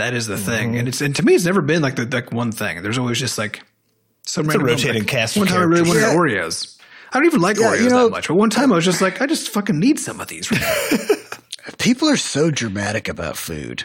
That 0.00 0.14
is 0.14 0.26
the 0.26 0.34
Mm-hmm. 0.36 0.44
thing, 0.46 0.76
and 0.78 0.88
it's 0.88 1.00
and 1.00 1.14
to 1.16 1.22
me, 1.24 1.34
it's 1.34 1.44
never 1.44 1.60
been 1.62 1.82
like 1.82 1.96
the 1.96 2.06
like 2.06 2.32
one 2.32 2.52
thing. 2.52 2.82
There's 2.82 2.98
always 2.98 3.18
just 3.18 3.36
like 3.38 3.62
some 4.26 4.46
a 4.46 4.48
random 4.48 4.66
moment, 4.66 4.80
rotating 4.84 5.02
like, 5.02 5.08
cast 5.08 5.36
One 5.36 5.46
time 5.46 5.60
I 5.60 5.64
really 5.64 5.90
characters. 5.90 6.14
wanted 6.16 6.34
Oreos. 6.38 6.78
I 7.12 7.18
don't 7.18 7.26
even 7.26 7.40
like 7.40 7.58
Yeah, 7.58 7.66
Oreos 7.74 7.82
you 7.82 7.90
know- 7.90 8.04
that 8.04 8.10
much, 8.10 8.28
but 8.28 8.34
one 8.36 8.50
time 8.50 8.72
I 8.72 8.76
was 8.76 8.84
just 8.84 9.00
like, 9.00 9.20
I 9.20 9.26
just 9.26 9.50
fucking 9.50 9.78
need 9.78 9.98
some 9.98 10.20
of 10.20 10.28
these. 10.28 10.50
Right 10.50 10.60
now. 10.60 11.08
People 11.78 12.08
are 12.08 12.16
so 12.16 12.50
dramatic 12.50 13.08
about 13.08 13.36
food. 13.36 13.84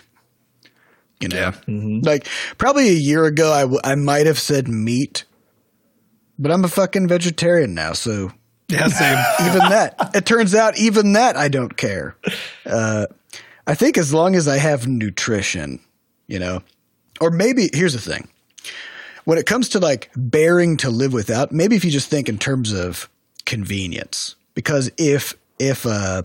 You 1.20 1.30
know, 1.30 1.38
Yeah. 1.68 1.99
like 2.03 2.28
probably 2.57 2.89
a 2.89 2.93
year 2.93 3.26
ago, 3.26 3.51
I, 3.51 3.61
w- 3.61 3.80
I 3.84 3.95
might 3.95 4.26
have 4.26 4.38
said 4.39 4.68
meat, 4.68 5.24
but 6.38 6.51
I'm 6.51 6.63
a 6.66 6.68
fucking 6.68 7.07
vegetarian 7.07 7.74
now. 7.74 7.93
So 7.93 8.32
yeah, 8.68 8.88
same. 8.89 9.18
even 9.47 9.59
that, 9.70 10.11
it 10.13 10.26
turns 10.26 10.53
out 10.53 10.78
even 10.78 11.13
that 11.13 11.36
I 11.38 11.47
don't 11.47 11.76
care. 11.78 12.16
Uh, 12.66 13.07
I 13.66 13.76
think 13.76 13.97
as 13.97 14.13
long 14.13 14.36
as 14.36 14.47
I 14.47 14.57
have 14.57 14.88
nutrition, 14.88 15.80
you 16.28 16.39
know, 16.39 16.61
or 17.21 17.30
maybe 17.32 17.69
here's 17.73 17.93
the 17.93 17.99
thing. 17.99 18.28
When 19.26 19.38
it 19.38 19.45
comes 19.45 19.69
to 19.69 19.80
like 19.80 20.11
bearing 20.15 20.78
to 20.78 20.89
live 20.89 21.11
without, 21.13 21.51
maybe 21.51 21.76
if 21.76 21.84
you 21.84 21.91
just 21.91 22.09
think 22.09 22.30
in 22.30 22.38
terms 22.38 22.71
of 22.73 23.09
convenience, 23.45 24.36
because 24.53 24.91
if 24.97 25.34
if 25.59 25.86
uh 25.86 26.23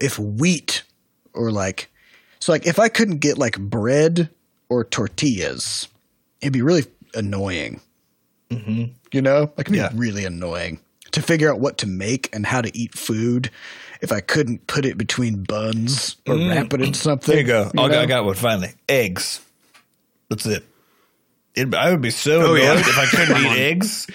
if 0.00 0.18
wheat 0.18 0.82
or 1.34 1.50
like 1.50 1.90
so 2.38 2.52
like 2.52 2.66
if 2.66 2.78
I 2.78 2.88
couldn't 2.88 3.18
get 3.18 3.38
like 3.38 3.58
bread 3.58 4.28
or 4.68 4.84
tortillas, 4.84 5.88
it'd 6.40 6.52
be 6.52 6.62
really 6.62 6.84
annoying. 7.14 7.80
You 8.50 9.22
know, 9.22 9.50
like 9.56 9.60
it'd 9.68 9.72
be 9.72 9.78
Yeah. 9.78 9.90
really 9.94 10.24
annoying 10.26 10.78
to 11.12 11.22
figure 11.22 11.50
out 11.50 11.58
what 11.58 11.78
to 11.78 11.86
make 11.86 12.28
and 12.34 12.44
how 12.46 12.60
to 12.60 12.76
eat 12.76 12.94
food. 12.94 13.50
If 14.02 14.10
I 14.12 14.20
couldn't 14.20 14.66
put 14.66 14.84
it 14.84 14.98
between 14.98 15.44
buns 15.44 16.16
or 16.26 16.34
mm. 16.34 16.50
wrap 16.50 16.74
it 16.74 16.80
in 16.82 16.92
something, 16.92 17.32
there 17.32 17.40
you 17.40 17.46
go. 17.46 17.70
I, 17.72 17.88
got. 17.88 17.92
I 17.92 18.06
got 18.06 18.24
one 18.24 18.34
finally. 18.34 18.72
Eggs. 18.88 19.40
That's 20.28 20.44
it. 20.44 20.64
it 21.54 21.72
I 21.74 21.90
would 21.90 22.02
be 22.02 22.10
so 22.10 22.40
Oh, 22.42 22.44
annoyed 22.54 22.62
yeah. 22.62 22.78
if 22.80 22.98
I 22.98 23.06
couldn't 23.06 23.36
eat 23.42 23.58
eggs. 23.58 24.06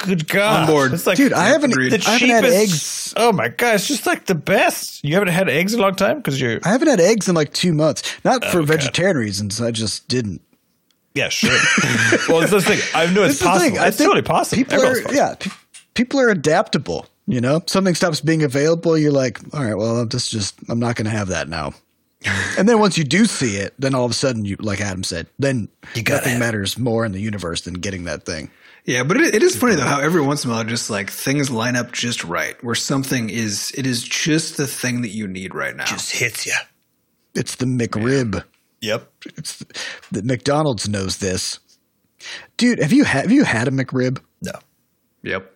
Good 0.00 0.28
God, 0.28 0.60
On 0.60 0.66
board. 0.66 0.92
It's 0.92 1.06
like 1.06 1.16
Dude, 1.16 1.32
I 1.32 1.46
haven't, 1.46 1.72
agreed. 1.72 1.92
the 1.92 2.04
I 2.06 2.10
haven't 2.18 2.28
had 2.28 2.44
eggs. 2.44 3.14
Oh 3.16 3.32
my 3.32 3.48
god, 3.48 3.76
it's 3.76 3.88
just 3.88 4.04
like 4.04 4.26
the 4.26 4.34
best. 4.34 5.02
You 5.02 5.14
haven't 5.14 5.28
had 5.30 5.48
eggs 5.48 5.72
in 5.72 5.80
a 5.80 5.82
long 5.82 5.94
time 5.94 6.18
because 6.18 6.38
you're 6.38 6.60
I 6.64 6.68
haven't 6.68 6.88
had 6.88 7.00
eggs 7.00 7.26
in 7.30 7.34
like 7.34 7.54
two 7.54 7.72
months. 7.72 8.02
Not 8.22 8.44
for 8.44 8.58
God. 8.58 8.68
vegetarian 8.68 9.16
reasons. 9.16 9.58
I 9.62 9.70
just 9.70 10.06
didn't. 10.08 10.42
yeah 11.14 11.30
sure. 11.30 11.48
well, 12.28 12.42
it's 12.42 12.50
the 12.50 12.60
thing. 12.60 12.78
I 12.94 13.06
know 13.06 13.22
it's 13.24 13.28
This 13.28 13.30
is 13.34 13.38
the 13.38 13.44
possible. 13.46 13.70
thing. 13.70 13.78
I 13.78 13.86
It's 13.86 13.96
think 13.96 14.08
totally 14.08 14.22
possible. 14.22 14.56
People 14.62 14.74
Everyone's 14.74 14.98
are, 14.98 15.02
possible. 15.04 15.16
yeah, 15.16 15.34
pe- 15.36 15.50
people 15.94 16.20
are 16.20 16.28
adaptable. 16.28 17.06
You 17.26 17.40
know, 17.40 17.62
something 17.66 17.94
stops 17.94 18.20
being 18.20 18.42
available. 18.42 18.96
You're 18.96 19.12
like, 19.12 19.40
all 19.52 19.64
right, 19.64 19.76
well, 19.76 20.06
this 20.06 20.28
just, 20.28 20.58
I'm 20.68 20.78
not 20.78 20.94
going 20.94 21.06
to 21.06 21.10
have 21.10 21.28
that 21.28 21.48
now. 21.48 21.72
and 22.58 22.68
then 22.68 22.78
once 22.78 22.96
you 22.96 23.04
do 23.04 23.24
see 23.26 23.56
it, 23.56 23.74
then 23.78 23.94
all 23.94 24.04
of 24.04 24.10
a 24.10 24.14
sudden, 24.14 24.44
you, 24.44 24.56
like 24.60 24.80
Adam 24.80 25.02
said, 25.02 25.26
then 25.38 25.68
nothing 25.94 26.30
have 26.30 26.38
matters 26.38 26.78
more 26.78 27.04
in 27.04 27.12
the 27.12 27.20
universe 27.20 27.62
than 27.62 27.74
getting 27.74 28.04
that 28.04 28.24
thing. 28.24 28.50
Yeah, 28.84 29.02
but 29.02 29.16
it, 29.16 29.34
it 29.34 29.42
is 29.42 29.56
funny 29.56 29.74
though 29.74 29.82
how 29.82 30.00
every 30.00 30.20
once 30.20 30.44
in 30.44 30.50
a 30.50 30.54
while, 30.54 30.62
just 30.62 30.88
like 30.88 31.10
things 31.10 31.50
line 31.50 31.74
up 31.74 31.90
just 31.90 32.22
right, 32.22 32.62
where 32.62 32.76
something 32.76 33.28
is, 33.30 33.72
it 33.76 33.86
is 33.86 34.04
just 34.04 34.56
the 34.56 34.66
thing 34.66 35.02
that 35.02 35.08
you 35.08 35.26
need 35.26 35.54
right 35.54 35.74
now. 35.74 35.84
just 35.84 36.12
hits 36.12 36.46
you. 36.46 36.54
It's 37.34 37.56
the 37.56 37.66
McRib. 37.66 38.44
Yep. 38.80 39.10
It's 39.36 39.64
the 40.12 40.22
McDonald's 40.22 40.88
knows 40.88 41.18
this. 41.18 41.58
Dude, 42.56 42.78
have 42.78 42.92
you 42.92 43.04
had 43.04 43.22
have 43.22 43.32
you 43.32 43.44
had 43.44 43.68
a 43.68 43.70
McRib? 43.70 44.20
No, 44.40 44.52
yep. 45.22 45.52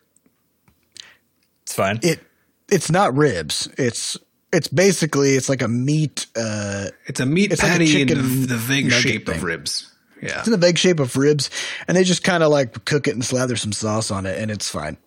It's 1.70 1.76
fine. 1.76 2.00
It 2.02 2.20
it's 2.68 2.90
not 2.90 3.16
ribs. 3.16 3.68
It's 3.78 4.16
it's 4.52 4.66
basically 4.68 5.30
it's 5.36 5.48
like 5.48 5.62
a 5.62 5.68
meat 5.68 6.26
uh 6.36 6.86
It's 7.06 7.20
a 7.20 7.26
meat 7.26 7.52
It's 7.52 7.62
like 7.62 7.70
a 7.70 7.78
patty 7.78 8.02
in 8.02 8.08
the, 8.08 8.14
the 8.14 8.56
vague 8.56 8.90
shape 8.90 9.26
thing. 9.26 9.36
of 9.36 9.42
ribs. 9.44 9.86
Yeah. 10.22 10.38
it's 10.40 10.48
in 10.48 10.50
the 10.52 10.58
vague 10.58 10.76
shape 10.76 11.00
of 11.00 11.16
ribs 11.16 11.48
and 11.88 11.96
they 11.96 12.04
just 12.04 12.22
kind 12.24 12.42
of 12.42 12.50
like 12.50 12.84
cook 12.84 13.08
it 13.08 13.14
and 13.14 13.24
slather 13.24 13.56
some 13.56 13.72
sauce 13.72 14.10
on 14.10 14.26
it 14.26 14.36
and 14.38 14.50
it's 14.50 14.68
fine 14.68 14.98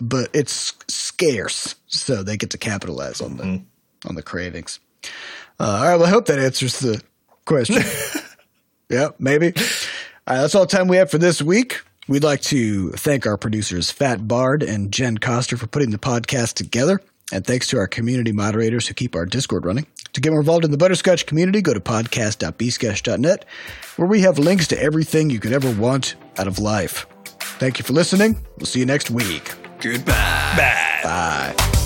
but 0.00 0.30
it's 0.32 0.72
scarce 0.88 1.74
so 1.88 2.22
they 2.22 2.38
get 2.38 2.48
to 2.50 2.58
capitalize 2.58 3.20
on 3.20 3.36
the 3.36 3.60
on 4.08 4.14
the 4.14 4.22
cravings 4.22 4.80
uh, 5.60 5.64
all 5.64 5.84
right 5.84 5.96
well 5.96 6.06
i 6.06 6.08
hope 6.08 6.24
that 6.24 6.38
answers 6.38 6.78
the 6.78 7.02
question 7.44 7.82
yeah 8.88 9.08
maybe 9.18 9.48
all 9.48 9.52
right 10.36 10.40
that's 10.40 10.54
all 10.54 10.64
the 10.64 10.74
time 10.74 10.88
we 10.88 10.96
have 10.96 11.10
for 11.10 11.18
this 11.18 11.42
week 11.42 11.82
we'd 12.08 12.24
like 12.24 12.42
to 12.42 12.90
thank 12.92 13.26
our 13.26 13.36
producers 13.36 13.90
fat 13.90 14.26
bard 14.26 14.62
and 14.62 14.92
jen 14.92 15.18
coster 15.18 15.56
for 15.56 15.66
putting 15.66 15.90
the 15.90 15.98
podcast 15.98 16.54
together 16.54 17.00
and 17.32 17.46
thanks 17.46 17.66
to 17.68 17.78
our 17.78 17.86
community 17.86 18.30
moderators 18.32 18.86
who 18.86 18.94
keep 18.94 19.16
our 19.16 19.24
Discord 19.24 19.64
running. 19.64 19.86
To 20.12 20.20
get 20.20 20.30
more 20.30 20.40
involved 20.40 20.66
in 20.66 20.70
the 20.70 20.76
Butterscotch 20.76 21.24
community, 21.24 21.62
go 21.62 21.72
to 21.72 21.80
podcast.bscotch.net, 21.80 23.44
where 23.96 24.08
we 24.08 24.20
have 24.20 24.38
links 24.38 24.68
to 24.68 24.80
everything 24.80 25.30
you 25.30 25.40
could 25.40 25.52
ever 25.52 25.70
want 25.80 26.16
out 26.36 26.46
of 26.46 26.58
life. 26.58 27.06
Thank 27.58 27.78
you 27.78 27.84
for 27.84 27.94
listening. 27.94 28.44
We'll 28.58 28.66
see 28.66 28.80
you 28.80 28.86
next 28.86 29.10
week. 29.10 29.54
Goodbye. 29.80 30.12
Bad. 30.12 31.02
Bye. 31.56 31.78